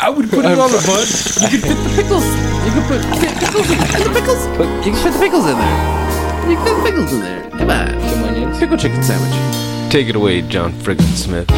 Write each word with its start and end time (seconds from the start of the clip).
I 0.00 0.08
would 0.08 0.30
put 0.30 0.46
it 0.46 0.58
on 0.58 0.70
the 0.72 0.80
bun. 0.86 1.04
You 1.52 1.58
could 1.60 1.68
fit 1.68 1.76
the 1.76 1.92
pickles. 1.94 2.24
You 2.64 2.72
could 2.72 2.86
put 2.88 3.02
pickles 3.20 3.68
in 3.70 3.76
the 3.78 4.10
pickles. 4.18 4.46
But 4.56 4.66
you 4.86 4.92
can 4.92 5.02
fit 5.02 5.12
the 5.12 5.18
pickles 5.18 5.44
in 5.46 5.58
there. 5.58 5.78
You 6.48 6.56
can 6.56 6.64
fit 6.64 6.76
the 6.76 6.82
pickles 6.90 7.12
in 7.12 7.20
there. 7.20 7.50
Come 7.50 7.68
on. 7.70 8.00
Some 8.08 8.24
onions. 8.24 8.58
Pickle 8.58 8.78
chicken 8.78 9.02
sandwich. 9.02 9.34
Take 9.92 10.08
it 10.08 10.16
away, 10.16 10.40
John 10.42 10.72
Friggin 10.72 11.12
Smith. 11.14 11.50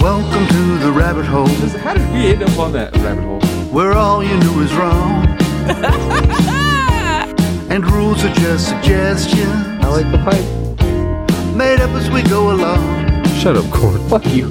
Welcome 0.00 0.46
to 0.48 0.78
the 0.78 0.90
rabbit 0.92 1.26
hole 1.26 1.46
How 1.46 1.92
did 1.94 2.10
we 2.12 2.28
end 2.32 2.42
up 2.42 2.58
on 2.58 2.72
that 2.72 2.94
rabbit 2.98 3.22
hole? 3.24 3.40
where 3.70 3.92
all 3.92 4.22
you 4.24 4.36
knew 4.38 4.60
is 4.62 4.72
wrong. 4.74 5.26
and 7.70 7.84
rules 7.90 8.24
are 8.24 8.32
just 8.34 8.68
suggestions 8.68 9.50
I 9.84 9.88
like 9.88 10.10
the 10.10 10.18
pipe. 10.18 10.44
made 11.54 11.80
up 11.80 11.90
as 11.90 12.08
we 12.10 12.22
go 12.22 12.50
along. 12.52 13.24
Shut 13.40 13.56
up, 13.56 13.70
Corn. 13.70 14.00
Fuck 14.08 14.26
you. 14.26 14.50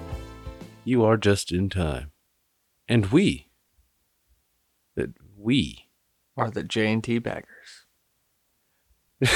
You 0.83 1.03
are 1.03 1.17
just 1.17 1.51
in 1.51 1.69
time. 1.69 2.11
And 2.87 3.07
we. 3.07 3.47
That 4.95 5.11
we. 5.37 5.87
Are 6.37 6.49
the 6.49 6.63
J 6.63 6.91
and 6.91 7.03
T 7.03 7.19
baggers? 7.19 7.85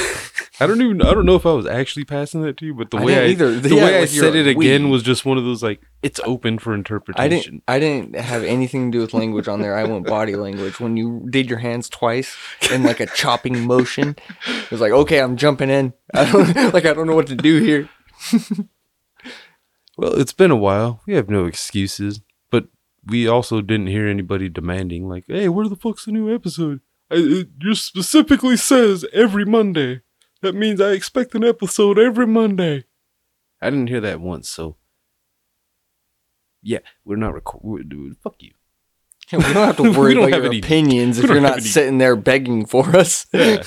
I 0.58 0.66
don't 0.66 0.80
even 0.80 1.02
I 1.02 1.12
don't 1.14 1.26
know 1.26 1.36
if 1.36 1.44
I 1.46 1.52
was 1.52 1.66
actually 1.66 2.04
passing 2.04 2.40
that 2.42 2.56
to 2.56 2.66
you, 2.66 2.74
but 2.74 2.90
the 2.90 2.96
I 2.96 3.04
way 3.04 3.18
I 3.18 3.26
either. 3.28 3.60
the 3.60 3.74
Yeah, 3.76 3.84
way 3.84 3.98
I 4.00 4.04
said 4.06 4.34
it 4.34 4.46
a 4.48 4.54
we. 4.56 4.66
again 4.68 4.88
was 4.90 5.02
just 5.02 5.24
one 5.24 5.38
of 5.38 5.44
those 5.44 5.62
like 5.62 5.80
it's 6.02 6.18
open 6.24 6.58
for 6.58 6.74
interpretation. 6.74 7.22
I 7.22 7.28
didn't. 7.28 7.62
I 7.68 7.78
didn't 7.78 8.16
have 8.16 8.42
anything 8.42 8.90
to 8.90 8.98
do 8.98 9.02
with 9.02 9.14
language 9.14 9.46
on 9.48 9.60
there. 9.60 9.76
I 9.76 9.84
went 9.84 10.06
body 10.06 10.34
language. 10.34 10.80
When 10.80 10.96
you 10.96 11.26
did 11.30 11.48
your 11.48 11.58
hands 11.60 11.88
twice 11.88 12.36
in 12.72 12.82
like 12.82 13.00
a 13.00 13.06
chopping 13.06 13.66
motion, 13.66 14.16
it 14.48 14.70
was 14.70 14.80
like, 14.80 14.92
okay, 14.92 15.20
I'm 15.20 15.36
jumping 15.36 15.70
in. 15.70 15.92
I 16.14 16.30
don't 16.32 16.54
like. 16.74 16.86
I 16.86 16.94
don't 16.94 17.06
know 17.06 17.14
what 17.14 17.26
to 17.28 17.36
do 17.36 17.62
here. 17.62 17.88
Well, 19.96 20.14
it's 20.20 20.32
been 20.32 20.50
a 20.50 20.56
while. 20.56 21.00
We 21.06 21.14
have 21.14 21.28
no 21.30 21.46
excuses, 21.46 22.20
but 22.50 22.68
we 23.04 23.26
also 23.26 23.60
didn't 23.62 23.86
hear 23.86 24.06
anybody 24.06 24.48
demanding, 24.48 25.08
like, 25.08 25.24
"Hey, 25.26 25.48
where 25.48 25.68
the 25.68 25.76
fuck's 25.76 26.04
the 26.04 26.12
new 26.12 26.32
episode?" 26.34 26.80
I, 27.10 27.14
it 27.16 27.58
just 27.58 27.86
specifically 27.86 28.56
says 28.56 29.04
every 29.12 29.44
Monday. 29.44 30.02
That 30.42 30.54
means 30.54 30.80
I 30.80 30.90
expect 30.90 31.34
an 31.34 31.44
episode 31.44 31.98
every 31.98 32.26
Monday. 32.26 32.84
I 33.62 33.70
didn't 33.70 33.86
hear 33.88 34.02
that 34.02 34.20
once, 34.20 34.48
so 34.48 34.76
yeah, 36.62 36.80
we're 37.04 37.16
not 37.16 37.32
recording. 37.34 38.16
Fuck 38.22 38.42
you. 38.42 38.52
We 39.32 39.38
don't 39.38 39.54
have 39.54 39.76
to 39.78 39.90
worry 39.98 40.14
about 40.14 40.30
your 40.30 40.46
any- 40.46 40.58
opinions 40.58 41.18
if 41.20 41.28
you're 41.28 41.40
not 41.40 41.62
sitting 41.62 41.98
there 41.98 42.16
begging 42.16 42.64
for 42.66 42.94
us. 42.94 43.26
Yeah. 43.32 43.62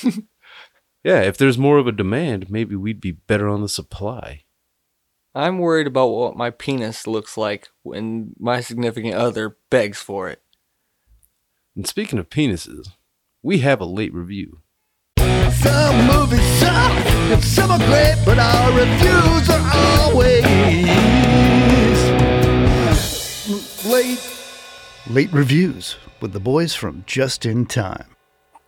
yeah, 1.04 1.22
if 1.22 1.38
there's 1.38 1.58
more 1.58 1.78
of 1.80 1.88
a 1.88 1.92
demand, 1.92 2.50
maybe 2.50 2.76
we'd 2.76 3.02
be 3.02 3.12
better 3.12 3.50
on 3.50 3.62
the 3.62 3.68
supply. 3.70 4.44
I'm 5.36 5.60
worried 5.60 5.88
about 5.88 6.08
what 6.08 6.36
my 6.36 6.50
penis 6.50 7.06
looks 7.08 7.38
like 7.38 7.70
when 7.84 8.34
my 8.40 8.62
significant 8.62 9.14
other 9.16 9.58
begs 9.70 10.00
for 10.00 10.28
it. 10.30 10.42
And 11.76 11.88
speaking 11.88 12.18
of 12.20 12.30
penises, 12.30 12.88
we 13.44 13.60
have 13.60 13.80
a 13.80 13.86
late 13.86 14.14
review. 14.14 14.62
Some 15.18 16.08
movies 16.08 16.44
suck, 16.60 16.92
and 17.32 17.44
some 17.44 17.70
are 17.72 17.78
great, 17.78 18.16
but 18.26 18.40
our 18.40 18.72
reviews 18.72 19.50
are 19.50 19.72
always 19.74 20.44
late. 23.86 24.20
Late 25.10 25.32
reviews 25.34 25.96
with 26.22 26.34
the 26.34 26.40
boys 26.40 26.76
from 26.76 27.04
Just 27.08 27.46
in 27.46 27.66
Time. 27.66 28.16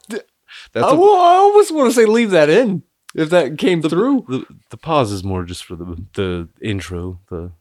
That's 0.10 0.86
I, 0.88 0.92
a- 0.92 0.96
wa- 0.96 1.08
I 1.08 1.36
almost 1.38 1.72
want 1.74 1.90
to 1.92 1.96
say 1.96 2.06
leave 2.06 2.32
that 2.32 2.50
in 2.50 2.84
if 3.16 3.30
that 3.30 3.58
came 3.58 3.82
through. 3.82 4.26
the 4.28 4.46
the 4.70 4.78
pause 4.78 5.12
is 5.12 5.24
more 5.24 5.44
just 5.44 5.64
for 5.66 5.76
the 5.76 6.04
the 6.14 6.50
intro, 6.62 7.20
the 7.30 7.52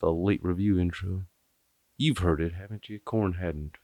the 0.00 0.12
late 0.12 0.42
review 0.44 0.78
intro. 0.78 1.24
You've 1.96 2.18
heard 2.18 2.40
it, 2.40 2.54
haven't 2.54 2.88
you? 2.88 2.98
Corn 3.00 3.34
hadn't. 3.34 3.76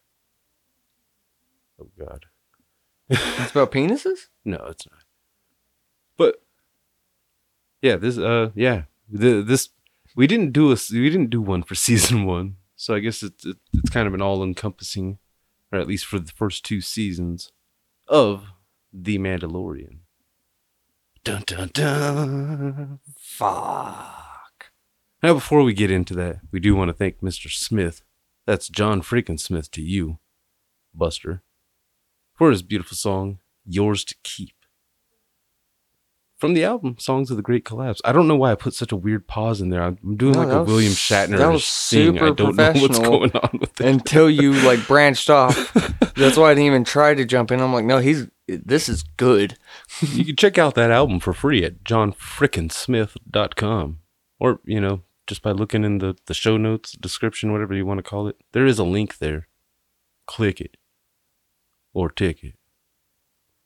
Oh 1.80 1.88
God, 1.98 2.26
It's 3.08 3.50
about 3.52 3.72
penises. 3.72 4.28
no, 4.44 4.56
it's 4.68 4.86
not. 4.86 5.04
But 6.16 6.42
yeah, 7.82 7.96
this 7.96 8.18
uh 8.18 8.50
yeah 8.54 8.82
the 9.08 9.42
this 9.42 9.70
we 10.16 10.26
didn't 10.26 10.52
do 10.52 10.70
a 10.72 10.76
we 10.92 11.08
didn't 11.08 11.30
do 11.30 11.40
one 11.40 11.62
for 11.62 11.74
season 11.86 12.24
one, 12.26 12.56
so 12.76 12.94
I 12.94 12.98
guess 13.00 13.22
it's 13.22 13.46
it's 13.46 13.90
kind 13.90 14.06
of 14.06 14.14
an 14.14 14.20
all 14.22 14.42
encompassing, 14.42 15.18
or 15.72 15.78
at 15.78 15.86
least 15.88 16.04
for 16.06 16.18
the 16.18 16.32
first 16.32 16.64
two 16.64 16.80
seasons 16.80 17.52
of 18.08 18.46
the 18.92 19.18
Mandalorian. 19.18 19.99
Dun 21.24 21.42
dun 21.46 21.70
dun. 21.74 22.98
Fuck. 23.18 24.70
Now, 25.22 25.34
before 25.34 25.62
we 25.62 25.74
get 25.74 25.90
into 25.90 26.14
that, 26.14 26.40
we 26.50 26.60
do 26.60 26.74
want 26.74 26.88
to 26.88 26.94
thank 26.94 27.20
Mr. 27.20 27.50
Smith. 27.50 28.02
That's 28.46 28.68
John 28.68 29.02
freaking 29.02 29.38
Smith 29.38 29.70
to 29.72 29.82
you, 29.82 30.18
Buster, 30.94 31.42
for 32.34 32.50
his 32.50 32.62
beautiful 32.62 32.96
song, 32.96 33.38
Yours 33.66 34.02
to 34.06 34.14
Keep. 34.24 34.54
From 36.38 36.54
the 36.54 36.64
album, 36.64 36.96
Songs 36.98 37.30
of 37.30 37.36
the 37.36 37.42
Great 37.42 37.66
Collapse. 37.66 38.00
I 38.02 38.12
don't 38.12 38.26
know 38.26 38.34
why 38.34 38.52
I 38.52 38.54
put 38.54 38.72
such 38.72 38.92
a 38.92 38.96
weird 38.96 39.28
pause 39.28 39.60
in 39.60 39.68
there. 39.68 39.82
I'm 39.82 39.98
doing 40.16 40.32
No, 40.32 40.38
like 40.38 40.48
that 40.48 40.56
a 40.56 40.60
was- 40.60 40.68
William 40.68 40.92
Shatner 40.94 41.36
that 41.36 41.52
was 41.52 41.66
sing. 41.66 42.18
I 42.18 42.30
don't 42.30 42.38
know 42.38 42.44
what's 42.46 42.56
professional 42.56 43.10
going 43.10 43.32
on 43.32 43.58
with 43.60 43.78
it. 43.78 43.86
Until 43.86 44.30
you 44.30 44.52
like 44.66 44.86
branched 44.86 45.28
off. 45.28 45.70
That's 46.16 46.38
why 46.38 46.50
I 46.50 46.54
didn't 46.54 46.64
even 46.64 46.84
try 46.84 47.12
to 47.14 47.26
jump 47.26 47.50
in. 47.50 47.60
I'm 47.60 47.74
like, 47.74 47.84
no, 47.84 47.98
he's 47.98 48.26
this 48.56 48.88
is 48.88 49.04
good. 49.16 49.56
you 50.00 50.24
can 50.24 50.36
check 50.36 50.58
out 50.58 50.74
that 50.74 50.90
album 50.90 51.20
for 51.20 51.32
free 51.32 51.64
at 51.64 51.84
johnfrickinsmith.com 51.84 53.98
or 54.38 54.60
you 54.64 54.80
know 54.80 55.02
just 55.26 55.42
by 55.42 55.52
looking 55.52 55.84
in 55.84 55.98
the, 55.98 56.16
the 56.26 56.34
show 56.34 56.56
notes 56.56 56.92
description 56.92 57.52
whatever 57.52 57.74
you 57.74 57.86
want 57.86 57.98
to 57.98 58.02
call 58.02 58.26
it 58.26 58.36
there 58.52 58.66
is 58.66 58.78
a 58.78 58.84
link 58.84 59.18
there. 59.18 59.46
Click 60.26 60.60
it. 60.60 60.76
Or 61.92 62.10
tick 62.10 62.44
it. 62.44 62.54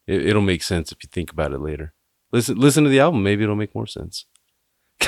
it 0.06 0.27
it'll 0.27 0.43
make 0.43 0.62
sense 0.62 0.93
if 0.93 0.99
you 1.03 1.09
think 1.11 1.33
about 1.33 1.53
it 1.53 1.61
later. 1.61 1.93
Listen 2.33 2.59
listen 2.59 2.84
to 2.84 2.91
the 2.91 3.00
album 3.00 3.23
maybe 3.23 3.43
it'll 3.43 3.56
make 3.56 3.75
more 3.75 3.87
sense. 3.87 4.27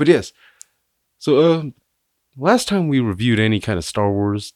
But 0.00 0.08
yes. 0.08 0.32
So 1.18 1.38
uh 1.38 1.62
last 2.34 2.68
time 2.68 2.88
we 2.88 3.00
reviewed 3.00 3.38
any 3.38 3.60
kind 3.60 3.76
of 3.76 3.84
star 3.84 4.10
wars 4.10 4.54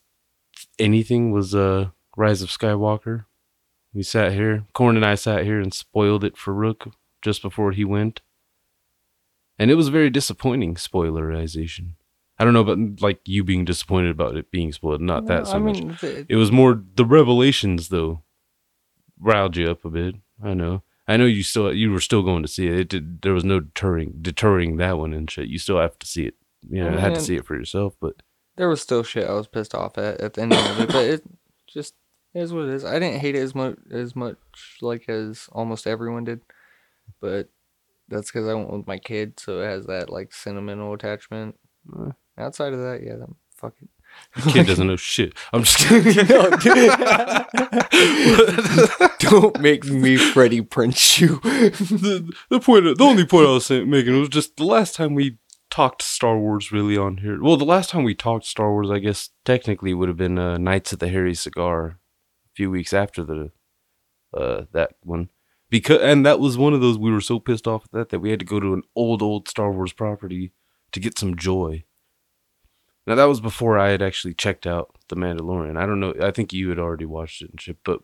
anything 0.79 1.33
was 1.33 1.55
uh 1.55 1.91
rise 2.17 2.41
of 2.41 2.49
skywalker 2.49 3.27
we 3.95 4.03
sat 4.03 4.33
here, 4.33 4.65
Corn 4.73 4.97
and 4.97 5.05
I 5.07 5.15
sat 5.15 5.45
here 5.45 5.61
and 5.61 5.73
spoiled 5.73 6.25
it 6.25 6.37
for 6.37 6.53
Rook 6.53 6.89
just 7.23 7.43
before 7.43 7.73
he 7.73 7.85
went. 7.85 8.21
And 9.59 9.71
it 9.71 9.77
was 9.77 9.89
very 9.89 10.11
disappointing 10.11 10.75
spoilerization. 10.75 11.93
I 12.39 12.45
don't 12.45 12.53
know 12.55 12.61
about 12.69 13.01
like 13.01 13.21
you 13.25 13.45
being 13.45 13.65
disappointed 13.65 14.11
about 14.11 14.37
it 14.37 14.51
being 14.51 14.73
spoiled, 14.73 15.01
not 15.01 15.27
that 15.27 15.47
so 15.47 15.55
I 15.55 15.59
much. 15.59 15.77
mean, 15.77 15.97
th- 15.97 16.27
It 16.29 16.35
was 16.37 16.51
more 16.51 16.83
the 16.97 17.05
revelations 17.05 17.89
though 17.91 18.25
riled 19.21 19.57
you 19.57 19.71
up 19.71 19.85
a 19.85 19.91
bit. 19.91 20.17
I 20.43 20.55
know. 20.55 20.83
I 21.07 21.17
know 21.17 21.27
you 21.27 21.45
still 21.45 21.73
you 21.73 21.93
were 21.93 22.01
still 22.01 22.23
going 22.23 22.43
to 22.43 22.49
see 22.49 22.67
it. 22.67 22.75
it 22.81 22.89
did, 22.89 23.23
there 23.23 23.35
was 23.35 23.45
no 23.45 23.61
deterring 23.61 24.15
deterring 24.21 24.79
that 24.79 24.99
one 24.99 25.13
and 25.15 25.31
shit. 25.31 25.47
You 25.49 25.59
still 25.61 25.79
have 25.79 25.97
to 26.01 26.07
see 26.07 26.25
it. 26.25 26.35
You 26.69 26.83
know, 26.83 26.97
Oh, 26.97 26.99
had 26.99 27.15
to 27.15 27.21
see 27.21 27.37
it 27.37 27.47
for 27.47 27.55
yourself, 27.55 27.95
but 28.01 28.15
there 28.57 28.69
was 28.69 28.81
still 28.81 29.05
shit 29.05 29.29
I 29.29 29.35
was 29.35 29.47
pissed 29.47 29.75
off 29.75 29.97
at 29.99 30.21
at 30.21 30.35
the 30.35 30.43
end 30.43 30.55
of 30.55 30.81
it, 30.81 30.89
but 30.89 31.05
it 31.05 31.23
just 31.69 31.95
is 32.35 32.53
what 32.53 32.65
it 32.65 32.75
is. 32.75 32.85
I 32.85 32.99
didn't 32.99 33.21
hate 33.21 33.37
it 33.37 33.43
as 33.43 33.55
much 33.55 33.79
as 33.91 34.17
much 34.17 34.37
like 34.81 35.09
as 35.09 35.49
almost 35.53 35.87
everyone 35.87 36.25
did, 36.25 36.41
but 37.21 37.49
that's 38.09 38.31
because 38.31 38.49
I 38.49 38.55
went 38.55 38.71
with 38.71 38.87
my 38.87 38.99
kid, 38.99 39.39
so 39.41 39.61
it 39.61 39.67
has 39.67 39.87
that 39.87 40.11
like 40.11 40.33
sentimental 40.33 40.93
attachment. 40.93 41.57
Uh. 41.95 42.13
Outside 42.37 42.73
of 42.73 42.81
that, 42.81 43.03
yeah, 43.05 43.15
then 43.17 43.37
fuck 43.55 43.75
it. 43.81 43.89
Kid 44.53 44.67
doesn't 44.67 44.87
know 44.87 44.97
shit. 44.97 45.35
I'm 45.53 45.63
just 45.63 45.79
kidding. 45.89 46.27
No, 46.29 46.51
dude. 46.51 46.91
Don't 49.21 49.61
make 49.61 49.85
me 49.85 50.17
Freddie 50.17 50.63
Prinze 50.63 51.21
you. 51.21 51.41
the, 51.43 52.33
the 52.51 52.61
point, 52.61 52.85
the 52.99 53.05
only 53.05 53.25
point 53.25 53.47
I 53.47 53.53
was 53.53 53.67
saying, 53.67 53.89
making 53.89 54.19
was 54.19 54.29
just 54.29 54.57
the 54.57 54.65
last 54.65 54.95
time 54.95 55.15
we 55.15 55.39
talked 55.71 56.03
Star 56.03 56.39
Wars 56.39 56.73
really 56.73 56.97
on 56.97 57.19
here. 57.19 57.43
Well, 57.43 57.57
the 57.57 57.65
last 57.65 57.91
time 57.91 58.05
we 58.05 58.15
talked 58.15 58.45
Star 58.47 58.71
Wars, 58.71 58.91
I 58.91 58.99
guess 58.99 59.31
technically 59.45 59.95
would 59.95 60.09
have 60.09 60.19
been 60.19 60.39
uh, 60.39 60.59
Nights 60.59 60.93
at 60.93 61.01
the 61.01 61.09
Harry 61.09 61.35
Cigar, 61.35 61.87
a 61.87 61.97
few 62.55 62.71
weeks 62.71 62.93
after 62.93 63.25
the 63.25 63.51
uh, 64.37 64.65
that 64.73 64.93
one. 65.03 65.31
Because 65.71 66.01
and 66.03 66.25
that 66.25 66.41
was 66.41 66.57
one 66.59 66.75
of 66.75 66.81
those 66.81 66.99
we 66.99 67.11
were 67.11 67.21
so 67.21 67.39
pissed 67.39 67.67
off 67.67 67.85
at 67.87 67.93
that 67.93 68.09
that 68.11 68.21
we 68.21 68.31
had 68.31 68.41
to 68.41 68.47
go 68.47 68.61
to 68.61 68.75
an 68.75 68.83
old 68.95 69.23
old 69.23 69.49
Star 69.49 69.73
Wars 69.73 69.93
property 69.93 70.53
to 70.93 71.01
get 71.01 71.19
some 71.19 71.37
joy. 71.37 71.85
Now 73.07 73.15
that 73.17 73.25
was 73.25 73.41
before 73.41 73.79
I 73.79 73.91
had 73.91 74.03
actually 74.03 74.35
checked 74.35 74.67
out 74.67 74.95
The 75.09 75.17
Mandalorian. 75.17 75.77
I 75.77 75.87
don't 75.87 76.01
know. 76.01 76.15
I 76.21 76.31
think 76.31 76.53
you 76.53 76.69
had 76.69 76.79
already 76.79 77.05
watched 77.05 77.43
it 77.43 77.51
and 77.51 77.61
shit, 77.61 77.79
but 77.85 78.01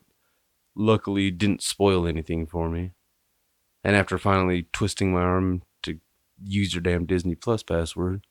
luckily 0.75 1.31
didn't 1.31 1.63
spoil 1.63 2.07
anything 2.07 2.47
for 2.47 2.69
me. 2.69 2.93
And 3.83 3.97
after 3.97 4.19
finally 4.19 4.67
twisting 4.73 5.13
my 5.13 5.23
arm 5.23 5.63
to 5.85 6.01
use 6.43 6.75
your 6.75 6.83
damn 6.83 7.07
Disney 7.07 7.35
Plus 7.35 7.63
password, 7.63 8.27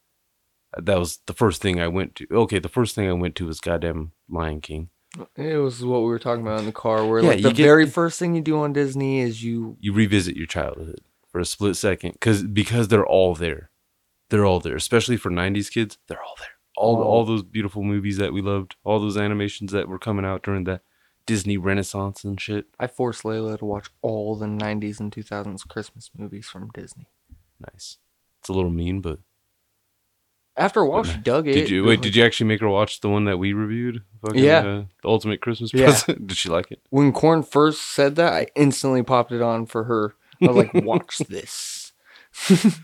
that 0.78 1.00
was 1.00 1.20
the 1.26 1.34
first 1.34 1.62
thing 1.62 1.80
I 1.80 1.88
went 1.88 2.16
to. 2.16 2.28
Okay, 2.32 2.60
the 2.60 2.70
first 2.70 2.94
thing 2.94 3.10
I 3.10 3.14
went 3.14 3.36
to 3.36 3.48
was 3.48 3.60
goddamn 3.60 4.12
Lion 4.30 4.62
King. 4.62 4.90
It 5.36 5.58
was 5.58 5.84
what 5.84 6.00
we 6.02 6.06
were 6.06 6.20
talking 6.20 6.42
about 6.46 6.60
in 6.60 6.66
the 6.66 6.72
car, 6.72 7.06
where 7.06 7.22
Yeah, 7.22 7.30
like 7.30 7.38
you 7.40 7.44
the 7.44 7.54
get- 7.54 7.64
very 7.64 7.86
first 7.88 8.20
thing 8.20 8.36
you 8.36 8.42
do 8.42 8.60
on 8.60 8.74
Disney 8.74 9.20
is 9.20 9.44
you 9.44 9.76
You 9.80 9.92
revisit 9.94 10.36
your 10.36 10.46
childhood 10.46 11.02
for 11.32 11.40
a 11.40 11.46
split 11.46 11.76
second 11.76 12.14
because 12.14 12.44
because 12.44 12.88
they're 12.90 13.06
all 13.06 13.34
there. 13.36 13.72
They're 14.30 14.46
all 14.46 14.60
there, 14.60 14.76
especially 14.76 15.18
for 15.18 15.32
'90s 15.32 15.70
kids. 15.72 15.98
They're 16.08 16.22
all 16.22 16.36
there. 16.38 16.48
All 16.78 16.98
Oh. 16.98 17.04
all 17.04 17.26
those 17.26 17.42
beautiful 17.44 17.84
movies 17.84 18.18
that 18.18 18.34
we 18.34 18.42
loved, 18.42 18.76
all 18.84 19.00
those 19.00 19.18
animations 19.18 19.72
that 19.72 19.88
were 19.88 20.00
coming 20.00 20.26
out 20.26 20.44
during 20.44 20.64
that 20.66 20.82
Disney 21.26 21.58
Renaissance 21.58 22.24
and 22.24 22.40
shit. 22.40 22.68
I 22.80 22.86
forced 22.88 23.24
Layla 23.24 23.58
to 23.60 23.66
watch 23.66 23.90
all 24.02 24.36
the 24.36 24.46
90s 24.48 25.00
and 25.00 25.12
2000s 25.12 25.64
Christmas 25.68 26.10
movies 26.18 26.48
from 26.48 26.70
Disney. 26.74 27.08
Nice. 27.60 27.98
It's 28.40 28.50
a 28.50 28.54
little 28.54 28.70
mean, 28.72 29.02
but 29.02 29.20
After 30.60 30.82
a 30.82 30.88
while, 30.88 31.04
she 31.04 31.18
dug 31.18 31.48
it. 31.48 31.54
did 31.54 31.70
you 31.70 31.86
wait? 31.86 32.02
Did 32.02 32.16
you 32.16 32.24
actually 32.24 32.48
make 32.48 32.60
her 32.60 32.68
watch 32.70 33.00
the 33.00 33.10
one 33.10 33.24
that 33.26 33.38
we 33.38 33.54
reviewed? 33.54 34.04
Fucking, 34.22 34.44
Yeah. 34.44 34.60
uh, 34.60 34.84
the 35.02 35.08
ultimate 35.10 35.42
Christmas 35.42 35.74
Yeah. 35.74 35.86
present. 35.86 36.28
did 36.28 36.38
she 36.38 36.50
like 36.50 36.70
it? 36.72 36.82
When 36.90 37.12
Corn 37.14 37.44
first 37.44 37.82
said 37.82 38.16
that, 38.18 38.34
I 38.34 38.48
instantly 38.56 39.02
popped 39.02 39.32
it 39.32 39.42
on 39.42 39.66
for 39.66 39.86
her. 39.86 40.16
I 40.42 40.48
was 40.48 40.58
like, 40.58 40.74
"Watch 40.86 41.18
this." 41.20 41.94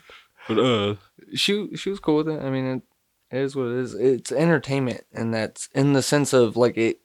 But 0.48 0.60
uh, 0.60 0.96
She 1.34 1.76
she 1.76 1.90
was 1.90 2.00
cool 2.00 2.18
with 2.18 2.30
it. 2.30 2.42
I 2.42 2.50
mean, 2.52 2.66
it, 2.66 3.36
it 3.36 3.42
is 3.42 3.56
what 3.56 3.66
it 3.68 3.78
is. 3.80 3.94
It's 3.96 4.32
entertainment, 4.32 5.02
and 5.12 5.34
that's 5.34 5.70
in 5.74 5.94
the 5.94 6.04
sense 6.04 6.34
of 6.34 6.56
like 6.56 6.78
it 6.78 7.00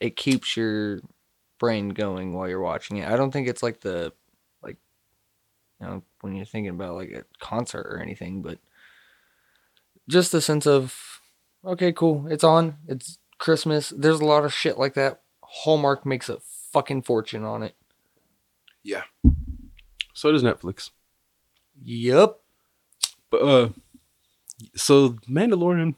it 0.00 0.16
keeps 0.16 0.56
your 0.56 1.00
brain 1.58 1.90
going 1.90 2.32
while 2.34 2.48
you're 2.48 2.60
watching 2.60 2.96
it. 2.96 3.08
I 3.08 3.16
don't 3.16 3.30
think 3.30 3.46
it's 3.48 3.62
like 3.62 3.80
the 3.80 4.12
like 4.62 4.76
you 5.80 5.86
know 5.86 6.02
when 6.20 6.34
you're 6.34 6.44
thinking 6.46 6.70
about 6.70 6.96
like 6.96 7.10
a 7.12 7.24
concert 7.38 7.86
or 7.88 8.00
anything, 8.02 8.42
but 8.42 8.58
just 10.08 10.32
the 10.32 10.40
sense 10.40 10.66
of 10.66 11.20
okay, 11.64 11.92
cool, 11.92 12.26
it's 12.28 12.44
on, 12.44 12.76
it's 12.88 13.18
Christmas. 13.38 13.90
There's 13.96 14.20
a 14.20 14.24
lot 14.24 14.44
of 14.44 14.52
shit 14.52 14.78
like 14.78 14.94
that. 14.94 15.22
Hallmark 15.42 16.06
makes 16.06 16.28
a 16.28 16.38
fucking 16.72 17.02
fortune 17.02 17.44
on 17.44 17.62
it. 17.62 17.74
Yeah. 18.82 19.02
So 20.14 20.32
does 20.32 20.42
Netflix. 20.42 20.90
Yep. 21.82 22.38
But 23.30 23.42
uh, 23.42 23.68
so 24.74 25.10
Mandalorian 25.28 25.94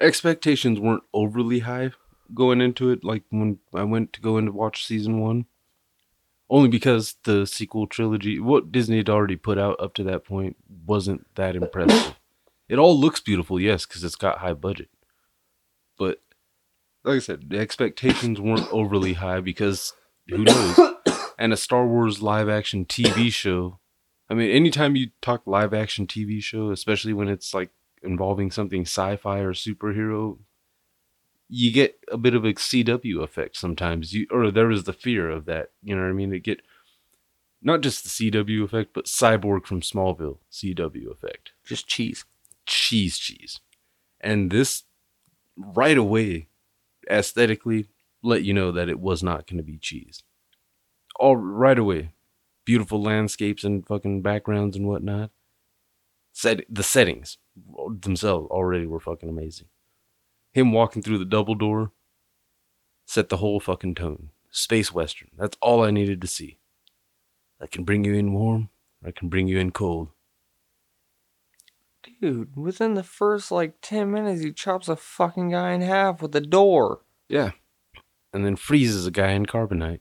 expectations 0.00 0.78
weren't 0.78 1.02
overly 1.12 1.60
high 1.60 1.92
going 2.34 2.60
into 2.60 2.90
it. 2.90 3.04
Like 3.04 3.24
when 3.30 3.58
I 3.74 3.84
went 3.84 4.12
to 4.14 4.20
go 4.20 4.38
in 4.38 4.46
to 4.46 4.52
watch 4.52 4.86
season 4.86 5.20
one, 5.20 5.46
only 6.50 6.68
because 6.68 7.16
the 7.24 7.46
sequel 7.46 7.86
trilogy, 7.86 8.38
what 8.38 8.72
Disney 8.72 8.98
had 8.98 9.10
already 9.10 9.36
put 9.36 9.58
out 9.58 9.80
up 9.80 9.94
to 9.94 10.02
that 10.04 10.24
point, 10.24 10.56
wasn't 10.86 11.26
that 11.34 11.56
impressive. 11.56 12.14
It 12.68 12.78
all 12.78 12.98
looks 12.98 13.20
beautiful, 13.20 13.60
yes, 13.60 13.86
because 13.86 14.04
it's 14.04 14.16
got 14.16 14.38
high 14.38 14.54
budget, 14.54 14.88
but 15.98 16.20
like 17.04 17.16
I 17.16 17.20
said, 17.20 17.50
the 17.50 17.58
expectations 17.58 18.40
weren't 18.40 18.70
overly 18.72 19.14
high 19.14 19.40
because 19.40 19.92
who 20.28 20.44
knows? 20.44 20.78
And 21.40 21.52
a 21.52 21.56
Star 21.56 21.86
Wars 21.86 22.20
live 22.20 22.48
action 22.48 22.84
TV 22.84 23.32
show 23.32 23.78
I 24.30 24.34
mean, 24.34 24.50
anytime 24.50 24.96
you 24.96 25.10
talk 25.22 25.46
live 25.46 25.72
action 25.72 26.06
TV 26.06 26.42
show, 26.42 26.70
especially 26.70 27.12
when 27.12 27.28
it's 27.28 27.54
like 27.54 27.70
involving 28.02 28.50
something 28.50 28.82
sci-fi 28.82 29.38
or 29.38 29.54
superhero, 29.54 30.38
you 31.48 31.72
get 31.72 31.98
a 32.12 32.18
bit 32.18 32.34
of 32.34 32.44
a 32.44 32.52
CW 32.52 33.22
effect 33.22 33.56
sometimes. 33.56 34.12
You 34.12 34.26
or 34.30 34.50
there 34.50 34.70
is 34.70 34.84
the 34.84 34.92
fear 34.92 35.30
of 35.30 35.46
that. 35.46 35.70
You 35.82 35.96
know 35.96 36.02
what 36.02 36.10
I 36.10 36.12
mean? 36.12 36.30
To 36.30 36.38
get 36.38 36.60
not 37.62 37.80
just 37.80 38.04
the 38.04 38.30
CW 38.30 38.64
effect, 38.64 38.92
but 38.92 39.06
Cyborg 39.06 39.66
from 39.66 39.80
Smallville 39.80 40.38
CW 40.52 41.10
effect. 41.10 41.52
Just 41.64 41.86
cheese. 41.86 42.24
Cheese, 42.68 43.16
cheese, 43.16 43.60
and 44.20 44.50
this 44.50 44.84
right 45.56 45.96
away, 45.96 46.48
aesthetically, 47.10 47.88
let 48.22 48.42
you 48.42 48.52
know 48.52 48.70
that 48.72 48.90
it 48.90 49.00
was 49.00 49.22
not 49.22 49.46
going 49.46 49.56
to 49.56 49.62
be 49.62 49.78
cheese. 49.78 50.22
All 51.18 51.36
right 51.36 51.78
away, 51.78 52.12
beautiful 52.66 53.02
landscapes 53.02 53.64
and 53.64 53.86
fucking 53.86 54.20
backgrounds 54.20 54.76
and 54.76 54.86
whatnot. 54.86 55.30
Set 56.32 56.60
the 56.68 56.82
settings 56.82 57.38
themselves 58.00 58.48
already 58.50 58.86
were 58.86 59.00
fucking 59.00 59.28
amazing. 59.28 59.68
Him 60.52 60.72
walking 60.72 61.02
through 61.02 61.18
the 61.18 61.24
double 61.24 61.54
door 61.54 61.92
set 63.06 63.30
the 63.30 63.38
whole 63.38 63.58
fucking 63.58 63.94
tone. 63.94 64.30
Space 64.50 64.92
western. 64.92 65.30
That's 65.38 65.56
all 65.62 65.82
I 65.82 65.90
needed 65.90 66.20
to 66.20 66.26
see. 66.26 66.58
I 67.60 67.66
can 67.66 67.84
bring 67.84 68.04
you 68.04 68.14
in 68.14 68.34
warm, 68.34 68.68
I 69.04 69.10
can 69.10 69.28
bring 69.28 69.48
you 69.48 69.58
in 69.58 69.70
cold. 69.70 70.10
Dude, 72.02 72.56
within 72.56 72.94
the 72.94 73.02
first 73.02 73.50
like 73.50 73.74
10 73.82 74.10
minutes, 74.10 74.42
he 74.42 74.52
chops 74.52 74.88
a 74.88 74.96
fucking 74.96 75.50
guy 75.50 75.72
in 75.72 75.80
half 75.80 76.22
with 76.22 76.34
a 76.34 76.40
door. 76.40 77.00
Yeah. 77.28 77.52
And 78.32 78.44
then 78.44 78.56
freezes 78.56 79.06
a 79.06 79.10
guy 79.10 79.30
in 79.30 79.46
carbonite. 79.46 80.00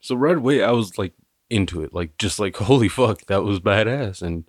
So 0.00 0.16
right 0.16 0.36
away 0.36 0.62
I 0.62 0.72
was 0.72 0.98
like 0.98 1.14
into 1.48 1.82
it, 1.82 1.94
like 1.94 2.16
just 2.18 2.38
like 2.38 2.56
holy 2.58 2.88
fuck, 2.88 3.26
that 3.26 3.44
was 3.44 3.60
badass. 3.60 4.22
And 4.22 4.44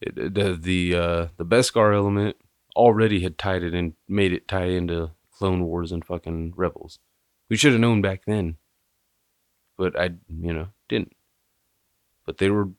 it, 0.00 0.34
the 0.34 0.58
the 0.60 0.94
uh, 0.94 1.26
the 1.36 1.44
Beskar 1.44 1.94
element 1.94 2.36
already 2.76 3.20
had 3.20 3.38
tied 3.38 3.62
it 3.62 3.74
and 3.74 3.94
made 4.08 4.32
it 4.32 4.48
tie 4.48 4.66
into 4.66 5.10
Clone 5.32 5.64
Wars 5.64 5.92
and 5.92 6.04
fucking 6.04 6.54
Rebels. 6.56 6.98
We 7.50 7.56
should 7.56 7.72
have 7.72 7.80
known 7.80 8.02
back 8.02 8.22
then, 8.26 8.56
but 9.76 9.98
I 9.98 10.10
you 10.28 10.52
know 10.52 10.68
didn't. 10.88 11.14
But 12.24 12.38
they 12.38 12.50
were 12.50 12.70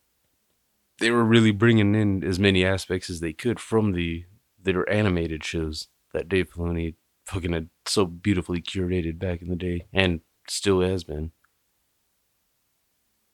they 1.00 1.12
were 1.12 1.24
really 1.24 1.52
bringing 1.52 1.96
in 1.96 2.24
as 2.24 2.40
many 2.40 2.66
aspects 2.66 3.10
as 3.10 3.20
they 3.20 3.34
could 3.34 3.60
from 3.60 3.94
the 3.94 4.26
their 4.62 4.90
animated 4.92 5.44
shows 5.44 5.88
that 6.14 6.30
Dave 6.30 6.52
Filoni 6.52 6.96
fucking 7.26 7.54
had 7.54 7.70
so 7.86 8.06
beautifully 8.06 8.62
curated 8.62 9.20
back 9.20 9.42
in 9.42 9.50
the 9.50 9.56
day 9.56 9.88
and 9.94 10.22
still 10.48 10.82
has 10.82 11.04
been. 11.04 11.32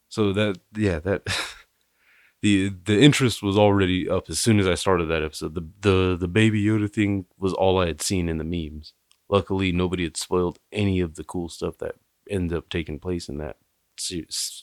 So 0.09 0.33
that 0.33 0.59
yeah, 0.75 0.99
that 0.99 1.23
the 2.41 2.69
the 2.85 2.99
interest 2.99 3.41
was 3.41 3.57
already 3.57 4.09
up 4.09 4.29
as 4.29 4.39
soon 4.39 4.59
as 4.59 4.67
I 4.67 4.75
started 4.75 5.05
that 5.05 5.23
episode. 5.23 5.55
The 5.55 5.67
the 5.81 6.17
the 6.19 6.27
baby 6.27 6.63
Yoda 6.63 6.91
thing 6.91 7.25
was 7.37 7.53
all 7.53 7.79
I 7.79 7.87
had 7.87 8.01
seen 8.01 8.29
in 8.29 8.37
the 8.37 8.43
memes. 8.43 8.93
Luckily, 9.27 9.71
nobody 9.71 10.03
had 10.03 10.17
spoiled 10.17 10.59
any 10.71 10.99
of 10.99 11.15
the 11.15 11.23
cool 11.23 11.49
stuff 11.49 11.77
that 11.79 11.95
ended 12.29 12.57
up 12.57 12.69
taking 12.69 12.99
place 12.99 13.27
in 13.27 13.37
that 13.39 13.57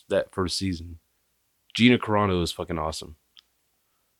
that 0.09 0.27
first 0.31 0.57
season. 0.57 0.99
Gina 1.73 1.97
Carano 1.97 2.41
is 2.43 2.51
fucking 2.51 2.77
awesome. 2.77 3.15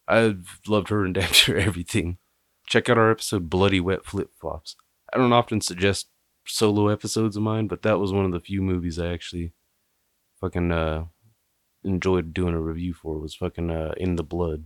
I've 0.07 0.59
loved 0.67 0.89
her 0.89 1.05
in 1.05 1.13
damn 1.13 1.31
sure 1.33 1.57
everything. 1.57 2.17
Check 2.65 2.89
out 2.89 2.97
our 2.97 3.11
episode 3.11 3.49
Bloody 3.49 3.79
Wet 3.79 4.05
Flip 4.05 4.31
Flops. 4.39 4.75
I 5.13 5.17
don't 5.17 5.33
often 5.33 5.61
suggest 5.61 6.07
solo 6.45 6.87
episodes 6.87 7.37
of 7.37 7.43
mine, 7.43 7.67
but 7.67 7.83
that 7.83 7.99
was 7.99 8.11
one 8.11 8.25
of 8.25 8.31
the 8.31 8.39
few 8.39 8.61
movies 8.61 8.99
I 8.99 9.13
actually 9.13 9.53
fucking 10.41 10.71
uh 10.71 11.05
enjoyed 11.83 12.33
doing 12.33 12.53
a 12.53 12.61
review 12.61 12.93
for 12.93 13.19
was 13.19 13.35
fucking 13.35 13.69
uh 13.69 13.93
In 13.97 14.15
the 14.15 14.23
Blood. 14.23 14.65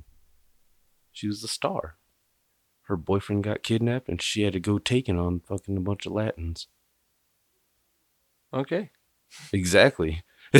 She 1.12 1.28
was 1.28 1.42
the 1.42 1.48
star. 1.48 1.98
Her 2.84 2.96
boyfriend 2.96 3.44
got 3.44 3.64
kidnapped 3.64 4.08
and 4.08 4.22
she 4.22 4.44
had 4.44 4.54
to 4.54 4.60
go 4.60 4.78
taken 4.78 5.18
on 5.18 5.42
fucking 5.42 5.76
a 5.76 5.82
bunch 5.82 6.06
of 6.06 6.14
Latins. 6.14 6.68
Okay. 8.54 8.92
Exactly. 9.52 10.24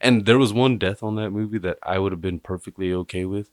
and 0.00 0.24
there 0.26 0.38
was 0.38 0.52
one 0.52 0.78
death 0.78 1.02
on 1.02 1.16
that 1.16 1.30
movie 1.30 1.58
that 1.58 1.78
I 1.82 1.98
would 1.98 2.12
have 2.12 2.20
been 2.20 2.40
perfectly 2.40 2.92
okay 2.92 3.24
with. 3.24 3.50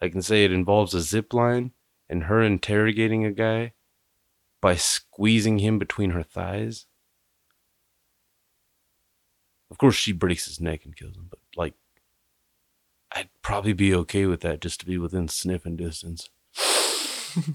I 0.00 0.08
can 0.08 0.22
say 0.22 0.44
it 0.44 0.52
involves 0.52 0.94
a 0.94 1.00
zip 1.00 1.32
line 1.32 1.72
and 2.08 2.24
her 2.24 2.42
interrogating 2.42 3.24
a 3.24 3.32
guy 3.32 3.72
by 4.60 4.76
squeezing 4.76 5.58
him 5.58 5.78
between 5.78 6.10
her 6.10 6.22
thighs. 6.22 6.86
Of 9.70 9.78
course, 9.78 9.94
she 9.94 10.12
breaks 10.12 10.44
his 10.44 10.60
neck 10.60 10.84
and 10.84 10.94
kills 10.94 11.16
him, 11.16 11.28
but 11.30 11.38
like, 11.56 11.74
I'd 13.12 13.30
probably 13.42 13.72
be 13.72 13.94
okay 13.94 14.26
with 14.26 14.40
that 14.42 14.60
just 14.60 14.80
to 14.80 14.86
be 14.86 14.98
within 14.98 15.28
sniffing 15.28 15.76
distance. 15.76 16.28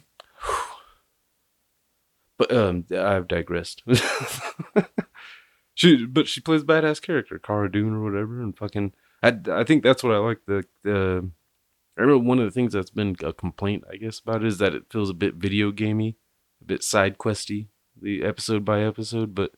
but 2.38 2.52
um, 2.52 2.86
I've 2.92 3.28
digressed. 3.28 3.84
she, 5.78 6.08
but 6.08 6.28
she 6.28 6.42
plays 6.42 6.64
badass 6.64 7.00
character, 7.00 7.38
Cara 7.38 7.72
Dune 7.72 7.94
or 7.94 8.04
whatever, 8.04 8.42
and 8.42 8.58
fucking. 8.58 8.94
I, 9.22 9.38
I 9.52 9.64
think 9.64 9.84
that's 9.84 10.04
what 10.04 10.14
I 10.14 10.18
like. 10.18 10.40
The 10.48 10.66
the 10.84 11.30
I 11.96 12.02
remember 12.02 12.28
one 12.28 12.40
of 12.40 12.46
the 12.46 12.52
things 12.52 12.74
that's 12.74 12.90
been 12.90 13.16
a 13.24 13.32
complaint, 13.32 13.84
I 13.92 13.98
guess, 13.98 14.20
about 14.20 14.44
it 14.44 14.48
is 14.48 14.58
that 14.58 14.74
it 14.74 14.86
feels 14.92 15.12
a 15.12 15.14
bit 15.16 15.36
video 15.36 15.72
gamey, 15.72 16.18
a 16.64 16.66
bit 16.66 16.84
side 16.84 17.20
questy, 17.20 17.68
the 18.02 18.24
episode 18.24 18.66
by 18.66 18.82
episode. 18.82 19.36
But 19.36 19.52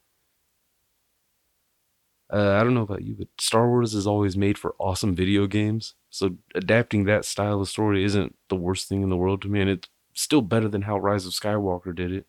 uh, 2.33 2.51
I 2.51 2.65
don't 2.65 2.73
know 2.73 2.81
about 2.81 3.03
you, 3.03 3.15
but 3.17 3.29
Star 3.39 3.69
Wars 3.69 3.93
is 3.93 4.05
always 4.05 4.35
made 4.35 4.57
for 4.57 4.75
awesome 4.77 5.15
video 5.15 5.47
games. 5.47 5.95
So 6.09 6.35
adapting 6.53 7.05
that 7.05 7.23
style 7.23 7.61
of 7.61 7.69
story 7.69 8.03
isn't 8.03 8.35
the 8.49 8.57
worst 8.57 8.89
thing 8.89 9.03
in 9.03 9.09
the 9.09 9.17
world 9.17 9.41
to 9.43 9.47
me, 9.47 9.61
and 9.61 9.69
it's 9.69 9.87
still 10.13 10.41
better 10.41 10.67
than 10.67 10.81
how 10.81 10.97
Rise 10.97 11.25
of 11.25 11.31
Skywalker 11.31 11.95
did 11.95 12.11
it. 12.11 12.25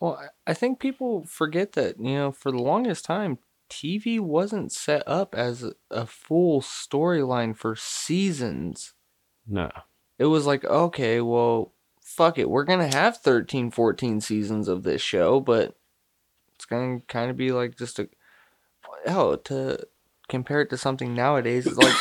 Well, 0.00 0.20
I- 0.46 0.54
think 0.54 0.78
people 0.78 1.24
forget 1.24 1.72
that, 1.72 1.98
you 1.98 2.14
know, 2.14 2.32
for 2.32 2.50
the 2.52 2.58
longest 2.62 3.04
time, 3.04 3.38
TV 3.70 4.20
wasn't 4.20 4.70
set 4.72 5.02
up 5.06 5.34
as 5.34 5.62
a- 5.64 5.74
a 5.90 6.06
full 6.06 6.60
storyline 6.60 7.56
for 7.56 7.74
seasons. 7.76 8.94
No. 9.46 9.70
It 10.18 10.26
was 10.26 10.46
like, 10.46 10.64
okay, 10.64 11.20
well, 11.20 11.72
fuck 12.00 12.38
it. 12.38 12.48
We're 12.50 12.64
going 12.64 12.78
to 12.90 12.96
have 12.96 13.16
13, 13.18 13.70
14 13.70 14.20
seasons 14.20 14.68
of 14.68 14.82
this 14.82 15.02
show, 15.02 15.40
but 15.40 15.76
it's 16.54 16.64
going 16.64 17.00
to 17.00 17.06
kind 17.06 17.30
of 17.30 17.36
be 17.36 17.52
like 17.52 17.76
just 17.76 17.98
a. 17.98 18.08
Hell, 19.04 19.36
to 19.36 19.86
compare 20.28 20.60
it 20.62 20.70
to 20.70 20.76
something 20.78 21.14
nowadays, 21.14 21.66
it's 21.66 21.76
like 21.76 21.94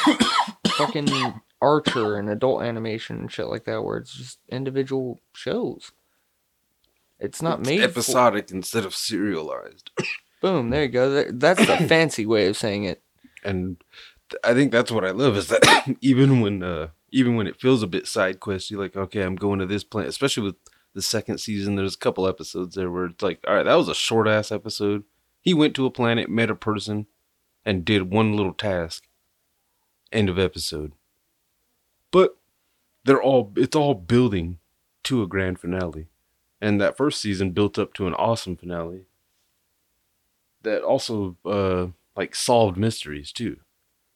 fucking 0.77 1.09
Archer 1.61 2.15
and 2.17 2.29
adult 2.29 2.61
animation 2.63 3.17
and 3.17 3.31
shit 3.31 3.47
like 3.47 3.65
that, 3.65 3.83
where 3.83 3.97
it's 3.97 4.13
just 4.13 4.39
individual 4.49 5.19
shows. 5.33 5.91
It's 7.19 7.41
not 7.41 7.59
It's 7.59 7.69
made 7.69 7.79
for- 7.79 7.85
episodic 7.85 8.51
instead 8.51 8.85
of 8.85 8.93
serialized. 8.95 9.91
Boom, 10.41 10.69
there 10.69 10.83
you 10.83 10.89
go. 10.89 11.23
That's 11.31 11.65
the 11.65 11.77
fancy 11.87 12.25
way 12.25 12.47
of 12.47 12.57
saying 12.57 12.83
it. 12.83 13.01
and 13.43 13.77
I 14.43 14.53
think 14.53 14.71
that's 14.71 14.91
what 14.91 15.05
I 15.05 15.11
love 15.11 15.37
is 15.37 15.47
that 15.47 15.95
even 16.01 16.41
when 16.41 16.61
uh 16.63 16.89
even 17.11 17.35
when 17.35 17.47
it 17.47 17.59
feels 17.61 17.81
a 17.83 17.87
bit 17.87 18.07
side 18.07 18.39
questy, 18.39 18.75
like 18.77 18.95
okay, 18.95 19.21
I'm 19.21 19.35
going 19.35 19.59
to 19.59 19.65
this 19.65 19.83
planet, 19.83 20.09
especially 20.09 20.43
with 20.43 20.55
the 20.93 21.01
second 21.01 21.37
season. 21.39 21.75
There's 21.75 21.95
a 21.95 21.99
couple 21.99 22.27
episodes 22.27 22.75
there 22.75 22.89
where 22.91 23.05
it's 23.05 23.21
like, 23.23 23.39
all 23.47 23.53
right, 23.55 23.63
that 23.63 23.75
was 23.75 23.87
a 23.89 23.95
short 23.95 24.27
ass 24.27 24.51
episode. 24.51 25.03
He 25.41 25.53
went 25.53 25.75
to 25.75 25.85
a 25.85 25.91
planet, 25.91 26.29
met 26.29 26.49
a 26.49 26.55
person, 26.55 27.05
and 27.65 27.85
did 27.85 28.11
one 28.11 28.35
little 28.35 28.53
task. 28.53 29.03
End 30.11 30.29
of 30.29 30.39
episode. 30.39 30.93
But 32.11 32.37
they're 33.03 33.21
all 33.21 33.53
it's 33.55 33.75
all 33.75 33.93
building 33.93 34.59
to 35.03 35.21
a 35.23 35.27
grand 35.27 35.59
finale, 35.59 36.07
and 36.65 36.81
that 36.81 36.97
first 36.97 37.21
season 37.21 37.51
built 37.51 37.77
up 37.77 37.93
to 37.93 38.07
an 38.07 38.13
awesome 38.15 38.55
finale. 38.55 39.05
That 40.63 40.81
also 40.81 41.37
uh 41.45 41.87
like 42.15 42.33
solved 42.33 42.77
mysteries 42.77 43.31
too. 43.31 43.57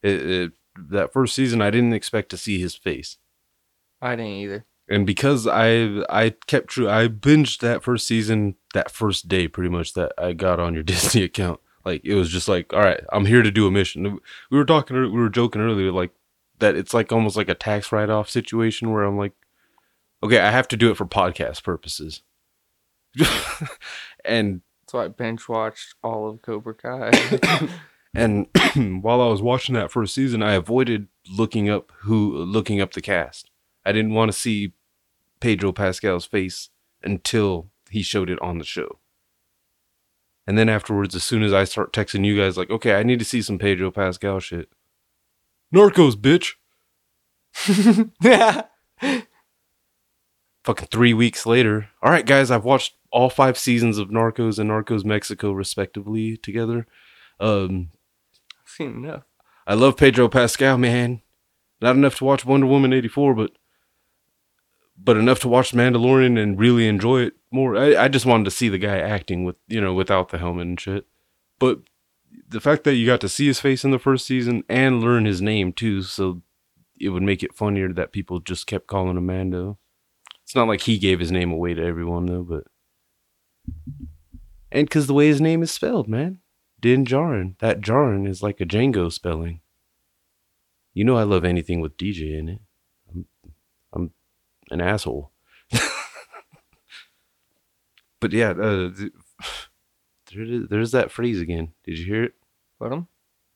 It, 0.02 0.32
it, 0.32 0.52
that 0.90 1.12
first 1.14 1.36
season, 1.36 1.62
I 1.62 1.70
didn't 1.70 1.94
expect 1.94 2.30
to 2.30 2.38
see 2.38 2.60
his 2.60 2.74
face, 2.74 3.18
I 4.02 4.16
didn't 4.16 4.32
either. 4.32 4.66
and 4.90 5.06
because 5.06 5.46
I 5.46 6.04
I 6.10 6.34
kept 6.48 6.70
true, 6.70 6.90
I 6.90 7.08
binged 7.08 7.60
that 7.60 7.84
first 7.84 8.08
season 8.08 8.56
that 8.74 8.90
first 8.90 9.28
day, 9.28 9.48
pretty 9.48 9.70
much 9.70 9.94
that 9.94 10.14
I 10.18 10.34
got 10.34 10.60
on 10.60 10.74
your 10.74 10.84
Disney 10.94 11.24
account. 11.24 11.60
Like 11.86 12.02
it 12.04 12.16
was 12.16 12.30
just 12.30 12.48
like, 12.48 12.74
all 12.74 12.80
right, 12.82 13.04
I'm 13.12 13.26
here 13.26 13.44
to 13.44 13.52
do 13.52 13.68
a 13.68 13.72
mission. 13.72 14.20
We 14.50 14.58
were 14.58 14.66
talking, 14.66 14.96
we 14.96 15.10
were 15.10 15.30
joking 15.30 15.62
earlier, 15.62 15.92
like 15.92 16.12
that. 16.60 16.76
It's 16.76 16.94
like 16.94 17.12
almost 17.12 17.38
like 17.38 17.50
a 17.50 17.56
tax 17.56 17.92
write 17.92 18.10
off 18.10 18.30
situation 18.30 18.92
where 18.92 19.04
I'm 19.04 19.18
like, 19.18 19.34
okay, 20.24 20.40
I 20.40 20.52
have 20.52 20.68
to 20.70 20.78
do 20.78 20.90
it 20.92 20.98
for 20.98 21.06
podcast 21.06 21.64
purposes, 21.64 22.22
and 24.26 24.62
so 24.88 25.00
I 25.00 25.08
bench 25.08 25.48
watched 25.48 25.96
all 26.04 26.30
of 26.30 26.42
Cobra 26.42 26.74
Kai. 26.74 27.12
And 28.14 28.48
while 29.02 29.22
I 29.22 29.28
was 29.28 29.42
watching 29.42 29.76
that 29.76 29.92
first 29.92 30.16
season, 30.16 30.42
I 30.42 30.54
avoided 30.54 31.08
looking 31.30 31.70
up 31.70 31.92
who 32.00 32.38
looking 32.38 32.82
up 32.82 32.94
the 32.94 33.02
cast. 33.02 33.50
I 33.86 33.92
didn't 33.92 34.14
want 34.14 34.32
to 34.32 34.38
see 34.38 34.74
Pedro 35.40 35.72
Pascal's 35.72 36.26
face 36.26 36.70
until 37.04 37.70
he 37.90 38.02
showed 38.02 38.30
it 38.30 38.42
on 38.42 38.58
the 38.58 38.66
show. 38.66 39.00
And 40.48 40.58
then 40.58 40.70
afterwards, 40.70 41.16
as 41.16 41.24
soon 41.24 41.44
as 41.44 41.54
I 41.54 41.64
start 41.64 41.94
texting 41.94 42.26
you 42.26 42.36
guys, 42.36 42.58
like, 42.58 42.72
okay, 42.72 42.96
I 42.96 43.04
need 43.04 43.20
to 43.20 43.26
see 43.26 43.42
some 43.42 43.60
Pedro 43.60 43.92
Pascal 43.92 44.40
shit. 44.40 44.70
Narcos, 45.74 46.16
bitch. 46.16 46.56
yeah. 48.22 48.64
Fucking 50.70 50.90
three 50.92 51.16
weeks 51.16 51.48
later. 51.48 51.90
All 52.04 52.12
right, 52.12 52.28
guys, 52.28 52.52
I've 52.52 52.64
watched 52.64 52.94
all 53.12 53.32
five 53.32 53.58
seasons 53.58 53.98
of 53.98 54.10
Narcos 54.10 54.60
and 54.60 54.70
Narcos 54.70 55.04
Mexico, 55.04 55.52
respectively, 55.52 56.38
together. 56.38 56.86
Um, 57.40 57.90
Seen 58.68 59.04
enough. 59.04 59.24
I 59.66 59.74
love 59.74 59.98
Pedro 59.98 60.30
Pascal, 60.30 60.78
man. 60.78 61.24
Not 61.82 61.96
enough 61.96 62.18
to 62.18 62.24
watch 62.26 62.46
Wonder 62.46 62.68
Woman 62.68 62.94
84, 62.94 63.34
but 63.34 63.54
but 64.96 65.18
enough 65.18 65.40
to 65.40 65.48
watch 65.48 65.72
Mandalorian 65.72 66.38
and 66.38 66.60
really 66.60 66.88
enjoy 66.88 67.22
it 67.22 67.34
more. 67.50 67.76
I, 67.76 68.04
I 68.04 68.08
just 68.08 68.28
wanted 68.28 68.44
to 68.44 68.52
see 68.52 68.70
the 68.70 68.78
guy 68.78 69.00
acting 69.00 69.46
with, 69.46 69.56
you 69.68 69.82
know, 69.82 69.96
without 69.96 70.30
the 70.30 70.38
helmet 70.38 70.68
and 70.68 70.80
shit. 70.80 71.08
But 71.58 71.80
the 72.48 72.62
fact 72.62 72.84
that 72.84 72.94
you 72.94 73.08
got 73.08 73.22
to 73.22 73.30
see 73.30 73.48
his 73.48 73.60
face 73.60 73.84
in 73.84 73.90
the 73.90 73.98
first 73.98 74.24
season 74.24 74.64
and 74.70 75.02
learn 75.02 75.26
his 75.26 75.42
name 75.42 75.74
too, 75.74 76.04
so 76.04 76.44
it 77.00 77.10
would 77.10 77.24
make 77.24 77.42
it 77.42 77.56
funnier 77.56 77.92
that 77.92 78.12
people 78.12 78.40
just 78.40 78.68
kept 78.68 78.86
calling 78.86 79.18
him 79.18 79.26
Mando. 79.26 79.79
It's 80.50 80.56
not 80.56 80.68
like 80.68 80.82
he 80.82 80.98
gave 80.98 81.20
his 81.20 81.32
name 81.32 81.52
away 81.52 81.76
to 81.76 81.84
everyone 81.86 82.26
though, 82.26 82.42
but 82.42 82.64
and 84.72 84.88
because 84.88 85.06
the 85.06 85.14
way 85.14 85.28
his 85.28 85.40
name 85.40 85.62
is 85.62 85.70
spelled, 85.70 86.08
man. 86.08 86.40
Din 86.80 87.06
Djarin. 87.06 87.56
That 87.60 87.82
Djarin 87.82 88.28
is 88.28 88.42
like 88.42 88.60
a 88.60 88.66
Django 88.66 89.14
spelling. 89.14 89.62
You 90.96 91.04
know 91.04 91.16
I 91.18 91.22
love 91.22 91.46
anything 91.46 91.82
with 91.82 91.98
DJ 91.98 92.40
in 92.40 92.50
it. 92.50 92.62
I'm, 93.14 93.26
I'm 93.94 94.12
an 94.72 94.82
asshole. 94.82 95.30
but 98.20 98.32
yeah, 98.34 98.50
uh, 98.50 98.90
th- 98.92 99.12
there 100.34 100.66
there's 100.68 100.94
that 100.94 101.12
phrase 101.12 101.40
again. 101.40 101.74
Did 101.84 102.00
you 102.00 102.06
hear 102.06 102.24
it? 102.24 102.34
What 102.80 102.92
him? 102.92 103.08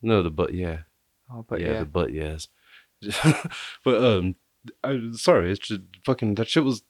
No, 0.04 0.22
the 0.22 0.30
but 0.30 0.54
yeah, 0.54 0.82
Oh, 1.34 1.44
but 1.50 1.60
yeah, 1.60 1.72
yeah. 1.72 1.80
the 1.80 1.86
but 1.86 2.14
yes. 2.14 2.50
but 3.84 4.04
um, 4.04 4.36
I 4.84 5.00
sorry, 5.14 5.52
it's 5.52 5.68
just 5.68 5.82
fucking 6.06 6.36
that 6.36 6.48
shit 6.50 6.64
was 6.64 6.84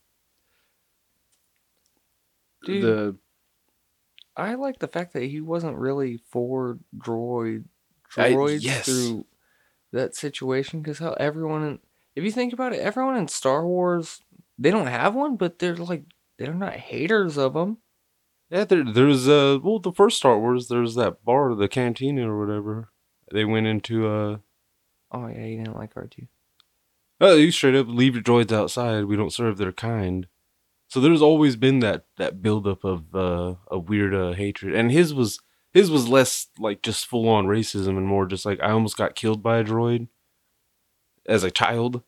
Dude. 2.66 2.84
the 2.84 3.18
I 4.36 4.56
like 4.56 4.80
the 4.80 4.88
fact 4.88 5.14
that 5.14 5.24
he 5.24 5.42
wasn't 5.42 5.78
really 5.78 6.18
for 6.30 6.80
droid 6.98 7.66
I- 8.18 8.32
droids 8.32 8.64
yes. 8.64 8.86
through 8.86 9.26
that 9.92 10.16
situation 10.16 10.82
because 10.82 11.00
how 11.00 11.14
everyone 11.14 11.64
in, 11.64 11.80
if 12.16 12.24
you 12.24 12.32
think 12.32 12.54
about 12.54 12.74
it, 12.74 12.80
everyone 12.80 13.16
in 13.16 13.28
Star 13.28 13.66
Wars 13.66 14.22
they 14.58 14.72
don't 14.72 14.88
have 14.88 15.16
one, 15.16 15.36
but 15.36 15.60
they're 15.60 15.76
like 15.76 16.04
they're 16.38 16.54
not 16.54 16.74
haters 16.74 17.38
of 17.38 17.54
them. 17.54 17.78
Yeah, 18.50 18.66
there, 18.66 18.84
there's 18.84 19.28
uh, 19.28 19.58
well, 19.64 19.80
the 19.80 19.92
first 19.92 20.18
Star 20.18 20.40
Wars, 20.40 20.68
there's 20.68 20.96
that 20.96 21.24
bar, 21.24 21.56
the 21.56 21.68
cantina 21.68 22.32
or 22.32 22.40
whatever. 22.40 22.90
They 23.32 23.46
went 23.46 23.66
into 23.68 24.08
uh, 24.08 24.38
Oh 25.12 25.28
yeah, 25.28 25.46
you 25.46 25.58
didn't 25.58 25.78
like 25.78 25.92
R 25.96 26.08
two. 26.08 26.28
Oh, 27.22 27.36
you 27.36 27.52
straight 27.52 27.76
up 27.76 27.88
leave 27.88 28.16
your 28.16 28.24
droids 28.24 28.52
outside. 28.52 29.06
We 29.06 29.16
don't 29.16 29.34
serve 29.34 29.58
their 29.58 29.72
kind. 29.72 30.28
So 30.88 31.00
there's 31.00 31.22
always 31.22 31.56
been 31.56 31.80
that 31.80 32.06
that 32.18 32.42
buildup 32.42 32.84
of 32.84 33.16
uh, 33.16 33.56
a 33.68 33.80
weird 33.80 34.14
uh, 34.14 34.34
hatred, 34.34 34.76
and 34.76 34.92
his 34.92 35.14
was 35.14 35.40
his 35.74 35.90
was 35.90 36.08
less 36.08 36.48
like 36.60 36.82
just 36.82 37.08
full 37.08 37.28
on 37.28 37.48
racism 37.48 37.98
and 37.98 38.06
more 38.06 38.26
just 38.26 38.46
like 38.46 38.62
I 38.62 38.72
almost 38.72 38.98
got 38.98 39.16
killed 39.16 39.42
by 39.42 39.58
a 39.58 39.64
droid 39.64 40.08
as 41.26 41.44
a 41.44 41.52
child. 41.52 42.04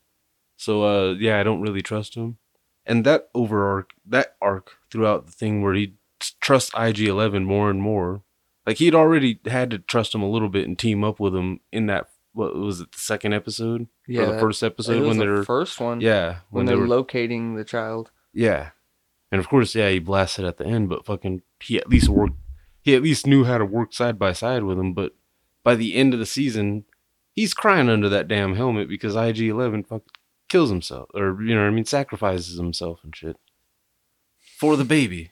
So 0.57 0.83
uh, 0.83 1.13
yeah, 1.13 1.39
I 1.39 1.43
don't 1.43 1.61
really 1.61 1.81
trust 1.81 2.15
him. 2.15 2.37
And 2.85 3.03
that 3.05 3.29
over 3.33 3.67
arc, 3.67 3.93
that 4.05 4.35
arc 4.41 4.77
throughout 4.91 5.25
the 5.25 5.31
thing 5.31 5.61
where 5.61 5.73
he 5.73 5.95
trusts 6.39 6.69
IG11 6.71 7.43
more 7.43 7.69
and 7.69 7.81
more, 7.81 8.21
like 8.65 8.77
he'd 8.77 8.95
already 8.95 9.39
had 9.45 9.71
to 9.71 9.79
trust 9.79 10.13
him 10.13 10.21
a 10.21 10.29
little 10.29 10.49
bit 10.49 10.67
and 10.67 10.77
team 10.77 11.03
up 11.03 11.19
with 11.19 11.35
him 11.35 11.61
in 11.71 11.87
that 11.87 12.07
what 12.35 12.55
was 12.55 12.81
it 12.81 12.91
the 12.91 12.99
second 12.99 13.33
episode 13.33 13.87
Yeah, 14.07 14.21
or 14.21 14.25
the 14.27 14.31
that- 14.33 14.39
first 14.41 14.61
episode 14.63 15.07
when 15.07 15.17
the 15.17 15.25
they're 15.25 15.43
first 15.43 15.79
one. 15.79 16.01
yeah 16.01 16.37
when, 16.51 16.65
they 16.65 16.73
they're 16.73 16.81
were 16.81 16.87
locating 16.87 17.55
the 17.55 17.63
child. 17.65 18.11
yeah, 18.33 18.69
and 19.31 19.39
of 19.39 19.49
course 19.49 19.73
yeah 19.73 19.89
he 19.89 19.99
blasted 19.99 20.45
at 20.45 20.57
the 20.57 20.65
end, 20.65 20.89
but 20.89 21.05
fucking 21.05 21.41
he 21.59 21.77
at 21.77 21.89
least 21.89 22.09
worked 22.09 22.35
he 22.81 22.93
at 22.93 23.01
least 23.01 23.25
knew 23.25 23.43
how 23.45 23.57
to 23.57 23.65
work 23.65 23.93
side 23.93 24.19
by 24.19 24.31
side 24.31 24.63
with 24.63 24.77
him. 24.77 24.93
But 24.93 25.15
by 25.63 25.73
the 25.75 25.95
end 25.95 26.13
of 26.13 26.19
the 26.19 26.25
season, 26.27 26.85
he's 27.33 27.55
crying 27.55 27.89
under 27.89 28.07
that 28.09 28.27
damn 28.27 28.55
helmet 28.55 28.87
because 28.87 29.15
IG11 29.15 29.87
fuck 29.87 30.03
kills 30.49 30.69
himself 30.69 31.09
or 31.15 31.41
you 31.41 31.55
know 31.55 31.61
what 31.61 31.67
I 31.67 31.71
mean 31.71 31.85
sacrifices 31.85 32.57
himself 32.57 32.99
and 33.03 33.15
shit 33.15 33.37
for 34.59 34.77
the 34.77 34.83
baby. 34.85 35.31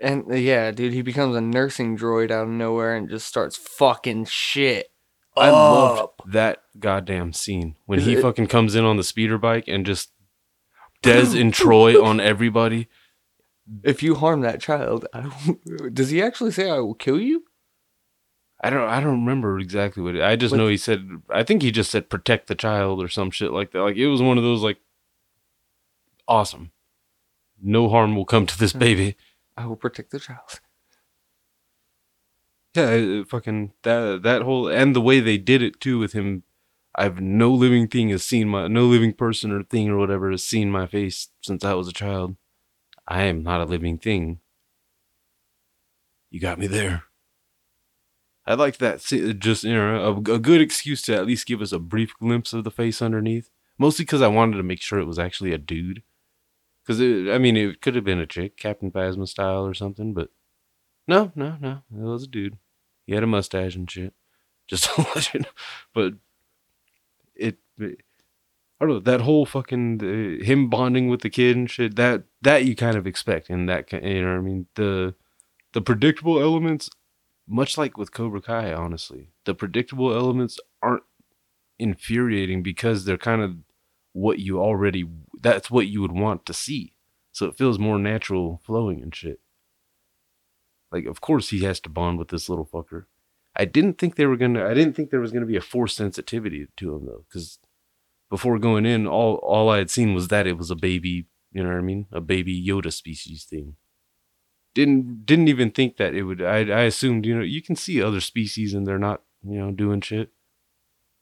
And 0.00 0.24
uh, 0.30 0.34
yeah, 0.36 0.70
dude, 0.70 0.92
he 0.94 1.02
becomes 1.02 1.36
a 1.36 1.40
nursing 1.42 1.96
droid 1.96 2.30
out 2.30 2.44
of 2.44 2.48
nowhere 2.48 2.96
and 2.96 3.08
just 3.08 3.26
starts 3.26 3.56
fucking 3.56 4.24
shit 4.24 4.90
I 5.36 5.50
loved 5.50 6.12
that 6.26 6.62
goddamn 6.78 7.32
scene 7.32 7.76
when 7.86 7.98
Is 7.98 8.06
he 8.06 8.14
it- 8.14 8.22
fucking 8.22 8.46
comes 8.46 8.74
in 8.74 8.84
on 8.84 8.96
the 8.96 9.02
speeder 9.04 9.38
bike 9.38 9.64
and 9.66 9.84
just 9.84 10.10
Des 11.02 11.38
and 11.38 11.52
Troy 11.52 12.02
on 12.04 12.20
everybody. 12.20 12.88
If 13.82 14.02
you 14.02 14.14
harm 14.14 14.42
that 14.42 14.60
child, 14.60 15.06
I 15.12 15.30
will- 15.46 15.90
does 15.90 16.10
he 16.10 16.22
actually 16.22 16.52
say 16.52 16.70
I 16.70 16.78
will 16.78 16.94
kill 16.94 17.20
you? 17.20 17.44
I 18.62 18.70
don't 18.70 18.88
I 18.88 19.00
don't 19.00 19.20
remember 19.20 19.58
exactly 19.58 20.02
what 20.02 20.14
it, 20.16 20.22
I 20.22 20.36
just 20.36 20.52
What- 20.52 20.58
know 20.58 20.68
he 20.68 20.76
said 20.76 21.08
I 21.28 21.42
think 21.42 21.62
he 21.62 21.70
just 21.70 21.90
said 21.90 22.08
protect 22.08 22.46
the 22.46 22.54
child 22.54 23.02
or 23.02 23.08
some 23.08 23.30
shit 23.30 23.52
like 23.52 23.72
that. 23.72 23.80
Like 23.82 23.96
it 23.96 24.06
was 24.06 24.22
one 24.22 24.38
of 24.38 24.44
those 24.44 24.62
like 24.62 24.78
awesome. 26.28 26.70
No 27.62 27.88
harm 27.88 28.14
will 28.16 28.24
come 28.24 28.46
to 28.46 28.58
this 28.58 28.72
hmm. 28.72 28.78
baby. 28.78 29.16
I 29.56 29.66
will 29.66 29.76
protect 29.76 30.10
the 30.10 30.20
child. 30.20 30.60
Yeah, 32.74 32.90
it 32.90 33.28
fucking 33.28 33.72
that 33.82 34.22
that 34.24 34.42
whole 34.42 34.68
and 34.68 34.94
the 34.96 35.00
way 35.00 35.20
they 35.20 35.38
did 35.38 35.62
it 35.62 35.80
too 35.80 35.98
with 35.98 36.12
him. 36.12 36.42
I've 36.96 37.20
no 37.20 37.50
living 37.52 37.88
thing 37.88 38.10
has 38.10 38.24
seen 38.24 38.48
my 38.48 38.68
no 38.68 38.86
living 38.86 39.12
person 39.14 39.50
or 39.52 39.62
thing 39.64 39.88
or 39.90 39.98
whatever 39.98 40.30
has 40.30 40.44
seen 40.44 40.70
my 40.70 40.86
face 40.86 41.28
since 41.42 41.64
I 41.64 41.74
was 41.74 41.88
a 41.88 41.92
child. 41.92 42.36
I 43.08 43.24
am 43.24 43.42
not 43.42 43.62
a 43.62 43.64
living 43.66 43.98
thing. 43.98 44.40
You 46.30 46.38
got 46.40 46.58
me 46.58 46.66
there. 46.66 47.04
I 48.46 48.54
like 48.54 48.78
that. 48.78 49.00
se- 49.00 49.30
uh, 49.30 49.32
Just 49.32 49.64
you 49.64 49.74
know, 49.74 50.22
a, 50.26 50.32
a 50.34 50.38
good 50.38 50.60
excuse 50.60 51.02
to 51.02 51.14
at 51.14 51.26
least 51.26 51.46
give 51.46 51.62
us 51.62 51.72
a 51.72 51.78
brief 51.78 52.14
glimpse 52.18 52.52
of 52.52 52.64
the 52.64 52.70
face 52.70 53.00
underneath. 53.00 53.50
Mostly 53.78 54.04
because 54.04 54.22
I 54.22 54.28
wanted 54.28 54.56
to 54.58 54.62
make 54.62 54.80
sure 54.80 54.98
it 54.98 55.06
was 55.06 55.18
actually 55.18 55.52
a 55.52 55.58
dude. 55.58 56.02
Because 56.84 57.00
I 57.00 57.38
mean, 57.38 57.56
it 57.56 57.82
could 57.82 57.94
have 57.96 58.04
been 58.04 58.20
a 58.20 58.26
chick, 58.26 58.56
Captain 58.56 58.90
Phasma 58.92 59.28
style 59.28 59.66
or 59.66 59.74
something, 59.74 60.14
but 60.14 60.30
no, 61.08 61.32
no, 61.34 61.56
no, 61.60 61.82
it 61.92 62.02
was 62.04 62.24
a 62.24 62.28
dude. 62.28 62.58
He 63.06 63.14
had 63.14 63.22
a 63.22 63.26
mustache 63.26 63.74
and 63.76 63.90
shit. 63.90 64.14
Just 64.68 64.88
you 65.34 65.40
know. 65.40 65.46
But 65.94 66.14
it, 67.34 67.58
it- 67.78 68.00
I 68.80 68.86
don't 68.86 68.94
know 68.94 69.00
that 69.00 69.20
whole 69.20 69.46
fucking 69.46 70.00
uh, 70.40 70.44
him 70.44 70.68
bonding 70.68 71.08
with 71.08 71.20
the 71.22 71.30
kid 71.30 71.56
and 71.56 71.70
shit. 71.70 71.94
That 71.96 72.24
that 72.42 72.64
you 72.64 72.74
kind 72.74 72.96
of 72.96 73.06
expect 73.06 73.48
in 73.48 73.66
that 73.66 73.92
you 73.92 74.22
know 74.22 74.32
what 74.32 74.38
I 74.38 74.40
mean 74.40 74.66
the 74.74 75.14
the 75.72 75.80
predictable 75.80 76.40
elements, 76.42 76.90
much 77.48 77.78
like 77.78 77.96
with 77.96 78.12
Cobra 78.12 78.40
Kai, 78.42 78.72
honestly, 78.74 79.30
the 79.44 79.54
predictable 79.54 80.12
elements 80.14 80.58
aren't 80.82 81.04
infuriating 81.78 82.62
because 82.62 83.04
they're 83.04 83.16
kind 83.16 83.42
of 83.42 83.56
what 84.12 84.40
you 84.40 84.60
already 84.60 85.04
that's 85.40 85.70
what 85.70 85.86
you 85.88 86.00
would 86.02 86.12
want 86.12 86.44
to 86.46 86.52
see. 86.54 86.94
So 87.32 87.46
it 87.46 87.56
feels 87.56 87.78
more 87.78 87.98
natural 87.98 88.60
flowing 88.64 89.02
and 89.02 89.14
shit. 89.14 89.40
Like, 90.94 91.06
of 91.06 91.20
course 91.20 91.48
he 91.50 91.60
has 91.64 91.80
to 91.80 91.88
bond 91.88 92.18
with 92.20 92.28
this 92.28 92.48
little 92.48 92.64
fucker. 92.66 93.06
I 93.56 93.64
didn't 93.64 93.98
think 93.98 94.14
they 94.14 94.26
were 94.26 94.36
gonna. 94.36 94.64
I 94.64 94.74
didn't 94.74 94.94
think 94.94 95.10
there 95.10 95.20
was 95.20 95.32
gonna 95.32 95.44
be 95.54 95.56
a 95.56 95.60
force 95.60 95.94
sensitivity 95.94 96.68
to 96.76 96.94
him 96.94 97.06
though, 97.06 97.24
because 97.28 97.58
before 98.30 98.58
going 98.60 98.86
in, 98.86 99.06
all 99.06 99.34
all 99.36 99.68
I 99.70 99.78
had 99.78 99.90
seen 99.90 100.14
was 100.14 100.28
that 100.28 100.46
it 100.46 100.56
was 100.56 100.70
a 100.70 100.76
baby. 100.76 101.26
You 101.52 101.62
know 101.64 101.70
what 101.70 101.78
I 101.78 101.82
mean? 101.82 102.06
A 102.12 102.20
baby 102.20 102.54
Yoda 102.64 102.92
species 102.92 103.44
thing. 103.44 103.76
Didn't 104.74 105.24
didn't 105.26 105.48
even 105.48 105.70
think 105.72 105.96
that 105.96 106.14
it 106.14 106.22
would. 106.24 106.40
I 106.42 106.58
I 106.58 106.82
assumed 106.82 107.26
you 107.26 107.36
know 107.36 107.42
you 107.44 107.62
can 107.62 107.76
see 107.76 108.00
other 108.02 108.20
species 108.20 108.72
and 108.74 108.86
they're 108.86 108.98
not 108.98 109.22
you 109.44 109.58
know 109.58 109.72
doing 109.72 110.00
shit. 110.00 110.30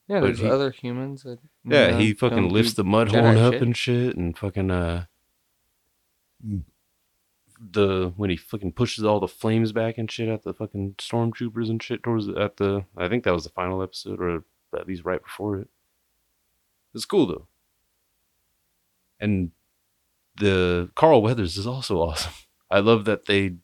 Yeah, 0.09 0.21
But 0.21 0.27
there's 0.27 0.41
he- 0.41 0.51
other 0.51 0.71
humans 0.71 1.23
that. 1.23 1.39
Yeah, 1.65 1.93
know, 1.93 1.99
he 1.99 2.13
fucking 2.13 2.49
lifts 2.51 2.75
the 2.75 2.85
mud 2.85 3.09
horn 3.09 3.37
up 3.39 3.55
shit. 3.55 3.63
and 3.63 3.77
shit, 3.77 4.17
and 4.17 4.37
fucking 4.37 4.71
uh, 4.71 5.05
the 7.71 8.13
when 8.17 8.29
he 8.31 8.37
fucking 8.37 8.73
pushes 8.73 9.05
all 9.05 9.21
the 9.21 9.29
flames 9.29 9.71
back 9.73 9.97
and 9.99 10.11
shit 10.11 10.29
at 10.29 10.43
the 10.43 10.53
fucking 10.53 10.95
stormtroopers 10.99 11.71
and 11.71 11.83
shit 11.83 12.03
towards 12.03 12.27
the, 12.27 12.35
at 12.37 12.57
the 12.57 12.85
I 12.97 13.09
think 13.09 13.25
that 13.25 13.33
was 13.35 13.45
the 13.45 13.51
final 13.51 13.83
episode 13.83 14.21
or 14.21 14.45
at 14.77 14.87
least 14.89 15.05
right 15.05 15.23
before 15.23 15.59
it. 15.59 15.69
It's 16.95 17.05
cool 17.05 17.27
though, 17.27 17.47
and 19.21 19.53
the 20.37 20.91
Carl 20.95 21.23
Weathers 21.23 21.57
is 21.57 21.67
also 21.67 21.99
awesome. 22.01 22.33
I 22.71 22.81
love 22.81 23.05
that 23.05 23.27
they 23.27 23.57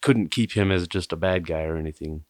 couldn't 0.00 0.30
keep 0.30 0.52
him 0.52 0.70
as 0.70 0.86
just 0.86 1.12
a 1.12 1.16
bad 1.16 1.46
guy 1.46 1.62
or 1.64 1.76
anything. 1.76 2.24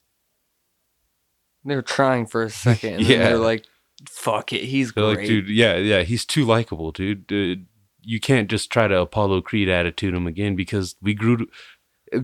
They're 1.65 1.83
trying 1.83 2.27
for 2.27 2.43
a 2.43 2.51
second, 2.51 2.95
and 2.95 3.03
Yeah. 3.07 3.19
they're 3.19 3.39
like, 3.39 3.67
"Fuck 4.09 4.53
it, 4.53 4.65
he's 4.65 4.93
They're 4.93 5.05
great." 5.15 5.19
like, 5.19 5.27
dude, 5.27 5.49
yeah, 5.49 5.77
yeah, 5.77 6.03
he's 6.03 6.25
too 6.25 6.45
likable, 6.45 6.91
dude. 6.91 7.27
Dude, 7.27 7.67
You 8.03 8.21
can't 8.21 8.51
just 8.51 8.71
try 8.71 8.89
to 8.89 9.01
Apollo 9.01 9.43
Creed 9.43 9.69
attitude 9.69 10.15
him 10.15 10.27
again 10.27 10.57
because 10.57 10.97
we 11.01 11.15
grew 11.15 11.37
to. 11.39 11.47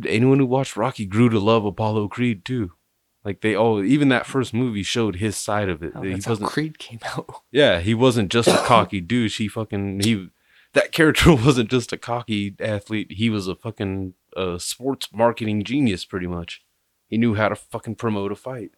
Anyone 0.06 0.38
who 0.38 0.46
watched 0.46 0.76
Rocky 0.76 1.06
grew 1.06 1.30
to 1.30 1.38
love 1.38 1.64
Apollo 1.64 2.08
Creed 2.08 2.44
too. 2.44 2.72
Like 3.24 3.40
they 3.40 3.54
all, 3.54 3.82
even 3.82 4.08
that 4.10 4.26
first 4.26 4.54
movie 4.54 4.82
showed 4.82 5.16
his 5.16 5.36
side 5.36 5.68
of 5.68 5.82
it. 5.82 5.92
Oh, 5.94 6.02
he 6.02 6.14
wasn't. 6.14 6.50
Creed 6.50 6.78
came 6.78 7.00
out. 7.04 7.42
Yeah, 7.50 7.80
he 7.80 7.94
wasn't 7.94 8.30
just 8.30 8.48
a 8.48 8.56
cocky 8.64 9.00
douche. 9.00 9.38
He 9.38 9.48
fucking 9.48 10.00
he. 10.00 10.28
That 10.74 10.92
character 10.92 11.34
wasn't 11.44 11.70
just 11.70 11.92
a 11.92 11.96
cocky 11.96 12.54
athlete. 12.60 13.12
He 13.12 13.30
was 13.30 13.48
a 13.48 13.54
fucking 13.54 14.14
uh, 14.36 14.58
sports 14.58 15.08
marketing 15.12 15.64
genius, 15.64 16.04
pretty 16.04 16.26
much. 16.26 16.62
He 17.06 17.16
knew 17.16 17.34
how 17.34 17.48
to 17.48 17.56
fucking 17.56 17.96
promote 17.96 18.32
a 18.32 18.36
fight. 18.36 18.72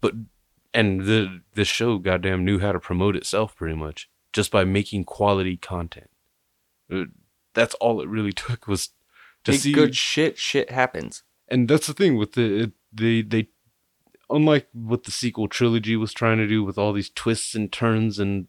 But 0.00 0.14
and 0.74 1.02
the 1.02 1.40
the 1.54 1.64
show, 1.64 1.98
goddamn, 1.98 2.44
knew 2.44 2.58
how 2.58 2.72
to 2.72 2.80
promote 2.80 3.16
itself 3.16 3.56
pretty 3.56 3.76
much 3.76 4.08
just 4.36 4.50
by 4.52 4.64
making 4.64 5.02
quality 5.04 5.56
content. 5.56 6.10
Uh, 6.92 7.04
That's 7.54 7.74
all 7.76 8.00
it 8.02 8.08
really 8.08 8.32
took 8.44 8.68
was 8.68 8.90
to 9.44 9.52
Make 9.52 9.60
see 9.60 9.72
good 9.72 9.96
shit. 9.96 10.36
Shit 10.38 10.70
happens. 10.70 11.22
and 11.48 11.68
that's 11.68 11.86
the 11.86 11.94
thing 11.94 12.16
with 12.18 12.32
the 12.32 12.64
it, 12.64 12.72
they 12.92 13.22
they 13.22 13.48
unlike 14.28 14.66
what 14.72 15.04
the 15.04 15.10
sequel 15.10 15.48
trilogy 15.48 15.96
was 15.96 16.12
trying 16.12 16.36
to 16.38 16.46
do 16.48 16.62
with 16.64 16.76
all 16.76 16.92
these 16.92 17.10
twists 17.10 17.54
and 17.54 17.72
turns 17.72 18.18
and 18.18 18.48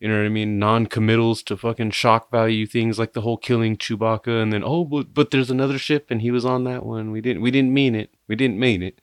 you 0.00 0.08
know 0.08 0.16
what 0.16 0.24
I 0.26 0.28
mean 0.30 0.58
non-committals 0.58 1.42
to 1.44 1.56
fucking 1.56 1.90
shock 1.90 2.30
value 2.30 2.64
things 2.66 2.98
like 2.98 3.12
the 3.12 3.22
whole 3.22 3.36
killing 3.36 3.76
Chewbacca 3.76 4.40
and 4.42 4.52
then 4.52 4.62
oh 4.64 4.84
but, 4.84 5.12
but 5.12 5.30
there's 5.32 5.50
another 5.50 5.78
ship 5.78 6.06
and 6.10 6.22
he 6.22 6.30
was 6.30 6.44
on 6.44 6.64
that 6.64 6.86
one 6.86 7.10
we 7.10 7.20
didn't 7.20 7.42
we 7.42 7.50
didn't 7.50 7.74
mean 7.74 7.94
it 7.96 8.14
we 8.28 8.36
didn't 8.36 8.58
mean 8.60 8.82
it 8.82 9.00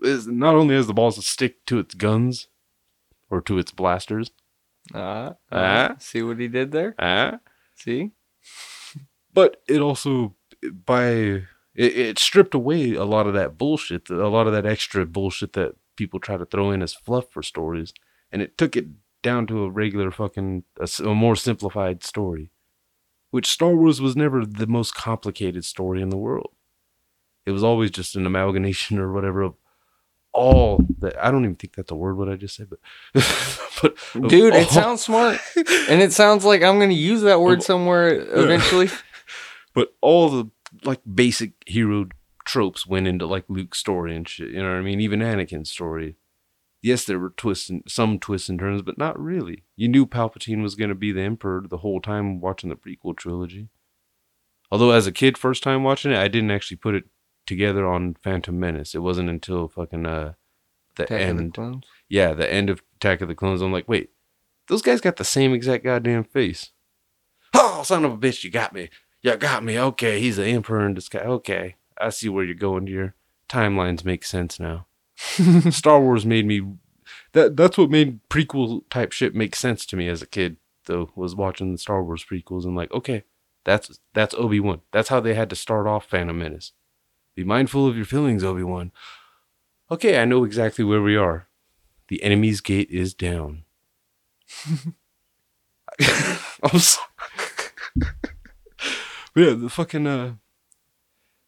is 0.00 0.26
not 0.28 0.54
only 0.54 0.74
has 0.76 0.86
the 0.86 0.94
balls 0.94 1.16
to 1.16 1.22
stick 1.22 1.66
to 1.66 1.78
its 1.80 1.94
guns 1.94 2.46
or 3.30 3.40
to 3.40 3.58
its 3.58 3.72
blasters 3.72 4.30
Uh, 4.92 5.32
Ah. 5.50 5.96
see 5.98 6.22
what 6.22 6.38
he 6.38 6.48
did 6.48 6.72
there? 6.72 6.94
ah 6.98 7.38
See? 7.76 8.10
but 9.32 9.62
it 9.68 9.80
also 9.80 10.34
by 10.84 11.04
it, 11.06 11.42
it 11.74 12.18
stripped 12.18 12.54
away 12.54 12.94
a 12.94 13.04
lot 13.04 13.26
of 13.26 13.34
that 13.34 13.56
bullshit 13.56 14.10
a 14.10 14.28
lot 14.28 14.46
of 14.46 14.52
that 14.52 14.66
extra 14.66 15.06
bullshit 15.06 15.54
that 15.54 15.74
people 15.96 16.20
try 16.20 16.36
to 16.36 16.44
throw 16.46 16.70
in 16.70 16.82
as 16.82 16.92
fluff 16.92 17.24
for 17.30 17.42
stories 17.42 17.92
and 18.30 18.42
it 18.42 18.58
took 18.58 18.76
it 18.76 18.86
down 19.22 19.46
to 19.46 19.64
a 19.64 19.70
regular 19.70 20.10
fucking 20.10 20.64
a 20.78 21.04
more 21.14 21.34
simplified 21.36 22.04
story 22.04 22.50
which 23.30 23.46
star 23.48 23.74
wars 23.74 24.00
was 24.00 24.14
never 24.14 24.44
the 24.44 24.66
most 24.66 24.94
complicated 24.94 25.64
story 25.64 26.02
in 26.02 26.10
the 26.10 26.16
world 26.18 26.52
it 27.46 27.50
was 27.52 27.64
always 27.64 27.90
just 27.90 28.14
an 28.16 28.26
amalgamation 28.26 28.98
or 29.02 29.12
whatever 29.12 29.42
of 29.42 29.54
all 30.34 30.84
that 30.98 31.16
i 31.24 31.30
don't 31.30 31.44
even 31.44 31.54
think 31.54 31.74
that's 31.74 31.90
a 31.92 31.94
word 31.94 32.16
what 32.16 32.28
i 32.28 32.34
just 32.34 32.56
said 32.56 32.68
but 32.68 32.78
but 33.82 34.28
Dude, 34.28 34.54
it 34.54 34.64
all- 34.64 34.70
sounds 34.70 35.02
smart. 35.04 35.38
and 35.56 36.00
it 36.02 36.12
sounds 36.12 36.44
like 36.44 36.62
I'm 36.62 36.78
to 36.90 36.94
use 36.94 37.22
that 37.22 37.40
word 37.40 37.62
somewhere 37.62 38.08
eventually. 38.08 38.88
but 39.74 39.94
all 40.00 40.28
the 40.30 40.50
like 40.84 41.00
basic 41.12 41.52
hero 41.66 42.06
tropes 42.44 42.86
went 42.86 43.06
into 43.06 43.26
like 43.26 43.44
Luke's 43.48 43.78
story 43.78 44.16
and 44.16 44.28
shit. 44.28 44.50
You 44.50 44.62
know 44.62 44.70
what 44.70 44.78
I 44.78 44.82
mean? 44.82 45.00
Even 45.00 45.20
Anakin's 45.20 45.70
story. 45.70 46.16
Yes, 46.82 47.04
there 47.04 47.18
were 47.18 47.30
twists 47.30 47.70
and 47.70 47.82
some 47.88 48.18
twists 48.18 48.48
and 48.48 48.58
turns, 48.58 48.82
but 48.82 48.98
not 48.98 49.18
really. 49.18 49.64
You 49.76 49.88
knew 49.88 50.06
Palpatine 50.06 50.62
was 50.62 50.74
to 50.74 50.94
be 50.94 51.12
the 51.12 51.22
Emperor 51.22 51.64
the 51.68 51.78
whole 51.78 52.00
time 52.00 52.40
watching 52.40 52.68
the 52.70 52.76
prequel 52.76 53.16
trilogy. 53.16 53.68
Although 54.70 54.90
as 54.90 55.06
a 55.06 55.12
kid, 55.12 55.38
first 55.38 55.62
time 55.62 55.82
watching 55.82 56.12
it, 56.12 56.18
I 56.18 56.28
didn't 56.28 56.50
actually 56.50 56.76
put 56.76 56.94
it 56.94 57.04
together 57.46 57.86
on 57.86 58.16
Phantom 58.22 58.58
Menace. 58.58 58.94
It 58.94 59.00
wasn't 59.00 59.30
until 59.30 59.68
fucking 59.68 60.06
uh 60.06 60.34
the 60.96 61.04
Attack 61.04 61.20
of 61.20 61.36
the 61.36 61.42
end. 61.42 61.54
Clones. 61.54 61.84
yeah, 62.08 62.34
the 62.34 62.50
end 62.50 62.70
of 62.70 62.82
Attack 62.96 63.20
of 63.20 63.28
the 63.28 63.34
Clones. 63.34 63.60
I'm 63.60 63.72
like, 63.72 63.88
wait, 63.88 64.10
those 64.68 64.82
guys 64.82 65.00
got 65.00 65.16
the 65.16 65.24
same 65.24 65.52
exact 65.52 65.84
goddamn 65.84 66.24
face. 66.24 66.70
Oh, 67.52 67.82
son 67.84 68.04
of 68.04 68.12
a 68.12 68.16
bitch, 68.16 68.44
you 68.44 68.50
got 68.50 68.72
me. 68.72 68.90
You 69.22 69.36
got 69.36 69.64
me. 69.64 69.78
Okay, 69.78 70.20
he's 70.20 70.36
the 70.36 70.46
emperor 70.46 70.86
in 70.86 70.94
disguise. 70.94 71.24
Okay, 71.24 71.76
I 71.98 72.10
see 72.10 72.28
where 72.28 72.44
you're 72.44 72.54
going. 72.54 72.86
Your 72.86 73.14
timelines 73.48 74.04
make 74.04 74.24
sense 74.24 74.60
now. 74.60 74.86
Star 75.70 76.00
Wars 76.00 76.26
made 76.26 76.46
me. 76.46 76.62
That 77.32 77.56
that's 77.56 77.78
what 77.78 77.90
made 77.90 78.20
prequel 78.28 78.82
type 78.90 79.12
shit 79.12 79.34
make 79.34 79.56
sense 79.56 79.86
to 79.86 79.96
me 79.96 80.08
as 80.08 80.22
a 80.22 80.26
kid. 80.26 80.56
Though 80.86 81.10
was 81.14 81.34
watching 81.34 81.72
the 81.72 81.78
Star 81.78 82.02
Wars 82.02 82.24
prequels 82.24 82.64
and 82.64 82.76
like, 82.76 82.92
okay, 82.92 83.24
that's 83.64 83.98
that's 84.12 84.34
Obi 84.34 84.60
Wan. 84.60 84.82
That's 84.92 85.08
how 85.08 85.20
they 85.20 85.34
had 85.34 85.50
to 85.50 85.56
start 85.56 85.86
off 85.86 86.06
Phantom 86.06 86.38
Menace. 86.38 86.72
Be 87.34 87.44
mindful 87.44 87.86
of 87.86 87.96
your 87.96 88.04
feelings, 88.04 88.44
Obi 88.44 88.62
Wan. 88.62 88.92
Okay, 89.90 90.20
I 90.20 90.24
know 90.24 90.44
exactly 90.44 90.84
where 90.84 91.02
we 91.02 91.16
are. 91.16 91.48
The 92.08 92.22
enemy's 92.22 92.60
gate 92.60 92.90
is 92.90 93.14
down. 93.14 93.64
I'm 96.62 96.78
sorry. 96.78 97.08
but 97.96 98.08
yeah, 99.36 99.54
the 99.54 99.68
fucking 99.68 100.06
uh 100.06 100.34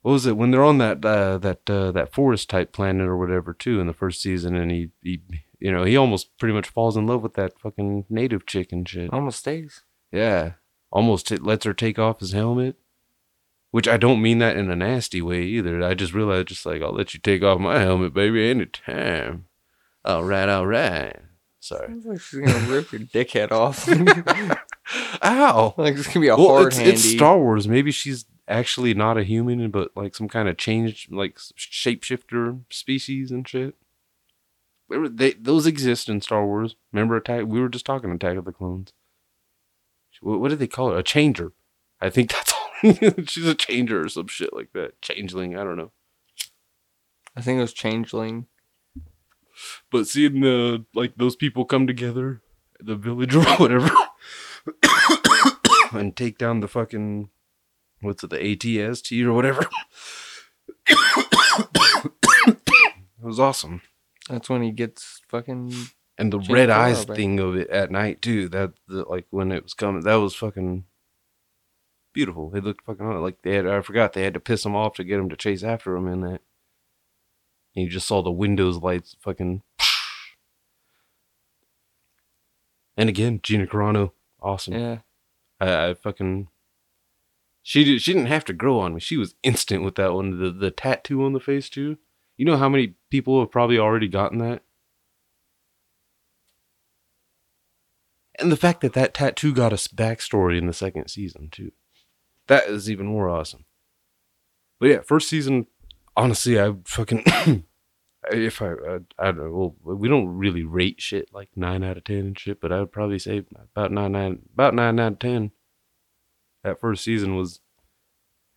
what 0.07 0.13
was 0.13 0.27
it 0.27 0.37
when 0.37 0.53
they're 0.53 0.63
on 0.63 0.79
that 0.79 1.05
uh, 1.05 1.37
that 1.39 1.69
uh, 1.69 1.91
that 1.91 2.13
forest 2.13 2.49
type 2.49 2.71
planet 2.73 3.09
or 3.09 3.17
whatever 3.17 3.53
too 3.53 3.81
in 3.81 3.89
the 3.89 3.93
first 3.93 4.23
season, 4.23 4.55
and 4.55 4.71
he 4.71 4.91
he 5.03 5.21
you 5.59 5.73
know 5.73 5.83
he 5.83 5.97
almost 5.97 6.39
pretty 6.39 6.55
much 6.55 6.69
falls 6.69 6.97
in 6.97 7.09
love 7.09 7.23
with 7.23 7.35
that 7.35 7.59
fucking 7.59 8.05
native 8.09 8.47
chick 8.47 8.71
and 8.71 8.89
shit. 8.89 9.13
Almost 9.13 9.41
stays. 9.41 9.83
Yeah, 10.13 10.53
almost 10.93 11.27
t- 11.27 11.39
lets 11.39 11.65
her 11.65 11.75
take 11.75 11.99
off 11.99 12.21
his 12.21 12.31
helmet. 12.31 12.77
Which 13.77 13.89
I 13.89 13.99
don't 13.99 14.23
mean 14.23 14.39
that 14.39 14.57
in 14.57 14.71
a 14.71 14.75
nasty 14.75 15.21
way 15.21 15.43
either. 15.43 15.85
I 15.85 15.93
just 15.93 16.15
realized, 16.15 16.49
just 16.49 16.65
like 16.65 16.81
I'll 16.81 16.95
let 16.95 17.13
you 17.13 17.21
take 17.21 17.43
off 17.43 17.61
my 17.61 17.79
helmet, 17.79 18.15
baby, 18.15 18.49
anytime. 18.49 19.49
All 20.03 20.25
right, 20.25 20.49
all 20.49 20.67
right. 20.67 21.15
Sorry. 21.61 21.87
Sounds 21.89 22.07
like 22.07 22.19
she's 22.23 22.41
gonna 22.41 22.73
rip 22.73 22.91
your 22.91 23.03
dickhead 23.03 23.53
off. 23.53 23.87
Ow. 25.23 25.75
like 25.77 25.95
it's 25.95 26.07
gonna 26.07 26.21
be 26.21 26.29
a 26.29 26.37
Well, 26.37 26.49
hard 26.49 26.69
it's, 26.69 26.77
handy. 26.79 26.93
it's 26.93 27.05
Star 27.05 27.37
Wars. 27.39 27.69
Maybe 27.69 27.91
she's 27.91 28.25
actually 28.49 28.95
not 28.95 29.19
a 29.19 29.25
human, 29.25 29.71
but 29.71 29.91
like 29.95 30.15
some 30.15 30.27
kind 30.27 30.49
of 30.49 30.57
changed, 30.57 31.13
like 31.13 31.37
shapeshifter 31.37 32.61
species 32.71 33.31
and 33.31 33.47
shit. 33.47 33.75
They, 34.89 35.07
they 35.09 35.33
those 35.35 35.67
exist 35.67 36.09
in 36.09 36.23
Star 36.23 36.47
Wars. 36.47 36.77
Remember 36.95 37.15
Attack? 37.17 37.45
We 37.45 37.61
were 37.61 37.69
just 37.69 37.85
talking 37.85 38.11
Attack 38.11 38.39
of 38.39 38.47
the 38.47 38.53
Clones. 38.53 38.95
What, 40.23 40.41
what 40.41 40.49
did 40.49 40.61
they 40.61 40.67
call 40.67 40.95
it? 40.95 40.99
A 40.99 41.03
changer. 41.03 41.53
I 42.01 42.09
think 42.09 42.33
that's 42.33 42.55
all. 42.55 42.66
she's 43.27 43.47
a 43.47 43.55
changer 43.55 44.03
or 44.03 44.09
some 44.09 44.29
shit 44.29 44.53
like 44.53 44.73
that. 44.73 45.01
Changeling. 45.01 45.57
I 45.57 45.65
don't 45.65 45.77
know. 45.77 45.93
I 47.37 47.41
think 47.41 47.59
it 47.59 47.63
was 47.63 47.73
Changeling. 47.73 48.47
But 49.91 50.07
seeing 50.07 50.41
the 50.41 50.85
like 50.95 51.15
those 51.17 51.37
people 51.37 51.65
come 51.65 51.87
together, 51.87 52.43
the 52.79 52.95
village 52.97 53.35
or 53.35 53.45
whatever, 53.57 53.91
and 55.93 56.15
take 56.15 56.37
down 56.37 56.61
the 56.61 56.69
fucking 56.69 57.31
what's 58.01 58.23
it, 58.23 58.31
the 58.31 58.39
ATST 58.39 59.25
or 59.25 59.33
whatever. 59.33 59.67
it 60.89 62.57
was 63.23 63.41
awesome. 63.41 63.81
That's 64.29 64.51
when 64.51 64.63
he 64.63 64.73
gets 64.73 65.23
fucking. 65.29 65.73
And 66.19 66.33
the 66.33 66.39
red 66.39 66.71
eyes 66.71 67.05
thing 67.05 67.39
of 67.41 67.57
it 67.57 67.69
at 67.69 67.91
night 67.91 68.23
too. 68.23 68.49
That 68.49 68.73
the, 68.89 69.05
like 69.05 69.27
when 69.31 69.53
it 69.53 69.63
was 69.63 69.75
coming, 69.75 70.03
that 70.03 70.17
was 70.17 70.35
fucking 70.35 70.85
beautiful. 72.17 72.51
It 72.55 72.65
looked 72.65 72.85
fucking 72.85 73.05
hot. 73.05 73.21
like 73.21 73.43
they 73.43 73.55
had. 73.55 73.67
I 73.67 73.83
forgot 73.83 74.15
they 74.15 74.23
had 74.23 74.35
to 74.35 74.41
piss 74.41 74.65
him 74.65 74.75
off 74.75 74.95
to 74.95 75.05
get 75.05 75.21
him 75.21 75.29
to 75.29 75.37
chase 75.37 75.63
after 75.63 75.95
him 75.95 76.09
in 76.09 76.23
that. 76.23 76.41
And 77.75 77.85
you 77.85 77.89
just 77.89 78.09
saw 78.09 78.23
the 78.23 78.33
windows 78.33 78.79
lights 78.79 79.15
fucking. 79.21 79.63
And 82.99 83.11
again, 83.11 83.41
Gina 83.43 83.67
Carano, 83.67 84.13
awesome. 84.41 84.73
Yeah. 84.73 84.99
I, 85.61 85.89
I 85.91 85.95
fucking. 85.95 86.49
She 87.63 87.85
did, 87.85 88.01
she 88.01 88.15
didn't 88.15 88.29
have 88.29 88.47
to 88.47 88.55
grow 88.55 88.81
on 88.81 88.95
me. 88.95 89.01
She 89.01 89.19
was 89.19 89.35
instant 89.43 89.85
with 89.85 89.97
that 89.97 90.15
one. 90.15 90.41
The 90.41 90.51
the 90.51 90.71
tattoo 90.71 91.23
on 91.23 91.35
the 91.35 91.41
face 91.41 91.69
too. 91.69 91.99
You 92.39 92.47
know 92.47 92.57
how 92.57 92.71
many 92.71 92.95
people 93.11 93.39
have 93.41 93.51
probably 93.51 93.79
already 93.79 94.09
gotten 94.09 94.39
that. 94.39 94.63
And 98.39 98.51
the 98.51 98.57
fact 98.57 98.81
that 98.81 98.95
that 98.95 99.13
tattoo 99.13 99.53
got 99.53 99.75
a 99.75 99.77
backstory 99.77 100.57
in 100.57 100.67
the 100.67 100.73
second 100.73 101.09
season 101.09 101.51
too, 101.51 101.73
that 102.49 102.67
is 102.69 102.91
even 102.91 103.07
more 103.07 103.29
awesome. 103.29 103.65
But 104.81 104.89
yeah, 104.91 105.01
first 105.01 105.29
season, 105.29 105.67
honestly, 106.17 106.61
I 106.61 106.75
fucking 106.85 107.25
if 108.31 108.61
I 108.63 108.67
I, 108.73 108.99
I 109.19 109.25
don't 109.27 109.39
know, 109.39 109.75
well, 109.83 109.97
we 109.97 110.09
don't 110.09 110.29
really 110.29 110.63
rate 110.65 111.01
shit 111.01 111.29
like 111.33 111.49
nine 111.57 111.83
out 111.85 111.97
of 111.97 112.05
ten 112.05 112.19
and 112.19 112.39
shit, 112.39 112.61
but 112.61 112.73
I 112.73 112.81
would 112.81 112.93
probably 112.93 113.19
say 113.19 113.45
about 113.75 113.91
nine 113.93 114.13
nine 114.13 114.41
about 114.53 114.75
nine 114.75 115.01
out 115.01 115.13
of 115.13 115.19
ten. 115.19 115.51
That 116.65 116.81
first 116.81 117.05
season 117.05 117.37
was, 117.37 117.61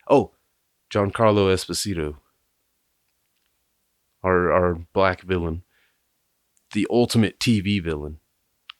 oh, 0.09 0.31
Giancarlo 0.91 1.53
Esposito, 1.53 2.15
our 4.23 4.51
our 4.51 4.75
black 4.93 5.21
villain, 5.21 5.63
the 6.73 6.87
ultimate 6.89 7.39
TV 7.39 7.81
villain. 7.83 8.19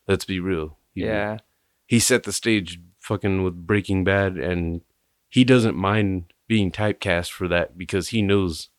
Let's 0.08 0.26
be 0.26 0.40
real. 0.40 0.78
He- 0.94 1.06
Yeah. 1.06 1.38
he 1.86 2.00
set 2.00 2.24
the 2.24 2.34
stage 2.34 2.80
fucking 3.00 3.44
with 3.44 3.66
Breaking 3.68 4.04
Bad, 4.04 4.38
and 4.38 4.82
he 5.30 5.44
doesn't 5.44 5.76
mind 5.76 6.34
being 6.48 6.72
typecast 6.72 7.32
for 7.32 7.48
that 7.48 7.78
because 7.78 8.10
he 8.10 8.22
knows. 8.22 8.70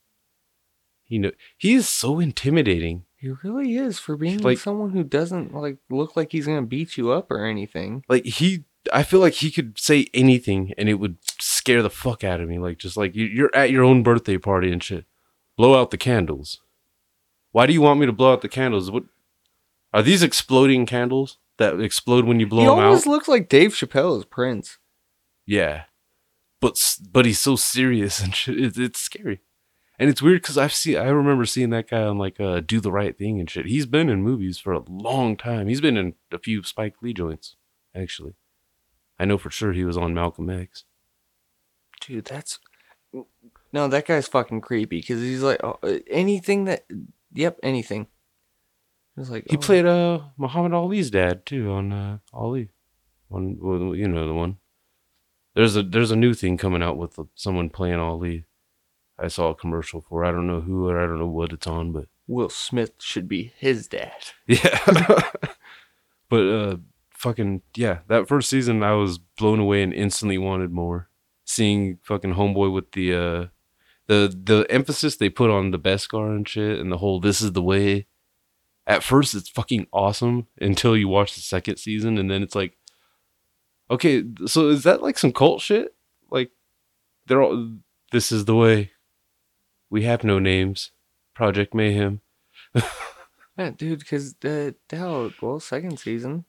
He 1.05 1.19
know 1.19 1.31
he 1.57 1.75
is 1.75 1.89
so 1.89 2.21
intimidating. 2.21 3.05
He 3.17 3.29
really 3.45 3.77
is 3.77 3.99
for 3.99 4.17
being 4.17 4.39
Like- 4.39 4.59
someone 4.59 4.91
who 4.91 5.05
doesn't 5.05 5.55
like 5.55 5.79
look 5.91 6.17
like 6.17 6.33
he's 6.33 6.47
gonna 6.47 6.63
beat 6.63 6.97
you 6.97 7.11
up 7.11 7.31
or 7.31 7.45
anything. 7.45 8.05
Like 8.09 8.25
he, 8.25 8.65
I 8.93 9.03
feel 9.03 9.21
like 9.21 9.35
he 9.35 9.51
could 9.51 9.79
say 9.79 10.07
anything 10.15 10.73
and 10.79 10.89
it 10.89 10.95
would 10.95 11.19
scare 11.41 11.83
the 11.83 11.91
fuck 11.91 12.25
out 12.25 12.41
of 12.41 12.49
me. 12.49 12.59
Like 12.59 12.79
just 12.79 12.97
like 12.97 13.15
you- 13.15 13.27
you're 13.27 13.51
at 13.55 13.71
your 13.71 13.85
own 13.85 14.03
birthday 14.03 14.39
party 14.39 14.73
and 14.73 14.83
shit. 14.83 15.05
Blow 15.57 15.79
out 15.79 15.91
the 15.91 15.99
candles. 15.99 16.61
Why 17.53 17.67
do 17.67 17.73
you 17.73 17.83
want 17.83 18.01
me 18.01 18.07
to 18.07 18.13
blow 18.13 18.33
out 18.33 18.41
the 18.43 18.49
candles? 18.49 18.91
What 18.91 19.05
are 19.93 20.03
these 20.03 20.23
exploding 20.23 20.87
candles 20.87 21.39
that 21.59 21.79
explode 21.81 22.25
when 22.25 22.39
you 22.41 22.47
blow 22.47 22.61
he 22.63 22.67
them 22.69 22.79
out? 22.79 22.85
almost 22.87 23.07
looks 23.07 23.29
like 23.29 23.49
Dave 23.49 23.73
Chappelle's 23.73 24.25
Prince. 24.25 24.79
Yeah, 25.45 25.85
but 26.61 26.97
but 27.11 27.27
he's 27.27 27.41
so 27.41 27.57
serious 27.57 28.21
and 28.21 28.35
shit. 28.35 28.61
It's, 28.61 28.79
it's 28.79 29.01
scary, 29.01 29.41
and 29.99 30.11
it's 30.11 30.23
weird 30.23 30.43
because 30.43 30.59
I've 30.59 30.73
seen. 30.73 30.97
I 30.97 31.09
remember 31.09 31.45
seeing 31.45 31.71
that 31.71 31.91
guy 31.91 32.03
on 32.03 32.19
like 32.19 32.41
uh, 32.41 32.61
"Do 32.61 32.81
the 32.81 32.93
Right 32.93 33.17
Thing" 33.17 33.41
and 33.41 33.51
shit. 33.51 33.67
He's 33.67 33.87
been 33.87 34.09
in 34.09 34.23
movies 34.23 34.59
for 34.59 34.73
a 34.73 34.85
long 34.89 35.37
time. 35.37 35.69
He's 35.69 35.81
been 35.81 35.97
in 35.97 36.15
a 36.33 36.39
few 36.39 36.63
Spike 36.63 36.97
Lee 37.03 37.15
joints, 37.15 37.57
actually. 37.95 38.35
I 39.19 39.25
know 39.25 39.39
for 39.39 39.51
sure 39.51 39.73
he 39.73 39.85
was 39.85 39.97
on 39.97 40.15
Malcolm 40.15 40.49
X. 40.49 40.85
Dude, 42.01 42.25
that's 42.25 42.59
no, 43.73 43.89
that 43.89 44.07
guy's 44.07 44.29
fucking 44.29 44.61
creepy 44.61 45.01
because 45.01 45.21
he's 45.21 45.43
like 45.43 45.63
oh, 45.63 45.79
uh, 45.83 45.99
anything 46.09 46.65
that, 46.65 46.85
yep, 47.33 47.59
anything. 47.63 48.07
It's 49.17 49.31
like 49.31 49.47
He 49.51 49.57
oh, 49.57 49.61
played 49.61 49.87
uh 49.87 50.21
Muhammad 50.37 50.73
Ali's 50.73 51.11
dad 51.11 51.45
too 51.45 51.71
on 51.71 51.93
uh, 51.93 52.19
Ali, 52.33 52.71
on 53.31 53.59
well, 53.61 53.95
you 53.95 54.09
know 54.09 54.27
the 54.27 54.35
one. 54.35 54.57
There's 55.55 55.77
a 55.77 55.83
there's 55.83 56.11
a 56.11 56.17
new 56.17 56.35
thing 56.35 56.57
coming 56.57 56.83
out 56.83 56.97
with 56.97 57.19
someone 57.35 57.71
playing 57.71 57.99
Ali. 57.99 58.45
I 59.19 59.29
saw 59.29 59.51
a 59.51 59.55
commercial 59.55 60.01
for. 60.01 60.25
I 60.25 60.31
don't 60.31 60.47
know 60.47 60.61
who 60.61 60.89
or 60.89 60.99
I 60.99 61.07
don't 61.07 61.19
know 61.19 61.27
what 61.27 61.53
it's 61.53 61.67
on, 61.67 61.93
but 61.93 62.07
Will 62.27 62.49
Smith 62.49 62.93
should 63.01 63.29
be 63.29 63.53
his 63.59 63.89
dad. 63.89 64.13
Yeah. 64.47 64.79
but 66.29 66.47
uh 66.47 66.77
fucking 67.11 67.63
yeah, 67.77 67.99
that 68.09 68.29
first 68.29 68.49
season 68.49 68.83
I 68.83 68.93
was 68.93 69.19
blown 69.19 69.59
away 69.59 69.83
and 69.83 69.93
instantly 69.93 70.39
wanted 70.39 70.71
more. 70.71 71.09
Seeing 71.45 71.99
fucking 72.03 72.35
homeboy 72.35 72.73
with 72.73 72.93
the 72.93 73.15
uh 73.15 73.47
the 74.07 74.35
the 74.45 74.67
emphasis 74.71 75.17
they 75.17 75.29
put 75.29 75.51
on 75.51 75.73
the 75.73 75.79
Beskar 75.79 76.35
and 76.35 76.49
shit 76.49 76.79
and 76.79 76.91
the 76.91 76.99
whole 76.99 77.21
this 77.21 77.41
is 77.41 77.53
the 77.53 77.63
way. 77.63 78.07
At 78.87 79.03
first 79.03 79.35
it's 79.35 79.49
fucking 79.49 79.89
awesome 79.93 80.47
until 80.61 80.97
you 80.97 81.09
watch 81.09 81.35
the 81.35 81.41
second 81.41 81.77
season 81.77 82.17
and 82.19 82.31
then 82.31 82.43
it's 82.43 82.55
like 82.55 82.77
Okay, 83.91 84.23
so 84.47 84.69
is 84.69 84.85
that 84.85 85.03
like 85.03 85.19
some 85.19 85.33
cult 85.33 85.61
shit? 85.61 85.95
Like 86.31 86.51
they're 87.27 87.43
all 87.43 87.79
this 88.13 88.31
is 88.31 88.45
the 88.45 88.57
way. 88.57 88.93
We 89.89 90.05
have 90.05 90.25
no 90.25 90.39
names. 90.39 90.93
Project 91.35 91.75
Mayhem. 91.75 92.21
Yeah, 93.61 93.73
dude, 93.77 93.99
because 93.99 94.35
the 94.41 94.75
hell, 94.89 95.31
well, 95.43 95.61
second 95.61 95.99
season, 95.99 96.47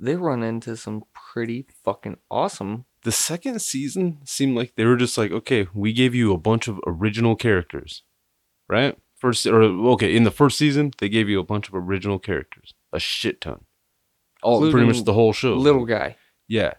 they 0.00 0.16
run 0.16 0.42
into 0.42 0.74
some 0.74 1.04
pretty 1.12 1.66
fucking 1.84 2.16
awesome. 2.30 2.86
the 3.02 3.12
second 3.12 3.60
season 3.60 4.20
seemed 4.24 4.56
like 4.56 4.76
they 4.76 4.86
were 4.86 4.96
just 4.96 5.18
like, 5.18 5.30
okay, 5.30 5.68
we 5.74 5.92
gave 5.92 6.14
you 6.14 6.32
a 6.32 6.38
bunch 6.38 6.68
of 6.68 6.80
original 6.86 7.36
characters, 7.36 8.02
right? 8.66 8.96
First, 9.14 9.44
or 9.46 9.62
okay, 9.62 10.16
in 10.16 10.24
the 10.24 10.30
first 10.30 10.56
season, 10.56 10.92
they 10.98 11.10
gave 11.10 11.28
you 11.28 11.38
a 11.38 11.44
bunch 11.44 11.68
of 11.68 11.74
original 11.74 12.18
characters, 12.18 12.72
a 12.94 12.98
shit 12.98 13.42
ton, 13.42 13.66
all 14.42 14.70
pretty 14.70 14.86
much 14.86 15.04
the 15.04 15.12
whole 15.12 15.34
show. 15.34 15.52
Little 15.52 15.84
guy. 15.84 16.16
Yeah. 16.48 16.74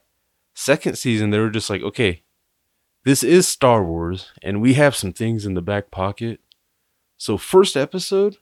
Second 0.53 0.97
season, 0.97 1.29
they 1.29 1.39
were 1.39 1.49
just 1.49 1.69
like, 1.69 1.81
okay, 1.81 2.23
this 3.03 3.23
is 3.23 3.47
Star 3.47 3.83
Wars, 3.83 4.31
and 4.41 4.61
we 4.61 4.73
have 4.73 4.95
some 4.95 5.13
things 5.13 5.45
in 5.45 5.53
the 5.53 5.61
back 5.61 5.91
pocket. 5.91 6.39
So 7.17 7.37
first 7.37 7.77
episode, 7.77 8.37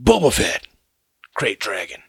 Boba 0.00 0.32
Fett, 0.32 0.66
Krayt 1.38 1.58
Dragon. 1.58 2.02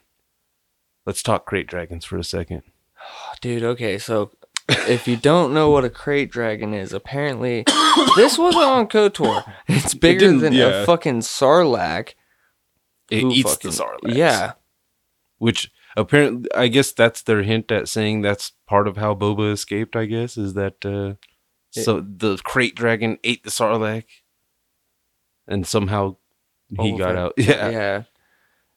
Let's 1.06 1.22
talk 1.22 1.48
Krayt 1.48 1.66
Dragons 1.66 2.04
for 2.04 2.16
a 2.18 2.24
second. 2.24 2.62
Dude, 3.40 3.62
okay, 3.62 3.98
so 3.98 4.30
if 4.68 5.08
you 5.08 5.16
don't 5.16 5.52
know 5.52 5.70
what 5.70 5.84
a 5.84 5.88
krayt 5.90 6.30
dragon 6.30 6.74
is, 6.74 6.92
apparently 6.92 7.64
this 8.16 8.38
wasn't 8.38 8.64
on 8.64 8.86
KOTOR. 8.86 9.42
It's 9.68 9.94
bigger 9.94 10.20
didn't- 10.20 10.38
than 10.40 10.52
yeah. 10.52 10.82
a 10.82 10.86
fucking 10.86 11.20
sarlacc. 11.20 12.14
It 13.10 13.24
eats 13.24 13.50
fucking- 13.54 13.70
the 13.70 13.76
sarlacc. 13.76 14.14
Yeah. 14.14 14.52
which 15.38 15.70
apparently 15.96 16.48
I 16.54 16.68
guess 16.68 16.92
that's 16.92 17.22
their 17.22 17.42
hint 17.42 17.70
at 17.72 17.88
saying 17.88 18.22
that's 18.22 18.52
part 18.66 18.86
of 18.88 18.96
how 18.96 19.14
Boba 19.14 19.52
escaped. 19.52 19.96
I 19.96 20.04
guess 20.06 20.36
is 20.36 20.54
that 20.54 20.84
uh, 20.84 21.14
It- 21.74 21.84
so 21.84 22.00
the 22.00 22.36
krayt 22.36 22.74
dragon 22.74 23.18
ate 23.24 23.44
the 23.44 23.50
Sarlacc, 23.50 24.04
and 25.46 25.66
somehow 25.66 26.16
he 26.80 26.96
got 26.96 27.16
out. 27.16 27.34
Yeah, 27.38 27.70
Yeah. 27.70 28.02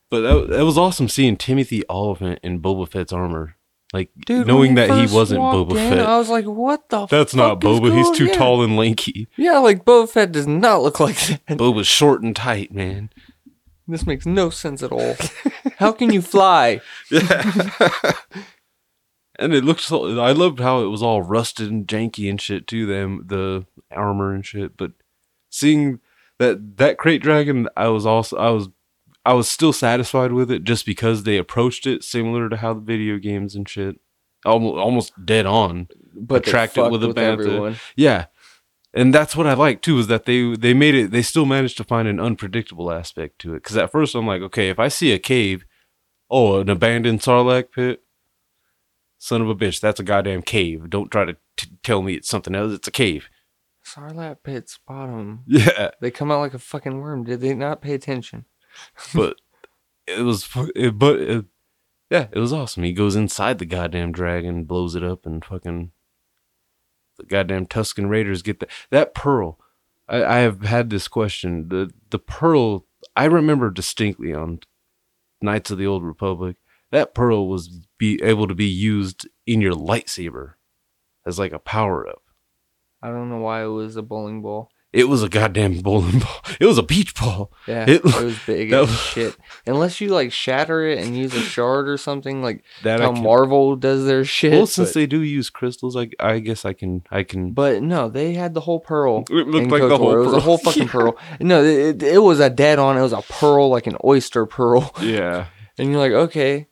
but 0.10 0.22
that, 0.22 0.48
that 0.58 0.66
was 0.66 0.78
awesome 0.78 1.10
seeing 1.10 1.38
Timothy 1.38 1.84
Olyphant 1.90 2.40
in 2.44 2.62
Boba 2.62 2.88
Fett's 2.90 3.14
armor. 3.14 3.56
Like 3.94 4.10
Dude, 4.26 4.48
knowing 4.48 4.74
that 4.76 4.90
he 4.90 5.16
wasn't 5.16 5.42
Boba 5.42 5.72
in, 5.72 5.76
Fett. 5.92 6.00
I 6.00 6.18
was 6.18 6.28
like, 6.28 6.46
"What 6.46 6.90
the? 6.90 7.06
That's 7.06 7.36
not 7.36 7.62
Boba. 7.62 7.96
He's 7.96 8.10
too 8.18 8.26
yeah. 8.26 8.34
tall 8.34 8.64
and 8.64 8.76
lanky. 8.76 9.28
Yeah, 9.38 9.60
like 9.60 9.86
Boba 9.86 10.10
Fett 10.10 10.32
does 10.32 10.48
not 10.48 10.82
look 10.82 11.00
like 11.00 11.16
that. 11.28 11.46
Boba's 11.60 11.86
short 11.86 12.24
and 12.24 12.36
tight, 12.36 12.74
man. 12.74 13.12
This 13.88 14.06
makes 14.06 14.26
no 14.26 14.50
sense 14.50 14.82
at 14.82 14.92
all. 14.92 15.16
How 15.78 15.92
can 15.92 16.12
you 16.12 16.22
fly? 16.22 16.82
Yeah. 17.12 18.14
And 19.40 19.54
it 19.54 19.64
looked 19.66 19.82
so. 19.82 20.20
I 20.22 20.32
loved 20.32 20.60
how 20.60 20.84
it 20.84 20.90
was 20.90 21.02
all 21.02 21.24
rusted 21.24 21.70
and 21.72 21.88
janky 21.88 22.30
and 22.30 22.40
shit 22.40 22.68
too. 22.68 22.86
Them 22.86 23.24
the 23.26 23.66
armor 23.92 24.32
and 24.32 24.46
shit. 24.46 24.78
But 24.78 24.92
seeing 25.50 26.00
that 26.38 26.78
that 26.78 26.98
krayt 26.98 27.22
dragon, 27.22 27.68
I 27.76 27.88
was 27.88 28.06
also 28.06 28.38
I 28.38 28.52
was 28.52 28.70
I 29.26 29.34
was 29.34 29.50
still 29.50 29.74
satisfied 29.74 30.34
with 30.34 30.52
it 30.52 30.64
just 30.64 30.86
because 30.86 31.24
they 31.24 31.38
approached 31.38 31.88
it 31.88 32.04
similar 32.04 32.48
to 32.48 32.58
how 32.58 32.76
the 32.76 32.82
video 32.82 33.18
games 33.18 33.56
and 33.56 33.68
shit 33.68 34.00
almost 34.46 34.78
almost 34.78 35.26
dead 35.26 35.48
on. 35.48 35.88
But 36.14 36.48
Attracted 36.48 36.82
fucked 36.82 36.92
with 36.92 37.04
a 37.04 37.08
bantha. 37.08 37.18
everyone. 37.32 37.76
Yeah. 37.96 38.28
And 38.94 39.14
that's 39.14 39.36
what 39.36 39.48
I 39.48 39.54
like 39.54 39.82
too 39.82 39.98
is 40.00 40.08
that 40.08 40.26
they 40.26 40.56
they 40.56 40.74
made 40.74 40.96
it 40.96 41.12
they 41.12 41.22
still 41.22 41.46
managed 41.46 41.78
to 41.78 41.84
find 41.84 42.08
an 42.08 42.20
unpredictable 42.20 42.92
aspect 42.92 43.40
to 43.40 43.56
it 43.56 43.64
cuz 43.64 43.76
at 43.78 43.92
first 43.92 44.16
I'm 44.16 44.28
like 44.28 44.42
okay 44.44 44.70
if 44.70 44.80
I 44.80 44.88
see 44.88 45.12
a 45.12 45.20
cave 45.20 45.66
oh 46.30 46.60
an 46.60 46.70
abandoned 46.70 47.22
sarlacc 47.22 47.72
pit 47.72 48.04
son 49.18 49.42
of 49.42 49.50
a 49.50 49.56
bitch 49.56 49.80
that's 49.80 50.00
a 50.00 50.04
goddamn 50.04 50.42
cave 50.44 50.90
don't 50.90 51.12
try 51.12 51.26
to 51.26 51.36
t- 51.58 51.72
tell 51.82 52.02
me 52.02 52.14
it's 52.16 52.30
something 52.30 52.54
else 52.56 52.74
it's 52.74 52.88
a 52.88 52.92
cave 52.92 53.30
Sarlacc 53.86 54.38
pit's 54.44 54.80
bottom. 54.88 55.44
yeah 55.48 55.92
They 56.00 56.12
come 56.12 56.32
out 56.32 56.40
like 56.40 56.54
a 56.54 56.60
fucking 56.60 57.00
worm. 57.02 57.26
Did 57.26 57.42
they 57.42 57.54
not 57.54 57.82
pay 57.82 57.94
attention? 57.94 58.46
but 59.14 59.38
it 60.08 60.22
was 60.22 60.48
it, 60.76 60.98
but 60.98 61.20
it, 61.20 61.46
yeah 62.10 62.28
it 62.32 62.40
was 62.40 62.54
awesome 62.54 62.84
he 62.84 62.94
goes 62.94 63.16
inside 63.16 63.60
the 63.60 63.66
goddamn 63.66 64.12
dragon 64.12 64.64
blows 64.64 64.96
it 64.96 65.04
up 65.04 65.26
and 65.26 65.44
fucking 65.46 65.92
the 67.18 67.26
goddamn 67.26 67.66
Tusken 67.66 68.10
Raiders 68.10 68.42
get 68.42 68.60
that 68.60 68.70
that 68.90 69.14
pearl. 69.14 69.60
I, 70.08 70.24
I 70.24 70.38
have 70.40 70.64
had 70.64 70.90
this 70.90 71.08
question. 71.08 71.70
The 71.70 71.92
the 72.10 72.20
pearl 72.20 72.86
I 73.16 73.26
remember 73.26 73.70
distinctly 73.70 74.34
on 74.34 74.60
Knights 75.42 75.72
of 75.72 75.78
the 75.78 75.88
Old 75.88 76.04
Republic. 76.04 76.58
That 76.92 77.16
pearl 77.16 77.48
was 77.48 77.82
be 77.98 78.22
able 78.22 78.48
to 78.48 78.56
be 78.56 78.68
used 78.68 79.28
in 79.48 79.62
your 79.62 79.74
lightsaber 79.74 80.54
as 81.26 81.40
like 81.40 81.52
a 81.52 81.60
power 81.60 82.08
up. 82.08 82.22
I 83.02 83.10
don't 83.10 83.30
know 83.30 83.40
why 83.40 83.64
it 83.64 83.68
was 83.68 83.96
a 83.96 84.02
bowling 84.02 84.42
ball. 84.42 84.70
It 84.94 85.10
was 85.10 85.24
a 85.24 85.28
goddamn 85.30 85.80
bowling 85.80 86.20
ball. 86.20 86.40
It 86.60 86.66
was 86.68 86.78
a 86.78 86.84
beach 86.84 87.16
ball. 87.16 87.52
Yeah, 87.68 87.84
It- 87.90 88.06
it, 88.06 88.24
was 88.24 88.38
big 88.46 88.70
that 88.70 88.84
as 88.84 88.90
was- 88.90 89.00
shit. 89.00 89.36
Unless 89.66 90.00
you 90.00 90.10
like 90.10 90.32
shatter 90.32 90.86
it 90.88 91.00
and 91.04 91.18
use 91.18 91.34
a 91.34 91.42
shard 91.42 91.90
or 91.90 91.98
something, 91.98 92.44
like 92.44 92.64
That 92.84 93.00
how 93.00 93.12
Marvel 93.12 93.76
does 93.76 94.06
their 94.06 94.24
shit. 94.24 94.52
well, 94.54 94.68
since 94.68 94.90
but, 94.90 94.94
they 94.94 95.06
do 95.08 95.22
use 95.22 95.50
crystals, 95.50 95.98
I 95.98 96.10
I 96.20 96.38
guess 96.40 96.64
I 96.64 96.74
can 96.74 97.02
I 97.10 97.24
can. 97.24 97.52
but 97.54 97.82
no, 97.82 98.08
they 98.08 98.34
had 98.34 98.54
the 98.54 98.62
whole 98.62 98.80
pearl. 98.80 99.24
It 99.32 99.48
looked 99.48 99.72
like 99.72 99.82
the 99.82 99.90
KOTOR. 99.90 99.98
whole 99.98 100.14
It 100.14 100.18
was 100.18 100.28
a 100.28 100.32
pearl. 100.34 100.40
whole 100.42 100.58
fucking 100.66 100.84
Yeah. 100.84 100.90
pearl. 100.90 101.18
No, 101.40 101.64
it, 101.64 102.04
it 102.04 102.20
was 102.22 102.40
a 102.40 102.50
dead 102.52 102.78
on. 102.78 102.96
It 102.98 103.02
was 103.02 103.14
a 103.14 103.22
pearl, 103.24 103.70
like 103.70 103.88
an 103.88 103.98
oyster 104.04 104.46
pearl. 104.46 104.94
Yeah, 105.02 105.48
And 105.80 105.90
you're 105.90 106.00
like, 106.00 106.12
okay. 106.30 106.68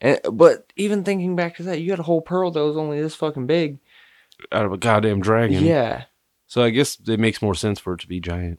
And 0.00 0.18
but 0.32 0.72
even 0.76 1.04
thinking 1.04 1.36
back 1.36 1.56
to 1.58 1.62
that, 1.64 1.80
you 1.80 1.90
had 1.90 2.00
a 2.00 2.04
whole 2.04 2.20
pearl 2.22 2.50
that 2.50 2.64
was 2.64 2.76
only 2.76 3.00
this 3.00 3.14
fucking 3.14 3.46
big. 3.46 3.78
out 4.50 4.64
of 4.66 4.72
a 4.72 4.78
goddamn 4.78 5.20
dragon. 5.20 5.64
Yeah. 5.64 6.04
So 6.50 6.62
I 6.64 6.70
guess 6.70 6.98
it 7.06 7.20
makes 7.20 7.40
more 7.40 7.54
sense 7.54 7.78
for 7.78 7.92
it 7.94 8.00
to 8.00 8.08
be 8.08 8.18
giant. 8.18 8.58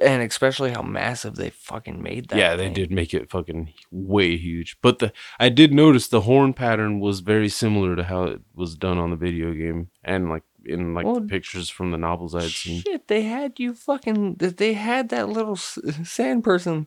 And 0.00 0.22
especially 0.22 0.70
how 0.70 0.82
massive 0.82 1.34
they 1.34 1.50
fucking 1.50 2.00
made 2.00 2.28
that. 2.28 2.38
yeah, 2.38 2.54
they 2.54 2.66
thing. 2.66 2.74
did 2.74 2.92
make 2.92 3.12
it 3.12 3.28
fucking 3.28 3.72
way 3.90 4.36
huge. 4.36 4.76
But 4.80 5.00
the 5.00 5.12
I 5.40 5.48
did 5.48 5.74
notice 5.74 6.06
the 6.06 6.20
horn 6.20 6.54
pattern 6.54 7.00
was 7.00 7.18
very 7.18 7.48
similar 7.48 7.96
to 7.96 8.04
how 8.04 8.22
it 8.24 8.40
was 8.54 8.76
done 8.76 8.96
on 8.98 9.10
the 9.10 9.16
video 9.16 9.52
game 9.52 9.88
and 10.04 10.30
like 10.30 10.44
in 10.64 10.94
like 10.94 11.04
Well, 11.04 11.16
the 11.16 11.22
pictures 11.26 11.68
from 11.68 11.90
the 11.90 11.98
novels 11.98 12.32
I'd 12.34 12.50
seen. 12.52 12.82
Shit, 12.82 13.08
they 13.08 13.22
had 13.22 13.58
you 13.58 13.74
fucking. 13.74 14.36
They 14.36 14.74
had 14.74 15.08
that 15.08 15.28
little 15.28 15.56
sand 15.56 16.44
person 16.44 16.86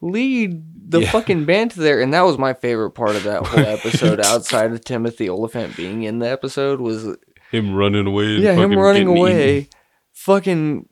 lead 0.00 0.90
the 0.90 1.02
Yeah. 1.02 1.10
fucking 1.10 1.44
band 1.44 1.72
to 1.72 1.80
there, 1.80 2.00
and 2.00 2.14
that 2.14 2.22
was 2.22 2.38
my 2.38 2.54
favorite 2.54 2.92
part 2.92 3.16
of 3.16 3.24
that 3.24 3.46
whole 3.46 3.60
episode. 3.66 4.18
outside 4.24 4.72
of 4.72 4.82
Timothy 4.82 5.28
Olyphant 5.28 5.76
being 5.76 6.04
in 6.04 6.20
the 6.20 6.28
episode, 6.28 6.80
was 6.80 7.16
Him 7.50 7.74
running 7.74 8.06
away. 8.06 8.34
And 8.36 8.42
yeah, 8.44 8.52
him 8.54 8.76
running 8.78 9.06
away. 9.08 9.58
eaten. 9.58 9.70
Fucking. 10.12 10.88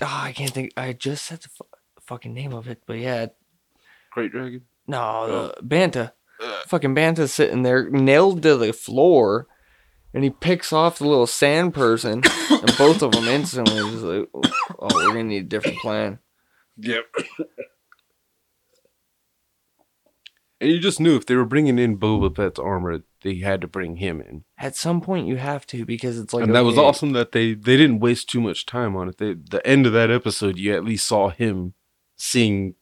Ah, 0.00 0.24
I 0.24 0.32
can't 0.32 0.50
think. 0.52 0.72
I 0.76 0.92
just 0.92 1.24
said 1.24 1.40
the 1.42 1.48
fu- 1.48 1.64
fucking 2.00 2.32
name 2.34 2.52
of 2.52 2.68
it, 2.68 2.82
but 2.86 2.98
yeah, 2.98 3.26
Great 4.12 4.32
dragon. 4.32 4.62
no, 4.86 5.52
the 5.56 5.62
Bantha. 5.62 6.12
Fucking 6.66 6.94
Bantha's 6.94 7.32
sitting 7.32 7.62
there, 7.62 7.88
nailed 7.90 8.42
to 8.42 8.56
the 8.56 8.72
floor, 8.72 9.46
and 10.12 10.24
he 10.24 10.30
picks 10.30 10.72
off 10.72 10.98
the 10.98 11.06
little 11.06 11.26
sand 11.28 11.72
person, 11.72 12.22
and 12.50 12.74
both 12.78 13.00
of 13.02 13.12
them 13.12 13.24
instantly 13.24 13.76
just 13.90 14.02
like, 14.02 14.28
oh, 14.34 14.88
we're 14.92 15.08
gonna 15.08 15.22
need 15.24 15.44
a 15.44 15.48
different 15.48 15.78
plan. 15.78 16.18
Yep. 16.78 17.04
and 20.60 20.70
you 20.70 20.78
just 20.80 21.00
knew 21.00 21.16
if 21.16 21.26
they 21.26 21.36
were 21.36 21.44
bringing 21.44 21.78
in 21.78 21.96
Boba 21.98 22.34
Fett's 22.34 22.58
armor, 22.58 23.02
they 23.22 23.36
had 23.36 23.60
to 23.60 23.66
bring 23.66 23.96
him 23.96 24.20
in. 24.20 24.44
At 24.58 24.76
some 24.76 25.00
point, 25.00 25.26
you 25.26 25.36
have 25.36 25.66
to 25.68 25.84
because 25.84 26.18
it's 26.18 26.32
like 26.32 26.44
and 26.44 26.54
that 26.54 26.64
was 26.64 26.78
awesome 26.78 27.12
that 27.12 27.32
they 27.32 27.54
they 27.54 27.76
didn't 27.76 28.00
waste 28.00 28.28
too 28.28 28.40
much 28.40 28.66
time 28.66 28.96
on 28.96 29.08
it. 29.08 29.18
They, 29.18 29.34
the 29.34 29.64
end 29.66 29.86
of 29.86 29.92
that 29.92 30.10
episode, 30.10 30.58
you 30.58 30.74
at 30.74 30.84
least 30.84 31.06
saw 31.06 31.30
him 31.30 31.74
seeing 32.16 32.74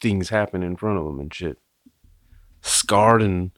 things 0.00 0.28
happen 0.28 0.62
in 0.62 0.76
front 0.76 0.98
of 0.98 1.06
him 1.06 1.20
and 1.20 1.32
shit. 1.32 1.58
Scarred 2.60 3.22
and 3.22 3.50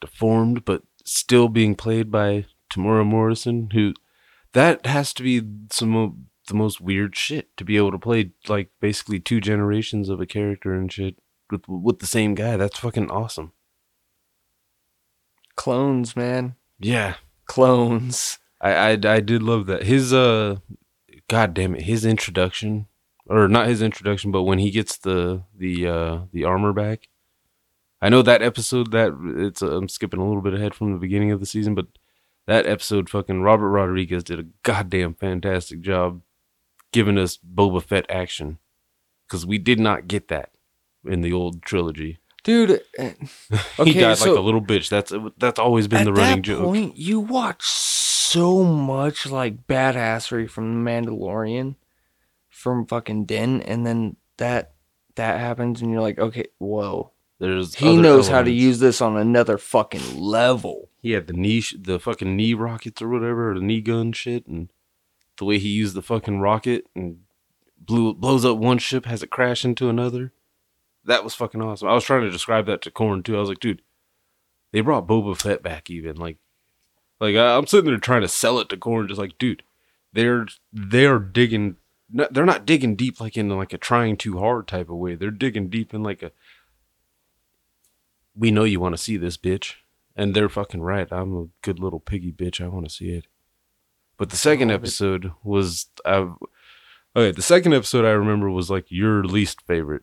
deformed, 0.00 0.64
but 0.64 0.82
still 1.04 1.48
being 1.48 1.74
played 1.74 2.10
by 2.10 2.46
Temuera 2.70 3.04
Morrison, 3.04 3.70
who 3.72 3.94
that 4.52 4.86
has 4.86 5.12
to 5.14 5.22
be 5.22 5.42
some 5.70 5.96
of 5.96 6.14
the 6.48 6.54
most 6.54 6.80
weird 6.80 7.14
shit 7.16 7.54
to 7.56 7.64
be 7.64 7.76
able 7.76 7.92
to 7.92 7.98
play 7.98 8.32
like 8.48 8.70
basically 8.80 9.20
two 9.20 9.40
generations 9.40 10.08
of 10.08 10.20
a 10.20 10.26
character 10.26 10.72
and 10.72 10.92
shit 10.92 11.16
with 11.50 11.68
with 11.68 11.98
the 11.98 12.06
same 12.06 12.34
guy. 12.34 12.56
That's 12.56 12.78
fucking 12.78 13.10
awesome. 13.10 13.52
Clones, 15.58 16.14
man, 16.16 16.54
Yeah. 16.78 17.14
clones. 17.46 18.38
I, 18.60 18.72
I 18.72 18.90
I 19.16 19.20
did 19.20 19.42
love 19.42 19.66
that. 19.66 19.82
His 19.84 20.12
uh 20.12 20.56
god 21.28 21.52
damn 21.54 21.74
it, 21.74 21.82
his 21.82 22.04
introduction 22.06 22.86
or 23.26 23.46
not 23.48 23.66
his 23.68 23.82
introduction, 23.82 24.30
but 24.32 24.44
when 24.44 24.58
he 24.58 24.70
gets 24.70 24.96
the 24.96 25.42
the 25.54 25.86
uh 25.86 26.20
the 26.32 26.44
armor 26.44 26.72
back. 26.72 27.08
I 28.00 28.08
know 28.08 28.22
that 28.22 28.42
episode 28.42 28.92
that 28.92 29.10
it's 29.48 29.60
uh, 29.62 29.76
I'm 29.76 29.88
skipping 29.88 30.20
a 30.20 30.26
little 30.26 30.40
bit 30.42 30.54
ahead 30.54 30.74
from 30.74 30.92
the 30.92 30.98
beginning 30.98 31.32
of 31.32 31.40
the 31.40 31.46
season, 31.46 31.74
but 31.74 31.86
that 32.46 32.64
episode 32.66 33.10
fucking 33.10 33.42
Robert 33.42 33.68
Rodriguez 33.70 34.22
did 34.24 34.38
a 34.40 34.46
goddamn 34.62 35.14
fantastic 35.14 35.80
job 35.80 36.22
giving 36.92 37.18
us 37.18 37.36
Boba 37.38 37.82
Fett 37.82 38.06
action 38.08 38.58
cuz 39.28 39.44
we 39.44 39.58
did 39.58 39.78
not 39.80 40.06
get 40.08 40.28
that 40.28 40.50
in 41.04 41.20
the 41.22 41.32
old 41.32 41.62
trilogy. 41.62 42.18
Dude, 42.44 42.80
eh, 42.98 43.12
he 43.50 43.56
Okay, 43.82 44.00
died 44.00 44.18
so- 44.18 44.30
like 44.30 44.38
a 44.38 44.42
little 44.42 44.62
bitch. 44.62 44.88
That's 44.88 45.12
that's 45.38 45.58
always 45.58 45.88
been 45.88 46.04
the 46.04 46.12
running 46.12 46.36
that 46.36 46.42
joke. 46.42 46.64
point, 46.64 46.96
you 46.96 47.20
watch 47.20 47.62
so 47.62 48.62
much 48.64 49.26
like 49.26 49.66
badassery 49.66 50.48
from 50.48 50.84
The 50.84 50.90
Mandalorian, 50.90 51.76
from 52.48 52.86
fucking 52.86 53.24
Din, 53.26 53.62
and 53.62 53.86
then 53.86 54.16
that 54.36 54.72
that 55.16 55.40
happens, 55.40 55.82
and 55.82 55.90
you're 55.90 56.00
like, 56.00 56.18
okay, 56.18 56.44
whoa, 56.58 57.10
There's 57.40 57.74
he 57.74 57.96
knows 57.96 58.28
how 58.28 58.42
to 58.42 58.50
use 58.50 58.78
this 58.78 59.00
on 59.00 59.16
another 59.16 59.58
fucking 59.58 60.16
level. 60.20 60.90
he 61.02 61.10
had 61.12 61.26
the 61.26 61.32
knee, 61.32 61.60
sh- 61.60 61.74
the 61.78 61.98
fucking 61.98 62.36
knee 62.36 62.54
rockets 62.54 63.02
or 63.02 63.08
whatever, 63.08 63.50
or 63.50 63.54
the 63.54 63.64
knee 63.64 63.80
gun 63.80 64.12
shit, 64.12 64.46
and 64.46 64.68
the 65.38 65.44
way 65.44 65.58
he 65.58 65.68
used 65.68 65.94
the 65.94 66.02
fucking 66.02 66.38
rocket 66.40 66.86
and 66.94 67.18
blew 67.80 68.14
blows 68.14 68.44
up 68.44 68.58
one 68.58 68.78
ship, 68.78 69.06
has 69.06 69.22
it 69.24 69.30
crash 69.30 69.64
into 69.64 69.88
another. 69.88 70.32
That 71.08 71.24
was 71.24 71.34
fucking 71.34 71.62
awesome. 71.62 71.88
I 71.88 71.94
was 71.94 72.04
trying 72.04 72.20
to 72.20 72.30
describe 72.30 72.66
that 72.66 72.82
to 72.82 72.90
Corn 72.90 73.22
too. 73.22 73.34
I 73.34 73.40
was 73.40 73.48
like, 73.48 73.60
dude, 73.60 73.80
they 74.72 74.82
brought 74.82 75.08
Boba 75.08 75.34
Fett 75.34 75.62
back 75.62 75.88
even. 75.88 76.16
Like, 76.16 76.36
like 77.18 77.34
I, 77.34 77.56
I'm 77.56 77.66
sitting 77.66 77.90
there 77.90 77.96
trying 77.98 78.20
to 78.20 78.28
sell 78.28 78.58
it 78.58 78.68
to 78.68 78.76
Corn, 78.76 79.08
just 79.08 79.18
like, 79.18 79.38
dude, 79.38 79.62
they're 80.12 80.46
they're 80.70 81.18
digging. 81.18 81.76
They're 82.10 82.44
not 82.44 82.66
digging 82.66 82.94
deep 82.94 83.22
like 83.22 83.38
in 83.38 83.48
like 83.48 83.72
a 83.72 83.78
trying 83.78 84.18
too 84.18 84.38
hard 84.38 84.68
type 84.68 84.90
of 84.90 84.96
way. 84.96 85.14
They're 85.14 85.30
digging 85.30 85.70
deep 85.70 85.94
in 85.94 86.02
like 86.02 86.22
a. 86.22 86.30
We 88.36 88.50
know 88.50 88.64
you 88.64 88.78
want 88.78 88.94
to 88.94 89.02
see 89.02 89.16
this 89.16 89.38
bitch. 89.38 89.76
And 90.14 90.34
they're 90.34 90.48
fucking 90.48 90.82
right. 90.82 91.08
I'm 91.10 91.36
a 91.36 91.46
good 91.62 91.78
little 91.78 92.00
piggy 92.00 92.32
bitch. 92.32 92.62
I 92.62 92.68
want 92.68 92.86
to 92.86 92.94
see 92.94 93.10
it. 93.10 93.26
But 94.18 94.30
the 94.30 94.36
second 94.36 94.70
episode 94.70 95.32
was 95.42 95.86
uh, 96.04 96.32
okay. 97.16 97.30
The 97.30 97.40
second 97.40 97.72
episode 97.72 98.04
I 98.04 98.10
remember 98.10 98.50
was 98.50 98.68
like 98.68 98.86
your 98.90 99.24
least 99.24 99.62
favorite 99.62 100.02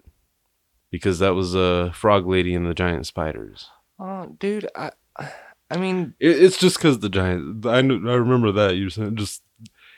because 0.92 1.20
that 1.20 1.34
was 1.36 1.56
uh, 1.56 1.92
Frog 1.94 2.26
Lady 2.28 2.54
and 2.56 2.66
the 2.66 2.74
Giant 2.74 3.06
Spiders. 3.08 3.70
Oh, 4.00 4.36
dude, 4.40 4.68
I, 4.76 4.92
I 5.72 5.78
mean, 5.78 6.14
It, 6.20 6.42
it's 6.44 6.58
just 6.58 6.78
because 6.78 7.00
the 7.00 7.10
giant. 7.10 7.66
I 7.66 7.78
I 7.78 7.80
remember 7.82 8.52
that 8.54 8.76
you 8.76 8.90
said 8.90 9.16
just. 9.18 9.42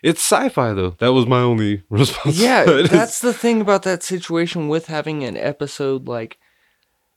It's 0.04 0.21
sci-fi 0.21 0.73
though. 0.73 0.91
That 1.00 1.12
was 1.13 1.26
my 1.26 1.39
only 1.39 1.84
response. 1.89 2.38
yeah, 2.39 2.63
that's 2.89 3.19
the 3.19 3.34
thing 3.34 3.62
about 3.62 3.84
that 3.84 4.04
situation 4.04 4.69
with 4.69 4.86
having 4.88 5.23
an 5.23 5.36
episode 5.36 6.08
like, 6.08 6.38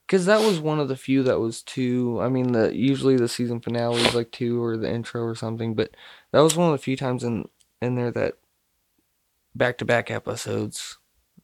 because 0.07 0.25
that 0.25 0.39
was 0.41 0.59
one 0.59 0.79
of 0.79 0.87
the 0.87 0.97
few 0.97 1.21
that 1.23 1.39
was 1.39 1.61
two. 1.61 2.19
I 2.21 2.27
mean, 2.27 2.53
the 2.53 2.75
usually 2.75 3.17
the 3.17 3.27
season 3.29 3.61
finale 3.61 4.01
is 4.01 4.15
like 4.15 4.31
two 4.31 4.61
or 4.61 4.77
the 4.77 4.91
intro 4.91 5.21
or 5.21 5.35
something, 5.35 5.75
but 5.75 5.91
that 6.31 6.39
was 6.41 6.57
one 6.57 6.67
of 6.69 6.73
the 6.73 6.83
few 6.83 6.97
times 6.97 7.23
in 7.23 7.47
in 7.81 7.95
there 7.95 8.11
that 8.11 8.33
back 9.55 9.77
to 9.77 9.85
back 9.85 10.09
episodes, 10.09 10.97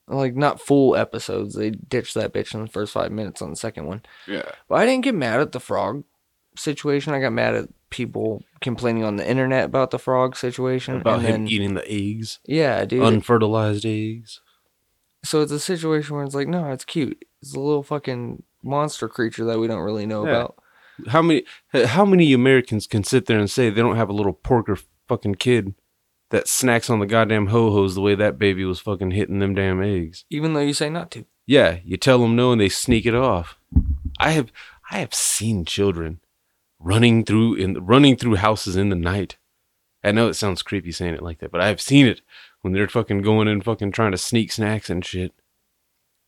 like 0.07 0.35
not 0.35 0.61
full 0.61 0.95
episodes. 0.95 1.55
They 1.55 1.71
ditched 1.71 2.13
that 2.15 2.33
bitch 2.33 2.53
in 2.53 2.61
the 2.61 2.67
first 2.71 2.93
five 2.93 3.11
minutes 3.11 3.41
on 3.41 3.49
the 3.49 3.55
second 3.55 3.85
one. 3.85 4.01
Yeah. 4.27 4.49
But 4.69 4.75
I 4.75 4.85
didn't 4.85 5.03
get 5.03 5.15
mad 5.15 5.39
at 5.39 5.51
the 5.51 5.59
frog 5.59 6.03
situation. 6.57 7.13
I 7.13 7.19
got 7.19 7.33
mad 7.33 7.55
at 7.55 7.69
people 7.89 8.43
complaining 8.61 9.03
on 9.03 9.15
the 9.17 9.29
internet 9.29 9.65
about 9.65 9.91
the 9.91 9.99
frog 9.99 10.35
situation. 10.35 10.97
About 10.97 11.19
and 11.19 11.27
him 11.27 11.31
then, 11.43 11.47
eating 11.47 11.73
the 11.73 11.89
eggs, 11.91 12.39
yeah, 12.45 12.83
dude. 12.85 13.03
unfertilized 13.03 13.85
eggs. 13.85 14.41
so 15.23 15.41
it's 15.41 15.51
a 15.51 15.59
situation 15.59 16.15
where 16.15 16.25
it's 16.25 16.35
like, 16.35 16.47
no, 16.47 16.71
it's 16.71 16.85
cute. 16.85 17.23
It's 17.41 17.53
a 17.55 17.59
little 17.59 17.83
fucking 17.83 18.43
monster 18.63 19.07
creature 19.07 19.45
that 19.45 19.59
we 19.59 19.67
don't 19.67 19.79
really 19.81 20.05
know 20.05 20.25
Yeah. 20.25 20.31
about. 20.31 20.55
How 21.09 21.21
many 21.21 21.43
how 21.85 22.05
many 22.05 22.33
Americans 22.33 22.87
can 22.87 23.03
sit 23.03 23.27
there 23.27 23.37
and 23.37 23.51
say 23.51 23.69
they 23.69 23.81
don't 23.81 23.97
have 23.97 24.09
a 24.09 24.13
little 24.13 24.33
porker 24.33 24.77
fucking 25.07 25.35
kid 25.35 25.75
that 26.29 26.47
snacks 26.47 26.89
on 26.89 26.99
the 26.99 27.05
goddamn 27.05 27.47
ho 27.47 27.71
hos 27.71 27.95
the 27.95 28.01
way 28.01 28.15
that 28.15 28.37
baby 28.39 28.65
was 28.65 28.79
fucking 28.79 29.11
hitting 29.11 29.39
them 29.39 29.55
damn 29.55 29.81
eggs? 29.81 30.25
Even 30.29 30.53
though 30.53 30.61
you 30.61 30.73
say 30.73 30.89
not 30.89 31.11
to. 31.11 31.25
Yeah, 31.45 31.79
you 31.85 31.97
tell 31.97 32.19
them 32.19 32.35
no 32.35 32.51
and 32.51 32.59
they 32.61 32.69
sneak 32.69 33.05
it 33.05 33.15
off. 33.15 33.57
I 34.19 34.31
have 34.31 34.51
I 34.91 34.99
have 34.99 35.13
seen 35.13 35.63
children 35.65 36.19
running 36.79 37.23
through 37.25 37.55
in 37.55 37.85
running 37.85 38.17
through 38.17 38.35
houses 38.35 38.75
in 38.75 38.89
the 38.89 38.95
night. 38.95 39.37
I 40.03 40.11
know 40.11 40.27
it 40.27 40.35
sounds 40.35 40.61
creepy 40.61 40.91
saying 40.91 41.13
it 41.15 41.23
like 41.23 41.39
that, 41.39 41.51
but 41.51 41.61
I've 41.61 41.81
seen 41.81 42.05
it 42.07 42.21
when 42.61 42.73
they're 42.73 42.87
fucking 42.87 43.21
going 43.21 43.47
and 43.47 43.63
fucking 43.63 43.91
trying 43.91 44.11
to 44.11 44.17
sneak 44.17 44.51
snacks 44.51 44.89
and 44.89 45.03
shit. 45.05 45.33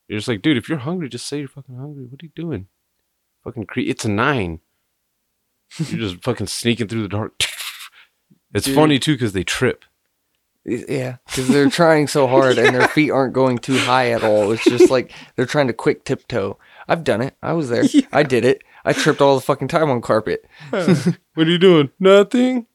You're 0.08 0.18
just 0.18 0.28
like, 0.28 0.42
dude, 0.42 0.56
if 0.56 0.68
you're 0.68 0.78
hungry, 0.78 1.08
just 1.08 1.26
say 1.26 1.38
you're 1.38 1.48
fucking 1.48 1.76
hungry. 1.76 2.04
What 2.04 2.22
are 2.22 2.26
you 2.26 2.32
doing? 2.34 2.66
Fucking 3.44 3.66
cre- 3.66 3.80
it's 3.80 4.04
a 4.04 4.08
nine. 4.10 4.60
You're 5.78 6.00
just 6.00 6.16
fucking 6.24 6.48
sneaking 6.48 6.88
through 6.88 7.02
the 7.02 7.08
dark. 7.08 7.32
It's 8.52 8.66
Dude. 8.66 8.74
funny 8.74 8.98
too 8.98 9.14
because 9.14 9.32
they 9.32 9.44
trip. 9.44 9.84
Yeah, 10.64 11.16
because 11.26 11.48
they're 11.48 11.70
trying 11.70 12.06
so 12.06 12.26
hard 12.26 12.58
and 12.58 12.74
their 12.74 12.88
feet 12.88 13.10
aren't 13.10 13.32
going 13.32 13.58
too 13.58 13.78
high 13.78 14.10
at 14.10 14.22
all. 14.22 14.50
It's 14.52 14.64
just 14.64 14.90
like 14.90 15.12
they're 15.36 15.46
trying 15.46 15.68
to 15.68 15.72
quick 15.72 16.04
tiptoe. 16.04 16.58
I've 16.88 17.04
done 17.04 17.20
it. 17.22 17.34
I 17.42 17.52
was 17.52 17.68
there. 17.68 17.84
I 18.12 18.22
did 18.22 18.44
it. 18.44 18.62
I 18.84 18.92
tripped 18.92 19.20
all 19.20 19.34
the 19.34 19.40
fucking 19.40 19.68
time 19.68 19.90
on 19.90 20.00
carpet. 20.00 20.44
what 20.70 21.16
are 21.36 21.44
you 21.44 21.58
doing? 21.58 21.90
Nothing. 22.00 22.66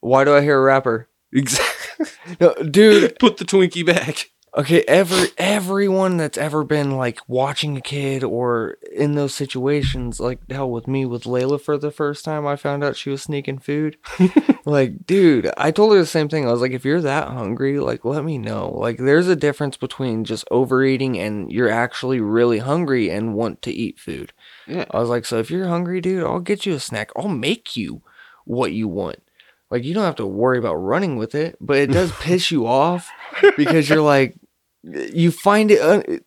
Why 0.00 0.24
do 0.24 0.34
I 0.34 0.40
hear 0.42 0.58
a 0.58 0.62
rapper? 0.62 1.08
Exactly. 1.32 1.76
No, 2.40 2.54
dude, 2.54 3.18
Put 3.18 3.36
the 3.36 3.44
Twinkie 3.44 3.84
back. 3.84 4.30
Okay, 4.56 4.82
every 4.88 5.28
everyone 5.38 6.16
that's 6.16 6.36
ever 6.36 6.64
been 6.64 6.96
like 6.96 7.20
watching 7.28 7.76
a 7.76 7.80
kid 7.80 8.24
or 8.24 8.78
in 8.92 9.14
those 9.14 9.32
situations, 9.32 10.18
like 10.18 10.40
hell 10.50 10.68
with 10.68 10.88
me 10.88 11.06
with 11.06 11.22
Layla 11.22 11.60
for 11.60 11.78
the 11.78 11.92
first 11.92 12.24
time, 12.24 12.48
I 12.48 12.56
found 12.56 12.82
out 12.82 12.96
she 12.96 13.10
was 13.10 13.22
sneaking 13.22 13.60
food. 13.60 13.96
like, 14.64 15.06
dude, 15.06 15.52
I 15.56 15.70
told 15.70 15.92
her 15.92 16.00
the 16.00 16.06
same 16.06 16.28
thing. 16.28 16.48
I 16.48 16.52
was 16.52 16.60
like, 16.60 16.72
if 16.72 16.84
you're 16.84 17.00
that 17.00 17.28
hungry, 17.28 17.78
like, 17.78 18.04
let 18.04 18.24
me 18.24 18.38
know. 18.38 18.70
Like, 18.70 18.98
there's 18.98 19.28
a 19.28 19.36
difference 19.36 19.76
between 19.76 20.24
just 20.24 20.44
overeating 20.50 21.16
and 21.16 21.52
you're 21.52 21.70
actually 21.70 22.20
really 22.20 22.58
hungry 22.58 23.08
and 23.08 23.34
want 23.34 23.62
to 23.62 23.72
eat 23.72 24.00
food. 24.00 24.32
Yeah. 24.66 24.86
I 24.90 24.98
was 24.98 25.08
like, 25.08 25.26
so 25.26 25.38
if 25.38 25.50
you're 25.52 25.68
hungry, 25.68 26.00
dude, 26.00 26.24
I'll 26.24 26.40
get 26.40 26.66
you 26.66 26.74
a 26.74 26.80
snack. 26.80 27.10
I'll 27.14 27.28
make 27.28 27.76
you 27.76 28.02
what 28.44 28.72
you 28.72 28.88
want. 28.88 29.22
Like, 29.70 29.84
you 29.84 29.94
don't 29.94 30.04
have 30.04 30.16
to 30.16 30.26
worry 30.26 30.58
about 30.58 30.74
running 30.74 31.16
with 31.16 31.36
it, 31.36 31.56
but 31.60 31.78
it 31.78 31.92
does 31.92 32.10
piss 32.20 32.50
you 32.50 32.66
off 32.66 33.08
because 33.56 33.88
you're 33.88 34.02
like, 34.02 34.34
you 34.82 35.30
find 35.30 35.70
it, 35.70 35.80
un- 35.80 36.20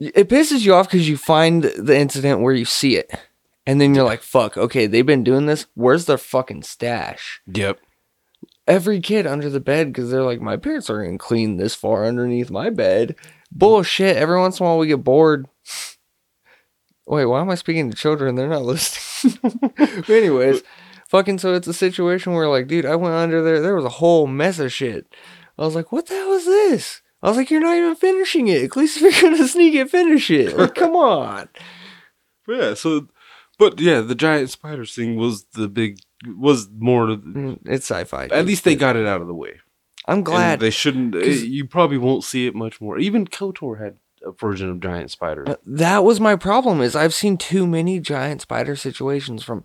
it 0.00 0.28
pisses 0.28 0.62
you 0.62 0.74
off 0.74 0.88
because 0.90 1.08
you 1.08 1.16
find 1.16 1.64
the 1.64 1.96
incident 1.96 2.40
where 2.40 2.54
you 2.54 2.64
see 2.64 2.96
it. 2.96 3.10
And 3.66 3.80
then 3.80 3.94
you're 3.94 4.04
like, 4.04 4.22
fuck, 4.22 4.56
okay, 4.56 4.86
they've 4.86 5.06
been 5.06 5.22
doing 5.22 5.46
this. 5.46 5.66
Where's 5.74 6.06
their 6.06 6.18
fucking 6.18 6.64
stash? 6.64 7.40
Yep. 7.46 7.78
Every 8.66 9.00
kid 9.00 9.26
under 9.26 9.48
the 9.48 9.60
bed 9.60 9.92
because 9.92 10.10
they're 10.10 10.24
like, 10.24 10.40
my 10.40 10.56
parents 10.56 10.90
aren't 10.90 11.20
to 11.20 11.24
clean 11.24 11.56
this 11.56 11.74
far 11.74 12.06
underneath 12.06 12.50
my 12.50 12.70
bed. 12.70 13.14
Bullshit. 13.52 14.16
Every 14.16 14.38
once 14.38 14.58
in 14.58 14.66
a 14.66 14.68
while 14.68 14.78
we 14.78 14.88
get 14.88 15.04
bored. 15.04 15.46
Wait, 17.06 17.26
why 17.26 17.40
am 17.40 17.50
I 17.50 17.56
speaking 17.56 17.90
to 17.90 17.96
children? 17.96 18.34
They're 18.34 18.48
not 18.48 18.62
listening. 18.64 19.38
Anyways, 20.08 20.62
fucking 21.08 21.38
so 21.38 21.54
it's 21.54 21.68
a 21.68 21.74
situation 21.74 22.32
where 22.32 22.48
like, 22.48 22.66
dude, 22.68 22.86
I 22.86 22.96
went 22.96 23.14
under 23.14 23.42
there. 23.42 23.60
There 23.60 23.76
was 23.76 23.84
a 23.84 23.90
whole 23.90 24.26
mess 24.26 24.58
of 24.58 24.72
shit. 24.72 25.06
I 25.58 25.64
was 25.64 25.74
like, 25.74 25.92
what 25.92 26.06
the 26.06 26.14
hell 26.14 26.32
is 26.32 26.46
this? 26.46 27.01
I 27.22 27.28
was 27.28 27.36
like, 27.36 27.50
you're 27.50 27.60
not 27.60 27.76
even 27.76 27.94
finishing 27.94 28.48
it. 28.48 28.62
At 28.64 28.76
least 28.76 28.96
if 29.02 29.22
you're 29.22 29.30
gonna 29.30 29.46
sneak 29.48 29.74
it, 29.74 29.90
finish 29.90 30.30
it. 30.30 30.56
Like, 30.56 30.74
come 30.82 30.96
on. 30.96 31.48
Yeah. 32.48 32.74
So, 32.74 33.08
but 33.58 33.78
yeah, 33.80 34.00
the 34.00 34.14
giant 34.14 34.50
spider 34.50 34.84
thing 34.84 35.16
was 35.16 35.44
the 35.54 35.68
big 35.68 35.98
was 36.26 36.68
more. 36.76 37.06
Mm, 37.08 37.58
It's 37.66 37.90
sci-fi. 37.90 38.26
At 38.26 38.46
least 38.46 38.64
they 38.64 38.74
got 38.74 38.96
it 38.96 39.06
out 39.06 39.20
of 39.20 39.26
the 39.26 39.34
way. 39.34 39.60
I'm 40.06 40.16
And 40.16 40.24
glad. 40.24 40.60
they 40.60 40.70
shouldn't. 40.70 41.14
'cause- 41.14 41.44
you 41.44 41.64
probably 41.66 41.98
won't 41.98 42.24
see 42.24 42.46
it 42.46 42.54
much 42.54 42.80
more. 42.80 42.98
Even 42.98 43.24
Kotor 43.26 43.80
had 43.80 43.98
a 44.24 44.32
version 44.32 44.68
of 44.68 44.80
giant 44.80 45.10
spiders. 45.12 45.48
Uh, 45.48 45.56
That 45.66 46.02
was 46.04 46.18
my 46.20 46.34
problem. 46.36 46.80
Is 46.80 46.94
I've 46.96 47.14
seen 47.14 47.36
too 47.36 47.66
many 47.68 48.00
giant 48.00 48.40
spider 48.40 48.74
situations. 48.76 49.44
From, 49.44 49.62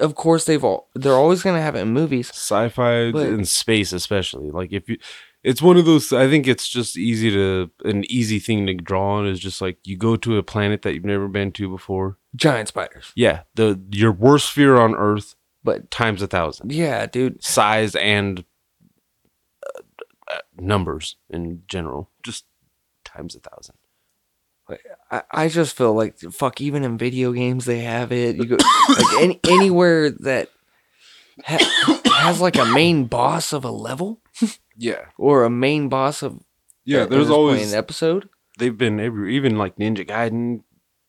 of 0.00 0.14
course, 0.14 0.44
they've 0.46 0.64
all. 0.64 0.88
They're 0.94 1.12
always 1.14 1.42
gonna 1.42 1.60
have 1.60 1.74
it 1.74 1.80
in 1.80 1.88
movies. 1.92 2.28
sci-fi 2.30 3.10
But- 3.12 3.26
and 3.28 3.46
space 3.48 3.92
especially 3.92 4.50
like 4.50 4.72
if 4.72 4.88
you 4.88 4.96
it's 5.44 5.62
one 5.62 5.76
of 5.76 5.84
those 5.84 6.12
i 6.12 6.28
think 6.28 6.46
it's 6.48 6.66
just 6.68 6.96
easy 6.96 7.30
to 7.30 7.70
an 7.84 8.04
easy 8.10 8.38
thing 8.38 8.66
to 8.66 8.74
draw 8.74 9.18
on 9.18 9.26
is 9.26 9.38
just 9.38 9.60
like 9.60 9.78
you 9.84 9.96
go 9.96 10.16
to 10.16 10.36
a 10.38 10.42
planet 10.42 10.82
that 10.82 10.94
you've 10.94 11.04
never 11.04 11.28
been 11.28 11.52
to 11.52 11.68
before 11.68 12.16
Giant 12.34 12.68
spiders. 12.68 13.12
yeah 13.14 13.42
the 13.54 13.80
your 13.90 14.10
worst 14.12 14.50
fear 14.50 14.76
on 14.76 14.94
earth 14.94 15.36
But 15.62 15.90
times 15.90 16.22
a 16.22 16.26
thousand 16.26 16.72
yeah, 16.72 17.06
dude. 17.06 17.42
size 17.44 17.94
and 17.94 18.44
uh, 19.66 19.80
uh, 20.32 20.38
numbers 20.58 21.16
in 21.30 21.62
general 21.68 22.10
just 22.22 22.44
times 23.04 23.34
a 23.36 23.40
thousand 23.40 23.76
I, 25.10 25.22
I 25.30 25.48
just 25.48 25.76
feel 25.76 25.92
like 25.92 26.18
fuck. 26.18 26.58
Even 26.62 26.84
in 26.84 26.96
video 26.96 27.32
games, 27.32 27.66
they 27.66 27.80
have 27.80 28.12
it. 28.12 28.36
You 28.36 28.46
go 28.46 28.56
like 28.88 29.22
any 29.22 29.38
anywhere 29.50 30.08
that 30.10 30.48
ha- 31.44 32.00
has 32.06 32.40
like 32.40 32.56
a 32.56 32.64
main 32.64 33.04
boss 33.04 33.52
of 33.52 33.66
a 33.66 33.70
level 33.70 34.22
yeah 34.76 35.06
or 35.18 35.44
a 35.44 35.50
main 35.50 35.88
boss 35.88 36.22
of 36.22 36.40
yeah 36.84 37.04
there's 37.06 37.28
this 37.28 37.28
point 37.28 37.28
in 37.28 37.32
always 37.32 37.72
an 37.72 37.78
episode. 37.78 38.28
they've 38.58 38.76
been 38.78 38.98
every 39.00 39.34
even 39.36 39.56
like 39.56 39.76
ninja 39.76 40.06
gaiden 40.06 40.62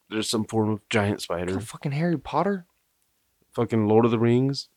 there's 0.10 0.30
some 0.30 0.46
form 0.46 0.70
of 0.70 0.80
giant 0.90 1.22
spider 1.22 1.60
Fucking 1.60 1.92
Harry 1.94 2.18
Potter. 2.18 2.66
fucking 3.54 3.88
lord 3.88 4.06
of 4.06 4.12
the 4.12 4.20
rings 4.20 4.70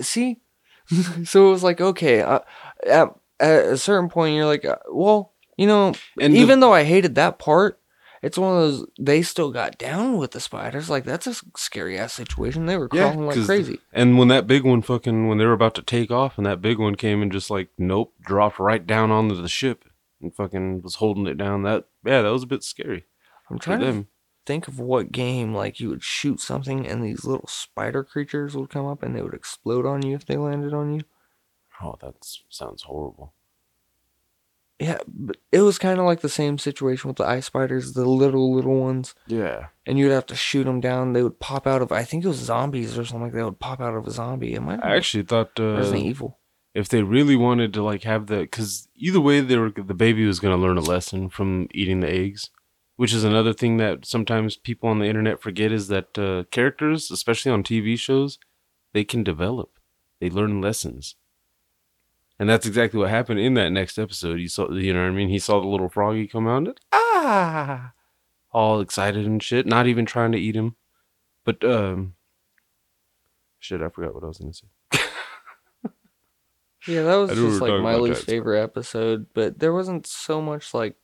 see 0.00 0.38
so 1.24 1.48
it 1.48 1.50
was 1.50 1.62
like 1.62 1.80
okay 1.80 2.20
uh, 2.22 2.40
at, 2.86 3.08
at 3.40 3.64
a 3.66 3.76
certain 3.78 4.08
point 4.08 4.34
you're 4.34 4.46
like 4.46 4.64
uh, 4.64 4.76
well 4.90 5.32
you 5.56 5.66
know 5.66 5.92
And 6.20 6.34
the- 6.34 6.38
even 6.38 6.60
though 6.60 6.72
i 6.72 6.84
hated 6.84 7.14
that 7.16 7.38
part 7.38 7.80
it's 8.26 8.36
one 8.38 8.54
of 8.56 8.60
those 8.60 8.86
they 8.98 9.22
still 9.22 9.50
got 9.52 9.78
down 9.78 10.16
with 10.18 10.32
the 10.32 10.40
spiders 10.40 10.90
like 10.90 11.04
that's 11.04 11.26
a 11.26 11.34
scary 11.56 11.96
ass 11.98 12.12
situation 12.12 12.66
they 12.66 12.76
were 12.76 12.88
crawling 12.88 13.26
like 13.26 13.44
crazy 13.46 13.78
And 13.92 14.18
when 14.18 14.28
that 14.28 14.46
big 14.46 14.64
one 14.64 14.82
fucking 14.82 15.28
when 15.28 15.38
they 15.38 15.46
were 15.46 15.52
about 15.52 15.74
to 15.76 15.82
take 15.82 16.10
off 16.10 16.36
and 16.36 16.46
that 16.46 16.60
big 16.60 16.78
one 16.78 16.94
came 16.96 17.22
and 17.22 17.30
just 17.32 17.50
like 17.50 17.68
nope, 17.78 18.12
dropped 18.20 18.58
right 18.58 18.84
down 18.86 19.10
onto 19.10 19.40
the 19.40 19.48
ship 19.48 19.84
and 20.20 20.34
fucking 20.34 20.82
was 20.82 20.96
holding 20.96 21.26
it 21.26 21.38
down. 21.38 21.62
That 21.62 21.84
yeah, 22.04 22.22
that 22.22 22.32
was 22.32 22.42
a 22.42 22.46
bit 22.54 22.62
scary 22.64 23.04
i'm 23.48 23.58
trying 23.60 23.78
to 23.80 23.86
them. 23.86 24.08
think 24.44 24.66
of 24.66 24.80
what 24.80 25.12
game 25.12 25.54
like 25.54 25.78
you 25.78 25.88
would 25.88 26.02
shoot 26.02 26.40
something 26.40 26.84
and 26.86 27.04
these 27.04 27.24
little 27.24 27.46
spider 27.46 28.02
creatures 28.02 28.56
would 28.56 28.70
come 28.70 28.86
up 28.86 29.02
and 29.02 29.14
they 29.14 29.22
would 29.22 29.34
explode 29.34 29.86
on 29.86 30.04
you 30.04 30.14
if 30.16 30.26
they 30.26 30.36
landed 30.36 30.74
on 30.74 30.92
you 30.94 31.02
Oh, 31.82 31.96
that 32.00 32.14
sounds 32.48 32.82
horrible. 32.84 33.34
Yeah 34.78 34.98
but 35.06 35.36
it 35.52 35.60
was 35.60 35.78
kind 35.78 35.98
of 35.98 36.04
like 36.04 36.20
the 36.20 36.28
same 36.28 36.58
situation 36.58 37.08
with 37.08 37.16
the 37.16 37.24
ice 37.26 37.46
spiders 37.46 37.94
the 37.94 38.04
little 38.04 38.54
little 38.54 38.78
ones 38.80 39.14
Yeah. 39.26 39.68
and 39.86 39.98
you'd 39.98 40.12
have 40.12 40.26
to 40.26 40.36
shoot 40.36 40.64
them 40.64 40.80
down. 40.80 41.12
They 41.14 41.22
would 41.22 41.40
pop 41.40 41.66
out 41.66 41.80
of, 41.82 41.92
I 41.92 42.04
think 42.04 42.24
it 42.24 42.28
was 42.28 42.36
zombies 42.38 42.98
or 42.98 43.04
something 43.04 43.22
like 43.22 43.32
that. 43.32 43.44
Would 43.44 43.58
pop 43.60 43.80
out 43.80 43.94
of 43.94 44.06
a 44.06 44.10
zombie. 44.10 44.54
Am 44.54 44.64
might 44.66 44.84
I 44.84 44.96
actually 44.96 45.22
thought 45.24 45.58
uh, 45.58 45.76
Resident 45.76 46.04
Evil. 46.04 46.38
if 46.74 46.88
they 46.90 47.02
really 47.02 47.36
wanted 47.36 47.72
to 47.74 47.82
like 47.82 48.02
have 48.02 48.26
the 48.26 48.40
because 48.40 48.88
either 48.96 49.20
way 49.20 49.40
they 49.40 49.56
were 49.56 49.70
the 49.70 49.94
baby 49.94 50.26
was 50.26 50.40
going 50.40 50.54
to 50.54 50.60
learn 50.62 50.76
a 50.76 50.80
lesson 50.94 51.28
from 51.30 51.68
eating 51.72 52.00
the 52.00 52.10
eggs 52.10 52.50
which 52.96 53.12
is 53.14 53.24
another 53.24 53.52
thing 53.52 53.76
that 53.78 54.04
sometimes 54.06 54.56
people 54.56 54.88
on 54.88 54.98
the 54.98 55.06
internet 55.06 55.40
forget 55.40 55.70
is 55.72 55.88
that 55.88 56.18
uh, 56.18 56.44
characters 56.50 57.10
especially 57.10 57.52
on 57.52 57.62
tv 57.62 57.98
shows 57.98 58.38
they 58.94 59.04
can 59.04 59.22
develop 59.24 59.70
they 60.20 60.28
learn 60.30 60.60
lessons 60.60 61.14
and 62.38 62.48
that's 62.48 62.66
exactly 62.66 62.98
what 63.00 63.10
happened 63.10 63.40
in 63.40 63.54
that 63.54 63.70
next 63.70 63.98
episode 63.98 64.40
you 64.40 64.48
saw 64.48 64.70
you 64.70 64.92
know 64.92 65.02
what 65.02 65.08
i 65.08 65.12
mean 65.12 65.28
he 65.28 65.38
saw 65.38 65.60
the 65.60 65.66
little 65.66 65.88
froggy 65.88 66.26
come 66.26 66.46
out 66.46 66.58
and 66.58 66.80
ah 66.92 67.92
all 68.52 68.80
excited 68.80 69.26
and 69.26 69.42
shit 69.42 69.66
not 69.66 69.86
even 69.86 70.06
trying 70.06 70.32
to 70.32 70.38
eat 70.38 70.54
him 70.56 70.76
but 71.44 71.62
um 71.64 72.14
shit 73.58 73.82
i 73.82 73.88
forgot 73.88 74.14
what 74.14 74.24
i 74.24 74.26
was 74.26 74.38
going 74.38 74.52
to 74.52 74.58
say 74.58 74.66
Yeah, 76.86 77.02
that 77.02 77.16
was 77.16 77.30
I 77.32 77.34
knew 77.34 77.44
we 77.44 77.48
just 77.50 77.60
like 77.60 77.82
my 77.82 77.96
least 77.96 78.24
favorite 78.24 78.62
episode. 78.62 79.26
But 79.34 79.58
there 79.58 79.72
wasn't 79.72 80.06
so 80.06 80.40
much 80.40 80.72
like 80.72 80.94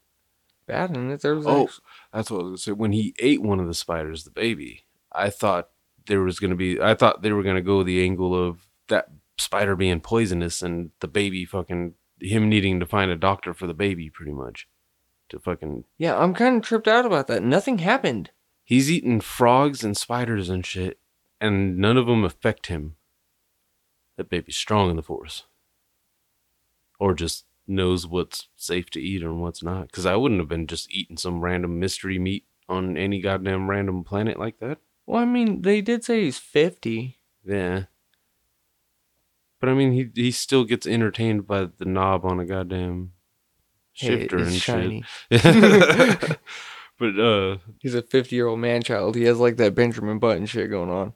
bad 0.66 0.96
in 0.96 1.10
it. 1.10 1.22
There 1.22 1.34
was 1.34 1.46
Oh. 1.46 1.68
That's 2.12 2.30
what 2.30 2.38
I 2.38 2.42
was 2.42 2.48
gonna 2.50 2.58
say. 2.58 2.72
When 2.72 2.92
he 2.92 3.14
ate 3.18 3.42
one 3.42 3.58
of 3.58 3.66
the 3.66 3.74
spiders, 3.74 4.22
the 4.24 4.30
baby, 4.30 4.84
I 5.10 5.28
thought 5.30 5.70
there 6.06 6.20
was 6.20 6.38
gonna 6.38 6.54
be. 6.54 6.80
I 6.80 6.94
thought 6.94 7.22
they 7.22 7.32
were 7.32 7.42
gonna 7.42 7.62
go 7.62 7.82
the 7.82 8.02
angle 8.04 8.32
of 8.32 8.68
that 8.88 9.08
spider 9.42 9.76
being 9.76 10.00
poisonous 10.00 10.62
and 10.62 10.90
the 11.00 11.08
baby 11.08 11.44
fucking 11.44 11.94
him 12.20 12.48
needing 12.48 12.80
to 12.80 12.86
find 12.86 13.10
a 13.10 13.16
doctor 13.16 13.52
for 13.52 13.66
the 13.66 13.74
baby, 13.74 14.08
pretty 14.08 14.32
much. 14.32 14.68
To 15.30 15.38
fucking, 15.38 15.84
yeah, 15.98 16.18
I'm 16.18 16.34
kind 16.34 16.56
of 16.56 16.62
tripped 16.62 16.86
out 16.88 17.06
about 17.06 17.26
that. 17.28 17.42
Nothing 17.42 17.78
happened. 17.78 18.30
he's 18.64 18.90
eating 18.90 19.20
frogs 19.20 19.82
and 19.82 19.96
spiders 19.96 20.48
and 20.48 20.64
shit, 20.64 20.98
and 21.40 21.78
none 21.78 21.96
of 21.96 22.06
them 22.06 22.24
affect 22.24 22.66
him. 22.66 22.96
That 24.16 24.28
baby's 24.28 24.56
strong 24.56 24.90
in 24.90 24.96
the 24.96 25.02
force, 25.02 25.44
or 26.98 27.14
just 27.14 27.46
knows 27.66 28.06
what's 28.06 28.48
safe 28.56 28.90
to 28.90 29.00
eat 29.00 29.22
and 29.22 29.40
what's 29.40 29.62
not. 29.62 29.86
Because 29.86 30.06
I 30.06 30.16
wouldn't 30.16 30.40
have 30.40 30.48
been 30.48 30.66
just 30.66 30.92
eating 30.92 31.16
some 31.16 31.40
random 31.40 31.78
mystery 31.80 32.18
meat 32.18 32.44
on 32.68 32.96
any 32.96 33.20
goddamn 33.20 33.70
random 33.70 34.04
planet 34.04 34.38
like 34.38 34.58
that. 34.60 34.78
Well, 35.06 35.22
I 35.22 35.24
mean, 35.24 35.62
they 35.62 35.80
did 35.80 36.04
say 36.04 36.24
he's 36.24 36.38
50. 36.38 37.16
Yeah. 37.44 37.84
But 39.62 39.68
I 39.70 39.74
mean, 39.74 39.92
he 39.92 40.10
he 40.12 40.32
still 40.32 40.64
gets 40.64 40.88
entertained 40.88 41.46
by 41.46 41.68
the 41.78 41.84
knob 41.84 42.24
on 42.24 42.40
a 42.40 42.44
goddamn 42.44 43.12
shifter 43.92 44.38
it's 44.38 44.50
and 44.50 44.60
shiny. 44.60 45.04
shit. 45.30 45.40
but 46.98 47.16
uh, 47.18 47.58
He's 47.78 47.94
a 47.94 48.02
50 48.02 48.34
year 48.34 48.48
old 48.48 48.58
man 48.58 48.82
child. 48.82 49.14
He 49.14 49.22
has 49.22 49.38
like 49.38 49.58
that 49.58 49.76
Benjamin 49.76 50.18
Button 50.18 50.46
shit 50.46 50.68
going 50.68 50.90
on. 50.90 51.12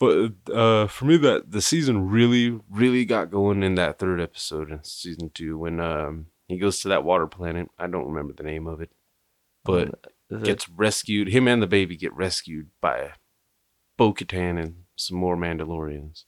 but 0.00 0.32
uh, 0.50 0.86
for 0.86 1.04
me, 1.04 1.18
that 1.18 1.50
the 1.52 1.60
season 1.60 2.08
really, 2.08 2.58
really 2.70 3.04
got 3.04 3.30
going 3.30 3.62
in 3.62 3.74
that 3.74 3.98
third 3.98 4.22
episode 4.22 4.70
in 4.70 4.82
season 4.82 5.30
two 5.34 5.58
when 5.58 5.78
um 5.78 6.28
he 6.48 6.56
goes 6.56 6.80
to 6.80 6.88
that 6.88 7.04
water 7.04 7.26
planet. 7.26 7.68
I 7.78 7.88
don't 7.88 8.08
remember 8.08 8.32
the 8.32 8.42
name 8.42 8.66
of 8.66 8.80
it, 8.80 8.90
but 9.66 9.88
it- 10.30 10.44
gets 10.44 10.66
rescued. 10.66 11.28
Him 11.28 11.46
and 11.46 11.60
the 11.62 11.66
baby 11.66 11.94
get 11.98 12.14
rescued 12.14 12.70
by 12.80 13.10
Bo-Katan 13.98 14.58
and 14.58 14.84
some 14.96 15.18
more 15.18 15.36
Mandalorians. 15.36 16.24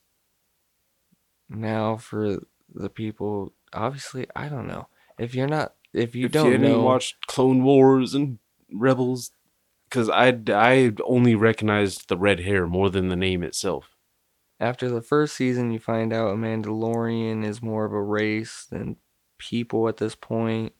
Now 1.48 1.96
for 1.96 2.38
the 2.74 2.88
people, 2.88 3.52
obviously, 3.72 4.26
I 4.34 4.48
don't 4.48 4.66
know. 4.66 4.88
If 5.18 5.34
you're 5.34 5.48
not, 5.48 5.74
if 5.92 6.14
you 6.14 6.26
if 6.26 6.32
don't 6.32 6.52
you 6.52 6.58
know, 6.58 6.82
watched 6.82 7.26
Clone 7.26 7.62
Wars 7.62 8.14
and 8.14 8.38
Rebels, 8.72 9.30
because 9.88 10.08
I 10.10 10.36
I 10.48 10.92
only 11.04 11.34
recognized 11.34 12.08
the 12.08 12.16
red 12.16 12.40
hair 12.40 12.66
more 12.66 12.90
than 12.90 13.08
the 13.08 13.16
name 13.16 13.42
itself. 13.42 13.96
after 14.58 14.88
the 14.88 15.02
first 15.02 15.36
season, 15.36 15.70
you 15.70 15.78
find 15.78 16.12
out 16.12 16.32
a 16.32 16.36
Mandalorian 16.36 17.44
is 17.44 17.62
more 17.62 17.84
of 17.84 17.92
a 17.92 18.02
race 18.02 18.66
than 18.70 18.96
people 19.38 19.88
at 19.88 19.98
this 19.98 20.14
point. 20.14 20.72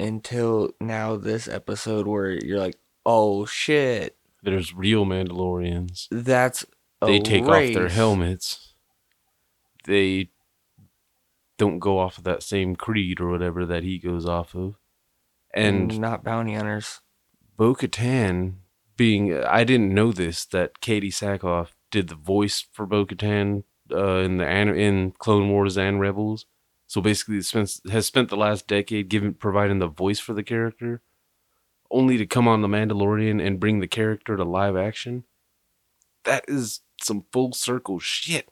Until 0.00 0.70
now, 0.80 1.16
this 1.16 1.46
episode 1.46 2.06
where 2.06 2.30
you're 2.44 2.58
like, 2.58 2.76
oh 3.06 3.46
shit, 3.46 4.16
There's 4.42 4.74
real 4.74 5.04
Mandalorians. 5.06 6.08
that's 6.10 6.64
They 7.04 7.20
take 7.20 7.44
off 7.44 7.72
their 7.74 7.88
helmets. 7.88 8.73
They 9.84 10.30
don't 11.56 11.78
go 11.78 11.98
off 11.98 12.18
of 12.18 12.24
that 12.24 12.42
same 12.42 12.76
creed 12.76 13.20
or 13.20 13.30
whatever 13.30 13.64
that 13.66 13.82
he 13.82 13.98
goes 13.98 14.26
off 14.26 14.54
of. 14.54 14.74
And 15.52 16.00
not 16.00 16.24
bounty 16.24 16.54
hunters. 16.54 17.00
Bo 17.56 17.74
Katan 17.74 18.54
being, 18.96 19.42
I 19.44 19.64
didn't 19.64 19.94
know 19.94 20.12
this, 20.12 20.44
that 20.46 20.80
Katee 20.80 21.12
Sackhoff 21.12 21.68
did 21.90 22.08
the 22.08 22.16
voice 22.16 22.66
for 22.72 22.86
Bo 22.86 23.06
Katan 23.06 23.62
uh, 23.92 24.16
in, 24.18 24.38
the, 24.38 24.46
in 24.46 25.12
Clone 25.18 25.48
Wars 25.50 25.78
and 25.78 26.00
Rebels. 26.00 26.46
So 26.86 27.00
basically, 27.00 27.40
spent, 27.42 27.80
has 27.90 28.06
spent 28.06 28.28
the 28.28 28.36
last 28.36 28.66
decade 28.66 29.08
giving 29.08 29.34
providing 29.34 29.78
the 29.78 29.88
voice 29.88 30.20
for 30.20 30.34
the 30.34 30.42
character, 30.42 31.02
only 31.90 32.18
to 32.18 32.26
come 32.26 32.46
on 32.46 32.60
The 32.60 32.68
Mandalorian 32.68 33.44
and 33.44 33.58
bring 33.58 33.80
the 33.80 33.88
character 33.88 34.36
to 34.36 34.44
live 34.44 34.76
action. 34.76 35.24
That 36.24 36.44
is 36.46 36.80
some 37.00 37.24
full 37.32 37.52
circle 37.52 37.98
shit. 37.98 38.48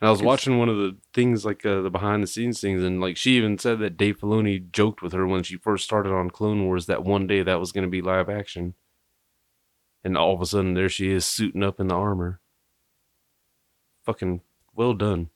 And 0.00 0.08
I 0.08 0.10
was 0.10 0.22
watching 0.22 0.58
one 0.58 0.68
of 0.68 0.76
the 0.76 0.96
things 1.14 1.46
like 1.46 1.64
uh, 1.64 1.80
the 1.80 1.90
behind 1.90 2.22
the 2.22 2.26
scenes 2.26 2.60
things, 2.60 2.82
and 2.82 3.00
like 3.00 3.16
she 3.16 3.36
even 3.38 3.58
said 3.58 3.78
that 3.78 3.96
Dave 3.96 4.18
Filoni 4.20 4.70
joked 4.70 5.00
with 5.00 5.14
her 5.14 5.26
when 5.26 5.42
she 5.42 5.56
first 5.56 5.84
started 5.84 6.12
on 6.12 6.30
Clone 6.30 6.64
Wars 6.64 6.86
that 6.86 7.02
one 7.02 7.26
day 7.26 7.42
that 7.42 7.60
was 7.60 7.72
going 7.72 7.84
to 7.84 7.90
be 7.90 8.02
live 8.02 8.28
action. 8.28 8.74
And 10.04 10.16
all 10.16 10.34
of 10.34 10.42
a 10.42 10.46
sudden, 10.46 10.74
there 10.74 10.90
she 10.90 11.10
is 11.10 11.24
suiting 11.24 11.62
up 11.62 11.80
in 11.80 11.88
the 11.88 11.94
armor. 11.94 12.40
Fucking 14.04 14.42
well 14.74 14.92
done. 14.92 15.30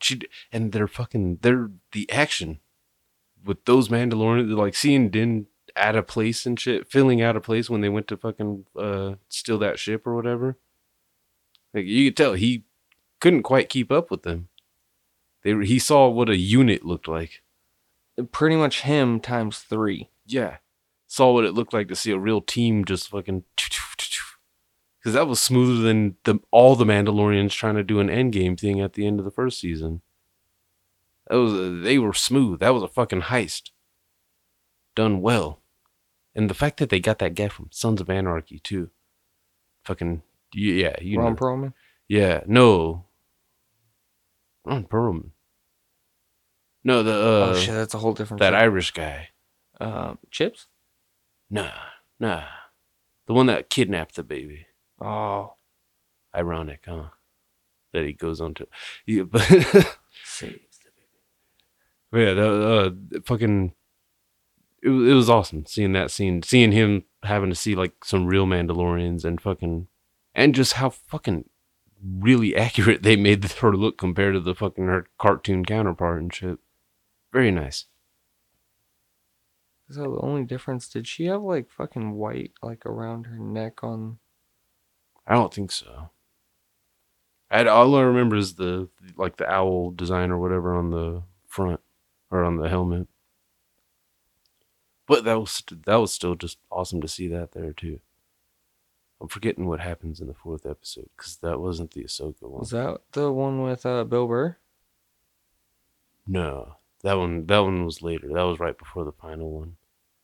She 0.00 0.20
and 0.52 0.70
they're 0.70 0.88
fucking 0.88 1.40
they're 1.42 1.70
the 1.92 2.10
action 2.10 2.60
with 3.44 3.64
those 3.64 3.88
Mandalorians, 3.88 4.56
like 4.56 4.74
seeing 4.74 5.10
Din 5.10 5.48
out 5.76 5.96
of 5.96 6.06
place 6.06 6.46
and 6.46 6.58
shit, 6.58 6.90
feeling 6.90 7.20
out 7.20 7.36
of 7.36 7.42
place 7.42 7.68
when 7.68 7.80
they 7.80 7.88
went 7.88 8.06
to 8.08 8.16
fucking 8.16 8.66
uh 8.78 9.14
steal 9.28 9.58
that 9.58 9.80
ship 9.80 10.06
or 10.06 10.14
whatever. 10.14 10.56
Like 11.72 11.86
you 11.86 12.10
could 12.10 12.16
tell 12.16 12.34
he 12.34 12.64
couldn't 13.20 13.42
quite 13.42 13.68
keep 13.68 13.92
up 13.92 14.10
with 14.10 14.22
them. 14.22 14.48
They 15.42 15.54
were, 15.54 15.62
he 15.62 15.78
saw 15.78 16.08
what 16.08 16.28
a 16.28 16.36
unit 16.36 16.84
looked 16.84 17.08
like. 17.08 17.42
Pretty 18.32 18.56
much 18.56 18.82
him 18.82 19.20
times 19.20 19.58
three. 19.58 20.10
Yeah, 20.26 20.58
saw 21.06 21.32
what 21.32 21.44
it 21.44 21.54
looked 21.54 21.72
like 21.72 21.88
to 21.88 21.96
see 21.96 22.12
a 22.12 22.18
real 22.18 22.40
team 22.40 22.84
just 22.84 23.08
fucking. 23.08 23.44
Because 24.98 25.14
that 25.14 25.26
was 25.26 25.40
smoother 25.40 25.80
than 25.80 26.16
the 26.24 26.40
all 26.50 26.76
the 26.76 26.84
Mandalorians 26.84 27.52
trying 27.52 27.76
to 27.76 27.82
do 27.82 28.00
an 28.00 28.08
endgame 28.08 28.60
thing 28.60 28.82
at 28.82 28.92
the 28.92 29.06
end 29.06 29.18
of 29.18 29.24
the 29.24 29.30
first 29.30 29.58
season. 29.58 30.02
That 31.26 31.36
was 31.36 31.82
they 31.82 31.98
were 31.98 32.12
smooth. 32.12 32.60
That 32.60 32.74
was 32.74 32.82
a 32.82 32.88
fucking 32.88 33.22
heist. 33.22 33.70
Done 34.94 35.22
well, 35.22 35.62
and 36.34 36.50
the 36.50 36.54
fact 36.54 36.76
that 36.78 36.90
they 36.90 37.00
got 37.00 37.18
that 37.20 37.34
guy 37.34 37.48
from 37.48 37.70
Sons 37.72 38.02
of 38.02 38.10
Anarchy 38.10 38.58
too. 38.58 38.90
Fucking 39.84 40.22
yeah, 40.54 40.96
you 41.00 41.18
Ron 41.18 41.32
know. 41.32 41.36
Perlman. 41.36 41.72
Yeah, 42.08 42.42
no. 42.46 43.04
Ron 44.64 44.84
Perlman. 44.84 45.30
No, 46.82 47.02
the 47.02 47.12
uh, 47.12 47.50
oh 47.50 47.54
shit, 47.54 47.74
that's 47.74 47.94
a 47.94 47.98
whole 47.98 48.14
different. 48.14 48.40
that. 48.40 48.54
Irish 48.54 48.92
guy. 48.92 49.28
Um, 49.80 50.18
Chips. 50.30 50.66
Nah, 51.50 51.70
nah. 52.18 52.44
The 53.26 53.34
one 53.34 53.46
that 53.46 53.70
kidnapped 53.70 54.16
the 54.16 54.22
baby. 54.22 54.66
Oh, 55.00 55.54
Ironic, 56.34 56.84
huh? 56.86 57.04
That 57.92 58.04
he 58.04 58.12
goes 58.12 58.40
on 58.40 58.54
to. 58.54 58.66
Yeah, 59.06 59.24
but 59.24 59.42
saves 59.42 60.78
the 60.82 60.90
But 62.10 62.18
yeah, 62.18 62.34
the 62.34 62.68
uh, 63.16 63.20
fucking. 63.24 63.72
It 64.82 64.88
it 64.88 65.14
was 65.14 65.28
awesome 65.28 65.66
seeing 65.66 65.92
that 65.92 66.10
scene, 66.10 66.42
seeing 66.42 66.72
him 66.72 67.04
having 67.22 67.50
to 67.50 67.56
see 67.56 67.74
like 67.74 68.04
some 68.04 68.26
real 68.26 68.46
Mandalorians 68.46 69.24
and 69.24 69.40
fucking, 69.40 69.88
and 70.34 70.54
just 70.54 70.74
how 70.74 70.90
fucking 70.90 71.48
really 72.02 72.56
accurate 72.66 73.02
they 73.02 73.16
made 73.16 73.44
her 73.44 73.76
look 73.76 73.98
compared 73.98 74.34
to 74.34 74.40
the 74.40 74.54
fucking 74.54 74.86
her 74.86 75.06
cartoon 75.18 75.64
counterpart 75.64 76.20
and 76.20 76.34
shit. 76.34 76.58
Very 77.32 77.50
nice. 77.50 77.86
So 79.90 80.02
the 80.02 80.20
only 80.20 80.44
difference 80.44 80.88
did 80.88 81.08
she 81.08 81.26
have 81.26 81.42
like 81.42 81.68
fucking 81.70 82.12
white 82.12 82.52
like 82.62 82.86
around 82.86 83.24
her 83.24 83.38
neck 83.38 83.82
on? 83.82 84.18
I 85.26 85.34
don't 85.34 85.52
think 85.52 85.72
so. 85.72 86.10
I 87.50 87.64
all 87.64 87.96
I 87.96 88.02
remember 88.02 88.36
is 88.36 88.54
the 88.54 88.88
like 89.16 89.36
the 89.36 89.50
owl 89.50 89.90
design 89.90 90.30
or 90.30 90.38
whatever 90.38 90.76
on 90.76 90.90
the 90.90 91.24
front 91.48 91.80
or 92.30 92.44
on 92.44 92.56
the 92.56 92.68
helmet. 92.68 93.08
But 95.08 95.24
that 95.24 95.40
was 95.40 95.62
that 95.86 95.96
was 95.96 96.12
still 96.12 96.36
just 96.36 96.58
awesome 96.70 97.00
to 97.00 97.08
see 97.08 97.26
that 97.28 97.50
there 97.50 97.72
too. 97.72 97.98
I'm 99.20 99.28
forgetting 99.28 99.66
what 99.66 99.80
happens 99.80 100.20
in 100.20 100.26
the 100.28 100.34
fourth 100.34 100.64
episode 100.64 101.08
because 101.16 101.36
that 101.38 101.60
wasn't 101.60 101.90
the 101.92 102.04
Ahsoka 102.04 102.42
one. 102.42 102.60
Was 102.60 102.70
that 102.70 103.00
the 103.12 103.30
one 103.32 103.62
with 103.62 103.84
uh, 103.84 104.04
Bill 104.04 104.26
Burr? 104.26 104.56
No, 106.26 106.76
that 107.02 107.14
one 107.14 107.46
that 107.46 107.58
one 107.60 107.84
was 107.84 108.02
later. 108.02 108.28
That 108.28 108.42
was 108.42 108.60
right 108.60 108.76
before 108.78 109.04
the 109.04 109.12
final 109.12 109.50
one. 109.50 109.76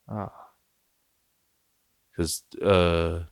Ah, 0.08 0.32
Cause 2.16 2.44
uh 2.62 3.24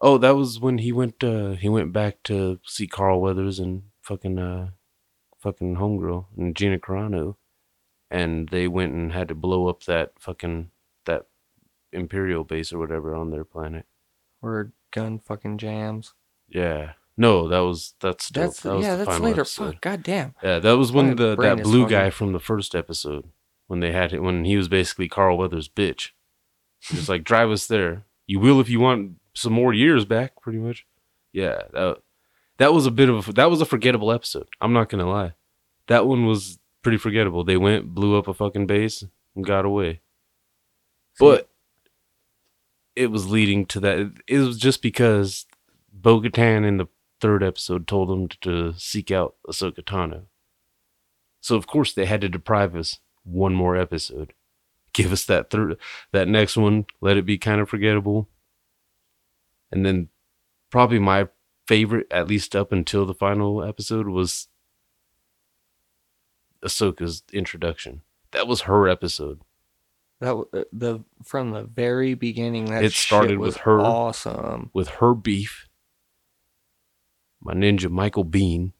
oh, 0.00 0.18
that 0.18 0.34
was 0.34 0.58
when 0.58 0.78
he 0.78 0.92
went 0.92 1.22
uh 1.22 1.50
he 1.52 1.68
went 1.68 1.92
back 1.92 2.22
to 2.24 2.58
see 2.64 2.86
Carl 2.86 3.20
Weathers 3.20 3.58
and 3.58 3.82
fucking 4.02 4.38
uh 4.38 4.70
fucking 5.38 5.76
homegirl 5.76 6.26
and 6.36 6.56
Gina 6.56 6.78
Carano. 6.78 7.36
And 8.10 8.48
they 8.48 8.66
went 8.68 8.92
and 8.94 9.12
had 9.12 9.28
to 9.28 9.34
blow 9.34 9.68
up 9.68 9.84
that 9.84 10.12
fucking 10.18 10.70
that 11.04 11.26
Imperial 11.92 12.44
base 12.44 12.72
or 12.72 12.78
whatever 12.78 13.14
on 13.14 13.30
their 13.30 13.44
planet. 13.44 13.84
where 14.40 14.72
gun 14.96 15.18
fucking 15.18 15.58
jams. 15.58 16.14
Yeah. 16.48 16.92
No, 17.18 17.48
that 17.48 17.60
was 17.60 17.94
that's 18.00 18.26
still, 18.26 18.42
That's 18.44 18.60
that 18.60 18.74
was 18.76 18.84
yeah, 18.84 18.96
that's 18.96 19.20
later. 19.20 19.40
episode. 19.42 19.72
Fuck, 19.74 19.80
goddamn. 19.80 20.34
Yeah, 20.42 20.58
that 20.58 20.72
was 20.76 20.92
My 20.92 20.96
when 20.98 21.16
the 21.16 21.36
that 21.36 21.62
blue 21.62 21.82
foggy. 21.84 21.94
guy 21.94 22.10
from 22.10 22.32
the 22.32 22.40
first 22.40 22.74
episode 22.74 23.24
when 23.68 23.80
they 23.80 23.90
had 23.92 24.12
it 24.12 24.20
when 24.20 24.44
he 24.44 24.56
was 24.56 24.68
basically 24.68 25.08
Carl 25.08 25.38
Weathers' 25.38 25.68
bitch. 25.68 26.10
Just 26.82 27.08
like 27.08 27.24
drive 27.24 27.50
us 27.50 27.66
there. 27.66 28.04
You 28.26 28.38
will 28.38 28.60
if 28.60 28.68
you 28.68 28.80
want 28.80 29.12
some 29.34 29.52
more 29.54 29.72
years 29.72 30.04
back, 30.04 30.40
pretty 30.42 30.58
much. 30.58 30.86
Yeah, 31.32 31.62
that 31.72 31.98
that 32.58 32.74
was 32.74 32.84
a 32.86 32.90
bit 32.90 33.08
of 33.08 33.28
a, 33.28 33.32
that 33.32 33.50
was 33.50 33.60
a 33.62 33.66
forgettable 33.66 34.12
episode. 34.12 34.48
I'm 34.60 34.72
not 34.74 34.88
gonna 34.90 35.08
lie, 35.08 35.32
that 35.86 36.06
one 36.06 36.26
was 36.26 36.58
pretty 36.82 36.98
forgettable. 36.98 37.44
They 37.44 37.56
went 37.56 37.94
blew 37.94 38.18
up 38.18 38.28
a 38.28 38.34
fucking 38.34 38.66
base, 38.66 39.02
and 39.34 39.44
got 39.44 39.64
away. 39.64 40.00
But 41.18 41.48
it 42.96 43.10
was 43.10 43.28
leading 43.28 43.66
to 43.66 43.80
that. 43.80 44.12
It 44.26 44.38
was 44.38 44.58
just 44.58 44.82
because 44.82 45.46
Bo 45.92 46.18
in 46.18 46.76
the 46.78 46.88
third 47.20 47.42
episode 47.42 47.86
told 47.86 48.10
him 48.10 48.28
to 48.40 48.74
seek 48.76 49.10
out 49.10 49.36
Ahsoka 49.46 49.82
Tano. 49.82 50.22
So 51.40 51.56
of 51.56 51.66
course 51.66 51.92
they 51.92 52.06
had 52.06 52.22
to 52.22 52.28
deprive 52.28 52.74
us 52.74 52.98
one 53.22 53.54
more 53.54 53.76
episode. 53.76 54.32
Give 54.92 55.12
us 55.12 55.24
that 55.26 55.50
third, 55.50 55.76
that 56.12 56.26
next 56.26 56.56
one. 56.56 56.86
Let 57.00 57.18
it 57.18 57.26
be 57.26 57.38
kind 57.38 57.60
of 57.60 57.68
forgettable. 57.68 58.28
And 59.70 59.84
then 59.84 60.08
probably 60.70 60.98
my 60.98 61.28
favorite, 61.66 62.06
at 62.10 62.28
least 62.28 62.56
up 62.56 62.72
until 62.72 63.04
the 63.04 63.14
final 63.14 63.62
episode, 63.62 64.08
was 64.08 64.48
Ahsoka's 66.64 67.22
introduction. 67.32 68.02
That 68.32 68.46
was 68.46 68.62
her 68.62 68.88
episode. 68.88 69.40
That 70.20 70.34
uh, 70.34 70.64
the 70.72 71.00
from 71.24 71.50
the 71.50 71.64
very 71.64 72.14
beginning. 72.14 72.66
That 72.66 72.84
It 72.84 72.92
started 72.92 73.30
shit 73.30 73.38
with 73.40 73.56
her. 73.58 73.80
Awesome. 73.80 74.70
with 74.72 74.88
her 74.88 75.14
beef. 75.14 75.68
My 77.40 77.52
ninja 77.52 77.90
Michael 77.90 78.24
Biehn, 78.24 78.72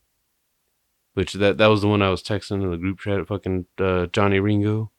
which 1.15 1.35
that 1.35 1.59
that 1.59 1.67
was 1.67 1.83
the 1.83 1.89
one 1.89 2.03
I 2.03 2.11
was 2.11 2.23
texting 2.23 2.63
in 2.63 2.71
the 2.71 2.79
group 2.79 3.01
chat. 3.01 3.27
Fucking 3.27 3.67
uh, 3.79 4.07
Johnny 4.07 4.41
Ringo. 4.41 4.91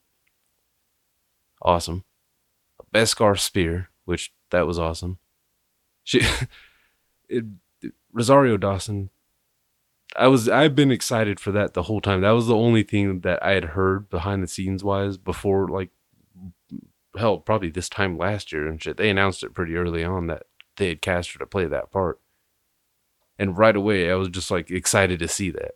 Awesome. 1.61 2.03
A 2.79 2.83
Beskar 2.95 3.37
spear, 3.37 3.89
which 4.05 4.31
that 4.51 4.67
was 4.67 4.77
awesome. 4.77 5.17
She, 6.03 6.21
it, 7.29 7.45
Rosario 8.13 8.57
Dawson. 8.57 9.09
I 10.15 10.27
was 10.27 10.47
I've 10.47 10.75
been 10.75 10.91
excited 10.91 11.39
for 11.39 11.51
that 11.51 11.73
the 11.73 11.83
whole 11.83 11.99
time. 11.99 12.21
That 12.21 12.31
was 12.31 12.47
the 12.47 12.55
only 12.55 12.83
thing 12.83 13.21
that 13.21 13.43
I 13.43 13.51
had 13.51 13.65
heard 13.65 14.09
behind 14.09 14.41
the 14.41 14.47
scenes 14.47 14.83
wise 14.83 15.17
before 15.17 15.67
like 15.67 15.89
hell 17.17 17.37
probably 17.39 17.69
this 17.69 17.89
time 17.89 18.17
last 18.17 18.51
year 18.51 18.67
and 18.67 18.81
shit. 18.81 18.97
They 18.97 19.09
announced 19.09 19.43
it 19.43 19.53
pretty 19.53 19.75
early 19.75 20.03
on 20.03 20.27
that 20.27 20.43
they 20.77 20.89
had 20.89 21.01
cast 21.01 21.33
her 21.33 21.39
to 21.39 21.45
play 21.45 21.65
that 21.65 21.91
part. 21.91 22.19
And 23.37 23.57
right 23.57 23.75
away 23.75 24.09
I 24.09 24.15
was 24.15 24.29
just 24.29 24.49
like 24.49 24.71
excited 24.71 25.19
to 25.19 25.27
see 25.27 25.49
that. 25.51 25.73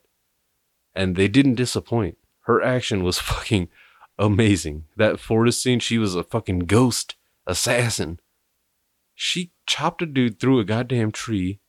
And 0.96 1.16
they 1.16 1.28
didn't 1.28 1.56
disappoint. 1.56 2.18
Her 2.42 2.62
action 2.62 3.04
was 3.04 3.20
fucking 3.20 3.70
amazing. 4.18 4.86
That 4.98 5.20
forest 5.20 5.62
scene, 5.62 5.80
she 5.80 5.98
was 5.98 6.16
a 6.16 6.24
fucking 6.24 6.60
ghost 6.60 7.16
assassin. 7.46 8.20
She 9.16 9.52
chopped 9.68 10.02
a 10.02 10.06
dude 10.06 10.40
through 10.40 10.60
a 10.60 10.66
goddamn 10.66 11.12
tree, 11.12 11.60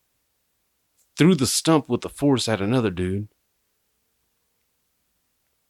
threw 1.17 1.35
the 1.35 1.47
stump 1.47 1.89
with 1.89 2.01
the 2.01 2.09
force 2.09 2.49
at 2.49 2.61
another 2.61 2.91
dude. 2.91 3.29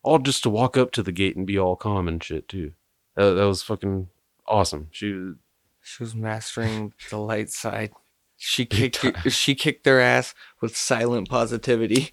All 0.03 0.19
just 0.19 0.43
to 0.43 0.51
walk 0.51 0.77
up 0.77 0.91
to 0.93 1.03
the 1.03 1.13
gate 1.13 1.37
and 1.37 1.47
be 1.47 1.59
all 1.59 1.77
calm 1.77 2.09
and 2.09 2.23
shit 2.23 2.49
too. 2.49 2.73
That, 3.17 3.33
that 3.33 3.47
was 3.47 3.63
fucking 3.63 4.09
awesome. 4.47 4.89
She 4.91 5.13
was 5.13 5.35
She 5.83 6.03
was 6.03 6.15
mastering 6.15 6.95
the 7.11 7.19
light 7.19 7.51
side. 7.51 7.93
She 8.37 8.67
kicked 8.67 9.31
she 9.31 9.55
kicked 9.55 9.85
their 9.85 10.01
ass 10.01 10.35
with 10.61 10.77
silent 10.77 11.29
positivity 11.29 12.11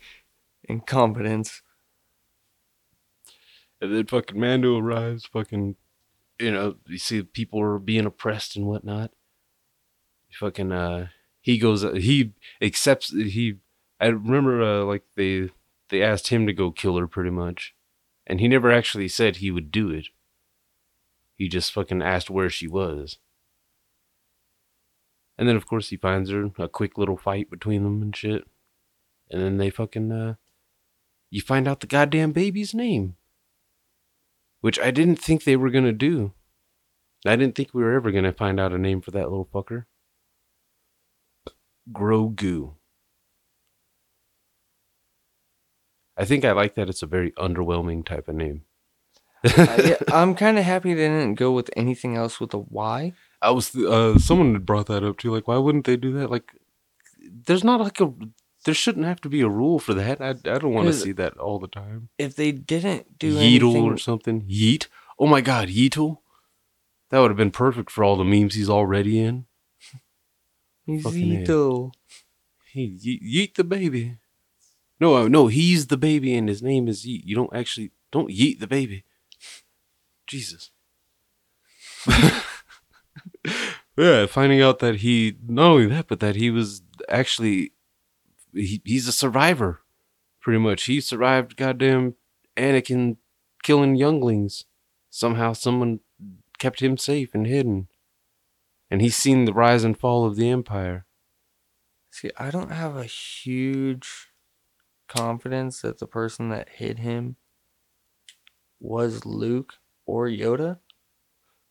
and 0.67 0.85
confidence. 0.85 1.61
And 3.81 3.95
then 3.95 4.05
fucking 4.05 4.39
Mando 4.39 4.77
arrives, 4.77 5.25
fucking, 5.25 5.75
you 6.37 6.51
know, 6.51 6.75
you 6.85 6.97
see 6.97 7.23
people 7.23 7.61
are 7.61 7.79
being 7.79 8.05
oppressed 8.05 8.55
and 8.57 8.65
whatnot. 8.65 9.11
Fucking, 10.33 10.71
uh, 10.71 11.07
he 11.39 11.57
goes, 11.57 11.81
he 11.81 12.33
accepts, 12.61 13.11
he, 13.11 13.55
I 13.99 14.07
remember, 14.07 14.61
uh, 14.61 14.83
like, 14.83 15.03
they, 15.15 15.49
they 15.87 16.03
asked 16.03 16.27
him 16.27 16.45
to 16.45 16.53
go 16.53 16.71
kill 16.71 16.97
her 16.97 17.07
pretty 17.07 17.31
much. 17.31 17.73
And 18.27 18.41
he 18.41 18.47
never 18.47 18.69
actually 18.69 19.07
said 19.07 19.37
he 19.37 19.49
would 19.49 19.71
do 19.71 19.89
it. 19.89 20.07
He 21.39 21.47
just 21.47 21.73
fucking 21.73 22.03
asked 22.03 22.29
where 22.29 22.51
she 22.51 22.67
was. 22.67 23.17
And 25.39 25.49
then, 25.49 25.55
of 25.55 25.65
course, 25.65 25.89
he 25.89 25.97
finds 25.97 26.29
her, 26.29 26.51
a 26.59 26.69
quick 26.69 26.99
little 26.99 27.17
fight 27.17 27.49
between 27.49 27.83
them 27.83 28.03
and 28.03 28.15
shit. 28.15 28.43
And 29.31 29.41
then 29.41 29.57
they 29.57 29.71
fucking, 29.71 30.11
uh, 30.11 30.35
you 31.31 31.41
find 31.41 31.67
out 31.67 31.79
the 31.79 31.87
goddamn 31.87 32.33
baby's 32.33 32.75
name 32.75 33.15
which 34.61 34.79
I 34.79 34.91
didn't 34.91 35.17
think 35.17 35.43
they 35.43 35.55
were 35.55 35.69
gonna 35.69 35.91
do. 35.91 36.33
I 37.25 37.35
didn't 37.35 37.55
think 37.55 37.73
we 37.73 37.83
were 37.83 37.93
ever 37.93 38.11
gonna 38.11 38.33
find 38.33 38.59
out 38.59 38.73
a 38.73 38.77
name 38.77 39.01
for 39.01 39.11
that 39.11 39.29
little 39.29 39.45
fucker. 39.45 39.85
Grogu. 41.91 42.75
I 46.17 46.25
think 46.25 46.43
I 46.43 46.51
like 46.51 46.75
that 46.75 46.89
it's 46.89 47.01
a 47.01 47.07
very 47.07 47.31
underwhelming 47.31 48.05
type 48.05 48.27
of 48.27 48.35
name. 48.35 48.65
Uh, 49.43 49.81
yeah, 49.83 49.95
I'm 50.13 50.35
kind 50.35 50.57
of 50.57 50.65
happy 50.65 50.93
they 50.93 51.07
didn't 51.07 51.35
go 51.35 51.51
with 51.51 51.69
anything 51.75 52.15
else 52.15 52.39
with 52.39 52.53
a 52.53 52.57
Y. 52.57 53.13
I 53.41 53.51
was 53.51 53.75
uh 53.75 54.19
someone 54.19 54.53
had 54.53 54.65
brought 54.65 54.87
that 54.87 55.03
up 55.03 55.17
too. 55.17 55.33
Like, 55.33 55.47
why 55.47 55.57
wouldn't 55.57 55.85
they 55.85 55.97
do 55.97 56.13
that? 56.13 56.29
Like, 56.29 56.53
there's 57.19 57.63
not 57.63 57.79
like 57.79 58.01
a 58.01 58.13
there 58.65 58.73
shouldn't 58.73 59.05
have 59.05 59.21
to 59.21 59.29
be 59.29 59.41
a 59.41 59.49
rule 59.49 59.79
for 59.79 59.93
that. 59.93 60.21
I 60.21 60.29
I 60.29 60.57
don't 60.57 60.73
want 60.73 60.87
to 60.87 60.93
see 60.93 61.13
that 61.13 61.37
all 61.37 61.59
the 61.59 61.67
time. 61.67 62.09
If 62.17 62.35
they 62.35 62.51
didn't 62.51 63.17
do 63.17 63.33
Yeetle 63.33 63.69
anything, 63.69 63.85
or 63.85 63.97
something. 63.97 64.41
Yeet. 64.41 64.87
Oh 65.17 65.27
my 65.27 65.41
God, 65.41 65.69
Yeetle. 65.69 66.19
That 67.09 67.19
would 67.19 67.31
have 67.31 67.37
been 67.37 67.51
perfect 67.51 67.89
for 67.89 68.03
all 68.03 68.17
the 68.17 68.23
memes 68.23 68.53
he's 68.53 68.69
already 68.69 69.19
in. 69.19 69.45
fucking 71.01 71.43
A. 71.43 71.45
Zito. 71.45 71.91
He 72.71 73.19
yeet 73.23 73.55
the 73.55 73.63
baby. 73.63 74.17
No, 74.99 75.15
uh, 75.15 75.27
no, 75.27 75.47
he's 75.47 75.87
the 75.87 75.97
baby 75.97 76.35
and 76.35 76.47
his 76.47 76.61
name 76.61 76.87
is 76.87 77.05
Yeet. 77.05 77.23
You 77.25 77.35
don't 77.35 77.53
actually 77.53 77.91
don't 78.11 78.29
yeet 78.29 78.59
the 78.59 78.67
baby. 78.67 79.05
Jesus. 80.29 80.71
yeah, 83.97 84.25
finding 84.27 84.61
out 84.61 84.79
that 84.79 84.97
he 84.97 85.35
not 85.45 85.71
only 85.71 85.87
that, 85.87 86.07
but 86.07 86.21
that 86.21 86.35
he 86.35 86.49
was 86.49 86.81
actually 87.09 87.73
he, 88.53 88.81
he's 88.85 89.07
a 89.07 89.11
survivor, 89.11 89.81
pretty 90.39 90.59
much. 90.59 90.83
He 90.83 91.01
survived 91.01 91.57
goddamn 91.57 92.15
Anakin 92.55 93.17
killing 93.63 93.95
younglings. 93.95 94.65
Somehow 95.09 95.53
someone 95.53 95.99
kept 96.59 96.81
him 96.81 96.97
safe 96.97 97.33
and 97.33 97.47
hidden. 97.47 97.87
And 98.91 99.01
he's 99.01 99.15
seen 99.15 99.45
the 99.45 99.53
rise 99.53 99.83
and 99.83 99.97
fall 99.97 100.25
of 100.25 100.35
the 100.35 100.49
Empire. 100.49 101.05
See, 102.11 102.31
I 102.37 102.49
don't 102.49 102.71
have 102.71 102.95
a 102.95 103.03
huge 103.03 104.29
confidence 105.07 105.81
that 105.81 105.99
the 105.99 106.07
person 106.07 106.49
that 106.49 106.69
hit 106.69 106.99
him 106.99 107.35
was 108.79 109.25
Luke 109.25 109.75
or 110.09 110.27
Yoda. 110.27 110.79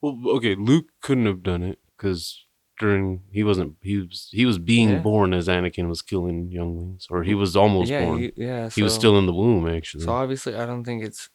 Well, 0.00 0.16
okay, 0.36 0.54
Luke 0.54 0.86
couldn't 1.02 1.26
have 1.26 1.42
done 1.42 1.62
it 1.62 1.78
because 1.96 2.46
during 2.78 3.22
he 3.32 3.42
wasn't 3.42 3.76
he 3.82 3.98
was 3.98 4.28
he 4.30 4.46
was 4.46 4.58
being 4.58 4.90
Yeah. 4.90 4.98
born 5.00 5.34
as 5.34 5.48
Anakin 5.48 5.88
was 5.88 6.02
killing 6.02 6.50
younglings, 6.50 7.06
or 7.10 7.24
he 7.24 7.32
mm. 7.32 7.38
was 7.38 7.56
almost 7.56 7.90
yeah, 7.90 8.04
born. 8.04 8.18
he, 8.18 8.32
yeah. 8.36 8.70
he 8.70 8.82
was 8.82 8.94
still 8.94 9.18
in 9.18 9.26
the 9.26 9.34
womb, 9.34 9.68
actually. 9.68 10.04
So 10.04 10.12
obviously, 10.12 10.54
I 10.54 10.64
don't 10.66 10.84
think 10.84 11.04
it's 11.04 11.30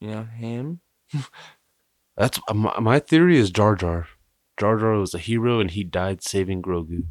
you 0.00 0.10
know 0.10 0.22
him. 0.22 0.80
That's 2.16 2.38
my, 2.52 2.78
my 2.78 2.98
theory 3.00 3.38
is 3.38 3.50
Jar 3.50 3.74
Jar. 3.74 4.06
Jar 4.58 4.78
Jar 4.78 4.92
was 4.92 5.14
a 5.14 5.18
hero, 5.18 5.60
and 5.60 5.70
he 5.70 5.82
died 5.82 6.22
saving 6.22 6.62
Grogu. 6.62 7.04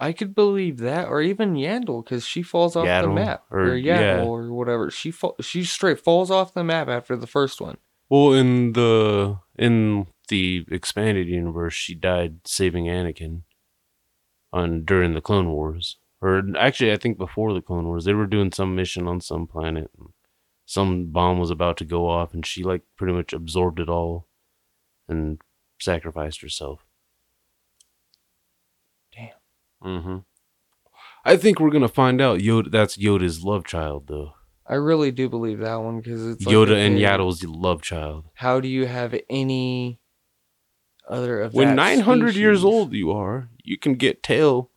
I 0.00 0.12
could 0.12 0.34
believe 0.34 0.78
that, 0.78 1.08
or 1.08 1.20
even 1.20 1.54
Yandel, 1.54 2.04
because 2.04 2.24
she 2.24 2.42
falls 2.42 2.76
off 2.76 2.86
the 2.86 3.08
map, 3.08 3.44
or- 3.50 3.60
or, 3.72 3.76
Yaddle, 3.76 3.82
yeah. 3.82 4.24
or 4.24 4.52
whatever. 4.52 4.90
She 4.90 5.10
fall, 5.10 5.34
she 5.40 5.64
straight 5.64 6.00
falls 6.00 6.30
off 6.30 6.54
the 6.54 6.62
map 6.64 6.88
after 6.88 7.16
the 7.16 7.26
first 7.26 7.60
one. 7.60 7.78
Well, 8.08 8.32
in 8.32 8.72
the 8.72 9.38
in 9.58 10.06
the 10.28 10.64
expanded 10.70 11.26
universe, 11.28 11.74
she 11.74 11.94
died 11.94 12.40
saving 12.46 12.84
Anakin 12.86 13.42
on 14.52 14.84
during 14.84 15.14
the 15.14 15.20
Clone 15.20 15.50
Wars, 15.50 15.98
or 16.22 16.42
actually, 16.58 16.92
I 16.92 16.96
think 16.96 17.18
before 17.18 17.52
the 17.52 17.60
Clone 17.60 17.86
Wars, 17.86 18.04
they 18.04 18.14
were 18.14 18.26
doing 18.26 18.52
some 18.52 18.74
mission 18.76 19.06
on 19.08 19.20
some 19.20 19.46
planet. 19.46 19.90
And 19.98 20.08
some 20.64 21.06
bomb 21.06 21.38
was 21.38 21.50
about 21.50 21.76
to 21.78 21.84
go 21.84 22.08
off, 22.08 22.32
and 22.34 22.46
she 22.46 22.62
like 22.62 22.82
pretty 22.96 23.12
much 23.12 23.32
absorbed 23.32 23.80
it 23.80 23.88
all, 23.88 24.28
and 25.08 25.40
sacrificed 25.80 26.40
herself. 26.42 26.84
Mm-hmm. 29.82 30.18
I 31.24 31.36
think 31.36 31.60
we're 31.60 31.70
gonna 31.70 31.88
find 31.88 32.20
out 32.20 32.40
Yoda. 32.40 32.70
That's 32.70 32.96
Yoda's 32.96 33.42
love 33.44 33.64
child, 33.64 34.06
though. 34.08 34.32
I 34.66 34.74
really 34.74 35.10
do 35.10 35.28
believe 35.28 35.60
that 35.60 35.76
one 35.76 36.00
because 36.00 36.26
it's 36.26 36.44
like 36.44 36.54
Yoda 36.54 36.74
and 36.74 36.98
Yaddle's 36.98 37.42
love 37.44 37.82
child. 37.82 38.26
How 38.34 38.60
do 38.60 38.68
you 38.68 38.86
have 38.86 39.14
any 39.30 40.00
other 41.08 41.40
of 41.40 41.54
when 41.54 41.68
that 41.68 41.74
900 41.74 42.34
years 42.34 42.64
old 42.64 42.92
you 42.92 43.10
are, 43.10 43.48
you 43.64 43.78
can 43.78 43.94
get 43.94 44.22
tail 44.22 44.70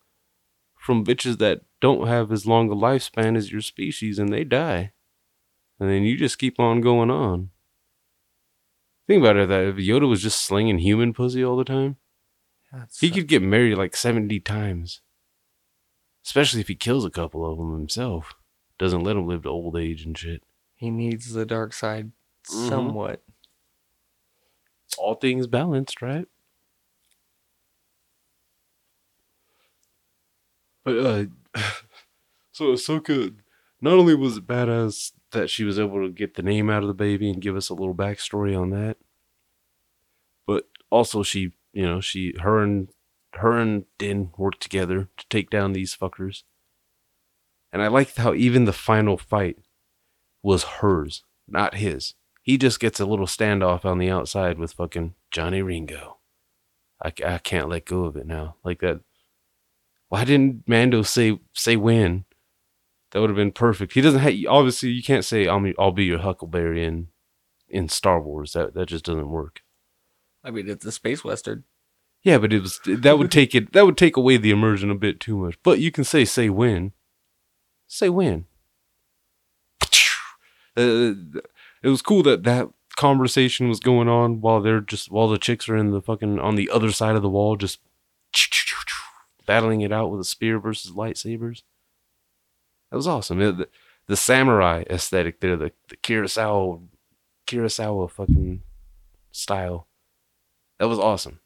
from 0.80 1.06
bitches 1.06 1.38
that 1.39 1.62
don't 1.82 2.08
have 2.08 2.32
as 2.32 2.45
long 2.45 2.72
a 2.72 2.76
lifespan 2.76 3.36
as 3.36 3.52
your 3.52 3.62
species 3.62 4.18
and 4.18 4.32
they 4.32 4.43
die. 4.43 4.93
And 5.80 5.89
then 5.89 6.04
you 6.04 6.16
just 6.16 6.38
keep 6.38 6.60
on 6.60 6.80
going 6.80 7.10
on. 7.10 7.49
Think 9.08 9.22
about 9.22 9.36
it 9.36 9.49
that 9.49 9.64
if 9.64 9.76
Yoda 9.76 10.08
was 10.08 10.22
just 10.22 10.39
slinging 10.39 10.78
human 10.78 11.12
pussy 11.12 11.43
all 11.43 11.58
the 11.58 11.66
time, 11.66 11.97
That's 12.72 12.99
he 12.99 13.09
could 13.11 13.28
get 13.28 13.41
married 13.41 13.76
like 13.78 13.95
70 13.95 14.39
times. 14.41 15.01
Especially 16.26 16.61
if 16.61 16.67
he 16.67 16.76
kills 16.76 17.03
a 17.03 17.09
couple 17.09 17.49
of 17.49 17.57
them 17.57 17.72
himself. 17.74 18.34
Doesn't 18.78 19.03
let 19.03 19.15
him 19.17 19.28
live 19.28 19.43
to 19.43 19.49
old 19.49 19.76
age 19.78 20.03
and 20.05 20.17
shit. 20.17 20.43
he 20.76 20.89
needs 20.89 21.34
the 21.34 21.45
dark 21.45 21.74
side 21.74 22.11
Mhm. 22.47 22.69
somewhat. 22.69 23.24
All 24.97 25.15
things 25.15 25.47
balanced, 25.47 26.01
right? 26.01 26.28
But 30.84 30.97
uh 30.97 31.26
so 32.51 32.65
Ahsoka 32.74 33.36
not 33.82 33.93
only 33.93 34.15
was 34.15 34.38
it 34.38 34.47
badass 34.47 35.11
that 35.32 35.49
she 35.49 35.63
was 35.63 35.80
able 35.80 36.01
to 36.05 36.09
get 36.11 36.34
the 36.36 36.41
name 36.43 36.69
out 36.69 36.82
of 36.84 36.88
the 36.88 36.93
baby 36.93 37.30
and 37.30 37.41
give 37.41 37.55
us 37.55 37.69
a 37.69 37.74
little 37.74 37.95
backstory 37.95 38.59
on 38.59 38.69
that, 38.72 38.97
but 40.45 40.67
also 40.89 41.24
she, 41.24 41.53
you 41.74 41.86
know, 41.86 42.01
she 42.01 42.34
her 42.41 42.61
and 42.61 42.89
her 43.34 43.57
and 43.57 43.86
Din 43.97 44.32
worked 44.38 44.61
together 44.61 45.09
to 45.17 45.26
take 45.30 45.49
down 45.49 45.74
these 45.74 45.95
fuckers. 45.95 46.43
And 47.72 47.82
I 47.82 47.88
liked 47.88 48.17
how 48.17 48.34
even 48.34 48.65
the 48.65 48.74
final 48.74 49.17
fight 49.17 49.57
was 50.43 50.63
hers, 50.63 51.24
not 51.47 51.76
his. 51.76 52.15
He 52.41 52.57
just 52.57 52.80
gets 52.80 52.99
a 52.99 53.05
little 53.05 53.28
standoff 53.28 53.86
on 53.86 53.97
the 53.99 54.09
outside 54.09 54.57
with 54.57 54.74
fucking 54.74 55.13
Johnny 55.30 55.61
Ringo. 55.61 56.17
I, 57.03 57.13
I 57.26 57.38
can't 57.38 57.69
let 57.69 57.86
go 57.86 58.05
of 58.05 58.17
it 58.17 58.26
now. 58.26 58.55
Like 58.63 58.82
that. 58.82 59.01
Why 60.09 60.26
didn't 60.26 60.67
Mando 60.67 61.03
say 61.03 61.39
say 61.53 61.76
when? 61.78 62.26
That 63.11 63.22
would 63.22 63.30
have 63.30 63.38
been 63.38 63.51
perfect. 63.51 63.93
He 63.93 64.01
doesn't 64.01 64.19
have. 64.19 64.34
Obviously, 64.47 64.89
you 64.89 65.03
can't 65.03 65.26
say 65.26 65.47
I'll 65.47 65.61
be, 65.61 65.74
I'll 65.78 65.91
be 65.91 66.05
your 66.05 66.19
Huckleberry 66.19 66.84
in 66.84 67.07
in 67.69 67.88
Star 67.88 68.22
Wars. 68.22 68.53
That 68.53 68.74
that 68.74 68.88
just 68.88 69.05
doesn't 69.05 69.30
work. 69.30 69.61
I 70.44 70.52
mean, 70.52 70.70
it's 70.70 70.86
a 70.86 70.92
space 70.92 71.24
western. 71.24 71.64
Yeah, 72.24 72.38
but 72.38 72.54
it 72.54 72.62
was 72.62 72.80
that 72.86 73.18
would 73.18 73.32
take 73.32 73.56
it 73.56 73.74
that 73.74 73.86
would 73.86 73.98
take 73.98 74.16
away 74.18 74.38
the 74.38 74.52
immersion 74.52 74.92
a 74.92 74.96
bit 74.96 75.20
too 75.20 75.38
much. 75.38 75.58
But 75.64 75.80
you 75.80 75.92
can 75.92 76.04
say 76.04 76.24
say 76.26 76.50
when. 76.50 76.92
Say 77.88 78.10
when. 78.10 78.46
Uh, 80.78 81.14
it 81.84 81.89
was 81.89 82.02
cool 82.02 82.24
that 82.24 82.44
that 82.44 82.70
conversation 82.96 83.68
was 83.68 83.80
going 83.80 84.08
on 84.08 84.39
while 84.42 84.62
they're 84.62 84.80
just 84.82 85.12
while 85.12 85.28
the 85.28 85.38
chicks 85.38 85.68
are 85.68 85.76
in 85.76 85.92
the 85.92 86.02
fucking 86.02 86.39
on 86.39 86.56
the 86.56 86.70
other 86.70 86.92
side 86.92 87.16
of 87.16 87.22
the 87.22 87.30
wall 87.30 87.56
just 87.56 87.80
battling 89.46 89.82
it 89.82 89.92
out 89.92 90.10
with 90.12 90.22
a 90.22 90.26
spear 90.26 90.60
versus 90.60 90.92
lightsabers. 90.92 91.64
That 92.89 92.98
was 92.98 93.08
awesome. 93.08 93.42
It- 93.42 93.58
the, 93.58 93.70
the 94.08 94.16
samurai 94.18 94.84
aesthetic 94.89 95.39
there, 95.42 95.56
the, 95.56 95.72
the 95.89 95.96
Kurosawa 95.98 96.82
Kurosawa 97.48 98.10
fucking 98.10 98.62
style. 99.32 99.88
That 100.82 100.88
was 100.88 100.97
awesome. 100.97 101.39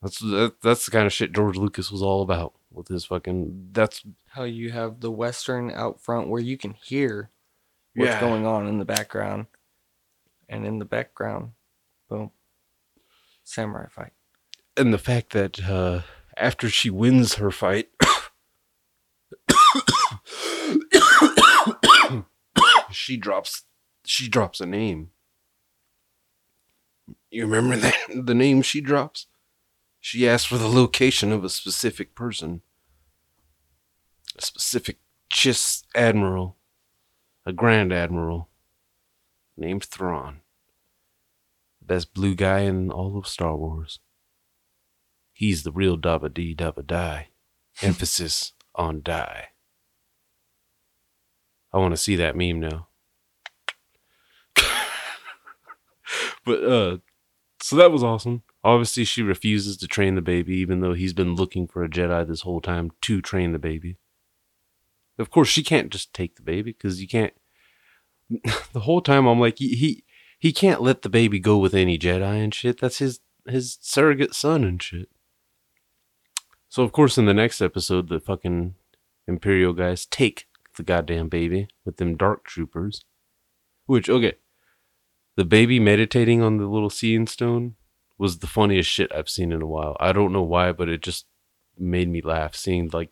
That's 0.00 0.18
that, 0.20 0.54
that's 0.62 0.86
the 0.86 0.90
kind 0.92 1.04
of 1.04 1.12
shit 1.12 1.34
George 1.34 1.58
Lucas 1.58 1.92
was 1.92 2.00
all 2.00 2.22
about 2.22 2.54
with 2.72 2.88
his 2.88 3.04
fucking. 3.04 3.68
That's 3.72 4.02
How 4.28 4.44
you 4.44 4.70
have 4.70 5.00
the 5.00 5.10
western 5.10 5.70
out 5.70 6.00
front 6.00 6.28
where 6.28 6.40
you 6.40 6.56
can 6.56 6.72
hear 6.82 7.28
what's 7.94 8.12
Yeah. 8.12 8.20
going 8.20 8.46
on 8.46 8.66
in 8.66 8.78
the 8.78 8.86
background, 8.86 9.44
and 10.48 10.64
in 10.64 10.78
the 10.78 10.86
background, 10.86 11.50
boom, 12.08 12.30
samurai 13.44 13.88
fight. 13.90 14.12
and 14.74 14.94
the 14.94 14.96
fact 14.96 15.34
that 15.34 15.62
uh, 15.68 16.00
after 16.38 16.70
she 16.70 16.88
wins 16.88 17.34
her 17.34 17.50
fight, 17.50 17.90
she 22.90 23.18
drops 23.18 23.64
she 24.06 24.28
drops 24.28 24.62
a 24.62 24.66
name. 24.66 25.10
You 27.32 27.46
remember 27.46 27.76
that 27.76 27.96
the 28.14 28.34
name 28.34 28.60
she 28.60 28.82
drops? 28.82 29.26
She 29.98 30.28
asks 30.28 30.46
for 30.46 30.58
the 30.58 30.68
location 30.68 31.32
of 31.32 31.44
a 31.44 31.48
specific 31.48 32.14
person, 32.14 32.60
a 34.36 34.42
specific 34.42 34.98
Chiss 35.32 35.84
admiral, 35.94 36.58
a 37.46 37.52
grand 37.54 37.90
admiral 37.90 38.50
named 39.56 39.82
Thrawn, 39.84 40.42
best 41.80 42.12
blue 42.12 42.34
guy 42.34 42.60
in 42.60 42.90
all 42.90 43.16
of 43.16 43.26
Star 43.26 43.56
Wars. 43.56 44.00
He's 45.32 45.62
the 45.62 45.72
real 45.72 45.96
Dabba 45.96 46.34
Dee 46.34 46.54
Dabba 46.54 46.86
Die. 46.86 47.28
Emphasis 47.82 48.52
on 48.74 49.00
die. 49.02 49.48
I 51.72 51.78
want 51.78 51.92
to 51.92 51.96
see 51.96 52.16
that 52.16 52.36
meme 52.36 52.60
now. 52.60 52.88
but 56.44 56.62
uh 56.62 56.98
so 57.62 57.76
that 57.76 57.92
was 57.92 58.02
awesome. 58.02 58.42
Obviously 58.64 59.04
she 59.04 59.22
refuses 59.22 59.76
to 59.76 59.86
train 59.86 60.14
the 60.14 60.20
baby 60.20 60.56
even 60.56 60.80
though 60.80 60.94
he's 60.94 61.12
been 61.12 61.34
looking 61.34 61.66
for 61.66 61.84
a 61.84 61.88
Jedi 61.88 62.26
this 62.26 62.42
whole 62.42 62.60
time 62.60 62.90
to 63.02 63.20
train 63.20 63.52
the 63.52 63.58
baby. 63.58 63.96
Of 65.18 65.30
course 65.30 65.48
she 65.48 65.62
can't 65.62 65.90
just 65.90 66.12
take 66.12 66.36
the 66.36 66.42
baby 66.42 66.72
cuz 66.72 67.00
you 67.00 67.08
can't 67.08 67.34
the 68.72 68.80
whole 68.80 69.00
time 69.00 69.26
I'm 69.26 69.38
like 69.38 69.58
he, 69.58 69.76
he 69.76 70.04
he 70.38 70.52
can't 70.52 70.82
let 70.82 71.02
the 71.02 71.08
baby 71.08 71.38
go 71.38 71.56
with 71.56 71.74
any 71.74 71.98
Jedi 71.98 72.42
and 72.42 72.52
shit. 72.52 72.80
That's 72.80 72.98
his 72.98 73.20
his 73.46 73.78
surrogate 73.80 74.34
son 74.34 74.64
and 74.64 74.82
shit. 74.82 75.08
So 76.68 76.82
of 76.82 76.92
course 76.92 77.16
in 77.16 77.26
the 77.26 77.34
next 77.34 77.60
episode 77.60 78.08
the 78.08 78.20
fucking 78.20 78.74
Imperial 79.28 79.72
guys 79.72 80.04
take 80.06 80.46
the 80.76 80.82
goddamn 80.82 81.28
baby 81.28 81.68
with 81.84 81.98
them 81.98 82.16
dark 82.16 82.44
troopers. 82.44 83.04
Which 83.86 84.08
okay. 84.08 84.34
The 85.36 85.44
baby 85.44 85.80
meditating 85.80 86.42
on 86.42 86.58
the 86.58 86.66
little 86.66 86.90
seeing 86.90 87.26
stone 87.26 87.76
was 88.18 88.38
the 88.38 88.46
funniest 88.46 88.90
shit 88.90 89.12
I've 89.12 89.28
seen 89.28 89.50
in 89.52 89.62
a 89.62 89.66
while. 89.66 89.96
I 89.98 90.12
don't 90.12 90.32
know 90.32 90.42
why, 90.42 90.72
but 90.72 90.88
it 90.88 91.02
just 91.02 91.26
made 91.78 92.08
me 92.08 92.20
laugh 92.20 92.54
seeing 92.54 92.90
like 92.92 93.10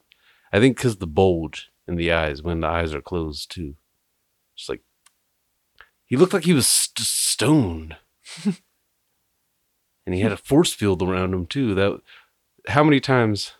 I 0.52 0.60
think 0.60 0.76
cuz 0.76 0.96
the 0.96 1.06
bulge 1.06 1.70
in 1.88 1.96
the 1.96 2.12
eyes 2.12 2.42
when 2.42 2.60
the 2.60 2.68
eyes 2.68 2.94
are 2.94 3.00
closed 3.00 3.50
too. 3.50 3.76
Just 4.54 4.68
like 4.68 4.82
he 6.04 6.16
looked 6.16 6.34
like 6.34 6.44
he 6.44 6.52
was 6.52 6.68
st- 6.68 7.06
stoned. 7.06 7.96
and 8.44 10.14
he 10.14 10.20
had 10.20 10.32
a 10.32 10.36
force 10.36 10.72
field 10.72 11.02
around 11.02 11.32
him 11.32 11.46
too. 11.46 11.74
That 11.74 12.00
how 12.68 12.84
many 12.84 13.00
times 13.00 13.54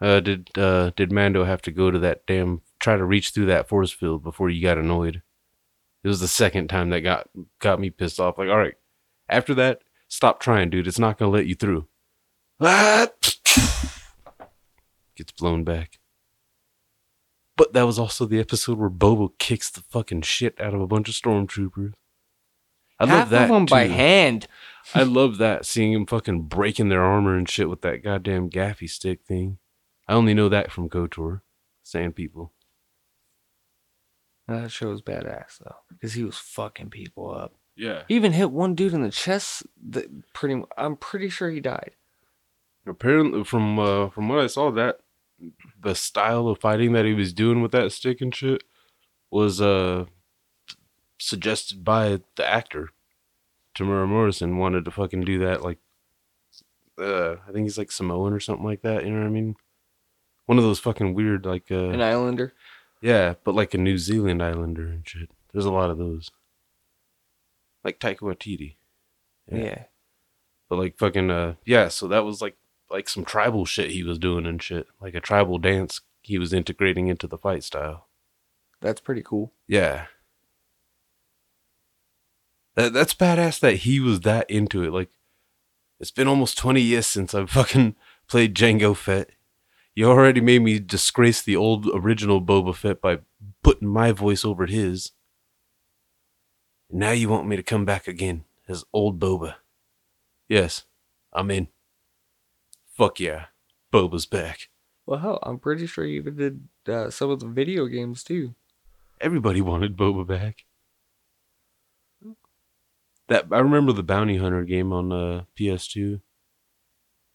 uh, 0.00 0.20
did 0.20 0.50
uh, 0.58 0.90
did 0.96 1.10
Mando 1.12 1.44
have 1.44 1.62
to 1.62 1.70
go 1.70 1.90
to 1.90 1.98
that 2.00 2.26
damn 2.26 2.62
try 2.78 2.96
to 2.96 3.04
reach 3.04 3.30
through 3.30 3.46
that 3.46 3.68
force 3.68 3.90
field 3.90 4.22
before 4.22 4.50
you 4.50 4.62
got 4.62 4.78
annoyed? 4.78 5.22
It 6.04 6.08
was 6.08 6.20
the 6.20 6.28
second 6.28 6.68
time 6.68 6.90
that 6.90 7.00
got 7.00 7.28
got 7.60 7.80
me 7.80 7.90
pissed 7.90 8.20
off. 8.20 8.38
Like, 8.38 8.48
all 8.50 8.58
right, 8.58 8.74
after 9.28 9.54
that, 9.54 9.82
stop 10.06 10.38
trying, 10.38 10.70
dude. 10.70 10.86
It's 10.86 10.98
not 10.98 11.18
gonna 11.18 11.30
let 11.32 11.46
you 11.46 11.54
through. 11.54 11.88
Ah! 12.60 13.08
Gets 15.16 15.32
blown 15.32 15.64
back. 15.64 15.98
But 17.56 17.72
that 17.72 17.84
was 17.86 17.98
also 17.98 18.26
the 18.26 18.40
episode 18.40 18.78
where 18.78 18.88
Bobo 18.88 19.32
kicks 19.38 19.70
the 19.70 19.80
fucking 19.82 20.22
shit 20.22 20.60
out 20.60 20.74
of 20.74 20.80
a 20.80 20.86
bunch 20.86 21.08
of 21.08 21.14
stormtroopers. 21.14 21.92
I 22.98 23.06
Half 23.06 23.18
love 23.18 23.30
that 23.30 23.42
of 23.44 23.48
them 23.48 23.66
by 23.66 23.86
too. 23.86 23.92
hand. 23.94 24.46
I 24.94 25.02
love 25.04 25.38
that 25.38 25.64
seeing 25.64 25.92
him 25.92 26.04
fucking 26.06 26.42
breaking 26.42 26.88
their 26.88 27.02
armor 27.04 27.36
and 27.36 27.48
shit 27.48 27.68
with 27.70 27.80
that 27.82 28.02
goddamn 28.02 28.50
gaffi 28.50 28.88
stick 28.90 29.22
thing. 29.24 29.58
I 30.08 30.14
only 30.14 30.34
know 30.34 30.48
that 30.48 30.70
from 30.72 30.88
KOTOR, 30.88 31.40
Sand 31.82 32.14
People. 32.16 32.52
That 34.46 34.70
show 34.70 34.90
was 34.90 35.02
badass 35.02 35.58
though, 35.58 35.76
because 35.88 36.12
he 36.12 36.24
was 36.24 36.36
fucking 36.36 36.90
people 36.90 37.30
up. 37.34 37.54
Yeah. 37.76 38.02
He 38.08 38.14
even 38.14 38.32
hit 38.32 38.50
one 38.50 38.74
dude 38.74 38.92
in 38.92 39.02
the 39.02 39.10
chest. 39.10 39.64
That 39.90 40.32
pretty, 40.32 40.62
I'm 40.76 40.96
pretty 40.96 41.28
sure 41.28 41.50
he 41.50 41.60
died. 41.60 41.92
Apparently, 42.86 43.44
from 43.44 43.78
uh, 43.78 44.10
from 44.10 44.28
what 44.28 44.40
I 44.40 44.46
saw, 44.46 44.70
that 44.72 44.98
the 45.80 45.94
style 45.94 46.48
of 46.48 46.60
fighting 46.60 46.92
that 46.92 47.06
he 47.06 47.14
was 47.14 47.32
doing 47.32 47.62
with 47.62 47.72
that 47.72 47.92
stick 47.92 48.20
and 48.20 48.34
shit 48.34 48.62
was 49.30 49.60
uh 49.60 50.04
suggested 51.18 51.84
by 51.84 52.20
the 52.36 52.46
actor. 52.46 52.90
Temuera 53.74 54.06
Morrison 54.06 54.58
wanted 54.58 54.84
to 54.84 54.90
fucking 54.90 55.22
do 55.22 55.38
that, 55.40 55.62
like 55.62 55.78
uh, 57.00 57.36
I 57.48 57.52
think 57.52 57.64
he's 57.64 57.78
like 57.78 57.90
Samoan 57.90 58.32
or 58.32 58.40
something 58.40 58.64
like 58.64 58.82
that. 58.82 59.04
You 59.04 59.10
know 59.12 59.20
what 59.20 59.26
I 59.26 59.30
mean? 59.30 59.56
One 60.46 60.58
of 60.58 60.64
those 60.64 60.78
fucking 60.78 61.14
weird, 61.14 61.46
like 61.46 61.70
uh, 61.70 61.88
An 61.88 62.02
Islander. 62.02 62.52
Yeah, 63.04 63.34
but 63.44 63.54
like 63.54 63.74
a 63.74 63.78
New 63.78 63.98
Zealand 63.98 64.42
Islander 64.42 64.86
and 64.86 65.06
shit. 65.06 65.28
There's 65.52 65.66
a 65.66 65.70
lot 65.70 65.90
of 65.90 65.98
those. 65.98 66.30
Like 67.84 68.00
Taika 68.00 68.20
Waititi. 68.20 68.76
Yeah. 69.52 69.84
But 70.70 70.78
like 70.78 70.96
fucking 70.96 71.30
uh 71.30 71.56
yeah, 71.66 71.88
so 71.88 72.08
that 72.08 72.24
was 72.24 72.40
like 72.40 72.56
like 72.88 73.10
some 73.10 73.26
tribal 73.26 73.66
shit 73.66 73.90
he 73.90 74.02
was 74.02 74.18
doing 74.18 74.46
and 74.46 74.62
shit. 74.62 74.86
Like 75.02 75.14
a 75.14 75.20
tribal 75.20 75.58
dance 75.58 76.00
he 76.22 76.38
was 76.38 76.54
integrating 76.54 77.08
into 77.08 77.26
the 77.26 77.36
fight 77.36 77.62
style. 77.62 78.06
That's 78.80 79.02
pretty 79.02 79.22
cool. 79.22 79.52
Yeah. 79.68 80.06
That 82.74 82.94
that's 82.94 83.12
badass 83.12 83.60
that 83.60 83.76
he 83.80 84.00
was 84.00 84.20
that 84.20 84.48
into 84.50 84.82
it. 84.82 84.94
Like 84.94 85.10
it's 86.00 86.10
been 86.10 86.26
almost 86.26 86.56
20 86.56 86.80
years 86.80 87.06
since 87.06 87.34
I 87.34 87.44
fucking 87.44 87.96
played 88.28 88.54
Jango 88.54 88.96
Fett. 88.96 89.28
You 89.94 90.10
already 90.10 90.40
made 90.40 90.62
me 90.62 90.80
disgrace 90.80 91.40
the 91.40 91.56
old 91.56 91.86
original 91.94 92.42
Boba 92.42 92.74
Fett 92.74 93.00
by 93.00 93.18
putting 93.62 93.88
my 93.88 94.10
voice 94.10 94.44
over 94.44 94.66
his. 94.66 95.12
And 96.90 96.98
now 97.00 97.12
you 97.12 97.28
want 97.28 97.46
me 97.46 97.56
to 97.56 97.62
come 97.62 97.84
back 97.84 98.08
again 98.08 98.44
as 98.68 98.84
old 98.92 99.20
Boba. 99.20 99.54
Yes, 100.48 100.84
I'm 101.32 101.50
in. 101.50 101.68
Fuck 102.96 103.20
yeah. 103.20 103.46
Boba's 103.92 104.26
back. 104.26 104.68
Well, 105.06 105.20
hell, 105.20 105.38
I'm 105.42 105.58
pretty 105.58 105.86
sure 105.86 106.04
he 106.04 106.16
even 106.16 106.36
did 106.36 106.68
uh, 106.88 107.10
some 107.10 107.30
of 107.30 107.40
the 107.40 107.46
video 107.46 107.86
games 107.86 108.24
too. 108.24 108.54
Everybody 109.20 109.60
wanted 109.60 109.96
Boba 109.96 110.26
back. 110.26 110.64
That 113.28 113.46
I 113.52 113.60
remember 113.60 113.92
the 113.92 114.02
Bounty 114.02 114.36
Hunter 114.36 114.64
game 114.64 114.92
on 114.92 115.12
uh, 115.12 115.44
PS2, 115.56 116.20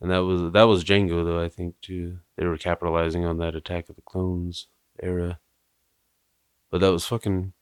and 0.01 0.11
that 0.11 0.19
was 0.19 0.51
that 0.53 0.63
was 0.63 0.83
Jango 0.83 1.25
though. 1.25 1.43
I 1.43 1.49
think 1.49 1.75
too. 1.81 2.19
They 2.37 2.45
were 2.45 2.57
capitalizing 2.57 3.25
on 3.25 3.37
that 3.39 3.55
Attack 3.55 3.89
of 3.89 3.95
the 3.95 4.01
Clones 4.01 4.67
era. 5.01 5.39
But 6.71 6.81
that 6.81 6.91
was 6.91 7.05
fucking. 7.05 7.53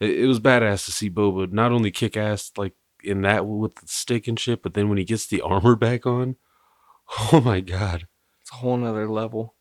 It, 0.00 0.10
it 0.20 0.26
was 0.26 0.40
badass 0.40 0.84
to 0.86 0.92
see 0.92 1.08
Boba 1.08 1.50
not 1.52 1.72
only 1.72 1.90
kick 1.90 2.16
ass 2.16 2.52
like 2.56 2.74
in 3.04 3.22
that 3.22 3.46
with 3.46 3.76
the 3.76 3.86
stick 3.86 4.26
and 4.26 4.38
shit, 4.38 4.62
but 4.62 4.74
then 4.74 4.88
when 4.88 4.98
he 4.98 5.04
gets 5.04 5.26
the 5.26 5.40
armor 5.40 5.76
back 5.76 6.06
on, 6.06 6.36
oh 7.32 7.40
my 7.40 7.60
god! 7.60 8.08
It's 8.40 8.52
a 8.52 8.56
whole 8.56 8.76
nother 8.76 9.08
level. 9.08 9.54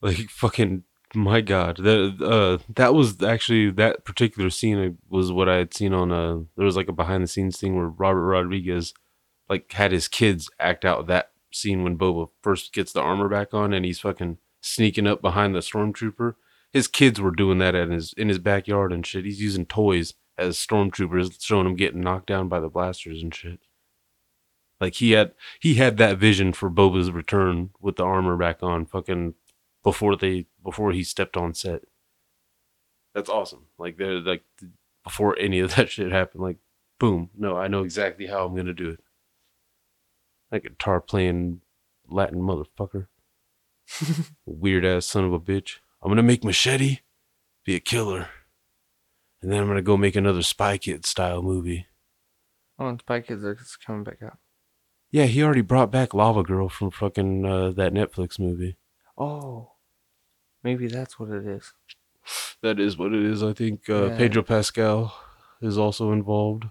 Like 0.00 0.30
fucking 0.30 0.84
my 1.14 1.42
god. 1.42 1.76
That 1.78 2.22
uh 2.22 2.64
that 2.74 2.94
was 2.94 3.22
actually 3.22 3.70
that 3.72 4.04
particular 4.04 4.50
scene 4.50 4.98
was 5.08 5.30
what 5.30 5.48
I 5.48 5.56
had 5.56 5.74
seen 5.74 5.92
on 5.92 6.12
uh 6.12 6.40
there 6.56 6.64
was 6.64 6.76
like 6.76 6.88
a 6.88 6.92
behind 6.92 7.22
the 7.22 7.28
scenes 7.28 7.58
thing 7.58 7.76
where 7.76 7.88
Robert 7.88 8.24
Rodriguez 8.24 8.94
like 9.48 9.70
had 9.72 9.92
his 9.92 10.08
kids 10.08 10.48
act 10.58 10.84
out 10.84 11.06
that 11.08 11.31
scene 11.54 11.82
when 11.82 11.98
Boba 11.98 12.28
first 12.42 12.72
gets 12.72 12.92
the 12.92 13.00
armor 13.00 13.28
back 13.28 13.54
on 13.54 13.72
and 13.72 13.84
he's 13.84 14.00
fucking 14.00 14.38
sneaking 14.60 15.06
up 15.06 15.20
behind 15.20 15.54
the 15.54 15.60
stormtrooper. 15.60 16.34
His 16.72 16.88
kids 16.88 17.20
were 17.20 17.30
doing 17.30 17.58
that 17.58 17.74
in 17.74 17.90
his 17.90 18.14
in 18.14 18.28
his 18.28 18.38
backyard 18.38 18.92
and 18.92 19.06
shit. 19.06 19.24
He's 19.24 19.40
using 19.40 19.66
toys 19.66 20.14
as 20.38 20.56
stormtroopers, 20.56 21.42
showing 21.42 21.66
him 21.66 21.76
getting 21.76 22.00
knocked 22.00 22.26
down 22.26 22.48
by 22.48 22.60
the 22.60 22.68
blasters 22.68 23.22
and 23.22 23.34
shit. 23.34 23.60
Like 24.80 24.94
he 24.94 25.12
had 25.12 25.32
he 25.60 25.74
had 25.74 25.96
that 25.98 26.18
vision 26.18 26.52
for 26.52 26.70
Boba's 26.70 27.10
return 27.10 27.70
with 27.80 27.96
the 27.96 28.04
armor 28.04 28.36
back 28.36 28.62
on, 28.62 28.86
fucking 28.86 29.34
before 29.84 30.16
they 30.16 30.46
before 30.64 30.92
he 30.92 31.04
stepped 31.04 31.36
on 31.36 31.54
set. 31.54 31.82
That's 33.14 33.30
awesome. 33.30 33.66
Like 33.78 33.96
they're 33.98 34.20
like 34.20 34.42
before 35.04 35.38
any 35.38 35.60
of 35.60 35.76
that 35.76 35.90
shit 35.90 36.10
happened, 36.10 36.42
like 36.42 36.56
boom, 36.98 37.30
no, 37.36 37.56
I 37.56 37.68
know 37.68 37.82
exactly 37.82 38.26
how 38.26 38.44
I'm 38.44 38.56
gonna 38.56 38.72
do 38.72 38.90
it. 38.90 39.00
A 40.52 40.60
guitar 40.60 41.00
playing 41.00 41.62
Latin 42.08 42.40
motherfucker. 42.42 43.06
Weird 44.46 44.84
ass 44.84 45.06
son 45.06 45.24
of 45.24 45.32
a 45.32 45.40
bitch. 45.40 45.78
I'm 46.02 46.10
gonna 46.10 46.22
make 46.22 46.44
machete 46.44 47.00
be 47.64 47.74
a 47.74 47.80
killer. 47.80 48.28
And 49.40 49.50
then 49.50 49.60
I'm 49.60 49.66
gonna 49.66 49.82
go 49.82 49.96
make 49.96 50.14
another 50.14 50.42
Spy 50.42 50.78
Kid 50.78 51.04
style 51.06 51.42
movie. 51.42 51.86
Oh, 52.78 52.86
and 52.86 53.00
Spy 53.00 53.20
Kids 53.20 53.44
are 53.44 53.58
coming 53.84 54.04
back 54.04 54.22
out. 54.22 54.38
Yeah, 55.10 55.24
he 55.24 55.42
already 55.42 55.60
brought 55.62 55.90
back 55.90 56.14
Lava 56.14 56.42
Girl 56.42 56.68
from 56.68 56.90
fucking 56.90 57.44
uh, 57.44 57.70
that 57.72 57.92
Netflix 57.92 58.38
movie. 58.38 58.76
Oh, 59.18 59.72
maybe 60.62 60.86
that's 60.86 61.18
what 61.18 61.30
it 61.30 61.46
is. 61.46 61.72
That 62.62 62.78
is 62.78 62.96
what 62.96 63.12
it 63.12 63.22
is. 63.24 63.42
I 63.42 63.52
think 63.52 63.88
uh, 63.88 64.06
Yeah. 64.06 64.16
Pedro 64.16 64.42
Pascal 64.42 65.14
is 65.60 65.76
also 65.76 66.12
involved, 66.12 66.64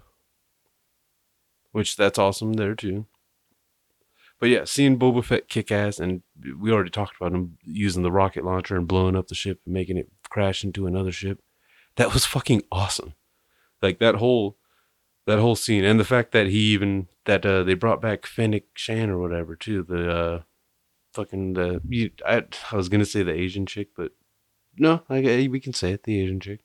which 1.72 1.96
that's 1.96 2.18
awesome 2.18 2.54
there 2.54 2.74
too. 2.74 3.06
But 4.42 4.50
yeah, 4.50 4.64
seeing 4.64 4.98
Boba 4.98 5.24
Fett 5.24 5.48
kick 5.48 5.70
ass, 5.70 6.00
and 6.00 6.22
we 6.58 6.72
already 6.72 6.90
talked 6.90 7.14
about 7.14 7.32
him 7.32 7.58
using 7.62 8.02
the 8.02 8.10
rocket 8.10 8.44
launcher 8.44 8.76
and 8.76 8.88
blowing 8.88 9.14
up 9.14 9.28
the 9.28 9.36
ship 9.36 9.60
and 9.64 9.72
making 9.72 9.96
it 9.96 10.10
crash 10.30 10.64
into 10.64 10.88
another 10.88 11.12
ship. 11.12 11.38
That 11.94 12.12
was 12.12 12.26
fucking 12.26 12.64
awesome. 12.72 13.14
Like 13.80 14.00
that 14.00 14.16
whole 14.16 14.58
that 15.28 15.38
whole 15.38 15.54
scene, 15.54 15.84
and 15.84 16.00
the 16.00 16.04
fact 16.04 16.32
that 16.32 16.48
he 16.48 16.58
even 16.72 17.06
that 17.24 17.46
uh, 17.46 17.62
they 17.62 17.74
brought 17.74 18.02
back 18.02 18.26
Fennec 18.26 18.64
Shand 18.74 19.12
or 19.12 19.18
whatever 19.20 19.54
too. 19.54 19.84
The 19.84 20.10
uh, 20.10 20.42
fucking 21.14 21.52
the 21.52 21.80
you, 21.88 22.10
I 22.26 22.42
I 22.72 22.76
was 22.76 22.88
gonna 22.88 23.04
say 23.04 23.22
the 23.22 23.32
Asian 23.32 23.64
chick, 23.64 23.90
but 23.96 24.10
no, 24.76 25.04
I, 25.08 25.46
we 25.52 25.60
can 25.60 25.72
say 25.72 25.92
it. 25.92 26.02
The 26.02 26.20
Asian 26.20 26.40
chick, 26.40 26.62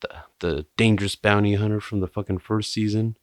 the 0.00 0.08
the 0.40 0.66
dangerous 0.78 1.14
bounty 1.14 1.56
hunter 1.56 1.82
from 1.82 2.00
the 2.00 2.08
fucking 2.08 2.38
first 2.38 2.72
season, 2.72 3.18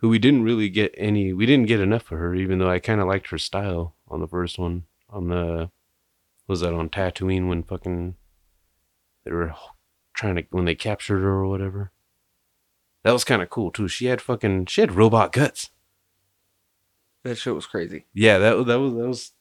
who 0.00 0.08
we 0.08 0.18
didn't 0.18 0.42
really 0.42 0.68
get 0.68 0.94
any. 0.96 1.32
We 1.32 1.46
didn't 1.46 1.66
get 1.68 1.80
enough 1.80 2.10
of 2.12 2.18
her, 2.18 2.34
even 2.34 2.58
though 2.58 2.70
I 2.70 2.78
kind 2.78 3.00
of 3.00 3.06
liked 3.06 3.28
her 3.30 3.38
style 3.38 3.94
on 4.08 4.20
the 4.20 4.28
first 4.28 4.58
one. 4.58 4.84
On 5.08 5.28
the 5.28 5.70
was 6.46 6.60
that 6.60 6.72
on 6.74 6.88
Tatooine 6.88 7.48
when 7.48 7.62
fucking 7.62 8.16
they 9.24 9.32
were 9.32 9.54
trying 10.14 10.36
to 10.36 10.44
when 10.50 10.64
they 10.64 10.74
captured 10.74 11.20
her 11.20 11.30
or 11.30 11.46
whatever. 11.48 11.92
That 13.02 13.12
was 13.12 13.24
kind 13.24 13.40
of 13.42 13.50
cool 13.50 13.70
too. 13.70 13.88
She 13.88 14.06
had 14.06 14.20
fucking 14.20 14.66
she 14.66 14.80
had 14.82 14.92
robot 14.92 15.32
guts. 15.32 15.70
That 17.22 17.36
shit 17.36 17.54
was 17.54 17.66
crazy. 17.66 18.06
Yeah, 18.14 18.38
that 18.38 18.56
was 18.56 18.66
that 18.66 18.78
was 18.80 18.92
that 18.94 19.06
was 19.08 19.32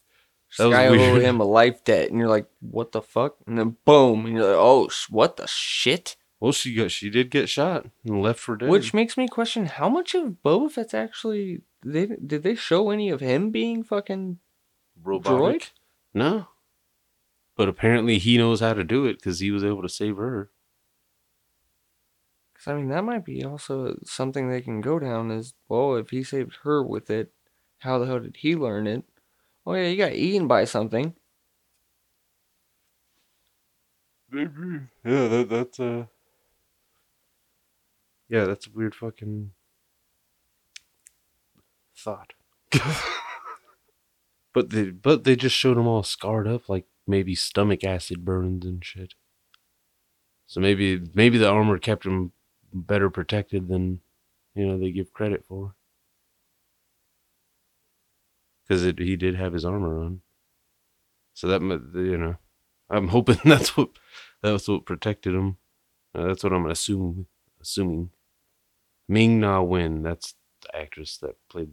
That 0.57 0.65
was 0.65 0.73
This 0.75 0.75
owed 0.75 0.91
weird. 1.13 1.21
him 1.21 1.39
a 1.39 1.43
life 1.45 1.83
debt, 1.83 2.09
and 2.09 2.19
you're 2.19 2.27
like, 2.27 2.47
what 2.59 2.91
the 2.91 3.01
fuck? 3.01 3.35
And 3.47 3.57
then 3.57 3.77
boom, 3.85 4.25
and 4.25 4.35
you're 4.35 4.45
like, 4.47 4.57
oh, 4.59 4.87
sh- 4.89 5.09
what 5.09 5.37
the 5.37 5.47
shit? 5.47 6.15
Well. 6.39 6.51
She 6.51 6.75
got 6.75 6.91
she 6.91 7.09
did 7.09 7.29
get 7.29 7.49
shot 7.49 7.87
and 8.03 8.21
left 8.21 8.39
for 8.39 8.55
dead. 8.55 8.69
Which 8.69 8.93
makes 8.93 9.17
me 9.17 9.27
question 9.27 9.65
how 9.65 9.89
much 9.89 10.13
of 10.15 10.37
Boba 10.43 10.71
Fett's 10.71 10.93
actually. 10.93 11.61
They, 11.83 12.07
did 12.07 12.43
they 12.43 12.55
show 12.55 12.89
any 12.89 13.09
of 13.09 13.21
him 13.21 13.51
being 13.51 13.83
fucking. 13.83 14.39
robotic? 15.01 15.61
droid? 15.61 15.69
No, 16.13 16.47
but 17.59 17.67
apparently 17.67 18.19
he 18.19 18.37
knows 18.37 18.61
how 18.61 18.73
to 18.73 18.85
do 18.85 19.05
it 19.05 19.15
because 19.15 19.41
he 19.41 19.51
was 19.51 19.65
able 19.65 19.81
to 19.81 19.89
save 19.89 20.15
her. 20.15 20.49
Because, 22.53 22.71
I 22.71 22.75
mean, 22.75 22.87
that 22.87 23.03
might 23.03 23.25
be 23.25 23.43
also 23.43 23.99
something 24.05 24.49
they 24.49 24.61
can 24.61 24.79
go 24.79 24.97
down 24.97 25.29
is, 25.29 25.53
well, 25.67 25.95
if 25.95 26.09
he 26.09 26.23
saved 26.23 26.59
her 26.63 26.81
with 26.81 27.09
it, 27.09 27.33
how 27.79 27.99
the 27.99 28.05
hell 28.05 28.21
did 28.21 28.37
he 28.37 28.55
learn 28.55 28.87
it? 28.87 29.03
Oh, 29.65 29.73
yeah, 29.73 29.89
he 29.89 29.97
got 29.97 30.13
eaten 30.13 30.47
by 30.47 30.63
something. 30.63 31.15
Maybe. 34.31 34.51
Yeah, 35.03 35.27
that 35.27 35.47
that's 35.49 35.79
uh 35.81 36.05
Yeah, 38.29 38.45
that's 38.45 38.67
a 38.67 38.71
weird 38.71 38.93
fucking 38.93 39.51
thought. 41.97 42.33
but 44.53 44.69
they 44.69 44.91
but 44.91 45.23
they 45.23 45.35
just 45.35 45.55
showed 45.55 45.77
them 45.77 45.87
all 45.87 46.03
scarred 46.03 46.47
up 46.47 46.69
like 46.69 46.85
maybe 47.07 47.33
stomach 47.33 47.83
acid 47.83 48.23
burns 48.23 48.65
and 48.65 48.85
shit. 48.85 49.15
So 50.45 50.61
maybe 50.61 51.01
maybe 51.13 51.37
the 51.39 51.49
armor 51.49 51.79
kept 51.79 52.05
him 52.05 52.31
better 52.71 53.09
protected 53.09 53.67
than 53.67 54.01
you 54.53 54.67
know 54.67 54.77
they 54.77 54.91
give 54.91 55.11
credit 55.11 55.43
for. 55.47 55.73
Cuz 58.67 58.83
he 58.83 59.15
did 59.15 59.35
have 59.35 59.53
his 59.53 59.65
armor 59.65 59.99
on. 60.03 60.21
So 61.33 61.47
that 61.47 61.61
you 61.95 62.17
know 62.17 62.35
I'm 62.89 63.07
hoping 63.09 63.37
that's 63.45 63.75
what 63.75 63.89
that's 64.41 64.67
what 64.67 64.85
protected 64.85 65.33
him. 65.33 65.57
Uh, 66.13 66.27
that's 66.27 66.43
what 66.43 66.53
I'm 66.53 66.65
assuming. 66.67 67.25
Assuming. 67.61 68.11
Ming 69.09 69.41
Na 69.41 69.61
Wen. 69.61 70.03
That's 70.03 70.35
the 70.61 70.75
actress 70.75 71.17
that 71.17 71.35
played. 71.49 71.71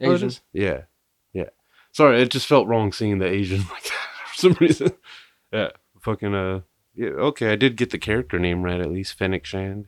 Oh, 0.00 0.12
Asian. 0.12 0.28
is? 0.28 0.40
Yeah, 0.52 0.82
yeah. 1.32 1.50
Sorry, 1.92 2.20
it 2.20 2.30
just 2.30 2.46
felt 2.46 2.66
wrong 2.66 2.92
seeing 2.92 3.18
the 3.18 3.26
Asian 3.26 3.60
like 3.70 3.84
that 3.84 4.08
for 4.26 4.34
some 4.34 4.56
reason. 4.60 4.92
Yeah, 5.52 5.70
fucking 6.00 6.34
uh. 6.34 6.60
Yeah, 6.94 7.10
okay, 7.10 7.52
I 7.52 7.56
did 7.56 7.76
get 7.76 7.90
the 7.90 7.98
character 7.98 8.38
name 8.38 8.62
right 8.62 8.80
at 8.80 8.90
least, 8.90 9.18
Fennec 9.18 9.44
Shand. 9.44 9.86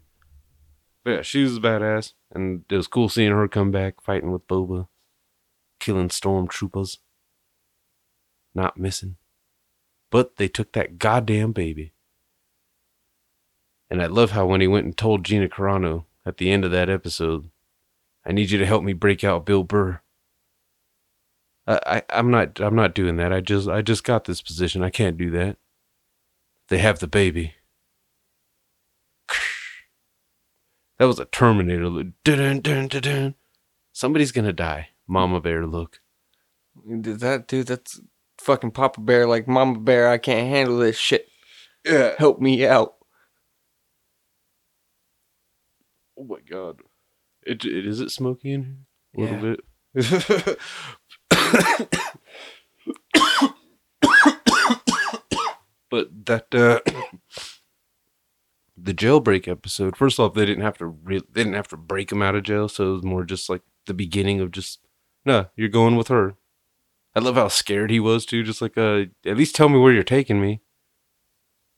But 1.05 1.11
yeah, 1.11 1.23
she 1.23 1.43
was 1.43 1.57
a 1.57 1.61
badass, 1.61 2.13
and 2.31 2.65
it 2.71 2.77
was 2.77 2.87
cool 2.87 3.09
seeing 3.09 3.33
her 3.33 3.49
come 3.49 3.71
back 3.71 4.03
fighting 4.03 4.31
with 4.31 4.47
Boba, 4.47 4.89
killing 5.81 6.11
stormtroopers, 6.11 6.99
not 8.55 8.77
missing 8.77 9.17
but 10.11 10.37
they 10.37 10.49
took 10.49 10.73
that 10.73 10.99
goddamn 10.99 11.53
baby. 11.53 11.93
And 13.91 14.03
I 14.03 14.07
love 14.07 14.33
how 14.33 14.47
when 14.47 14.61
he 14.61 14.67
went 14.67 14.85
and 14.85 14.97
told 14.97 15.25
Gina 15.25 15.49
Carano 15.49 16.05
at 16.27 16.37
the 16.37 16.51
end 16.51 16.65
of 16.65 16.71
that 16.73 16.91
episode, 16.91 17.51
I 18.25 18.33
need 18.33 18.51
you 18.51 18.59
to 18.59 18.67
help 18.67 18.83
me 18.83 18.93
break 18.93 19.25
out 19.25 19.47
Bill 19.47 19.65
Burr. 19.65 20.01
I, 21.67 21.81
I 21.87 22.03
I'm 22.11 22.31
not 22.31 22.61
I'm 22.61 22.75
not 22.75 22.95
doing 22.95 23.17
that. 23.17 23.33
I 23.33 23.41
just 23.41 23.69
I 23.69 23.83
just 23.83 24.05
got 24.05 24.25
this 24.25 24.43
position. 24.43 24.83
I 24.83 24.91
can't 24.91 25.17
do 25.17 25.31
that. 25.31 25.57
They 26.69 26.79
have 26.79 26.99
the 26.99 27.07
baby. 27.07 27.55
That 30.99 31.07
was 31.07 31.21
a 31.21 31.27
Terminator 31.27 31.89
look. 31.89 32.09
Dun, 32.25 32.61
dun, 32.61 32.89
dun, 32.89 33.01
dun. 33.01 33.35
Somebody's 33.93 34.33
gonna 34.33 34.53
die. 34.53 34.89
Mama 35.07 35.41
Bear 35.41 35.67
look. 35.67 36.01
Did 36.87 37.21
that, 37.21 37.49
dude, 37.49 37.69
that's 37.69 38.01
fucking 38.39 38.73
Papa 38.73 39.01
Bear, 39.01 39.27
like, 39.27 39.49
Mama 39.49 39.79
Bear, 39.79 40.09
I 40.09 40.19
can't 40.19 40.49
handle 40.49 40.79
this 40.79 40.97
shit. 40.97 41.29
Yeah. 41.85 42.15
Help 42.19 42.41
me 42.41 42.67
out. 42.67 42.97
Oh 46.19 46.25
my 46.25 46.41
god. 46.49 46.81
It, 47.47 47.65
it 47.65 47.87
is 47.87 48.01
it 48.01 48.11
smoky 48.11 48.53
in 48.53 48.85
here? 49.15 49.17
A 49.17 49.21
Yeah. 49.31 49.41
little 49.41 49.57
bit. 49.57 49.61
but 55.91 56.09
that 56.27 56.47
uh 56.55 56.81
the 58.77 58.95
jailbreak 58.95 59.49
episode. 59.49 59.97
First 59.97 60.21
off, 60.21 60.35
they 60.35 60.47
didn't 60.47 60.63
have 60.65 60.79
to 60.79 60.87
re- 60.87 61.23
they 61.33 61.43
didn't 61.43 61.55
have 61.55 61.69
to 61.69 61.77
break 61.77 62.13
him 62.13 62.23
out 62.23 62.35
of 62.35 62.45
jail, 62.45 62.69
so 62.69 62.91
it 62.91 62.93
was 62.95 63.05
more 63.05 63.25
just 63.25 63.49
like 63.49 63.63
the 63.87 63.95
beginning 63.95 64.41
of 64.41 64.51
just 64.51 64.81
no, 65.25 65.47
you're 65.57 65.69
going 65.69 65.97
with 65.97 66.09
her. 66.09 66.35
I 67.15 67.21
love 67.21 67.35
how 67.35 67.49
scared 67.49 67.91
he 67.91 68.01
was 68.01 68.25
too. 68.27 68.43
Just 68.43 68.63
like 68.63 68.79
uh, 68.79 69.05
at 69.27 69.37
least 69.37 69.55
tell 69.57 69.69
me 69.69 69.79
where 69.79 69.93
you're 69.93 70.03
taking 70.05 70.41
me. 70.41 70.61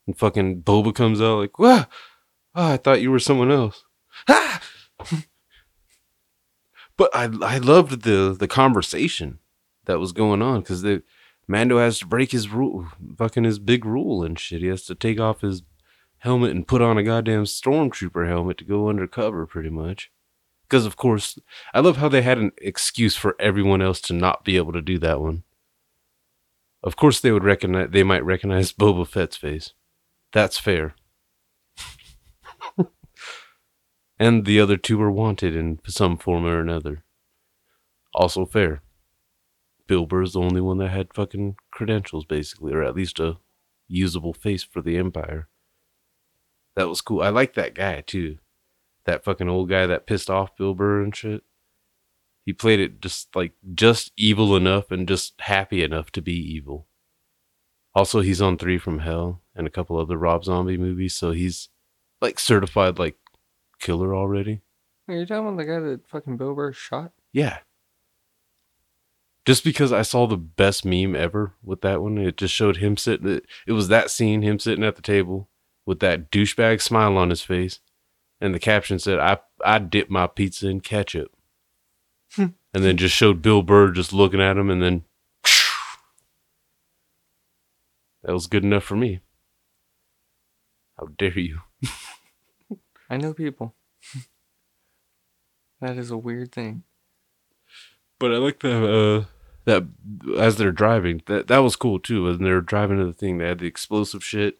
And 0.07 0.19
fucking 0.19 0.63
Boba 0.63 0.95
comes 0.95 1.21
out 1.21 1.39
like, 1.39 1.59
"What? 1.59 1.89
Oh, 2.55 2.73
I 2.73 2.77
thought 2.77 3.01
you 3.01 3.11
were 3.11 3.19
someone 3.21 3.51
else. 3.51 3.85
Ah! 4.29 4.61
but 6.97 7.11
I 7.15 7.25
I 7.43 7.59
loved 7.59 8.03
the 8.03 8.37
the 8.39 8.49
conversation 8.49 9.39
that 9.87 9.99
was 9.99 10.13
going 10.13 10.43
on 10.43 10.61
because 10.61 10.83
the 10.83 11.03
Mando 11.49 11.79
has 11.79 11.99
to 11.99 12.07
break 12.07 12.31
his 12.31 12.49
rule, 12.49 12.87
fucking 13.19 13.45
his 13.45 13.59
big 13.59 13.85
rule 13.85 14.23
and 14.23 14.39
shit. 14.39 14.61
He 14.63 14.69
has 14.69 14.85
to 14.85 14.95
take 14.95 15.19
off 15.19 15.41
his 15.41 15.63
helmet 16.19 16.53
and 16.53 16.69
put 16.69 16.81
on 16.81 16.97
a 16.97 17.03
goddamn 17.03 17.45
stormtrooper 17.45 18.29
helmet 18.29 18.59
to 18.59 18.65
go 18.65 18.89
undercover, 18.89 19.47
pretty 19.47 19.71
much. 19.71 20.13
Because 20.63 20.87
of 20.87 20.97
course, 20.97 21.39
I 21.75 21.81
love 21.81 21.97
how 21.97 22.09
they 22.09 22.23
had 22.23 22.39
an 22.39 22.53
excuse 22.59 23.17
for 23.17 23.35
everyone 23.41 23.83
else 23.83 24.01
to 24.03 24.13
not 24.13 24.45
be 24.45 24.57
able 24.57 24.73
to 24.73 24.81
do 24.81 24.99
that 25.01 25.21
one. 25.21 25.43
Of 26.83 26.95
course, 26.95 27.19
they 27.21 27.33
would 27.33 27.45
recognize. 27.45 27.89
They 27.91 28.05
might 28.05 28.25
recognize 28.25 28.73
Boba 28.81 29.07
Fett's 29.07 29.37
face. 29.37 29.73
That's 30.33 30.59
fair. 30.59 30.95
and 34.21 34.45
the 34.45 34.61
other 34.61 34.77
two 34.77 34.99
were 34.99 35.11
wanted 35.11 35.57
in 35.57 35.81
some 35.87 36.19
form 36.19 36.45
or 36.45 36.61
another. 36.61 37.03
Also 38.15 38.45
fair. 38.45 38.83
Bill 39.87 40.05
Burr's 40.05 40.35
the 40.35 40.41
only 40.41 40.61
one 40.61 40.77
that 40.79 40.91
had 40.91 41.15
fucking 41.15 41.57
credentials, 41.73 42.27
basically, 42.27 42.73
or 42.75 42.83
at 42.83 42.95
least 42.95 43.19
a 43.19 43.39
usable 43.89 44.35
face 44.35 44.63
for 44.63 44.83
the 44.83 44.99
Empire. 44.99 45.49
That 46.77 46.89
was 46.89 47.01
cool. 47.01 47.23
I 47.23 47.31
like 47.31 47.55
that 47.55 47.75
guy 47.75 48.03
too. 48.03 48.39
That 49.05 49.25
fucking 49.25 49.49
old 49.49 49.71
guy 49.71 49.87
that 49.87 50.07
pissed 50.07 50.29
off 50.29 50.55
Bill 50.55 50.75
Burr 50.75 51.03
and 51.03 51.17
shit. 51.17 51.43
He 52.45 52.53
played 52.53 52.79
it 52.79 53.01
just 53.01 53.35
like 53.35 53.53
just 53.75 54.13
evil 54.19 54.55
enough 54.55 54.91
and 54.91 55.09
just 55.09 55.41
happy 55.41 55.83
enough 55.83 56.13
to 56.13 56.21
be 56.21 56.35
evil. 56.35 56.87
Also, 57.95 58.21
he's 58.21 58.43
on 58.43 58.59
Three 58.59 58.79
from 58.79 59.01
Hell 59.01 59.41
and 59.55 59.67
a 59.67 59.71
couple 59.71 59.97
other 59.97 60.19
Rob 60.19 60.45
Zombie 60.45 60.77
movies, 60.77 61.15
so 61.15 61.33
he's 61.33 61.71
like 62.21 62.39
certified 62.39 62.99
like 62.99 63.17
killer 63.81 64.15
already. 64.15 64.61
Are 65.09 65.15
you 65.15 65.27
talking 65.27 65.49
about 65.49 65.57
the 65.57 65.65
guy 65.65 65.81
that 65.81 66.07
fucking 66.09 66.37
Bill 66.37 66.55
Burr 66.55 66.73
shot? 66.73 67.13
Yeah. 67.33 67.59
Just 69.45 69.65
because 69.65 69.93
I 69.93 70.03
saw 70.03 70.27
the 70.27 70.37
best 70.37 70.85
meme 70.85 71.17
ever 71.17 71.55
with 71.63 71.81
that 71.81 72.03
one, 72.03 72.19
it 72.19 72.37
just 72.37 72.55
showed 72.55 72.77
him 72.77 72.97
sitting. 72.97 73.29
It, 73.29 73.47
it 73.67 73.73
was 73.73 73.89
that 73.89 74.11
scene, 74.11 74.43
him 74.43 74.59
sitting 74.59 74.85
at 74.85 74.97
the 74.97 75.03
table 75.03 75.49
with 75.87 76.01
that 76.01 76.31
douchebag 76.31 76.81
smile 76.81 77.17
on 77.17 77.31
his 77.31 77.43
face, 77.43 77.81
and 78.41 78.55
the 78.55 78.61
caption 78.61 78.99
said, 78.99 79.19
"I 79.19 79.39
I 79.65 79.79
dip 79.79 80.11
my 80.11 80.27
pizza 80.27 80.69
in 80.69 80.81
ketchup," 80.81 81.33
and 82.39 82.55
then 82.73 82.97
just 82.97 83.17
showed 83.17 83.43
Bill 83.43 83.63
Burr 83.63 83.91
just 83.91 84.13
looking 84.13 84.41
at 84.41 84.59
him, 84.59 84.71
and 84.71 84.83
then 84.83 85.05
that 88.23 88.33
was 88.33 88.47
good 88.47 88.63
enough 88.63 88.85
for 88.85 88.97
me. 88.97 89.21
How 90.99 91.07
dare 91.07 91.39
you? 91.39 91.61
I 93.11 93.17
know 93.17 93.35
people. 93.35 93.75
that 95.81 95.99
is 95.99 96.13
a 96.13 96.17
weird 96.17 96.53
thing. 96.53 96.85
But 98.21 98.33
I 98.33 98.37
like 98.37 98.61
the 98.61 99.19
uh, 99.19 99.25
that 99.65 99.85
as 100.39 100.57
they're 100.57 100.73
driving, 100.73 101.23
that 101.27 101.49
that 101.49 101.59
was 101.59 101.75
cool 101.75 101.99
too. 101.99 102.25
When 102.25 102.45
they're 102.45 102.61
driving 102.61 102.99
to 102.99 103.05
the 103.05 103.13
thing, 103.13 103.39
they 103.39 103.49
had 103.49 103.59
the 103.59 103.67
explosive 103.67 104.23
shit. 104.23 104.59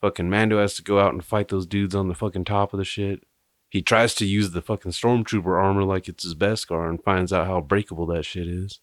Fucking 0.00 0.30
Mando 0.30 0.58
has 0.58 0.74
to 0.74 0.82
go 0.82 0.98
out 0.98 1.12
and 1.12 1.24
fight 1.24 1.48
those 1.48 1.66
dudes 1.66 1.94
on 1.94 2.08
the 2.08 2.14
fucking 2.14 2.44
top 2.44 2.72
of 2.72 2.78
the 2.78 2.84
shit. 2.84 3.24
He 3.68 3.82
tries 3.82 4.14
to 4.16 4.26
use 4.26 4.50
the 4.50 4.62
fucking 4.62 4.92
stormtrooper 4.92 5.62
armor 5.62 5.84
like 5.84 6.08
it's 6.08 6.24
his 6.24 6.34
best 6.34 6.68
car 6.68 6.88
and 6.88 7.02
finds 7.02 7.32
out 7.32 7.46
how 7.46 7.60
breakable 7.60 8.06
that 8.06 8.24
shit 8.24 8.48
is, 8.48 8.80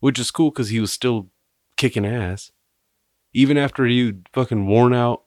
which 0.00 0.18
is 0.18 0.30
cool 0.30 0.50
because 0.50 0.70
he 0.70 0.80
was 0.80 0.90
still 0.90 1.28
kicking 1.76 2.06
ass, 2.06 2.50
even 3.32 3.56
after 3.56 3.84
he'd 3.86 4.28
fucking 4.32 4.66
worn 4.66 4.94
out, 4.94 5.22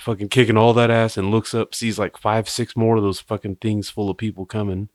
fucking 0.00 0.28
kicking 0.28 0.56
all 0.56 0.72
that 0.74 0.90
ass, 0.90 1.16
and 1.16 1.30
looks 1.30 1.54
up, 1.54 1.74
sees 1.74 1.98
like 1.98 2.16
five, 2.16 2.48
six 2.48 2.76
more 2.76 2.96
of 2.96 3.02
those 3.02 3.20
fucking 3.20 3.56
things 3.56 3.90
full 3.90 4.10
of 4.10 4.16
people 4.16 4.46
coming. 4.46 4.88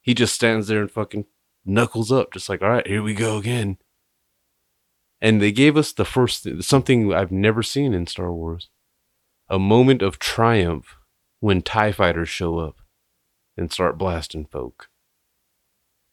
He 0.00 0.14
just 0.14 0.34
stands 0.34 0.68
there 0.68 0.80
and 0.80 0.90
fucking 0.90 1.26
knuckles 1.64 2.10
up, 2.10 2.32
just 2.32 2.48
like, 2.48 2.62
all 2.62 2.70
right, 2.70 2.86
here 2.86 3.02
we 3.02 3.14
go 3.14 3.36
again. 3.36 3.78
And 5.20 5.40
they 5.40 5.52
gave 5.52 5.76
us 5.76 5.92
the 5.92 6.04
first 6.04 6.46
something 6.62 7.14
I've 7.14 7.30
never 7.30 7.62
seen 7.62 7.94
in 7.94 8.06
Star 8.06 8.32
Wars 8.32 8.68
a 9.48 9.58
moment 9.58 10.00
of 10.00 10.18
triumph 10.18 10.96
when 11.40 11.60
TIE 11.60 11.92
fighters 11.92 12.30
show 12.30 12.58
up 12.58 12.78
and 13.56 13.70
start 13.70 13.98
blasting 13.98 14.46
folk. 14.46 14.88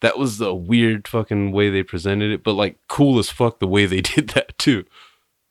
That 0.01 0.17
was 0.17 0.37
the 0.37 0.53
weird 0.53 1.07
fucking 1.07 1.51
way 1.51 1.69
they 1.69 1.83
presented 1.83 2.31
it, 2.31 2.43
but 2.43 2.53
like 2.53 2.77
cool 2.87 3.17
as 3.17 3.29
fuck 3.29 3.59
the 3.59 3.67
way 3.67 3.85
they 3.85 4.01
did 4.01 4.29
that 4.29 4.57
too. 4.57 4.85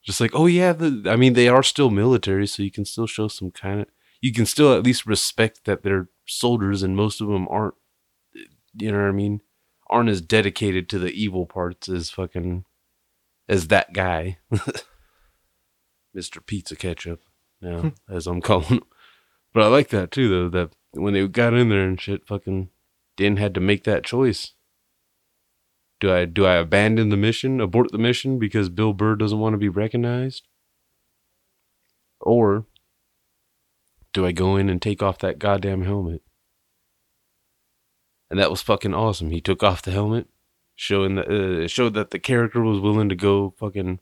Just 0.08 0.22
like, 0.22 0.30
oh 0.32 0.46
yeah, 0.46 0.72
the, 0.72 1.04
I 1.06 1.16
mean, 1.16 1.34
they 1.34 1.48
are 1.48 1.62
still 1.62 1.90
military, 1.90 2.46
so 2.46 2.62
you 2.62 2.70
can 2.70 2.86
still 2.86 3.06
show 3.06 3.28
some 3.28 3.50
kind 3.50 3.82
of, 3.82 3.88
you 4.22 4.32
can 4.32 4.46
still 4.46 4.72
at 4.72 4.82
least 4.82 5.04
respect 5.04 5.66
that 5.66 5.82
they're 5.82 6.08
soldiers, 6.26 6.82
and 6.82 6.96
most 6.96 7.20
of 7.20 7.28
them 7.28 7.46
aren't, 7.50 7.74
you 8.72 8.90
know 8.90 9.02
what 9.02 9.08
I 9.08 9.12
mean? 9.12 9.42
Aren't 9.90 10.08
as 10.08 10.22
dedicated 10.22 10.88
to 10.88 10.98
the 10.98 11.10
evil 11.10 11.44
parts 11.44 11.90
as 11.90 12.08
fucking, 12.08 12.64
as 13.50 13.68
that 13.68 13.92
guy. 13.92 14.38
Mr. 16.16 16.44
Pizza 16.46 16.74
Ketchup, 16.74 17.20
now, 17.60 17.80
hmm. 17.80 17.88
as 18.10 18.26
I'm 18.26 18.40
calling 18.40 18.64
him. 18.64 18.84
But 19.52 19.64
I 19.64 19.66
like 19.66 19.88
that 19.88 20.10
too, 20.10 20.30
though, 20.30 20.48
that 20.48 20.70
when 20.92 21.12
they 21.12 21.28
got 21.28 21.52
in 21.52 21.68
there 21.68 21.84
and 21.84 22.00
shit, 22.00 22.26
fucking 22.26 22.70
Din 23.18 23.36
had 23.36 23.52
to 23.52 23.60
make 23.60 23.84
that 23.84 24.04
choice. 24.04 24.54
Do 26.00 26.12
I 26.12 26.24
do 26.26 26.46
I 26.46 26.54
abandon 26.54 27.08
the 27.08 27.16
mission, 27.16 27.60
abort 27.60 27.90
the 27.90 27.98
mission 27.98 28.38
because 28.38 28.68
Bill 28.68 28.92
Burr 28.92 29.16
doesn't 29.16 29.38
want 29.38 29.54
to 29.54 29.58
be 29.58 29.68
recognized? 29.68 30.46
Or 32.20 32.66
do 34.12 34.24
I 34.24 34.32
go 34.32 34.56
in 34.56 34.68
and 34.68 34.80
take 34.80 35.02
off 35.02 35.18
that 35.18 35.38
goddamn 35.38 35.82
helmet? 35.82 36.22
And 38.30 38.38
that 38.38 38.50
was 38.50 38.62
fucking 38.62 38.94
awesome. 38.94 39.30
He 39.30 39.40
took 39.40 39.62
off 39.62 39.82
the 39.82 39.90
helmet, 39.90 40.28
showing 40.74 41.14
that 41.16 41.28
uh, 41.28 41.66
showed 41.68 41.94
that 41.94 42.10
the 42.10 42.18
character 42.18 42.60
was 42.60 42.80
willing 42.80 43.08
to 43.08 43.16
go 43.16 43.54
fucking 43.58 44.00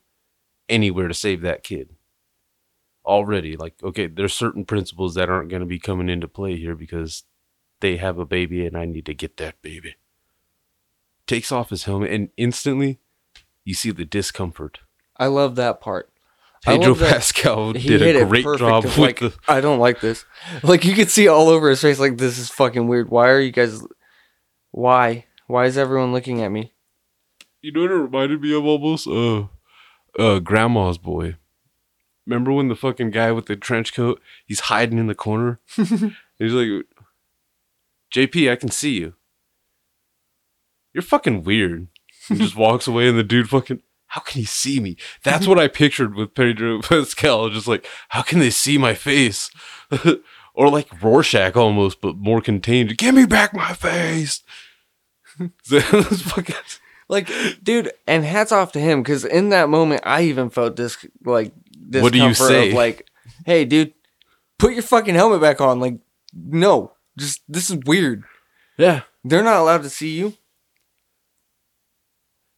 anywhere 0.69 1.09
to 1.09 1.15
save 1.15 1.43
that 1.43 1.63
kid. 1.63 1.91
Already, 3.05 3.57
like, 3.57 3.75
okay, 3.85 4.09
there's 4.09 4.35
certain 4.35 4.65
principles 4.65 5.15
that 5.15 5.31
aren't 5.31 5.49
going 5.49 5.61
to 5.61 5.67
be 5.67 5.79
coming 5.79 6.09
into 6.09 6.27
play 6.27 6.57
here 6.57 6.75
because 6.75 7.23
they 7.81 7.99
have 7.99 8.19
a 8.19 8.27
baby 8.27 8.67
and 8.67 8.77
I 8.77 8.85
need 8.85 9.07
to 9.07 9.15
get 9.15 9.37
that 9.37 9.63
baby. 9.63 9.95
Takes 11.27 11.51
off 11.51 11.71
his 11.71 11.85
helmet 11.85 12.13
and 12.13 12.31
instantly 12.37 13.01
you 13.65 13.75
see 13.75 13.91
the 13.91 14.05
discomfort. 14.05 14.81
I 15.17 15.27
love 15.27 15.57
that 15.57 15.81
part. 15.81 16.11
Pedro 16.63 16.95
Pascal 16.95 17.73
did 17.73 18.17
a 18.17 18.25
great 18.25 18.45
job 18.59 18.85
with 18.85 18.99
like, 18.99 19.21
the. 19.21 19.35
I 19.47 19.61
don't 19.61 19.79
like 19.79 20.01
this. 20.01 20.25
Like 20.63 20.85
you 20.85 20.95
could 20.95 21.11
see 21.11 21.29
all 21.29 21.49
over 21.49 21.71
his 21.71 21.81
face, 21.81 21.99
like 21.99 22.19
this 22.19 22.39
is 22.39 22.51
fucking 22.51 22.89
weird. 22.89 23.09
Why 23.09 23.29
are 23.29 23.41
you 23.41 23.53
guys? 23.53 23.83
Why? 24.73 25.27
Why 25.47 25.67
is 25.67 25.79
everyone 25.79 26.13
looking 26.13 26.43
at 26.43 26.51
me? 26.51 26.73
You 27.63 27.73
know 27.73 27.83
what 27.83 27.91
it 27.91 27.95
reminded 27.95 28.41
me 28.41 28.55
of 28.55 28.65
almost? 28.65 29.07
Uh, 29.07 29.47
uh, 30.19 30.41
Grandma's 30.41 30.99
Boy. 30.99 31.37
Remember 32.27 32.53
when 32.53 32.69
the 32.69 32.75
fucking 32.75 33.11
guy 33.11 33.31
with 33.31 33.47
the 33.47 33.55
trench 33.55 33.95
coat, 33.95 34.21
he's 34.45 34.61
hiding 34.61 34.99
in 34.99 35.07
the 35.07 35.15
corner? 35.15 35.61
he's 35.77 36.53
like, 36.53 36.85
JP, 38.13 38.51
I 38.51 38.57
can 38.57 38.71
see 38.71 38.99
you. 38.99 39.15
You're 40.97 41.03
fucking 41.03 41.43
weird. 41.43 41.89
He 42.27 42.37
just 42.37 42.57
walks 42.65 42.87
away 42.87 43.07
and 43.07 43.19
the 43.19 43.23
dude 43.23 43.51
fucking, 43.51 43.83
how 44.07 44.23
can 44.23 44.41
he 44.41 44.47
see 44.47 44.81
me? 44.81 44.97
That's 45.25 45.47
what 45.47 45.59
I 45.59 45.69
pictured 45.69 46.15
with 46.15 46.35
Pedro 46.35 46.81
Pascal. 46.83 47.51
Just 47.51 47.69
like, 47.69 47.87
how 48.09 48.23
can 48.23 48.39
they 48.39 48.49
see 48.49 48.79
my 48.79 48.95
face? 48.95 49.51
or 50.55 50.71
like 50.71 50.89
Rorschach 51.03 51.55
almost, 51.55 52.01
but 52.01 52.17
more 52.17 52.41
contained. 52.41 52.97
Give 52.97 53.15
me 53.15 53.27
back 53.27 53.53
my 53.53 53.75
face. 53.75 54.43
Fucking- 55.65 56.55
Like, 57.09 57.31
dude, 57.63 57.93
and 58.07 58.25
hats 58.25 58.53
off 58.53 58.73
to 58.73 58.81
him 58.81 59.03
because 59.03 59.27
in 59.27 59.51
that 59.51 59.69
moment, 59.69 60.01
I 60.07 60.23
even 60.23 60.49
felt 60.49 60.77
this 60.77 60.97
like 61.27 61.53
discomfort 61.91 62.03
What 62.03 62.13
do 62.15 62.19
you 62.19 62.33
say? 62.35 62.69
Of 62.71 62.75
like, 62.75 63.07
hey, 63.45 63.67
dude, 63.67 63.93
put 64.59 64.73
your 64.73 64.83
fucking 64.83 65.15
helmet 65.15 65.43
back 65.43 65.61
on. 65.61 65.79
Like, 65.79 65.99
no, 66.35 66.95
just 67.19 67.43
this 67.49 67.69
is 67.69 67.77
weird. 67.85 68.25
yeah. 68.79 69.03
They're 69.25 69.43
not 69.45 69.57
allowed 69.61 69.83
to 69.83 69.91
see 69.91 70.17
you. 70.17 70.35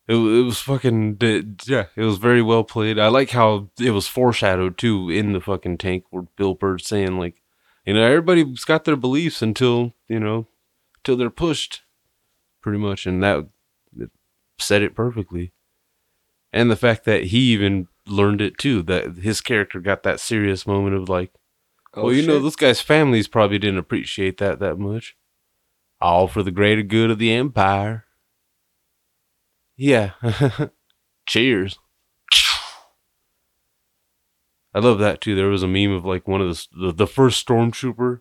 It, 0.09 0.15
it 0.15 0.43
was 0.43 0.59
fucking 0.61 1.19
yeah. 1.67 1.87
It 1.95 2.03
was 2.03 2.17
very 2.19 2.41
well 2.41 2.65
played. 2.65 2.99
I 2.99 3.09
like 3.09 3.31
how 3.31 3.69
it 3.79 3.91
was 3.91 4.09
foreshadowed 4.09 4.79
too 4.79 5.11
in 5.11 5.33
the 5.35 5.41
fucking 5.41 5.79
tank 5.79 6.05
where 6.11 6.23
Bill 6.37 6.55
Burr's 6.55 6.87
saying 6.87 7.19
like, 7.19 7.43
you 7.85 7.93
know, 7.95 8.03
everybody's 8.03 8.65
got 8.65 8.85
their 8.85 8.97
beliefs 8.97 9.43
until 9.43 9.95
you 10.09 10.19
know, 10.19 10.47
till 11.05 11.17
they're 11.17 11.29
pushed, 11.31 11.83
pretty 12.63 12.79
much, 12.79 13.07
and 13.07 13.23
that 13.23 13.47
it 13.99 14.11
said 14.59 14.83
it 14.83 14.95
perfectly. 14.95 15.53
And 16.55 16.71
the 16.71 16.77
fact 16.77 17.05
that 17.05 17.25
he 17.25 17.39
even 17.53 17.89
learned 18.07 18.41
it 18.41 18.57
too, 18.57 18.83
that 18.85 19.19
his 19.19 19.43
character 19.43 19.81
got 19.81 20.03
that 20.05 20.21
serious 20.21 20.67
moment 20.67 20.97
of 20.97 21.11
like, 21.11 21.33
Oh, 21.95 22.05
well, 22.05 22.13
you 22.15 22.27
know, 22.27 22.35
shit. 22.37 22.43
this 22.45 22.57
guy's 22.57 22.81
families 22.81 23.29
probably 23.29 23.59
didn't 23.59 23.79
appreciate 23.79 24.39
that 24.39 24.59
that 24.61 24.79
much. 24.79 25.17
All 26.01 26.29
for 26.29 26.43
the 26.43 26.51
greater 26.51 26.83
good 26.83 27.11
of 27.11 27.19
the 27.19 27.33
empire. 27.33 28.05
Yeah. 29.79 30.11
Cheers. 31.27 31.79
I 34.75 34.81
love 34.81 34.99
that 34.99 35.21
too. 35.21 35.35
There 35.35 35.49
was 35.49 35.63
a 35.63 35.69
meme 35.69 35.93
of 35.93 36.05
like 36.05 36.29
one 36.29 36.43
of 36.43 36.49
the 36.49 36.87
the, 36.87 36.93
the 36.93 37.07
first 37.07 37.47
stormtrooper 37.47 38.21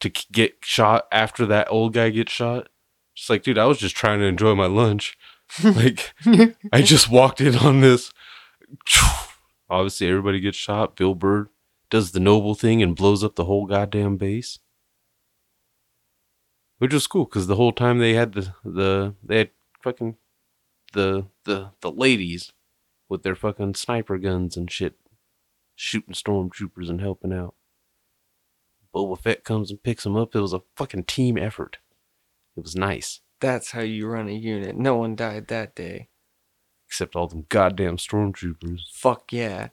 to 0.00 0.10
k- 0.10 0.26
get 0.30 0.56
shot 0.62 1.06
after 1.10 1.44
that 1.46 1.66
old 1.70 1.92
guy 1.94 2.10
gets 2.10 2.30
shot. 2.32 2.68
Just 3.14 3.30
like, 3.30 3.42
dude, 3.42 3.58
I 3.58 3.64
was 3.66 3.78
just 3.78 3.96
trying 3.96 4.20
to 4.20 4.26
enjoy 4.26 4.54
my 4.54 4.66
lunch. 4.66 5.18
like, 5.64 6.14
I 6.72 6.82
just 6.82 7.10
walked 7.10 7.40
in 7.40 7.56
on 7.56 7.80
this. 7.80 8.12
Obviously, 9.68 10.08
everybody 10.08 10.40
gets 10.40 10.56
shot. 10.56 10.94
Bill 10.94 11.14
Burr 11.14 11.48
does 11.90 12.12
the 12.12 12.20
noble 12.20 12.54
thing 12.54 12.82
and 12.82 12.94
blows 12.94 13.24
up 13.24 13.34
the 13.34 13.46
whole 13.46 13.66
goddamn 13.66 14.18
base, 14.18 14.60
which 16.78 16.92
was 16.94 17.06
cool 17.06 17.24
because 17.24 17.46
the 17.46 17.56
whole 17.56 17.72
time 17.72 17.98
they 17.98 18.14
had 18.14 18.34
the 18.34 18.54
the 18.64 19.14
they 19.22 19.38
had 19.38 19.50
fucking 19.82 20.16
the 20.92 21.26
the 21.44 21.70
the 21.80 21.90
ladies 21.90 22.52
with 23.08 23.22
their 23.22 23.34
fucking 23.34 23.74
sniper 23.74 24.18
guns 24.18 24.56
and 24.56 24.70
shit, 24.70 24.94
shooting 25.74 26.14
stormtroopers 26.14 26.88
and 26.90 27.00
helping 27.00 27.32
out. 27.32 27.54
Boba 28.94 29.18
Fett 29.20 29.44
comes 29.44 29.70
and 29.70 29.82
picks 29.82 30.04
them 30.04 30.16
up. 30.16 30.34
It 30.34 30.40
was 30.40 30.52
a 30.52 30.62
fucking 30.76 31.04
team 31.04 31.36
effort. 31.38 31.78
It 32.56 32.62
was 32.62 32.74
nice, 32.74 33.20
That's 33.40 33.70
how 33.70 33.82
you 33.82 34.08
run 34.08 34.28
a 34.28 34.32
unit. 34.32 34.76
No 34.76 34.96
one 34.96 35.14
died 35.14 35.46
that 35.48 35.74
day. 35.76 36.08
except 36.86 37.14
all 37.14 37.28
them 37.28 37.46
goddamn 37.48 37.96
stormtroopers. 37.98 38.80
Fuck 38.92 39.32
yeah. 39.32 39.68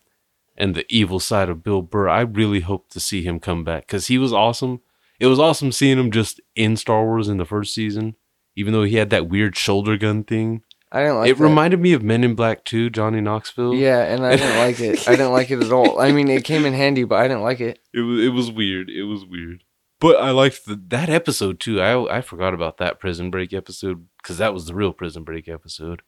and 0.58 0.76
the 0.76 0.86
evil 0.90 1.20
side 1.20 1.50
of 1.50 1.64
Bill 1.64 1.82
Burr. 1.82 2.08
I 2.10 2.22
really 2.22 2.60
hope 2.60 2.90
to 2.92 3.00
see 3.00 3.24
him 3.24 3.40
come 3.40 3.64
back 3.64 3.88
because 3.88 4.08
he 4.08 4.18
was 4.18 4.32
awesome. 4.34 4.82
It 5.20 5.28
was 5.28 5.40
awesome 5.40 5.72
seeing 5.72 5.98
him 5.98 6.12
just 6.12 6.40
in 6.56 6.78
Star 6.78 7.04
Wars 7.06 7.28
in 7.30 7.38
the 7.38 7.46
first 7.46 7.74
season, 7.74 8.16
even 8.56 8.72
though 8.74 8.84
he 8.84 8.96
had 8.98 9.10
that 9.10 9.28
weird 9.30 9.56
shoulder 9.58 9.98
gun 9.98 10.24
thing. 10.24 10.62
I 10.96 11.02
didn't 11.02 11.18
like 11.18 11.30
it 11.32 11.38
that. 11.38 11.44
reminded 11.44 11.82
me 11.82 11.92
of 11.92 12.04
Men 12.04 12.24
in 12.24 12.36
Black 12.36 12.64
2, 12.64 12.90
Johnny 12.90 13.20
Knoxville. 13.20 13.76
Yeah, 13.76 14.02
and 14.04 14.26
I 14.26 14.38
didn't 14.38 14.58
like 14.58 14.80
it. 14.80 15.06
I 15.10 15.12
didn't 15.12 15.34
like 15.34 15.52
it 15.52 15.62
at 15.62 15.74
all. 15.74 16.00
I 16.00 16.14
mean, 16.14 16.30
it 16.30 16.46
came 16.46 16.64
in 16.66 16.72
handy, 16.72 17.04
but 17.04 17.20
I 17.20 17.28
didn't 17.28 17.44
like 17.44 17.60
it. 17.60 17.80
It 17.94 18.00
was 18.00 18.24
it 18.24 18.30
was 18.30 18.50
weird. 18.50 18.90
It 18.90 19.04
was 19.04 19.26
weird. 19.26 19.66
But 20.00 20.16
I 20.22 20.32
liked 20.32 20.66
the, 20.66 20.82
that 20.88 21.10
episode 21.10 21.60
too. 21.60 21.82
I 21.82 22.20
I 22.20 22.22
forgot 22.22 22.54
about 22.54 22.78
that 22.78 23.02
Prison 23.02 23.30
Break 23.30 23.52
episode 23.52 24.08
because 24.24 24.38
that 24.38 24.54
was 24.54 24.68
the 24.68 24.74
real 24.74 24.94
Prison 24.94 25.26
Break 25.26 25.50
episode, 25.50 26.02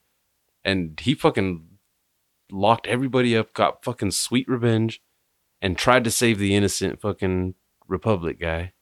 and 0.64 0.98
he 0.98 1.14
fucking 1.14 1.66
locked 2.50 2.86
everybody 2.86 3.36
up, 3.36 3.52
got 3.52 3.84
fucking 3.84 4.12
sweet 4.12 4.48
revenge, 4.48 5.02
and 5.60 5.76
tried 5.76 6.04
to 6.04 6.10
save 6.10 6.38
the 6.38 6.54
innocent 6.54 6.98
fucking 6.98 7.56
Republic 7.86 8.40
guy, 8.40 8.72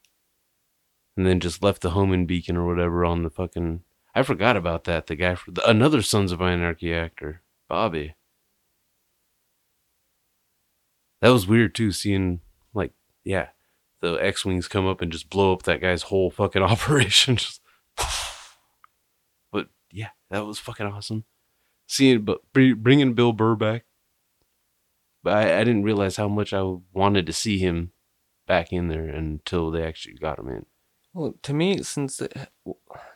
and 1.17 1.25
then 1.27 1.41
just 1.41 1.61
left 1.61 1.81
the 1.81 1.89
homing 1.89 2.25
beacon 2.25 2.55
or 2.55 2.65
whatever 2.65 3.03
on 3.03 3.23
the 3.23 3.29
fucking. 3.29 3.81
I 4.17 4.23
forgot 4.23 4.57
about 4.57 4.85
that. 4.85 5.05
The 5.05 5.15
guy 5.15 5.35
for 5.35 5.51
the, 5.51 5.69
another 5.69 6.01
Sons 6.01 6.31
of 6.31 6.41
Anarchy 6.41 6.91
actor, 6.91 7.43
Bobby. 7.69 8.15
That 11.21 11.29
was 11.29 11.45
weird 11.45 11.75
too, 11.75 11.91
seeing 11.91 12.39
like 12.73 12.93
yeah, 13.23 13.49
the 14.01 14.13
X 14.13 14.43
wings 14.43 14.67
come 14.67 14.87
up 14.87 15.01
and 15.01 15.11
just 15.11 15.29
blow 15.29 15.53
up 15.53 15.63
that 15.63 15.81
guy's 15.81 16.01
whole 16.01 16.31
fucking 16.31 16.63
operation. 16.63 17.35
Just, 17.35 17.61
but 19.51 19.67
yeah, 19.91 20.09
that 20.31 20.47
was 20.47 20.57
fucking 20.57 20.87
awesome. 20.87 21.23
Seeing, 21.85 22.23
but 22.23 22.41
bringing 22.51 23.13
Bill 23.13 23.33
Burr 23.33 23.55
back, 23.55 23.85
but 25.21 25.33
I, 25.33 25.59
I 25.59 25.63
didn't 25.63 25.83
realize 25.83 26.15
how 26.15 26.27
much 26.27 26.53
I 26.53 26.63
wanted 26.91 27.27
to 27.27 27.33
see 27.33 27.59
him 27.59 27.91
back 28.47 28.73
in 28.73 28.87
there 28.87 29.05
until 29.05 29.69
they 29.69 29.83
actually 29.83 30.15
got 30.15 30.39
him 30.39 30.49
in. 30.49 30.65
Well, 31.17 31.33
to 31.41 31.53
me, 31.53 31.81
since 31.81 32.17
the, 32.17 32.47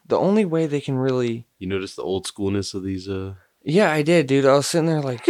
the 0.07 0.17
only 0.17 0.43
way 0.43 0.65
they 0.65 0.81
can 0.81 0.97
really. 0.97 1.45
You 1.59 1.67
notice 1.67 1.93
the 1.93 2.01
old 2.01 2.25
schoolness 2.25 2.73
of 2.73 2.83
these. 2.83 3.07
uh 3.07 3.35
Yeah, 3.63 3.91
I 3.91 4.01
did, 4.01 4.25
dude. 4.25 4.47
I 4.47 4.55
was 4.55 4.65
sitting 4.65 4.87
there 4.87 5.01
like, 5.01 5.23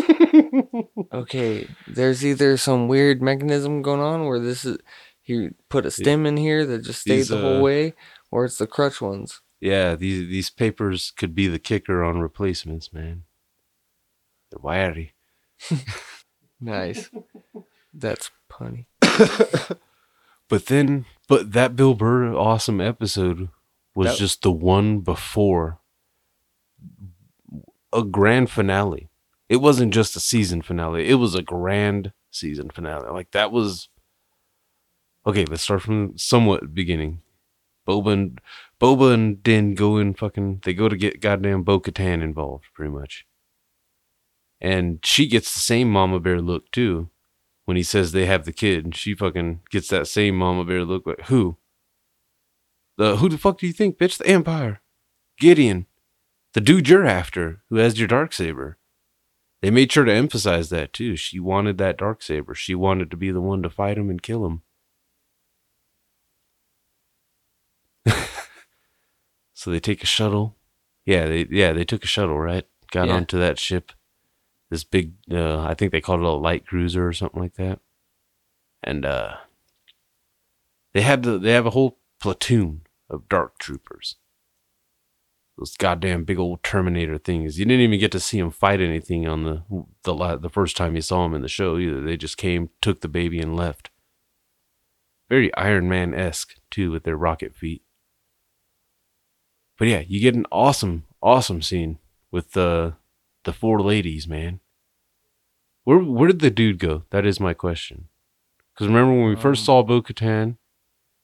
okay, 1.14 1.68
there's 1.86 2.26
either 2.26 2.56
some 2.56 2.88
weird 2.88 3.22
mechanism 3.22 3.82
going 3.82 4.00
on 4.00 4.26
where 4.26 4.40
this 4.40 4.64
is. 4.64 4.78
He 5.22 5.50
put 5.68 5.86
a 5.86 5.92
stem 5.92 6.26
in 6.26 6.38
here 6.38 6.66
that 6.66 6.86
just 6.86 7.02
stayed 7.02 7.18
These, 7.18 7.28
the 7.28 7.40
whole 7.40 7.58
uh, 7.58 7.62
way, 7.62 7.94
or 8.32 8.46
it's 8.46 8.58
the 8.58 8.68
crutch 8.68 9.02
ones. 9.02 9.42
Yeah, 9.60 9.96
these 9.96 10.30
these 10.30 10.50
papers 10.50 11.12
could 11.12 11.36
be 11.36 11.50
the 11.50 11.60
kicker 11.60 12.06
on 12.06 12.20
replacements, 12.22 12.94
man. 12.94 13.24
They're 14.50 14.60
wiry. 14.62 15.14
Nice. 16.64 17.10
That's 17.94 18.30
punny. 18.48 18.86
But 20.48 20.66
then, 20.66 21.06
but 21.32 21.54
that 21.54 21.78
Bill 21.78 21.94
Burr 21.94 22.34
awesome 22.36 22.82
episode 22.82 23.48
was 23.96 24.08
That- 24.08 24.18
just 24.18 24.42
the 24.42 24.52
one 24.52 25.00
before 25.00 25.80
a 27.94 28.04
grand 28.04 28.50
finale. 28.50 29.08
It 29.48 29.62
wasn't 29.62 29.94
just 29.94 30.18
a 30.18 30.20
season 30.20 30.62
finale. 30.62 31.08
It 31.08 31.16
was 31.16 31.34
a 31.34 31.42
grand 31.42 32.12
season 32.32 32.70
finale. 32.70 33.10
Like 33.10 33.32
that 33.32 33.50
was 33.50 33.88
okay. 35.26 35.46
Let's 35.46 35.64
start 35.64 35.84
from 35.84 36.18
somewhat 36.18 36.74
beginning. 36.74 37.22
Boba 37.88 38.12
and 38.12 38.42
Boba 38.82 39.14
and 39.14 39.42
Din 39.42 39.74
go 39.74 39.96
in 39.98 40.14
fucking. 40.14 40.64
They 40.66 40.74
go 40.74 40.90
to 40.90 40.98
get 40.98 41.22
goddamn 41.22 41.64
Bo 41.64 41.80
Katan 41.80 42.22
involved, 42.22 42.66
pretty 42.74 42.92
much. 42.92 43.26
And 44.60 45.00
she 45.06 45.28
gets 45.28 45.54
the 45.54 45.62
same 45.62 45.90
mama 45.90 46.20
bear 46.20 46.42
look 46.42 46.70
too 46.72 47.10
when 47.72 47.78
he 47.78 47.84
says 47.84 48.12
they 48.12 48.26
have 48.26 48.44
the 48.44 48.52
kid, 48.52 48.84
and 48.84 48.94
she 48.94 49.16
fucking 49.16 49.62
gets 49.70 49.88
that 49.88 50.06
same 50.06 50.36
mama 50.36 50.66
bear 50.66 50.84
look 50.84 51.08
like 51.08 51.28
who? 51.28 51.56
The 52.98 53.16
who 53.16 53.30
the 53.30 53.38
fuck 53.38 53.60
do 53.60 53.66
you 53.66 53.72
think, 53.72 53.98
bitch? 53.98 54.18
The 54.18 54.28
Empire, 54.28 54.82
Gideon, 55.40 55.86
the 56.54 56.60
dude 56.60 56.90
you're 56.90 57.06
after, 57.06 57.62
who 57.70 57.78
has 57.78 57.98
your 57.98 58.10
dark 58.10 58.34
saber. 58.34 58.78
They 59.62 59.72
made 59.72 59.90
sure 59.90 60.04
to 60.04 60.12
emphasize 60.12 60.70
that 60.72 60.92
too. 60.92 61.16
She 61.16 61.40
wanted 61.40 61.78
that 61.78 61.96
dark 61.98 62.22
saber. 62.22 62.54
She 62.54 62.76
wanted 62.76 63.10
to 63.10 63.16
be 63.16 63.32
the 63.32 63.40
one 63.40 63.64
to 63.64 63.70
fight 63.70 63.98
him 63.98 64.10
and 64.10 64.22
kill 64.22 64.46
him. 64.46 64.64
so 69.54 69.72
they 69.72 69.80
take 69.80 70.04
a 70.04 70.08
shuttle. 70.08 70.58
Yeah, 71.06 71.26
they 71.26 71.48
yeah 71.50 71.72
they 71.72 71.86
took 71.86 72.04
a 72.04 72.08
shuttle, 72.08 72.38
right? 72.38 72.66
Got 72.92 73.08
Yeah. 73.08 73.14
onto 73.14 73.40
that 73.40 73.58
ship 73.58 73.94
this 74.72 74.84
big 74.84 75.14
uh, 75.30 75.60
I 75.60 75.76
think 75.76 75.92
they 75.92 76.02
called 76.02 76.22
it 76.22 76.26
a 76.26 76.32
light 76.32 76.66
cruiser 76.66 77.08
or 77.08 77.14
something 77.14 77.40
like 77.40 77.56
that. 77.56 77.80
And 78.82 79.06
uh 79.06 79.36
they 80.94 81.02
had 81.02 81.22
the 81.22 81.38
they 81.38 81.52
have 81.52 81.68
a 81.68 81.72
whole 81.72 82.00
platoon 82.20 82.82
of 83.10 83.30
dark 83.30 83.60
troopers. 83.60 84.16
Those 85.58 85.76
goddamn 85.78 86.24
big 86.24 86.40
old 86.40 86.64
Terminator 86.64 87.18
things. 87.18 87.60
You 87.60 87.66
didn't 87.66 87.82
even 87.82 88.00
get 88.00 88.12
to 88.14 88.20
see 88.20 88.40
them 88.40 88.50
fight 88.50 88.82
anything 88.82 89.28
on 89.28 89.44
the 89.44 89.64
the 90.04 90.38
the 90.38 90.50
first 90.50 90.76
time 90.76 90.96
you 90.96 91.02
saw 91.02 91.24
them 91.24 91.36
in 91.36 91.42
the 91.42 91.48
show 91.48 91.78
either. 91.78 92.02
They 92.02 92.18
just 92.18 92.38
came, 92.38 92.70
took 92.82 93.02
the 93.02 93.08
baby, 93.08 93.40
and 93.40 93.56
left. 93.56 93.92
Very 95.30 95.54
Iron 95.56 95.88
Man 95.88 96.16
esque 96.16 96.56
too, 96.72 96.92
with 96.92 97.04
their 97.04 97.18
rocket 97.18 97.54
feet. 97.54 97.84
But 99.78 99.90
yeah, 99.90 100.04
you 100.08 100.20
get 100.22 100.36
an 100.36 100.46
awesome, 100.52 101.04
awesome 101.22 101.62
scene 101.62 102.00
with 102.32 102.54
the 102.54 102.96
the 103.44 103.54
four 103.54 103.82
ladies, 103.82 104.28
man. 104.28 104.60
Where 105.84 106.00
where 106.00 106.28
did 106.28 106.40
the 106.40 106.52
dude 106.52 106.80
go? 106.80 107.04
That 107.10 107.26
is 107.26 107.40
my 107.40 107.54
question. 107.54 108.08
Because 108.74 108.88
remember 108.88 109.14
when 109.14 109.30
we 109.30 109.36
first 109.36 109.62
Um, 109.62 109.66
saw 109.66 109.84
Bo 109.84 110.02
Katan, 110.02 110.58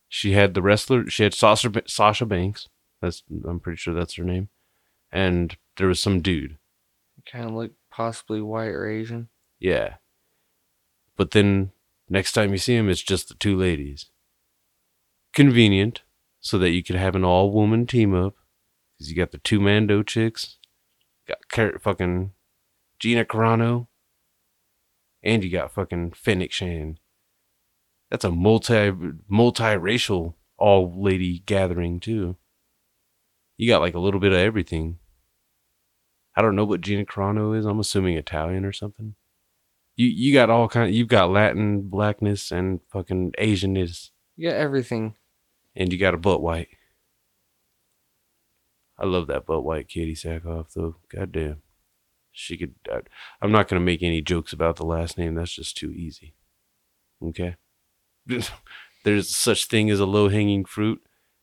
she 0.09 0.33
had 0.33 0.53
the 0.53 0.61
wrestler. 0.61 1.09
She 1.09 1.23
had 1.23 1.33
Sasha 1.33 1.71
Sasha 1.85 2.25
Banks. 2.25 2.67
That's 3.01 3.23
I'm 3.47 3.59
pretty 3.59 3.77
sure 3.77 3.93
that's 3.93 4.15
her 4.15 4.23
name. 4.23 4.49
And 5.11 5.57
there 5.77 5.87
was 5.87 5.99
some 5.99 6.21
dude. 6.21 6.57
Kind 7.31 7.45
of 7.45 7.53
look 7.53 7.71
possibly 7.91 8.41
white 8.41 8.69
or 8.69 8.87
Asian. 8.89 9.29
Yeah. 9.59 9.95
But 11.15 11.31
then 11.31 11.71
next 12.09 12.33
time 12.33 12.51
you 12.51 12.57
see 12.57 12.75
him, 12.75 12.89
it's 12.89 13.01
just 13.01 13.27
the 13.29 13.35
two 13.35 13.55
ladies. 13.55 14.07
Convenient, 15.33 16.01
so 16.39 16.57
that 16.57 16.71
you 16.71 16.83
could 16.83 16.95
have 16.95 17.15
an 17.15 17.23
all 17.23 17.51
woman 17.51 17.85
team 17.85 18.13
up. 18.13 18.35
Because 18.93 19.09
you 19.09 19.15
got 19.15 19.31
the 19.31 19.37
two 19.37 19.59
Mando 19.59 20.01
chicks, 20.03 20.56
got 21.27 21.47
Car- 21.49 21.79
fucking 21.79 22.31
Gina 22.99 23.25
Carano, 23.25 23.87
and 25.23 25.43
you 25.43 25.49
got 25.49 25.71
fucking 25.73 26.11
Fennec 26.11 26.51
Shand. 26.51 26.99
That's 28.09 28.23
a 28.25 28.31
multi 28.31 28.91
multiracial 29.31 30.35
all 30.57 31.01
lady 31.01 31.39
gathering 31.45 31.99
too. 31.99 32.37
You 33.57 33.67
got 33.67 33.81
like 33.81 33.95
a 33.95 33.99
little 33.99 34.19
bit 34.19 34.31
of 34.31 34.37
everything. 34.39 34.99
I 36.35 36.41
don't 36.41 36.55
know 36.55 36.65
what 36.65 36.81
Gina 36.81 37.03
Carano 37.05 37.57
is. 37.57 37.65
I'm 37.65 37.79
assuming 37.79 38.15
Italian 38.15 38.63
or 38.65 38.71
something. 38.71 39.15
You 39.95 40.07
you 40.07 40.33
got 40.33 40.49
all 40.51 40.69
kind. 40.69 40.93
You've 40.93 41.07
got 41.07 41.31
Latin 41.31 41.81
blackness 41.89 42.51
and 42.51 42.79
fucking 42.91 43.33
Asianness, 43.39 44.11
You 44.35 44.49
got 44.51 44.57
everything. 44.57 45.15
and 45.75 45.91
you 45.91 45.97
got 45.97 46.13
a 46.13 46.17
butt 46.17 46.41
white. 46.41 46.69
I 48.99 49.05
love 49.05 49.27
that 49.27 49.45
butt 49.45 49.63
white 49.63 49.87
Katee 49.87 50.13
Sackhoff 50.13 50.73
though. 50.73 50.95
Goddamn, 51.09 51.61
she 52.31 52.57
could. 52.57 52.75
I, 52.91 53.01
I'm 53.41 53.51
not 53.51 53.67
gonna 53.67 53.81
make 53.81 54.01
any 54.01 54.21
jokes 54.21 54.53
about 54.53 54.77
the 54.77 54.85
last 54.85 55.17
name. 55.17 55.35
That's 55.35 55.53
just 55.53 55.77
too 55.77 55.91
easy. 55.91 56.33
Okay. 57.23 57.55
There's 59.03 59.29
such 59.29 59.65
thing 59.65 59.89
as 59.89 59.99
a 59.99 60.05
low 60.05 60.29
hanging 60.29 60.65
fruit, 60.65 61.01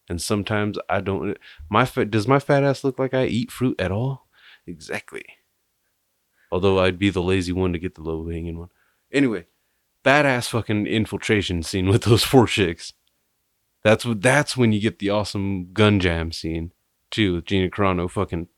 and 0.08 0.20
sometimes 0.20 0.78
I 0.88 1.00
don't. 1.00 1.36
My 1.70 1.84
fa- 1.84 2.04
does 2.04 2.26
my 2.26 2.38
fat 2.38 2.64
ass 2.64 2.82
look 2.82 2.98
like 2.98 3.14
I 3.14 3.26
eat 3.26 3.52
fruit 3.52 3.80
at 3.80 3.92
all? 3.92 4.26
Exactly. 4.66 5.24
Although 6.50 6.78
I'd 6.78 6.98
be 6.98 7.10
the 7.10 7.22
lazy 7.22 7.52
one 7.52 7.72
to 7.72 7.78
get 7.78 7.94
the 7.94 8.02
low 8.02 8.28
hanging 8.28 8.58
one. 8.58 8.70
Anyway, 9.12 9.46
badass 10.04 10.48
fucking 10.48 10.86
infiltration 10.86 11.62
scene 11.62 11.88
with 11.88 12.02
those 12.02 12.24
four 12.24 12.46
chicks. 12.46 12.92
That's 13.84 14.04
what. 14.04 14.22
That's 14.22 14.56
when 14.56 14.72
you 14.72 14.80
get 14.80 14.98
the 14.98 15.10
awesome 15.10 15.72
gun 15.72 16.00
jam 16.00 16.32
scene 16.32 16.72
too, 17.14 17.34
with 17.34 17.44
Gina 17.44 17.70
Carano 17.70 18.10
fucking 18.10 18.48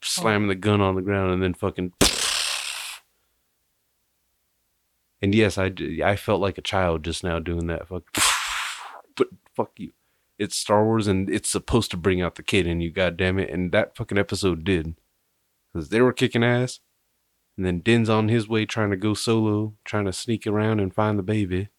slamming 0.00 0.48
the 0.48 0.54
gun 0.54 0.80
on 0.80 0.94
the 0.94 1.02
ground 1.02 1.32
and 1.32 1.42
then 1.42 1.52
fucking. 1.52 1.92
And 5.20 5.34
yes, 5.34 5.58
I, 5.58 5.72
I 6.04 6.14
felt 6.16 6.40
like 6.40 6.58
a 6.58 6.62
child 6.62 7.04
just 7.04 7.24
now 7.24 7.40
doing 7.40 7.66
that. 7.66 7.88
Fuck, 7.88 8.04
but 9.16 9.28
fuck 9.54 9.72
you. 9.76 9.92
It's 10.38 10.56
Star 10.56 10.84
Wars 10.84 11.06
and 11.06 11.28
it's 11.28 11.50
supposed 11.50 11.90
to 11.90 11.96
bring 11.96 12.22
out 12.22 12.36
the 12.36 12.42
kid 12.42 12.66
in 12.66 12.80
you, 12.80 12.90
God 12.90 13.16
damn 13.16 13.38
it! 13.38 13.50
And 13.50 13.72
that 13.72 13.96
fucking 13.96 14.18
episode 14.18 14.62
did, 14.62 14.94
because 15.72 15.88
they 15.88 16.00
were 16.00 16.12
kicking 16.12 16.44
ass. 16.44 16.80
And 17.56 17.64
then 17.64 17.80
Din's 17.80 18.10
on 18.10 18.28
his 18.28 18.46
way 18.46 18.66
trying 18.66 18.90
to 18.90 18.96
go 18.96 19.14
solo, 19.14 19.72
trying 19.82 20.04
to 20.04 20.12
sneak 20.12 20.46
around 20.46 20.78
and 20.78 20.94
find 20.94 21.18
the 21.18 21.22
baby. 21.22 21.70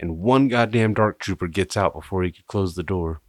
And 0.00 0.18
one 0.18 0.48
goddamn 0.48 0.94
dark 0.94 1.18
trooper 1.18 1.48
gets 1.48 1.76
out 1.76 1.92
before 1.92 2.22
he 2.22 2.32
could 2.32 2.46
close 2.46 2.74
the 2.74 2.82
door. 2.82 3.20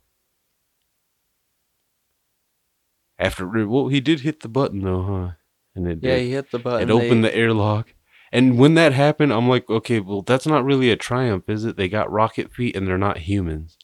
After 3.19 3.67
well, 3.67 3.89
he 3.89 3.99
did 3.99 4.21
hit 4.21 4.39
the 4.39 4.47
button 4.49 4.79
though, 4.81 5.03
huh? 5.03 5.29
And 5.75 5.87
it 5.87 5.99
Yeah, 6.01 6.15
did. 6.15 6.23
he 6.23 6.31
hit 6.31 6.51
the 6.51 6.57
button. 6.59 6.89
it 6.89 6.91
opened 6.91 7.23
They- 7.23 7.29
the 7.29 7.35
airlock. 7.35 7.93
And 8.31 8.57
when 8.59 8.75
that 8.75 8.93
happened, 8.93 9.33
I'm 9.33 9.49
like, 9.49 9.67
okay, 9.69 9.99
well, 9.99 10.21
that's 10.21 10.45
not 10.45 10.63
really 10.63 10.91
a 10.91 10.95
triumph, 10.95 11.49
is 11.49 11.65
it? 11.65 11.77
They 11.77 11.89
got 11.89 12.11
rocket 12.11 12.51
feet 12.53 12.75
and 12.75 12.87
they're 12.87 12.97
not 12.97 13.17
humans. 13.19 13.77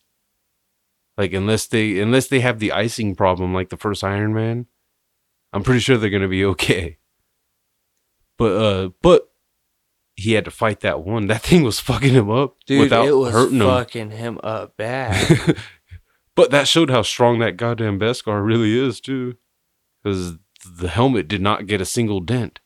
Like 1.18 1.34
unless 1.34 1.66
they 1.68 2.00
unless 2.00 2.28
they 2.28 2.40
have 2.42 2.60
the 2.60 2.72
icing 2.72 3.16
problem 3.16 3.54
like 3.54 3.70
the 3.70 3.78
first 3.78 4.04
Iron 4.04 4.34
Man, 4.34 4.68
I'm 5.54 5.64
pretty 5.64 5.80
sure 5.80 5.98
they're 5.98 6.10
gonna 6.10 6.28
be 6.28 6.46
okay. 6.46 6.98
But 8.38 8.52
uh 8.62 8.90
but 9.02 9.30
he 10.16 10.34
had 10.34 10.46
to 10.46 10.52
fight 10.52 10.82
that 10.82 11.02
one. 11.04 11.28
That 11.28 11.42
thing 11.42 11.64
was 11.64 11.80
fucking 11.80 12.14
him 12.14 12.30
up 12.30 12.56
Dude, 12.66 12.82
without 12.82 13.08
it 13.08 13.14
was 13.14 13.32
hurting 13.34 13.60
him. 13.62 13.68
fucking 13.68 14.12
him 14.12 14.40
up 14.44 14.76
bad. 14.78 15.58
but 16.36 16.52
that 16.52 16.68
showed 16.68 16.90
how 16.90 17.02
strong 17.02 17.40
that 17.40 17.58
goddamn 17.58 18.00
Beskar 18.00 18.46
really 18.46 18.78
is 18.78 19.00
too, 19.00 19.36
because 20.04 20.34
the 20.66 20.90
helmet 20.90 21.28
did 21.28 21.42
not 21.42 21.68
get 21.68 21.82
a 21.82 21.86
single 21.86 22.20
dent. 22.20 22.60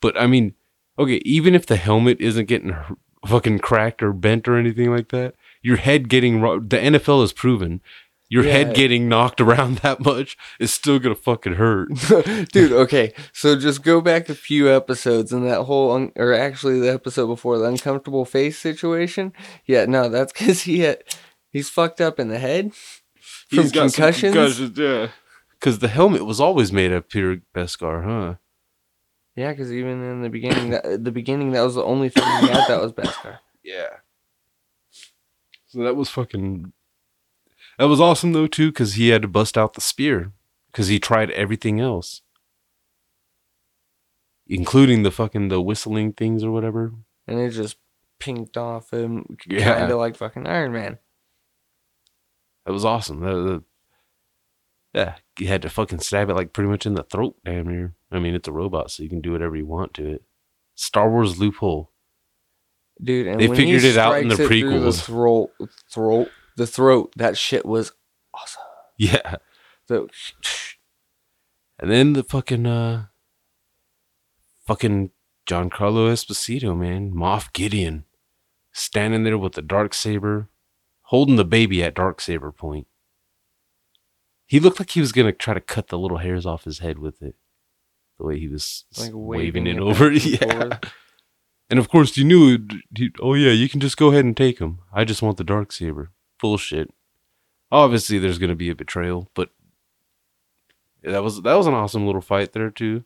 But 0.00 0.20
I 0.20 0.26
mean, 0.26 0.54
okay, 0.98 1.20
even 1.24 1.54
if 1.54 1.66
the 1.66 1.76
helmet 1.76 2.20
isn't 2.20 2.46
getting 2.46 2.74
fucking 3.26 3.60
cracked 3.60 4.02
or 4.02 4.12
bent 4.12 4.48
or 4.48 4.56
anything 4.56 4.90
like 4.90 5.08
that, 5.08 5.34
your 5.62 5.76
head 5.76 6.08
getting 6.08 6.40
the 6.40 6.76
NFL 6.78 7.20
has 7.20 7.32
proven 7.32 7.80
your 8.28 8.44
Yeah. 8.44 8.52
head 8.52 8.74
getting 8.74 9.08
knocked 9.10 9.42
around 9.42 9.76
that 9.82 10.00
much 10.00 10.38
is 10.58 10.72
still 10.72 10.98
gonna 10.98 11.14
fucking 11.14 11.52
hurt. 11.54 11.90
Dude, 12.52 12.72
okay. 12.72 13.12
So 13.32 13.56
just 13.58 13.82
go 13.82 14.00
back 14.00 14.28
a 14.30 14.34
few 14.34 14.74
episodes 14.74 15.32
and 15.32 15.46
that 15.46 15.64
whole, 15.64 15.92
un- 15.92 16.12
or 16.16 16.32
actually 16.32 16.80
the 16.80 16.90
episode 16.92 17.26
before 17.26 17.58
the 17.58 17.66
uncomfortable 17.66 18.24
face 18.24 18.58
situation. 18.58 19.34
Yeah, 19.66 19.84
no, 19.84 20.08
that's 20.08 20.32
because 20.32 20.62
he 20.62 20.80
had, 20.80 21.02
he's 21.52 21.68
fucked 21.68 22.00
up 22.00 22.18
in 22.18 22.28
the 22.28 22.38
head 22.38 22.72
from 22.74 23.58
got 23.68 23.90
some 23.90 23.90
concussions. 23.90 24.34
concussions, 24.34 24.78
yeah. 24.78 25.08
Because 25.58 25.78
the 25.78 25.88
helmet 25.88 26.24
was 26.26 26.40
always 26.40 26.72
made 26.72 26.90
of 26.92 27.08
pure 27.08 27.38
Beskar, 27.54 28.04
huh? 28.04 28.34
Yeah, 29.36 29.52
because 29.52 29.72
even 29.72 30.02
in 30.02 30.22
the 30.22 30.28
beginning, 30.28 30.70
that 30.70 31.04
the 31.04 31.12
beginning 31.12 31.52
that 31.52 31.62
was 31.62 31.74
the 31.76 31.84
only 31.84 32.08
thing 32.08 32.24
he 32.40 32.48
had 32.48 32.66
that 32.68 32.80
was 32.82 32.92
Beskar. 32.92 33.38
Yeah. 33.64 33.88
So 35.68 35.82
that 35.84 35.94
was 35.94 36.08
fucking. 36.10 36.72
That 37.78 37.84
was 37.86 38.00
awesome 38.00 38.32
though 38.32 38.48
too, 38.48 38.70
because 38.72 38.94
he 38.94 39.10
had 39.10 39.22
to 39.22 39.28
bust 39.28 39.56
out 39.56 39.74
the 39.74 39.80
spear 39.80 40.32
because 40.70 40.88
he 40.88 40.98
tried 40.98 41.30
everything 41.30 41.78
else, 41.80 42.22
including 44.46 45.02
the 45.02 45.10
fucking 45.10 45.48
the 45.48 45.60
whistling 45.62 46.12
things 46.12 46.42
or 46.44 46.50
whatever. 46.50 46.92
And 47.26 47.38
it 47.38 47.50
just 47.50 47.76
pinked 48.18 48.56
off 48.56 48.92
him, 48.92 49.36
Yeah. 49.46 49.78
kind 49.78 49.92
of 49.92 49.98
like 49.98 50.16
fucking 50.16 50.46
Iron 50.46 50.72
Man. 50.72 50.98
That 52.66 52.72
was 52.72 52.84
awesome. 52.84 53.20
That, 53.20 53.34
that- 53.34 53.62
yeah, 54.94 55.14
you 55.38 55.46
had 55.46 55.62
to 55.62 55.70
fucking 55.70 56.00
stab 56.00 56.28
it 56.28 56.34
like 56.34 56.52
pretty 56.52 56.68
much 56.68 56.84
in 56.84 56.94
the 56.94 57.02
throat, 57.02 57.36
damn 57.46 57.66
near. 57.66 57.94
I 58.10 58.18
mean, 58.18 58.34
it's 58.34 58.46
a 58.48 58.52
robot, 58.52 58.90
so 58.90 59.02
you 59.02 59.08
can 59.08 59.22
do 59.22 59.32
whatever 59.32 59.56
you 59.56 59.64
want 59.64 59.94
to 59.94 60.06
it. 60.06 60.22
Star 60.74 61.10
Wars 61.10 61.38
loophole. 61.38 61.90
Dude, 63.02 63.26
and 63.26 63.40
They 63.40 63.48
figured 63.48 63.84
it 63.84 63.96
out 63.96 64.18
in 64.20 64.28
the 64.28 64.34
prequels. 64.34 64.96
The 64.98 65.02
throat, 65.02 65.50
throat, 65.90 66.28
the 66.58 66.66
throat. 66.66 67.12
That 67.16 67.38
shit 67.38 67.64
was 67.64 67.92
awesome. 68.34 68.62
Yeah. 68.98 69.36
So, 69.88 70.08
And 71.78 71.90
then 71.90 72.12
the 72.12 72.22
fucking 72.22 72.66
uh 72.66 73.06
fucking 74.66 75.10
Giancarlo 75.48 76.12
Esposito, 76.12 76.78
man, 76.78 77.12
Moff 77.12 77.52
Gideon, 77.52 78.04
standing 78.72 79.24
there 79.24 79.38
with 79.38 79.54
the 79.54 79.62
dark 79.62 79.92
saber, 79.94 80.48
holding 81.12 81.36
the 81.36 81.44
baby 81.44 81.82
at 81.82 81.94
dark 81.94 82.22
saber 82.22 82.50
point. 82.50 82.86
He 84.46 84.58
looked 84.58 84.80
like 84.80 84.88
he 84.88 85.00
was 85.00 85.12
gonna 85.12 85.32
try 85.32 85.52
to 85.52 85.60
cut 85.60 85.88
the 85.88 85.98
little 85.98 86.16
hairs 86.18 86.46
off 86.46 86.64
his 86.64 86.78
head 86.78 86.98
with 86.98 87.20
it. 87.22 87.36
The 88.18 88.24
way 88.24 88.38
he 88.38 88.48
was 88.48 88.86
like 88.96 89.10
waving, 89.12 89.64
waving 89.64 89.66
it 89.66 89.76
it 89.76 89.80
over. 89.80 90.10
Yeah. 90.12 90.78
And 91.68 91.78
of 91.78 91.90
course, 91.90 92.16
you 92.16 92.24
knew. 92.24 92.58
Oh 93.20 93.34
yeah, 93.34 93.50
you 93.50 93.68
can 93.68 93.78
just 93.78 93.98
go 93.98 94.08
ahead 94.10 94.24
and 94.24 94.34
take 94.34 94.58
him. 94.58 94.78
I 94.90 95.04
just 95.04 95.20
want 95.20 95.36
the 95.36 95.44
dark 95.44 95.70
saber. 95.70 96.12
Bullshit. 96.40 96.90
Obviously, 97.70 98.18
there's 98.18 98.38
gonna 98.38 98.54
be 98.54 98.70
a 98.70 98.74
betrayal, 98.74 99.30
but 99.34 99.50
that 101.02 101.22
was 101.22 101.42
that 101.42 101.54
was 101.54 101.66
an 101.66 101.74
awesome 101.74 102.06
little 102.06 102.22
fight 102.22 102.52
there 102.52 102.70
too. 102.70 103.04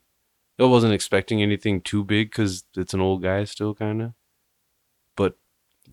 I 0.61 0.65
wasn't 0.65 0.95
expecting 0.95 1.43
anything 1.43 1.81
too 1.81 2.05
big 2.05 2.31
because 2.31 2.65
it's 2.77 2.95
an 2.95 3.01
old 3.01 3.23
guy 3.23 3.43
still, 3.45 3.75
kind 3.75 4.01
of. 4.01 4.13
But 5.17 5.37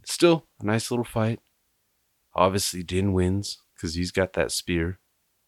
still, 0.06 0.46
a 0.62 0.66
nice 0.66 0.92
little 0.92 1.06
fight. 1.06 1.40
Obviously, 2.36 2.84
Din 2.84 3.14
wins 3.14 3.60
because 3.76 3.96
he's 3.96 4.12
got 4.12 4.34
that 4.34 4.52
spear. 4.52 5.00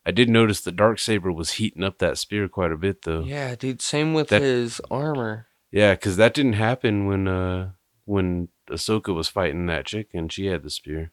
I 0.06 0.12
did 0.12 0.30
notice 0.30 0.62
the 0.62 0.72
dark 0.72 1.00
saber 1.00 1.32
was 1.32 1.54
heating 1.54 1.84
up 1.84 1.98
that 1.98 2.18
spear 2.20 2.48
quite 2.48 2.72
a 2.72 2.78
bit, 2.78 3.02
though. 3.04 3.24
Yeah, 3.24 3.56
dude. 3.56 3.82
Same 3.82 4.14
with 4.14 4.28
That- 4.30 4.42
his 4.44 4.80
armor. 4.92 5.48
Yeah, 5.72 5.96
because 5.96 6.16
that 6.18 6.34
didn't 6.34 6.54
happen 6.54 7.06
when 7.08 7.28
uh 7.28 7.72
when 8.06 8.50
Ahsoka 8.70 9.14
was 9.16 9.28
fighting 9.28 9.66
that 9.66 9.86
chick 9.88 10.10
and 10.14 10.32
she 10.32 10.46
had 10.46 10.62
the 10.64 10.70
spear, 10.70 11.12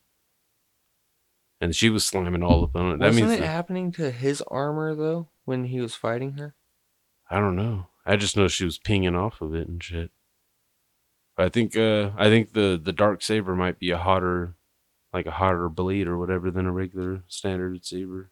and 1.61 1.75
she 1.75 1.89
was 1.91 2.05
slamming 2.05 2.43
all 2.43 2.65
up 2.65 2.77
on 2.77 2.93
it. 2.93 2.99
That 2.99 3.07
Wasn't 3.07 3.27
means 3.29 3.39
it 3.39 3.41
that- 3.41 3.47
happening 3.47 3.93
to 3.93 4.11
his 4.11 4.43
armor 4.49 4.95
though 4.95 5.31
when 5.45 5.65
he 5.65 5.81
was 5.81 5.95
fighting 5.95 6.33
her? 6.33 6.55
I 7.31 7.39
don't 7.41 7.57
know. 7.57 7.87
I 8.05 8.17
just 8.17 8.37
know 8.37 8.47
she 8.49 8.65
was 8.65 8.79
pinging 8.79 9.15
off 9.17 9.41
of 9.41 9.55
it 9.55 9.69
and 9.69 9.83
shit. 9.83 10.11
I 11.39 11.49
think 11.49 11.77
uh 11.77 12.11
I 12.17 12.27
think 12.29 12.53
the 12.53 12.79
the 12.83 12.93
dark 12.93 13.23
saber 13.23 13.57
might 13.57 13.79
be 13.79 13.91
a 13.91 13.99
hotter, 13.99 14.55
like 15.13 15.27
a 15.27 15.33
harder 15.33 15.69
blade 15.69 16.09
or 16.09 16.19
whatever 16.19 16.51
than 16.51 16.67
a 16.67 16.73
regular 16.73 17.23
standard 17.29 17.85
saber. 17.85 18.31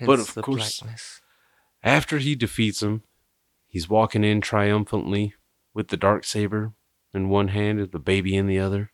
But 0.00 0.20
of 0.20 0.34
course- 0.36 0.80
blackness. 0.80 1.20
After 1.82 2.18
he 2.18 2.34
defeats 2.34 2.82
him, 2.82 3.02
he's 3.66 3.88
walking 3.88 4.24
in 4.24 4.40
triumphantly 4.40 5.34
with 5.72 5.88
the 5.88 5.96
dark 5.96 6.24
saber 6.24 6.72
in 7.14 7.28
one 7.28 7.48
hand 7.48 7.80
and 7.80 7.90
the 7.90 7.98
baby 7.98 8.36
in 8.36 8.46
the 8.46 8.58
other. 8.58 8.92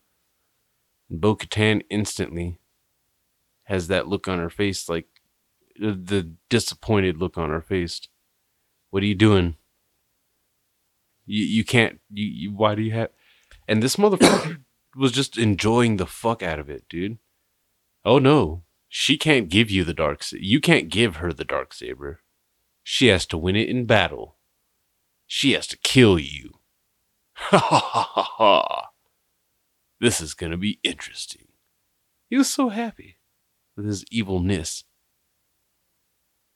And 1.09 1.19
Bo 1.19 1.35
Katan 1.35 1.83
instantly 1.89 2.59
has 3.63 3.87
that 3.87 4.07
look 4.07 4.27
on 4.27 4.39
her 4.39 4.49
face, 4.49 4.87
like 4.87 5.07
the 5.77 6.33
disappointed 6.49 7.17
look 7.17 7.37
on 7.37 7.49
her 7.49 7.61
face. 7.61 8.01
What 8.89 9.03
are 9.03 9.07
you 9.07 9.15
doing? 9.15 9.57
You 11.25 11.43
you 11.43 11.63
can't 11.65 11.99
you, 12.09 12.25
you 12.25 12.51
why 12.53 12.75
do 12.75 12.81
you 12.81 12.91
have 12.93 13.09
and 13.67 13.83
this 13.83 13.97
motherfucker 13.97 14.63
was 14.97 15.11
just 15.11 15.37
enjoying 15.37 15.97
the 15.97 16.05
fuck 16.05 16.41
out 16.41 16.59
of 16.59 16.69
it, 16.69 16.89
dude. 16.89 17.17
Oh 18.03 18.19
no. 18.19 18.63
She 18.89 19.17
can't 19.17 19.49
give 19.49 19.69
you 19.69 19.83
the 19.83 19.93
dark. 19.93 20.23
You 20.31 20.61
can't 20.61 20.89
give 20.89 21.17
her 21.17 21.33
the 21.33 21.43
dark 21.43 21.73
saber. 21.73 22.21
She 22.83 23.07
has 23.07 23.25
to 23.27 23.37
win 23.37 23.55
it 23.55 23.69
in 23.69 23.85
battle. 23.85 24.37
She 25.25 25.51
has 25.53 25.67
to 25.67 25.77
kill 25.77 26.17
you. 26.17 26.59
Ha 27.33 27.57
ha 27.57 27.79
ha 27.79 28.23
ha. 28.23 28.89
This 29.99 30.21
is 30.21 30.33
to 30.33 30.57
be 30.57 30.79
interesting. 30.83 31.47
He 32.29 32.37
was 32.37 32.49
so 32.49 32.69
happy 32.69 33.17
with 33.75 33.85
his 33.85 34.05
evilness. 34.09 34.83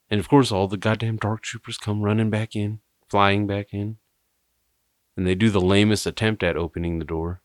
And 0.10 0.20
of 0.20 0.28
course, 0.28 0.52
all 0.52 0.68
the 0.68 0.78
goddamn 0.78 1.18
dark 1.18 1.42
troopers 1.42 1.78
come 1.78 2.02
running 2.02 2.30
back 2.30 2.56
in, 2.56 2.80
flying 3.10 3.46
back 3.46 3.74
in. 3.74 3.98
And 5.16 5.28
they 5.28 5.36
do 5.36 5.50
the 5.50 5.62
lamest 5.62 6.06
attempt 6.06 6.44
at 6.44 6.58
opening 6.58 7.00
the 7.00 7.06
door. 7.06 7.42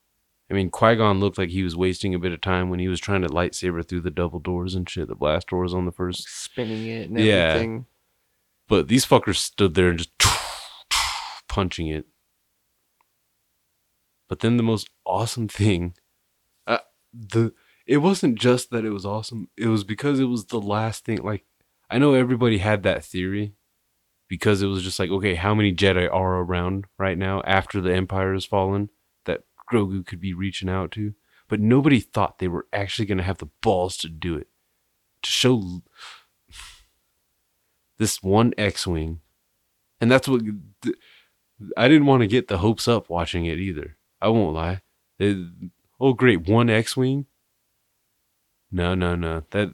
I 0.51 0.55
mean, 0.55 0.70
Qui 0.70 0.94
Gon 0.94 1.18
looked 1.18 1.39
like 1.39 1.48
he 1.51 1.62
was 1.64 1.74
wasting 1.77 2.14
a 2.14 2.18
bit 2.20 2.32
of 2.32 2.40
time 2.40 2.70
when 2.70 2.78
he 2.78 2.86
was 2.89 3.01
trying 3.01 3.23
to 3.23 3.28
lightsaber 3.28 3.86
through 3.86 4.02
the 4.02 4.10
double 4.10 4.39
doors 4.39 4.74
and 4.77 4.89
shit, 4.89 5.09
the 5.09 5.14
blast 5.16 5.48
doors 5.48 5.74
on 5.74 5.86
the 5.86 5.93
first 5.93 6.28
spinning 6.28 6.86
it 6.86 7.09
and 7.09 7.18
Yeah. 7.18 7.32
everything. 7.48 7.86
but 8.68 8.89
these 8.89 9.05
fuckers 9.06 9.36
stood 9.36 9.74
there 9.74 9.89
and 9.90 9.98
just 9.98 10.10
punching 11.48 11.89
it. 11.89 12.06
But 14.28 14.40
then 14.40 14.56
the 14.56 14.62
most 14.62 14.90
awesome 15.05 15.48
thing, 15.48 15.94
uh, 16.66 16.78
the 17.12 17.52
it 17.86 17.98
wasn't 17.98 18.39
just 18.39 18.70
that 18.70 18.85
it 18.85 18.90
was 18.90 19.06
awesome. 19.06 19.48
It 19.56 19.68
was 19.68 19.85
because 19.85 20.18
it 20.18 20.24
was 20.24 20.47
the 20.47 20.60
last 20.60 21.05
thing. 21.05 21.18
Like 21.23 21.44
I 21.89 21.98
know 21.98 22.14
everybody 22.14 22.59
had 22.59 22.82
that 22.82 23.05
theory 23.05 23.52
because 24.28 24.62
it 24.62 24.66
was 24.66 24.82
just 24.82 24.98
like, 24.98 25.10
okay, 25.10 25.36
how 25.36 25.55
many 25.55 25.73
Jedi 25.73 26.12
are 26.12 26.39
around 26.40 26.86
right 26.98 27.16
now 27.16 27.40
after 27.47 27.81
the 27.81 27.94
Empire 27.94 28.32
has 28.32 28.44
fallen 28.44 28.90
Grogu 29.70 30.06
could 30.06 30.20
be 30.20 30.34
reaching 30.34 30.68
out 30.68 30.90
to? 30.93 31.14
But 31.48 31.60
nobody 31.60 32.01
thought 32.01 32.38
they 32.38 32.48
were 32.48 32.66
actually 32.72 33.06
going 33.06 33.18
to 33.18 33.24
have 33.24 33.38
the 33.38 33.48
balls 33.62 33.97
to 33.98 34.09
do 34.09 34.36
it. 34.36 34.48
To 35.22 35.30
show 35.30 35.82
this 37.98 38.22
one 38.22 38.52
X 38.59 38.86
Wing. 38.86 39.20
And 40.01 40.10
that's 40.10 40.28
what 40.28 40.43
I 41.76 41.88
didn't 41.88 42.06
want 42.06 42.22
to 42.22 42.26
get 42.26 42.48
the 42.48 42.59
hopes 42.59 42.86
up 42.88 43.09
watching 43.09 43.47
it 43.47 43.59
either. 43.59 43.97
I 44.20 44.28
won't 44.28 44.55
lie. 44.55 44.82
It- 45.18 45.70
oh, 46.01 46.12
great. 46.12 46.48
One 46.48 46.68
X 46.68 46.97
Wing? 46.97 47.26
No, 48.70 48.94
no, 48.94 49.14
no. 49.14 49.44
That 49.52 49.72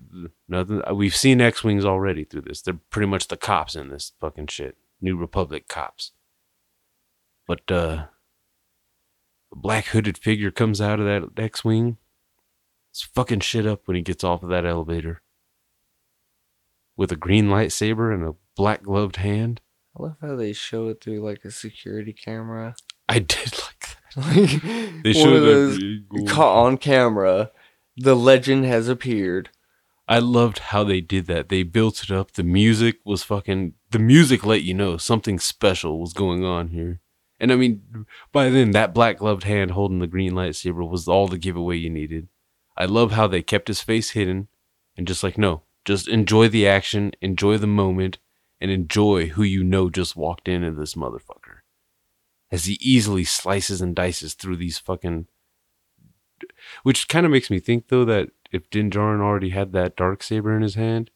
nothing. 0.48 0.82
We've 0.94 1.16
seen 1.16 1.40
X 1.40 1.64
Wings 1.64 1.84
already 1.84 2.24
through 2.24 2.42
this. 2.42 2.60
They're 2.62 2.78
pretty 2.90 3.08
much 3.08 3.28
the 3.28 3.36
cops 3.36 3.74
in 3.74 3.88
this 3.88 4.12
fucking 4.20 4.48
shit. 4.48 4.76
New 5.00 5.16
Republic 5.16 5.66
cops. 5.66 6.12
But 7.46 7.70
uh 7.70 8.06
the 9.52 9.56
black 9.56 9.88
hooded 9.88 10.16
figure 10.16 10.50
comes 10.50 10.80
out 10.80 10.98
of 10.98 11.04
that 11.04 11.28
X 11.40 11.62
Wing. 11.62 11.98
It's 12.90 13.02
fucking 13.02 13.40
shit 13.40 13.66
up 13.66 13.82
when 13.84 13.96
he 13.96 14.02
gets 14.02 14.24
off 14.24 14.42
of 14.42 14.48
that 14.48 14.64
elevator. 14.64 15.20
With 16.96 17.12
a 17.12 17.16
green 17.16 17.48
lightsaber 17.48 18.14
and 18.14 18.24
a 18.24 18.34
black 18.56 18.82
gloved 18.82 19.16
hand. 19.16 19.60
I 19.94 20.04
love 20.04 20.16
how 20.22 20.36
they 20.36 20.54
show 20.54 20.88
it 20.88 21.02
through 21.02 21.20
like 21.20 21.44
a 21.44 21.50
security 21.50 22.14
camera. 22.14 22.76
I 23.10 23.18
did 23.18 23.52
like 23.62 23.78
that. 23.80 23.96
Like 24.14 24.62
They 25.02 25.12
one 25.12 25.14
showed 25.14 25.36
of 25.36 25.42
that 25.42 26.02
those 26.10 26.30
caught 26.30 26.64
on 26.66 26.76
camera. 26.78 27.50
The 27.96 28.16
legend 28.16 28.64
has 28.64 28.88
appeared. 28.88 29.50
I 30.08 30.18
loved 30.18 30.58
how 30.58 30.82
they 30.84 31.00
did 31.00 31.26
that. 31.26 31.48
They 31.50 31.62
built 31.62 32.02
it 32.02 32.10
up. 32.10 32.32
The 32.32 32.42
music 32.42 32.96
was 33.04 33.22
fucking. 33.22 33.74
The 33.90 33.98
music 33.98 34.44
let 34.44 34.62
you 34.62 34.74
know 34.74 34.96
something 34.96 35.38
special 35.38 35.98
was 36.00 36.12
going 36.12 36.44
on 36.44 36.68
here. 36.68 37.00
And 37.42 37.50
I 37.50 37.56
mean, 37.56 38.06
by 38.30 38.50
then, 38.50 38.70
that 38.70 38.94
black 38.94 39.18
gloved 39.18 39.42
hand 39.42 39.72
holding 39.72 39.98
the 39.98 40.06
green 40.06 40.30
lightsaber 40.30 40.88
was 40.88 41.08
all 41.08 41.26
the 41.26 41.36
giveaway 41.36 41.76
you 41.76 41.90
needed. 41.90 42.28
I 42.76 42.84
love 42.84 43.10
how 43.10 43.26
they 43.26 43.42
kept 43.42 43.66
his 43.66 43.80
face 43.80 44.10
hidden 44.10 44.46
and 44.96 45.08
just 45.08 45.24
like, 45.24 45.36
no, 45.36 45.62
just 45.84 46.06
enjoy 46.06 46.48
the 46.48 46.68
action, 46.68 47.10
enjoy 47.20 47.58
the 47.58 47.66
moment, 47.66 48.18
and 48.60 48.70
enjoy 48.70 49.26
who 49.26 49.42
you 49.42 49.64
know 49.64 49.90
just 49.90 50.14
walked 50.14 50.46
in 50.46 50.62
in 50.62 50.76
this 50.76 50.94
motherfucker. 50.94 51.62
As 52.52 52.66
he 52.66 52.78
easily 52.80 53.24
slices 53.24 53.80
and 53.80 53.96
dices 53.96 54.34
through 54.34 54.56
these 54.56 54.78
fucking. 54.78 55.26
Which 56.84 57.08
kind 57.08 57.26
of 57.26 57.32
makes 57.32 57.50
me 57.50 57.58
think, 57.58 57.88
though, 57.88 58.04
that 58.04 58.30
if 58.52 58.70
Din 58.70 58.88
Djarin 58.88 59.20
already 59.20 59.50
had 59.50 59.72
that 59.72 59.96
dark 59.96 60.22
saber 60.22 60.54
in 60.54 60.62
his 60.62 60.76
hand, 60.76 61.10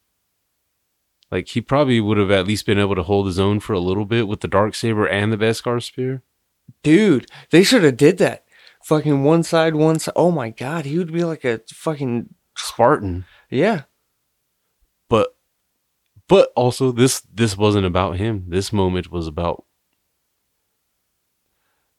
like 1.30 1.48
he 1.48 1.60
probably 1.60 2.00
would 2.00 2.18
have 2.18 2.30
at 2.30 2.46
least 2.46 2.66
been 2.66 2.78
able 2.78 2.94
to 2.94 3.02
hold 3.02 3.26
his 3.26 3.38
own 3.38 3.60
for 3.60 3.72
a 3.72 3.80
little 3.80 4.04
bit 4.04 4.28
with 4.28 4.40
the 4.40 4.48
dark 4.48 4.74
saber 4.74 5.06
and 5.06 5.32
the 5.32 5.36
Beskar 5.36 5.82
spear. 5.82 6.22
Dude, 6.82 7.26
they 7.50 7.62
should 7.62 7.82
have 7.84 7.96
did 7.96 8.18
that. 8.18 8.44
Fucking 8.84 9.24
one 9.24 9.42
side, 9.42 9.74
one 9.74 9.98
side. 9.98 10.14
Oh 10.14 10.30
my 10.30 10.50
god, 10.50 10.84
he 10.84 10.98
would 10.98 11.12
be 11.12 11.24
like 11.24 11.44
a 11.44 11.60
fucking 11.68 12.34
Spartan, 12.56 13.24
yeah. 13.50 13.82
but 15.08 15.36
but 16.28 16.52
also 16.56 16.92
this 16.92 17.20
this 17.20 17.56
wasn't 17.56 17.86
about 17.86 18.16
him. 18.16 18.44
This 18.48 18.72
moment 18.72 19.10
was 19.10 19.26
about 19.26 19.64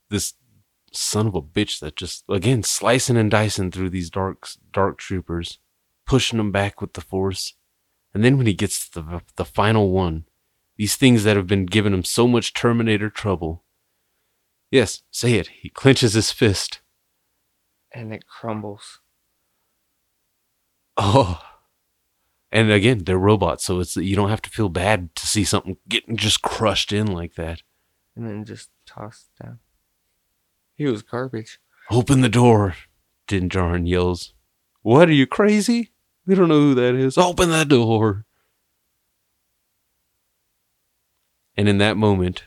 this 0.09 0.33
son 0.93 1.27
of 1.27 1.35
a 1.35 1.41
bitch 1.41 1.79
that 1.79 1.95
just 1.95 2.23
again 2.29 2.63
slicing 2.63 3.17
and 3.17 3.29
dicing 3.29 3.69
through 3.69 3.89
these 3.89 4.09
dark 4.09 4.47
dark 4.71 4.97
troopers, 4.97 5.59
pushing 6.05 6.37
them 6.37 6.51
back 6.51 6.81
with 6.81 6.93
the 6.93 7.01
force, 7.01 7.53
and 8.17 8.23
then 8.23 8.39
when 8.39 8.47
he 8.47 8.55
gets 8.55 8.89
to 8.89 8.99
the 8.99 9.21
the 9.35 9.45
final 9.45 9.91
one, 9.91 10.25
these 10.75 10.95
things 10.95 11.23
that 11.23 11.35
have 11.35 11.45
been 11.45 11.67
giving 11.67 11.93
him 11.93 12.03
so 12.03 12.27
much 12.27 12.51
Terminator 12.51 13.11
trouble. 13.11 13.63
Yes, 14.71 15.03
say 15.11 15.35
it. 15.35 15.49
He 15.61 15.69
clenches 15.69 16.15
his 16.15 16.31
fist. 16.31 16.81
And 17.91 18.11
it 18.11 18.25
crumbles. 18.25 19.01
Oh. 20.97 21.39
And 22.51 22.71
again, 22.71 23.03
they're 23.03 23.19
robots, 23.19 23.65
so 23.65 23.79
it's 23.81 23.95
you 23.95 24.15
don't 24.15 24.31
have 24.31 24.41
to 24.41 24.49
feel 24.49 24.69
bad 24.69 25.13
to 25.13 25.27
see 25.27 25.43
something 25.43 25.77
getting 25.87 26.17
just 26.17 26.41
crushed 26.41 26.91
in 26.91 27.05
like 27.05 27.35
that. 27.35 27.61
And 28.15 28.27
then 28.27 28.45
just 28.45 28.71
tossed 28.87 29.29
down. 29.39 29.59
He 30.73 30.87
was 30.87 31.03
garbage. 31.03 31.59
Open 31.91 32.21
the 32.21 32.29
door, 32.29 32.77
Din 33.27 33.47
Djarin 33.47 33.87
yells. 33.87 34.33
What 34.81 35.07
are 35.07 35.13
you 35.13 35.27
crazy? 35.27 35.91
We 36.27 36.35
don't 36.35 36.49
know 36.49 36.59
who 36.59 36.75
that 36.75 36.93
is. 36.93 37.17
Open 37.17 37.49
the 37.49 37.63
door. 37.63 38.25
And 41.55 41.69
in 41.69 41.77
that 41.77 41.95
moment, 41.95 42.43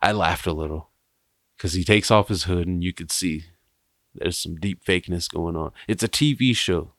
I 0.00 0.12
laughed 0.12 0.46
a 0.46 0.52
little 0.52 0.90
because 1.56 1.74
he 1.74 1.82
takes 1.82 2.10
off 2.12 2.28
his 2.28 2.44
hood 2.44 2.66
and 2.66 2.82
you 2.82 2.94
could 2.94 3.10
see 3.10 3.44
there's 4.14 4.38
some 4.38 4.54
deep 4.54 4.84
fakeness 4.84 5.28
going 5.28 5.56
on. 5.56 5.72
It's 5.88 6.04
a 6.04 6.08
TV 6.08 6.54
show. 6.56 6.94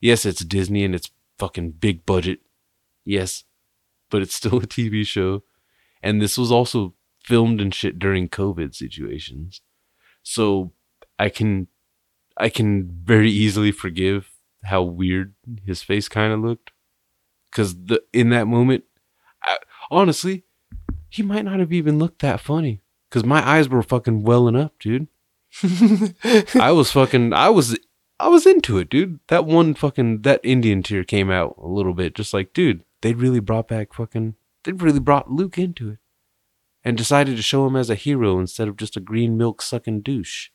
Yes, 0.00 0.24
it's 0.24 0.44
Disney 0.44 0.82
and 0.82 0.94
it's 0.94 1.10
fucking 1.38 1.72
big 1.72 2.06
budget. 2.06 2.40
Yes, 3.04 3.44
but 4.10 4.22
it's 4.22 4.34
still 4.34 4.56
a 4.62 4.66
TV 4.66 5.06
show. 5.06 5.42
And 6.02 6.20
this 6.20 6.38
was 6.38 6.50
also 6.50 6.94
filmed 7.22 7.60
and 7.60 7.74
shit 7.74 7.98
during 7.98 8.28
COVID 8.28 8.74
situations. 8.74 9.60
So 10.22 10.72
I 11.18 11.28
can 11.28 11.68
I 12.36 12.48
can 12.48 12.90
very 13.04 13.30
easily 13.30 13.72
forgive 13.72 14.30
how 14.64 14.82
weird 14.82 15.34
his 15.64 15.82
face 15.82 16.08
kind 16.08 16.32
of 16.32 16.40
looked 16.40 16.70
cuz 17.50 17.74
the 17.74 18.02
in 18.12 18.30
that 18.30 18.46
moment 18.46 18.84
I, 19.42 19.58
honestly 19.90 20.44
he 21.08 21.22
might 21.22 21.44
not 21.44 21.58
have 21.60 21.72
even 21.72 21.98
looked 21.98 22.20
that 22.20 22.40
funny 22.40 22.82
cuz 23.10 23.24
my 23.24 23.46
eyes 23.46 23.68
were 23.68 23.82
fucking 23.82 24.22
welling 24.22 24.56
up, 24.56 24.78
dude. 24.78 25.08
I 26.54 26.72
was 26.72 26.90
fucking 26.92 27.32
I 27.32 27.50
was 27.50 27.78
I 28.18 28.28
was 28.28 28.46
into 28.46 28.78
it, 28.78 28.88
dude. 28.88 29.18
That 29.28 29.44
one 29.44 29.74
fucking 29.74 30.22
that 30.22 30.40
Indian 30.44 30.82
tear 30.82 31.04
came 31.04 31.30
out 31.30 31.56
a 31.58 31.66
little 31.66 31.92
bit 31.92 32.14
just 32.14 32.32
like, 32.32 32.52
dude, 32.52 32.84
they 33.02 33.14
really 33.14 33.40
brought 33.40 33.68
back 33.68 33.92
fucking 33.92 34.36
they 34.64 34.72
really 34.72 35.00
brought 35.00 35.30
Luke 35.30 35.58
into 35.58 35.90
it 35.90 35.98
and 36.84 36.96
decided 36.96 37.36
to 37.36 37.42
show 37.42 37.66
him 37.66 37.76
as 37.76 37.90
a 37.90 37.94
hero 37.94 38.38
instead 38.38 38.68
of 38.68 38.76
just 38.76 38.96
a 38.96 39.00
green 39.00 39.36
milk 39.36 39.60
sucking 39.60 40.00
douche. 40.00 40.50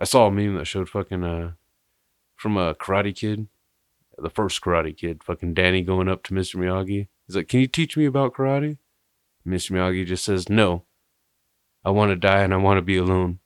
I 0.00 0.04
saw 0.04 0.26
a 0.26 0.30
meme 0.30 0.54
that 0.56 0.64
showed 0.66 0.88
fucking 0.88 1.22
uh 1.22 1.52
from 2.34 2.56
a 2.56 2.74
Karate 2.74 3.14
Kid, 3.14 3.48
the 4.16 4.30
first 4.30 4.62
Karate 4.62 4.96
Kid, 4.96 5.22
fucking 5.22 5.52
Danny 5.52 5.82
going 5.82 6.08
up 6.08 6.22
to 6.24 6.34
Mr. 6.34 6.56
Miyagi. 6.56 7.08
He's 7.26 7.36
like, 7.36 7.48
"Can 7.48 7.60
you 7.60 7.66
teach 7.66 7.98
me 7.98 8.06
about 8.06 8.32
karate?" 8.32 8.78
Mr. 9.46 9.72
Miyagi 9.72 10.06
just 10.06 10.24
says, 10.24 10.48
"No. 10.48 10.84
I 11.84 11.90
want 11.90 12.10
to 12.10 12.16
die 12.16 12.42
and 12.42 12.54
I 12.54 12.56
want 12.56 12.78
to 12.78 12.82
be 12.82 12.96
alone." 12.96 13.40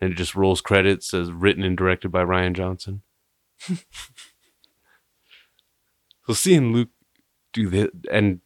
And 0.00 0.12
it 0.12 0.16
just 0.16 0.34
rolls 0.34 0.60
credits 0.62 1.12
as 1.12 1.30
written 1.30 1.62
and 1.64 1.76
directed 1.76 2.08
by 2.10 2.24
Rian 2.24 2.54
Johnson. 2.54 3.02
so 6.26 6.32
seeing 6.32 6.72
Luke 6.72 6.90
do 7.52 7.68
that, 7.68 7.90
and 8.10 8.40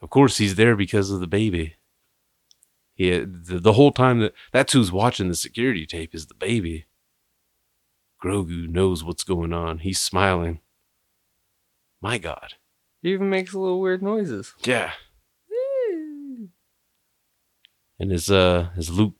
of 0.00 0.10
course 0.10 0.38
he's 0.38 0.56
there 0.56 0.74
because 0.74 1.10
of 1.10 1.20
the 1.20 1.26
baby. 1.26 1.76
He 3.00 3.18
the, 3.20 3.58
the 3.58 3.72
whole 3.72 3.92
time 3.92 4.18
that 4.20 4.34
that's 4.52 4.74
who's 4.74 4.92
watching 4.92 5.28
the 5.28 5.34
security 5.34 5.86
tape 5.86 6.14
is 6.14 6.26
the 6.26 6.34
baby. 6.34 6.84
Grogu 8.22 8.68
knows 8.68 9.02
what's 9.02 9.24
going 9.24 9.54
on. 9.54 9.78
He's 9.78 9.98
smiling. 9.98 10.60
My 12.02 12.18
God. 12.18 12.56
He 13.00 13.12
even 13.14 13.30
makes 13.30 13.54
a 13.54 13.58
little 13.58 13.80
weird 13.80 14.02
noises. 14.02 14.52
Yeah. 14.64 14.92
And 17.98 18.12
as 18.12 18.30
uh 18.30 18.68
as 18.76 18.90
Luke 18.90 19.14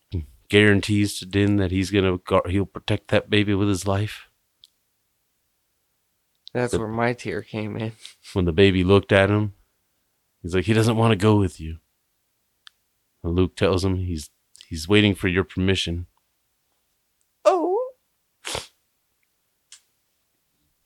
guarantees 0.51 1.19
to 1.19 1.25
Din 1.25 1.57
that 1.57 1.71
he's 1.71 1.91
gonna 1.91 2.19
guard, 2.19 2.51
he'll 2.51 2.67
protect 2.67 3.09
that 3.09 3.31
baby 3.31 3.55
with 3.55 3.69
his 3.69 3.87
life. 3.87 4.29
That's 6.53 6.73
The- 6.73 6.81
where 6.81 6.89
my 6.89 7.15
tear 7.15 7.41
came 7.41 7.79
in. 7.79 7.93
When 8.35 8.45
the 8.45 8.53
baby 8.53 8.85
looked 8.85 9.11
at 9.13 9.31
him, 9.31 9.55
he's 10.43 10.55
like, 10.55 10.67
he 10.67 10.75
doesn't 10.75 10.99
want 10.99 11.13
to 11.13 11.17
go 11.17 11.37
with 11.37 11.59
you. 11.59 11.79
And 13.23 13.35
Luke 13.35 13.57
tells 13.57 13.85
him 13.85 13.97
he's 13.97 14.31
he's 14.69 14.89
waiting 14.89 15.15
for 15.15 15.29
your 15.29 15.45
permission. 15.45 16.07
Oh. 17.45 17.93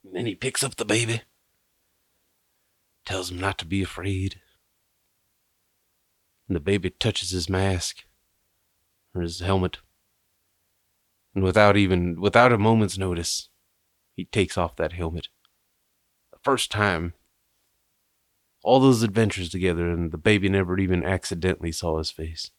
And 0.04 0.14
then 0.14 0.26
he 0.26 0.34
picks 0.34 0.62
up 0.62 0.76
the 0.76 0.84
baby, 0.84 1.22
tells 3.04 3.30
him 3.30 3.38
not 3.38 3.58
to 3.58 3.66
be 3.66 3.82
afraid. 3.82 4.40
And 6.48 6.56
the 6.56 6.60
baby 6.60 6.90
touches 6.90 7.30
his 7.30 7.48
mask 7.48 8.04
or 9.14 9.22
his 9.22 9.40
helmet. 9.40 9.78
And 11.34 11.42
without 11.42 11.76
even 11.76 12.20
without 12.20 12.52
a 12.52 12.58
moment's 12.58 12.98
notice, 12.98 13.48
he 14.14 14.24
takes 14.24 14.58
off 14.58 14.76
that 14.76 14.92
helmet. 14.92 15.28
The 16.32 16.38
first 16.42 16.70
time. 16.70 17.14
All 18.64 18.80
those 18.80 19.02
adventures 19.02 19.50
together, 19.50 19.90
and 19.90 20.10
the 20.10 20.18
baby 20.18 20.48
never 20.48 20.78
even 20.78 21.04
accidentally 21.04 21.70
saw 21.70 21.98
his 21.98 22.10
face. 22.10 22.50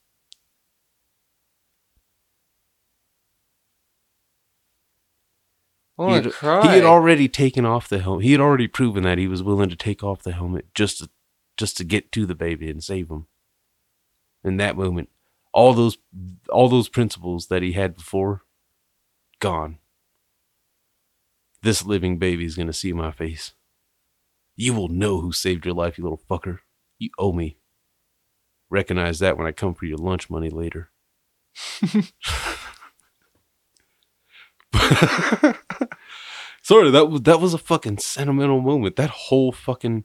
I 5.97 6.07
He 6.07 6.13
had, 6.13 6.23
to 6.25 6.29
cry. 6.29 6.61
he 6.61 6.75
had 6.75 6.83
already 6.85 7.27
taken 7.27 7.65
off 7.65 7.89
the 7.89 7.99
helmet. 7.99 8.23
He 8.23 8.33
had 8.33 8.41
already 8.41 8.67
proven 8.67 9.03
that 9.03 9.17
he 9.17 9.27
was 9.27 9.41
willing 9.41 9.69
to 9.69 9.75
take 9.75 10.03
off 10.03 10.21
the 10.21 10.33
helmet 10.33 10.67
just 10.75 10.99
to, 10.99 11.09
just 11.57 11.75
to 11.77 11.83
get 11.83 12.11
to 12.11 12.27
the 12.27 12.35
baby 12.35 12.69
and 12.69 12.83
save 12.83 13.09
him. 13.09 13.25
In 14.43 14.57
that 14.57 14.77
moment, 14.77 15.09
all 15.53 15.73
those 15.73 15.97
all 16.49 16.69
those 16.69 16.89
principles 16.89 17.47
that 17.47 17.63
he 17.63 17.71
had 17.71 17.95
before, 17.95 18.43
gone. 19.39 19.79
This 21.63 21.83
living 21.83 22.19
baby 22.19 22.45
is 22.45 22.55
gonna 22.55 22.73
see 22.73 22.93
my 22.93 23.09
face. 23.09 23.53
You 24.55 24.73
will 24.73 24.87
know 24.87 25.21
who 25.21 25.31
saved 25.31 25.65
your 25.65 25.73
life, 25.75 25.97
you 25.97 26.03
little 26.03 26.21
fucker. 26.29 26.59
You 26.97 27.09
owe 27.17 27.33
me. 27.33 27.57
Recognize 28.69 29.19
that 29.19 29.37
when 29.37 29.47
I 29.47 29.51
come 29.51 29.73
for 29.73 29.85
your 29.85 29.97
lunch 29.97 30.29
money 30.29 30.49
later. 30.49 30.91
Sorry, 36.61 36.89
that 36.89 37.09
was 37.09 37.21
that 37.21 37.39
was 37.39 37.53
a 37.53 37.59
fucking 37.59 37.99
sentimental 37.99 38.61
moment. 38.61 38.95
That 38.95 39.09
whole 39.11 39.51
fucking 39.51 40.03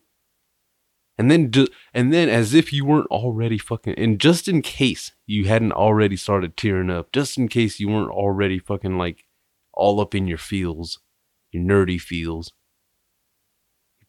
and 1.17 1.31
then 1.31 1.53
and 1.95 2.13
then 2.13 2.29
as 2.29 2.55
if 2.55 2.73
you 2.73 2.85
weren't 2.85 3.07
already 3.07 3.59
fucking 3.59 3.95
and 3.95 4.21
just 4.21 4.49
in 4.49 4.63
case 4.63 5.13
you 5.27 5.47
hadn't 5.47 5.73
already 5.73 6.17
started 6.17 6.57
tearing 6.57 6.91
up, 6.91 7.13
just 7.13 7.39
in 7.39 7.49
case 7.49 7.81
you 7.81 7.89
weren't 7.89 8.11
already 8.11 8.59
fucking 8.59 8.99
like 8.99 9.25
all 9.73 10.01
up 10.01 10.15
in 10.15 10.27
your 10.27 10.39
feels, 10.39 10.99
your 11.51 11.63
nerdy 11.63 12.01
feels. 12.01 12.53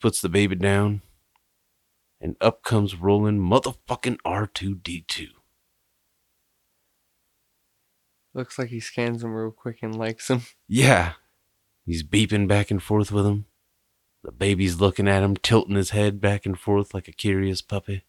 Puts 0.02 0.20
the 0.20 0.30
baby 0.30 0.56
down 0.56 1.02
and 2.20 2.36
up 2.40 2.64
comes 2.64 2.96
rolling 2.96 3.40
motherfucking 3.40 4.18
R2D2. 4.26 5.28
Looks 8.34 8.58
like 8.58 8.70
he 8.70 8.80
scans 8.80 9.24
him 9.24 9.34
real 9.34 9.52
quick 9.52 9.80
and 9.82 9.98
likes 9.98 10.30
him. 10.30 10.42
Yeah. 10.68 11.14
He's 11.86 12.04
beeping 12.04 12.48
back 12.48 12.70
and 12.72 12.82
forth 12.82 13.12
with 13.12 13.26
him. 13.26 13.46
The 14.24 14.32
baby's 14.32 14.80
looking 14.80 15.08
at 15.08 15.24
him, 15.24 15.36
tilting 15.36 15.76
his 15.76 15.90
head 15.90 16.22
back 16.22 16.46
and 16.46 16.58
forth 16.58 16.94
like 16.94 17.08
a 17.08 17.12
curious 17.12 17.62
puppy. 17.62 18.04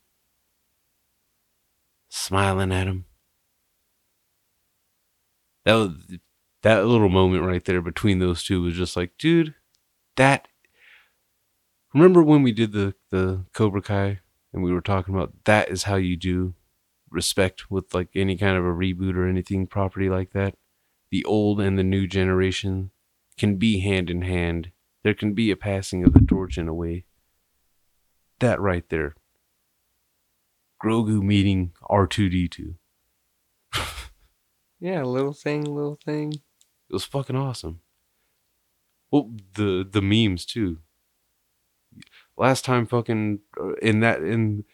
Smiling 2.11 2.71
at 2.71 2.87
him. 2.87 3.07
That 5.65 5.75
was, 5.75 5.91
that 6.63 6.85
little 6.85 7.09
moment 7.09 7.45
right 7.45 7.65
there 7.65 7.81
between 7.81 8.19
those 8.19 8.45
two 8.45 8.63
was 8.63 8.75
just 8.75 8.95
like, 8.95 9.17
dude, 9.19 9.55
that 10.17 10.49
Remember 11.95 12.23
when 12.23 12.43
we 12.43 12.53
did 12.53 12.73
the 12.73 12.95
the 13.11 13.45
Cobra 13.53 13.83
Kai 13.83 14.21
and 14.53 14.63
we 14.63 14.73
were 14.73 14.81
talking 14.81 15.15
about 15.15 15.33
that 15.45 15.69
is 15.69 15.85
how 15.85 15.97
you 15.97 16.17
do 16.17 16.55
respect 17.11 17.71
with 17.71 17.93
like 17.95 18.09
any 18.15 18.37
kind 18.37 18.57
of 18.57 18.65
a 18.65 18.69
reboot 18.69 19.15
or 19.15 19.29
anything 19.29 19.67
property 19.67 20.09
like 20.09 20.33
that? 20.33 20.55
The 21.11 21.25
old 21.25 21.61
and 21.61 21.79
the 21.79 21.85
new 21.85 22.07
generation 22.07 22.91
can 23.37 23.57
be 23.57 23.81
hand 23.81 24.09
in 24.09 24.23
hand. 24.23 24.71
There 25.05 25.15
can 25.15 25.35
be 25.35 25.51
a 25.51 25.57
passing 25.57 26.05
of 26.05 26.15
the 26.15 26.21
torch 26.21 26.57
in 26.57 26.69
a 26.69 26.75
way. 26.75 27.05
That 28.41 28.61
right 28.61 28.89
there. 28.89 29.15
Grogu 30.83 31.23
meeting 31.23 31.73
R2D2. 31.91 32.75
Yeah, 34.83 35.05
little 35.05 35.33
thing, 35.33 35.63
little 35.63 35.97
thing. 36.05 36.33
It 36.33 36.93
was 36.93 37.05
fucking 37.05 37.37
awesome. 37.37 37.83
Well, 39.13 39.31
the 39.55 39.89
the 39.89 40.03
memes 40.03 40.45
too. 40.45 40.79
Last 42.37 42.65
time, 42.65 42.87
fucking 42.87 43.41
uh, 43.61 43.75
in 43.75 44.01
that 44.01 44.23
in 44.23 44.65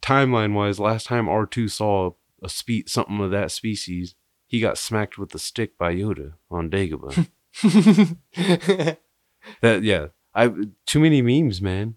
timeline 0.00 0.54
wise, 0.54 0.78
last 0.80 1.06
time 1.06 1.28
R 1.28 1.46
two 1.46 1.68
saw 1.68 2.12
a 2.42 2.48
spe- 2.48 2.86
something 2.88 3.20
of 3.20 3.30
that 3.30 3.50
species, 3.50 4.14
he 4.46 4.60
got 4.60 4.78
smacked 4.78 5.18
with 5.18 5.30
the 5.30 5.38
stick 5.38 5.78
by 5.78 5.94
Yoda 5.94 6.34
on 6.50 6.70
Dagobah. 6.70 7.28
that 9.60 9.82
yeah, 9.82 10.06
I 10.34 10.52
too 10.86 11.00
many 11.00 11.22
memes, 11.22 11.60
man. 11.62 11.96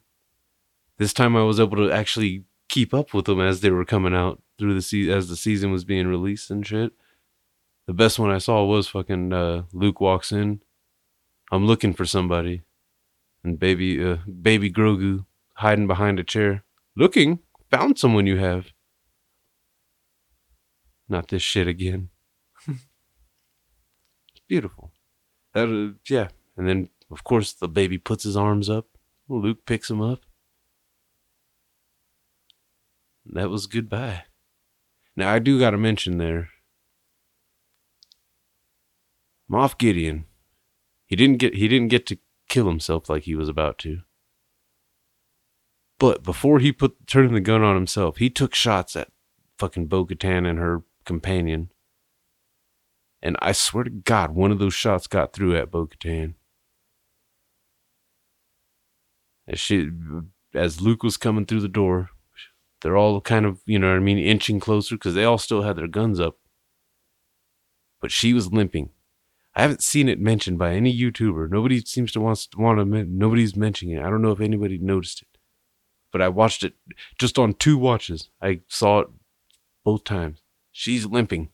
This 0.98 1.14
time 1.14 1.36
I 1.36 1.44
was 1.44 1.60
able 1.60 1.78
to 1.78 1.92
actually 1.92 2.46
keep 2.70 2.94
up 2.94 3.14
with 3.14 3.26
them 3.26 3.40
as 3.40 3.62
they 3.62 3.70
were 3.70 3.86
coming 3.86 4.16
out 4.16 4.42
through 4.58 4.74
the 4.74 4.82
se- 4.82 5.10
as 5.10 5.30
the 5.30 5.36
season 5.36 5.72
was 5.72 5.84
being 5.86 6.08
released 6.08 6.50
and 6.50 6.66
shit. 6.66 6.94
The 7.86 7.94
best 7.94 8.20
one 8.20 8.32
I 8.32 8.38
saw 8.38 8.66
was 8.66 8.88
fucking 8.88 9.32
uh, 9.32 9.64
Luke 9.72 10.02
walks 10.02 10.32
in. 10.32 10.62
I'm 11.52 11.66
looking 11.66 11.94
for 11.94 12.06
somebody, 12.06 12.64
and 13.48 13.60
baby, 13.60 14.04
uh, 14.04 14.18
baby 14.42 14.70
Grogu 14.70 15.26
hiding 15.56 15.88
behind 15.88 16.20
a 16.20 16.24
chair, 16.24 16.64
looking. 16.96 17.40
Found 17.72 17.98
someone 17.98 18.28
you 18.28 18.38
have. 18.38 18.68
Not 21.10 21.28
this 21.28 21.42
shit 21.42 21.68
again. 21.68 22.10
beautiful. 24.48 24.92
That 25.54 25.68
uh, 25.68 25.98
yeah, 26.10 26.30
and 26.56 26.68
then 26.68 26.90
of 27.12 27.24
course 27.24 27.52
the 27.52 27.68
baby 27.68 27.98
puts 27.98 28.24
his 28.24 28.38
arms 28.38 28.70
up. 28.70 28.88
Luke 29.28 29.66
picks 29.66 29.90
him 29.90 30.02
up. 30.02 30.22
That 33.26 33.50
was 33.50 33.68
goodbye. 33.68 34.24
Now 35.18 35.34
I 35.34 35.40
do 35.40 35.60
got 35.60 35.72
to 35.72 35.78
mention 35.78 36.18
there 36.18 36.50
Moff 39.52 39.78
Gideon, 39.78 40.26
he 41.06 41.16
didn't 41.16 41.38
get 41.38 41.56
he 41.56 41.68
didn't 41.68 41.88
get 41.88 42.06
to 42.08 42.18
kill 42.48 42.68
himself 42.68 43.10
like 43.10 43.24
he 43.24 43.36
was 43.36 43.50
about 43.50 43.78
to. 43.80 44.02
But 46.00 46.24
before 46.24 46.60
he 46.60 46.72
put 46.72 47.08
turning 47.08 47.34
the 47.34 47.40
gun 47.40 47.64
on 47.64 47.76
himself, 47.76 48.18
he 48.18 48.30
took 48.30 48.54
shots 48.54 48.96
at 48.96 49.10
fucking 49.58 49.88
Bo 49.88 50.08
and 50.22 50.60
her 50.60 50.84
companion. 51.06 51.72
And 53.22 53.36
I 53.42 53.52
swear 53.52 53.86
to 53.86 53.90
God, 53.90 54.32
one 54.32 54.52
of 54.52 54.60
those 54.60 54.76
shots 54.76 55.08
got 55.08 55.34
through 55.34 55.58
at 55.58 55.72
Bo. 55.72 55.90
As 59.48 59.60
she 59.60 59.90
as 60.54 60.82
Luke 60.82 61.04
was 61.04 61.18
coming 61.18 61.46
through 61.46 61.62
the 61.62 61.68
door, 61.68 62.10
they're 62.82 62.98
all 62.98 63.20
kind 63.22 63.46
of, 63.46 63.62
you 63.66 63.80
know 63.80 63.90
what 63.90 63.98
I 63.98 64.00
mean, 64.00 64.18
inching 64.18 64.60
closer 64.60 64.96
because 64.96 65.16
they 65.16 65.24
all 65.24 65.38
still 65.38 65.64
had 65.64 65.78
their 65.78 65.88
guns 65.88 66.20
up. 66.20 66.38
But 68.00 68.12
she 68.12 68.34
was 68.34 68.54
limping. 68.54 68.92
I 69.58 69.62
haven't 69.62 69.82
seen 69.82 70.08
it 70.08 70.20
mentioned 70.20 70.60
by 70.60 70.74
any 70.74 70.96
YouTuber. 70.96 71.50
Nobody 71.50 71.82
seems 71.82 72.12
to 72.12 72.22
want 72.22 72.48
want 72.56 72.78
to. 72.78 72.86
Nobody's 73.06 73.56
mentioning 73.56 73.96
it. 73.96 74.04
I 74.04 74.10
don't 74.12 74.22
know 74.22 74.32
if 74.32 74.40
anybody 74.40 74.78
noticed 74.78 75.24
it, 75.24 75.40
but 76.12 76.22
I 76.22 76.30
watched 76.30 76.64
it 76.64 76.76
just 77.18 77.40
on 77.40 77.56
two 77.56 77.76
watches. 77.76 78.30
I 78.40 78.62
saw 78.68 79.00
it 79.00 79.08
both 79.84 80.04
times. 80.04 80.44
She's 80.72 81.08
limping. 81.08 81.50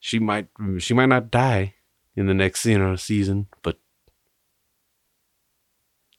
She 0.00 0.18
might 0.18 0.48
she 0.78 0.94
might 0.94 1.10
not 1.10 1.30
die 1.30 1.74
in 2.16 2.28
the 2.28 2.34
next 2.34 2.64
you 2.64 2.76
uh, 2.76 2.78
know 2.78 2.96
season, 2.96 3.48
but 3.62 3.78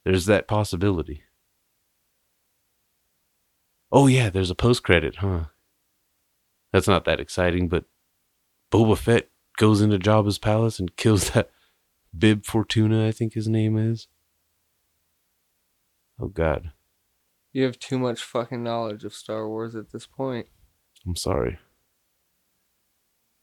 there's 0.05 0.27
that 0.27 0.47
possibility. 0.47 1.23
Oh 3.91 4.05
yeah, 4.05 4.29
there's 4.29 4.51
a 4.51 4.55
post 4.55 4.83
credit, 4.83 5.15
huh? 5.17 5.45
That's 6.71 6.87
not 6.87 7.05
that 7.05 7.19
exciting, 7.19 7.67
but 7.67 7.85
Boba 8.71 8.95
Fett 8.95 9.29
goes 9.57 9.81
into 9.81 9.97
Jabba's 9.99 10.37
palace 10.37 10.79
and 10.79 10.95
kills 10.95 11.31
that 11.31 11.49
Bib 12.17 12.45
Fortuna, 12.45 13.07
I 13.07 13.11
think 13.11 13.33
his 13.33 13.47
name 13.47 13.77
is. 13.77 14.07
Oh 16.19 16.27
God, 16.27 16.71
You 17.51 17.63
have 17.63 17.79
too 17.79 17.97
much 17.99 18.21
fucking 18.23 18.63
knowledge 18.63 19.03
of 19.03 19.13
Star 19.13 19.47
Wars 19.47 19.75
at 19.75 19.91
this 19.91 20.05
point. 20.05 20.47
I'm 21.05 21.15
sorry. 21.15 21.57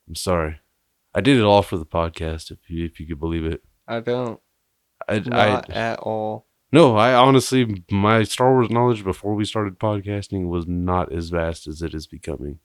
I'm 0.08 0.14
sorry. 0.14 0.60
I 1.14 1.20
did 1.20 1.36
it 1.36 1.42
all 1.42 1.62
for 1.62 1.76
the 1.76 1.86
podcast, 1.86 2.50
if 2.50 2.58
you 2.70 2.84
if 2.84 3.00
you 3.00 3.06
could 3.06 3.18
believe 3.20 3.44
it. 3.44 3.62
I 3.88 4.00
don't. 4.00 4.40
I, 5.08 5.18
Not 5.18 5.70
I 5.70 5.72
at 5.74 5.98
all. 6.00 6.46
no, 6.72 6.96
I 6.96 7.12
honestly 7.14 7.84
my 7.90 8.22
Star 8.22 8.52
Wars 8.52 8.70
knowledge 8.70 9.02
before 9.02 9.34
we 9.34 9.44
started 9.44 9.78
podcasting 9.80 10.48
was 10.48 10.66
not 10.68 11.12
as 11.12 11.30
vast 11.30 11.66
as 11.66 11.82
it 11.82 11.92
is 11.94 12.06
becoming. 12.06 12.60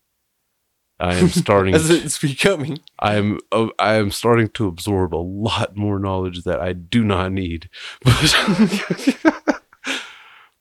I 0.99 1.15
am 1.15 1.29
starting. 1.29 1.75
As 1.75 1.89
it's 1.89 2.17
becoming. 2.17 2.79
I 2.99 3.15
am 3.15 3.39
uh, 3.51 3.67
I 3.77 3.95
am 3.95 4.11
starting 4.11 4.49
to 4.49 4.67
absorb 4.67 5.13
a 5.13 5.17
lot 5.17 5.75
more 5.75 5.99
knowledge 5.99 6.43
that 6.43 6.61
I 6.61 6.73
do 6.73 7.03
not 7.03 7.31
need. 7.31 7.69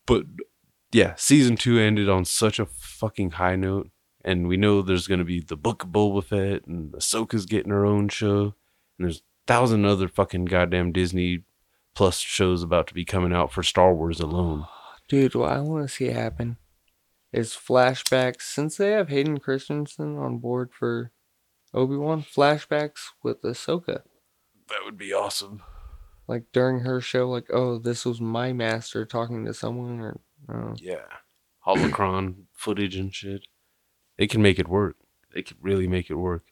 But, 0.07 0.27
but 0.27 0.27
yeah, 0.93 1.15
season 1.17 1.57
two 1.57 1.79
ended 1.79 2.09
on 2.11 2.25
such 2.25 2.59
a 2.59 2.67
fucking 2.67 3.33
high 3.33 3.57
note, 3.57 3.91
and 4.23 4.49
we 4.49 4.57
know 4.59 4.83
there's 4.83 5.07
gonna 5.07 5.25
be 5.25 5.41
the 5.41 5.57
Book 5.57 5.85
of 5.85 5.91
Boba 5.91 6.23
Fett 6.23 6.67
and 6.67 6.93
Ahsoka's 6.93 7.47
getting 7.47 7.71
her 7.73 7.87
own 7.87 8.09
show, 8.09 8.55
and 8.99 9.07
there's 9.07 9.19
a 9.19 9.47
thousand 9.47 9.87
other 9.87 10.09
fucking 10.09 10.45
goddamn 10.45 10.93
Disney 10.93 11.45
Plus 11.95 12.19
shows 12.19 12.63
about 12.63 12.89
to 12.89 12.95
be 12.95 13.05
coming 13.05 13.33
out 13.33 13.53
for 13.53 13.63
Star 13.63 13.95
Wars 13.95 14.21
alone. 14.21 14.67
Dude, 15.09 15.37
what 15.37 15.53
I 15.53 15.61
want 15.61 15.89
to 15.89 15.95
see 15.95 16.07
it 16.07 16.17
happen 16.17 16.59
is 17.35 17.51
flashbacks. 17.51 18.43
Since 18.43 18.77
they 18.77 18.93
have 18.93 19.09
Hayden 19.09 19.39
Christensen 19.39 20.17
on 20.17 20.39
board 20.39 20.71
for 20.73 21.11
Obi 21.75 21.97
Wan, 21.97 22.23
flashbacks 22.23 23.09
with 23.23 23.43
Ahsoka. 23.43 24.03
That 24.69 24.85
would 24.85 24.97
be 24.97 25.13
awesome. 25.13 25.63
Like 26.29 26.45
during 26.53 26.81
her 26.81 27.01
show, 27.01 27.29
like, 27.29 27.51
oh, 27.53 27.79
this 27.79 28.07
was 28.07 28.21
my 28.21 28.53
master 28.53 29.05
talking 29.05 29.45
to 29.45 29.53
someone, 29.53 30.01
or 30.01 30.21
oh. 30.49 30.75
Yeah. 30.79 31.07
Holocron 31.67 32.45
footage 32.53 32.97
and 32.97 33.13
shit. 33.13 33.47
They 34.17 34.27
can 34.27 34.41
make 34.41 34.59
it 34.59 34.69
work. 34.69 34.97
They 35.35 35.43
can 35.43 35.57
really 35.61 35.89
make 35.89 36.09
it 36.09 36.15
work. 36.15 36.45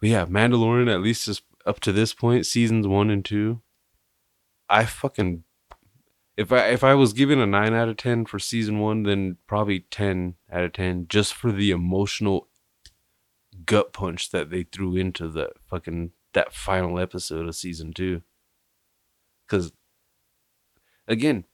But 0.00 0.08
yeah, 0.08 0.26
Mandalorian 0.26 0.92
at 0.92 1.00
least 1.00 1.28
is 1.28 1.42
up 1.64 1.78
to 1.80 1.92
this 1.92 2.12
point, 2.12 2.44
seasons 2.46 2.88
one 2.88 3.08
and 3.08 3.24
two, 3.24 3.62
I 4.68 4.84
fucking 4.84 5.44
if 6.36 6.50
I 6.52 6.68
if 6.68 6.82
I 6.82 6.94
was 6.94 7.12
given 7.12 7.38
a 7.38 7.46
nine 7.46 7.74
out 7.74 7.88
of 7.88 7.96
ten 7.96 8.24
for 8.24 8.38
season 8.38 8.78
one, 8.78 9.02
then 9.02 9.36
probably 9.46 9.80
ten 9.80 10.34
out 10.50 10.64
of 10.64 10.72
ten 10.72 11.06
just 11.08 11.34
for 11.34 11.52
the 11.52 11.70
emotional 11.70 12.48
gut 13.66 13.92
punch 13.92 14.30
that 14.30 14.50
they 14.50 14.62
threw 14.62 14.96
into 14.96 15.28
the 15.28 15.50
fucking 15.68 16.12
that 16.32 16.54
final 16.54 16.98
episode 16.98 17.46
of 17.46 17.54
season 17.54 17.92
two. 17.92 18.22
Cause 19.48 19.72
again, 21.06 21.44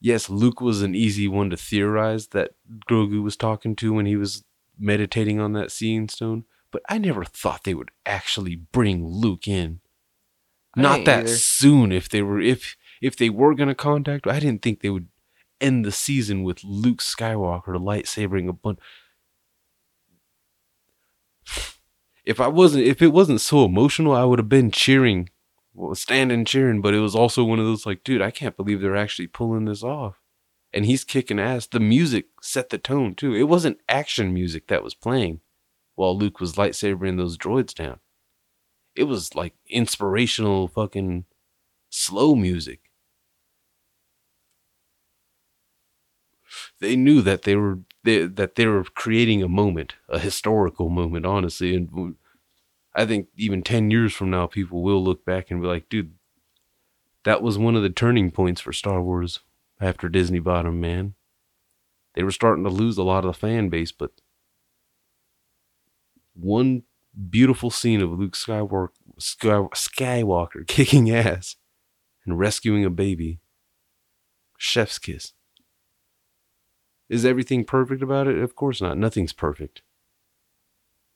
yes, 0.00 0.30
Luke 0.30 0.60
was 0.60 0.80
an 0.82 0.94
easy 0.94 1.28
one 1.28 1.50
to 1.50 1.56
theorize 1.56 2.28
that 2.28 2.52
Grogu 2.88 3.22
was 3.22 3.36
talking 3.36 3.76
to 3.76 3.92
when 3.92 4.06
he 4.06 4.16
was 4.16 4.44
meditating 4.78 5.38
on 5.38 5.52
that 5.52 5.70
seeing 5.70 6.08
stone, 6.08 6.44
but 6.70 6.82
I 6.88 6.96
never 6.98 7.24
thought 7.24 7.64
they 7.64 7.74
would 7.74 7.90
actually 8.06 8.56
bring 8.56 9.06
Luke 9.06 9.46
in. 9.46 9.80
I 10.76 10.80
Not 10.80 11.04
that 11.04 11.24
either. 11.24 11.28
soon 11.28 11.92
if 11.92 12.08
they 12.08 12.22
were 12.22 12.40
if 12.40 12.76
if 13.00 13.16
they 13.16 13.30
were 13.30 13.54
gonna 13.54 13.74
contact 13.74 14.26
I 14.26 14.40
didn't 14.40 14.62
think 14.62 14.80
they 14.80 14.90
would 14.90 15.08
end 15.60 15.84
the 15.84 15.92
season 15.92 16.42
with 16.42 16.64
Luke 16.64 16.98
Skywalker 16.98 17.76
lightsabering 17.76 18.48
a 18.48 18.52
bunch 18.52 18.78
if 22.24 22.40
I 22.40 22.48
wasn't 22.48 22.84
if 22.84 23.02
it 23.02 23.12
wasn't 23.12 23.40
so 23.40 23.64
emotional, 23.64 24.12
I 24.12 24.24
would 24.24 24.38
have 24.38 24.48
been 24.48 24.70
cheering, 24.70 25.28
well, 25.74 25.94
standing 25.94 26.44
cheering. 26.44 26.80
But 26.80 26.94
it 26.94 27.00
was 27.00 27.14
also 27.14 27.44
one 27.44 27.58
of 27.58 27.66
those 27.66 27.86
like, 27.86 28.04
dude, 28.04 28.22
I 28.22 28.30
can't 28.30 28.56
believe 28.56 28.80
they're 28.80 28.96
actually 28.96 29.26
pulling 29.26 29.66
this 29.66 29.82
off. 29.82 30.20
And 30.72 30.86
he's 30.86 31.04
kicking 31.04 31.38
ass. 31.38 31.66
The 31.66 31.80
music 31.80 32.26
set 32.42 32.70
the 32.70 32.78
tone 32.78 33.14
too. 33.14 33.34
It 33.34 33.44
wasn't 33.44 33.80
action 33.88 34.34
music 34.34 34.66
that 34.68 34.82
was 34.82 34.94
playing 34.94 35.40
while 35.94 36.18
Luke 36.18 36.40
was 36.40 36.54
lightsabering 36.54 37.16
those 37.16 37.38
droids 37.38 37.74
down. 37.74 38.00
It 38.96 39.04
was 39.04 39.34
like 39.34 39.54
inspirational 39.68 40.68
fucking 40.68 41.26
slow 41.94 42.34
music. 42.34 42.80
They 46.80 46.94
knew 46.96 47.20
that 47.22 47.42
they 47.42 47.56
were 47.56 47.80
they, 48.04 48.26
that 48.26 48.54
they 48.54 48.66
were 48.66 48.84
creating 48.84 49.42
a 49.42 49.48
moment, 49.48 49.94
a 50.08 50.18
historical 50.18 50.88
moment, 50.90 51.24
honestly. 51.26 51.74
And 51.74 52.16
I 52.94 53.06
think 53.06 53.28
even 53.36 53.62
10 53.62 53.90
years 53.90 54.14
from 54.14 54.30
now, 54.30 54.46
people 54.46 54.82
will 54.82 55.02
look 55.04 55.24
back 55.24 55.50
and 55.50 55.62
be 55.62 55.68
like, 55.68 55.88
dude, 55.88 56.14
that 57.24 57.42
was 57.42 57.58
one 57.58 57.74
of 57.74 57.82
the 57.82 57.90
turning 57.90 58.30
points 58.30 58.60
for 58.60 58.72
Star 58.72 59.02
Wars 59.02 59.40
after 59.80 60.08
Disney 60.08 60.38
bought 60.38 60.66
'em, 60.66 60.80
man. 60.80 61.14
They 62.14 62.22
were 62.24 62.32
starting 62.32 62.64
to 62.64 62.70
lose 62.70 62.98
a 62.98 63.02
lot 63.04 63.24
of 63.26 63.34
the 63.34 63.38
fan 63.38 63.68
base, 63.68 63.92
but 63.92 64.12
one 66.34 66.82
beautiful 67.30 67.70
scene 67.70 68.00
of 68.00 68.10
Luke 68.10 68.34
Skywalker, 68.34 68.88
Skywalker 69.20 70.66
kicking 70.66 71.10
ass 71.10 71.56
and 72.24 72.38
rescuing 72.38 72.84
a 72.84 72.90
baby. 72.90 73.40
Chef's 74.58 74.98
kiss. 74.98 75.32
Is 77.08 77.24
everything 77.24 77.64
perfect 77.64 78.02
about 78.02 78.26
it? 78.26 78.38
Of 78.38 78.56
course 78.56 78.80
not. 78.80 78.96
Nothing's 78.96 79.32
perfect. 79.32 79.82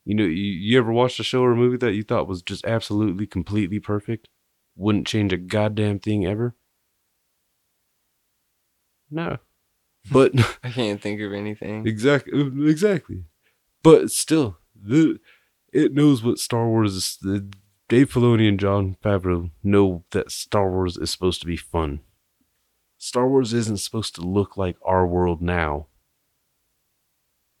You 0.05 0.15
know, 0.15 0.23
you, 0.23 0.29
you 0.31 0.77
ever 0.77 0.91
watched 0.91 1.19
a 1.19 1.23
show 1.23 1.41
or 1.41 1.51
a 1.51 1.55
movie 1.55 1.77
that 1.77 1.93
you 1.93 2.03
thought 2.03 2.27
was 2.27 2.41
just 2.41 2.65
absolutely, 2.65 3.27
completely 3.27 3.79
perfect? 3.79 4.27
Wouldn't 4.75 5.07
change 5.07 5.33
a 5.33 5.37
goddamn 5.37 5.99
thing 5.99 6.25
ever? 6.25 6.55
No. 9.09 9.37
But 10.11 10.31
I 10.63 10.69
can't 10.71 11.01
think 11.01 11.19
of 11.21 11.33
anything. 11.33 11.85
exactly, 11.85 12.31
exactly. 12.69 13.25
But 13.83 14.09
still, 14.11 14.57
the 14.73 15.19
it 15.73 15.93
knows 15.93 16.23
what 16.23 16.39
Star 16.39 16.67
Wars 16.67 16.95
is. 16.95 17.17
The 17.21 17.51
Dave 17.89 18.11
Filoni 18.13 18.47
and 18.47 18.59
Jon 18.59 18.95
Favreau 19.03 19.49
know 19.63 20.05
that 20.11 20.31
Star 20.31 20.69
Wars 20.71 20.95
is 20.95 21.09
supposed 21.09 21.41
to 21.41 21.47
be 21.47 21.57
fun. 21.57 21.99
Star 22.97 23.27
Wars 23.27 23.53
isn't 23.53 23.77
supposed 23.79 24.15
to 24.15 24.21
look 24.21 24.55
like 24.57 24.77
our 24.85 25.05
world 25.07 25.41
now, 25.41 25.87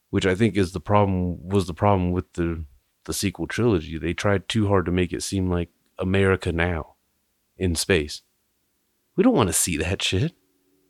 which 0.09 0.25
I 0.25 0.35
think 0.35 0.55
is 0.55 0.71
the 0.71 0.79
problem. 0.79 1.47
Was 1.49 1.65
the 1.67 1.73
problem 1.73 2.11
with 2.11 2.31
the 2.33 2.65
the 3.05 3.13
sequel 3.13 3.47
trilogy? 3.47 3.97
They 3.97 4.13
tried 4.13 4.47
too 4.47 4.67
hard 4.67 4.85
to 4.85 4.91
make 4.91 5.11
it 5.13 5.23
seem 5.23 5.49
like 5.49 5.69
America 5.97 6.51
now, 6.51 6.95
in 7.57 7.75
space. 7.75 8.21
We 9.15 9.23
don't 9.23 9.35
want 9.35 9.49
to 9.49 9.53
see 9.53 9.77
that 9.77 10.01
shit. 10.03 10.33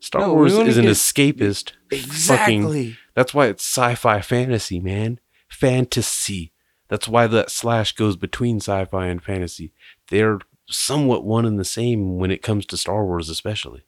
Star 0.01 0.21
No, 0.21 0.33
Wars 0.33 0.53
is 0.53 0.77
an 0.77 0.83
get- 0.85 0.91
escapist. 0.93 1.71
Fucking, 1.91 2.05
Exactly. 2.05 2.97
that's 3.15 3.33
why 3.33 3.47
it's 3.47 3.63
sci-fi 3.65 4.21
fantasy, 4.21 4.79
man. 4.79 5.19
Fantasy. 5.49 6.53
That's 6.89 7.07
why 7.07 7.27
that 7.27 7.51
slash 7.51 7.93
goes 7.93 8.17
between 8.17 8.57
sci-fi 8.57 9.07
and 9.07 9.23
fantasy. 9.23 9.71
They're 10.09 10.39
somewhat 10.67 11.23
one 11.23 11.45
and 11.45 11.59
the 11.59 11.65
same 11.65 12.17
when 12.17 12.31
it 12.31 12.41
comes 12.41 12.65
to 12.67 12.77
Star 12.77 13.05
Wars, 13.05 13.29
especially. 13.29 13.83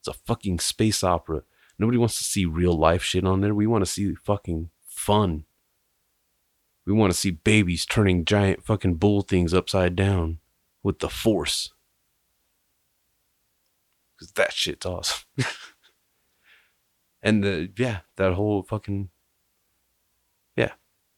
It's 0.00 0.08
a 0.08 0.12
fucking 0.12 0.58
space 0.60 1.04
opera. 1.04 1.42
Nobody 1.78 1.98
wants 1.98 2.18
to 2.18 2.24
see 2.24 2.44
real 2.44 2.76
life 2.76 3.02
shit 3.02 3.24
on 3.24 3.40
there. 3.40 3.54
We 3.54 3.66
want 3.66 3.84
to 3.84 3.90
see 3.90 4.14
fucking 4.14 4.70
fun. 4.86 5.44
We 6.84 6.92
want 6.92 7.12
to 7.12 7.18
see 7.18 7.30
babies 7.30 7.86
turning 7.86 8.24
giant 8.24 8.64
fucking 8.64 8.96
bull 8.96 9.22
things 9.22 9.54
upside 9.54 9.94
down 9.94 10.38
with 10.82 10.98
the 10.98 11.08
force. 11.08 11.72
Cause 14.18 14.32
that 14.32 14.52
shit's 14.52 14.84
awesome. 14.84 15.22
and 17.22 17.42
the 17.44 17.70
yeah, 17.76 18.00
that 18.16 18.34
whole 18.34 18.62
fucking. 18.62 19.10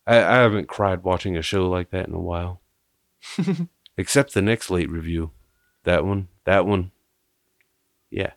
I, 0.06 0.16
I 0.16 0.36
haven't 0.36 0.68
cried 0.68 1.04
watching 1.04 1.36
a 1.36 1.42
show 1.42 1.68
like 1.68 1.90
that 1.90 2.08
in 2.08 2.14
a 2.14 2.20
while. 2.20 2.62
Except 3.96 4.34
the 4.34 4.42
next 4.42 4.70
late 4.70 4.90
review. 4.90 5.32
That 5.84 6.04
one. 6.04 6.28
That 6.44 6.66
one. 6.66 6.92
Yeah. 8.10 8.32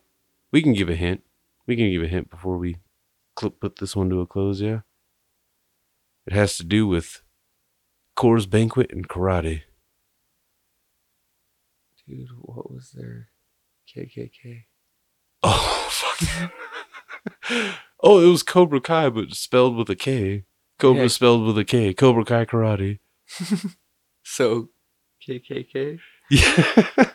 We 0.52 0.62
can 0.62 0.74
give 0.74 0.90
a 0.90 0.96
hint. 0.96 1.24
We 1.68 1.76
can 1.76 1.90
give 1.90 2.04
a 2.04 2.08
hint 2.08 2.30
before 2.30 2.58
we 2.58 2.78
cl- 3.40 3.52
put 3.52 3.78
this 3.78 3.96
one 3.96 4.10
to 4.10 4.22
a 4.22 4.28
close, 4.28 4.62
yeah? 4.62 4.82
It 6.28 6.34
has 6.34 6.58
to 6.58 6.64
do 6.64 6.88
with 6.88 7.22
Coors 8.16 8.50
Banquet 8.50 8.92
and 8.92 9.08
karate. 9.08 9.64
Dude, 12.08 12.30
what 12.40 12.72
was 12.72 12.92
their 12.92 13.30
KKK? 13.96 14.66
Oh, 15.42 15.88
fuck. 15.90 16.52
oh, 18.04 18.26
it 18.26 18.30
was 18.30 18.44
Cobra 18.44 18.80
Kai, 18.80 19.10
but 19.10 19.34
spelled 19.34 19.76
with 19.76 19.90
a 19.90 19.96
K. 19.96 20.46
Cobra 20.86 21.02
Yeah. 21.04 21.08
spelled 21.08 21.46
with 21.48 21.58
a 21.58 21.66
K. 21.66 21.94
Cobra 21.96 22.24
Kai 22.24 22.46
Karate. 22.46 23.00
So, 24.28 24.70
KKK? 25.28 26.00
Yeah. 26.32 27.12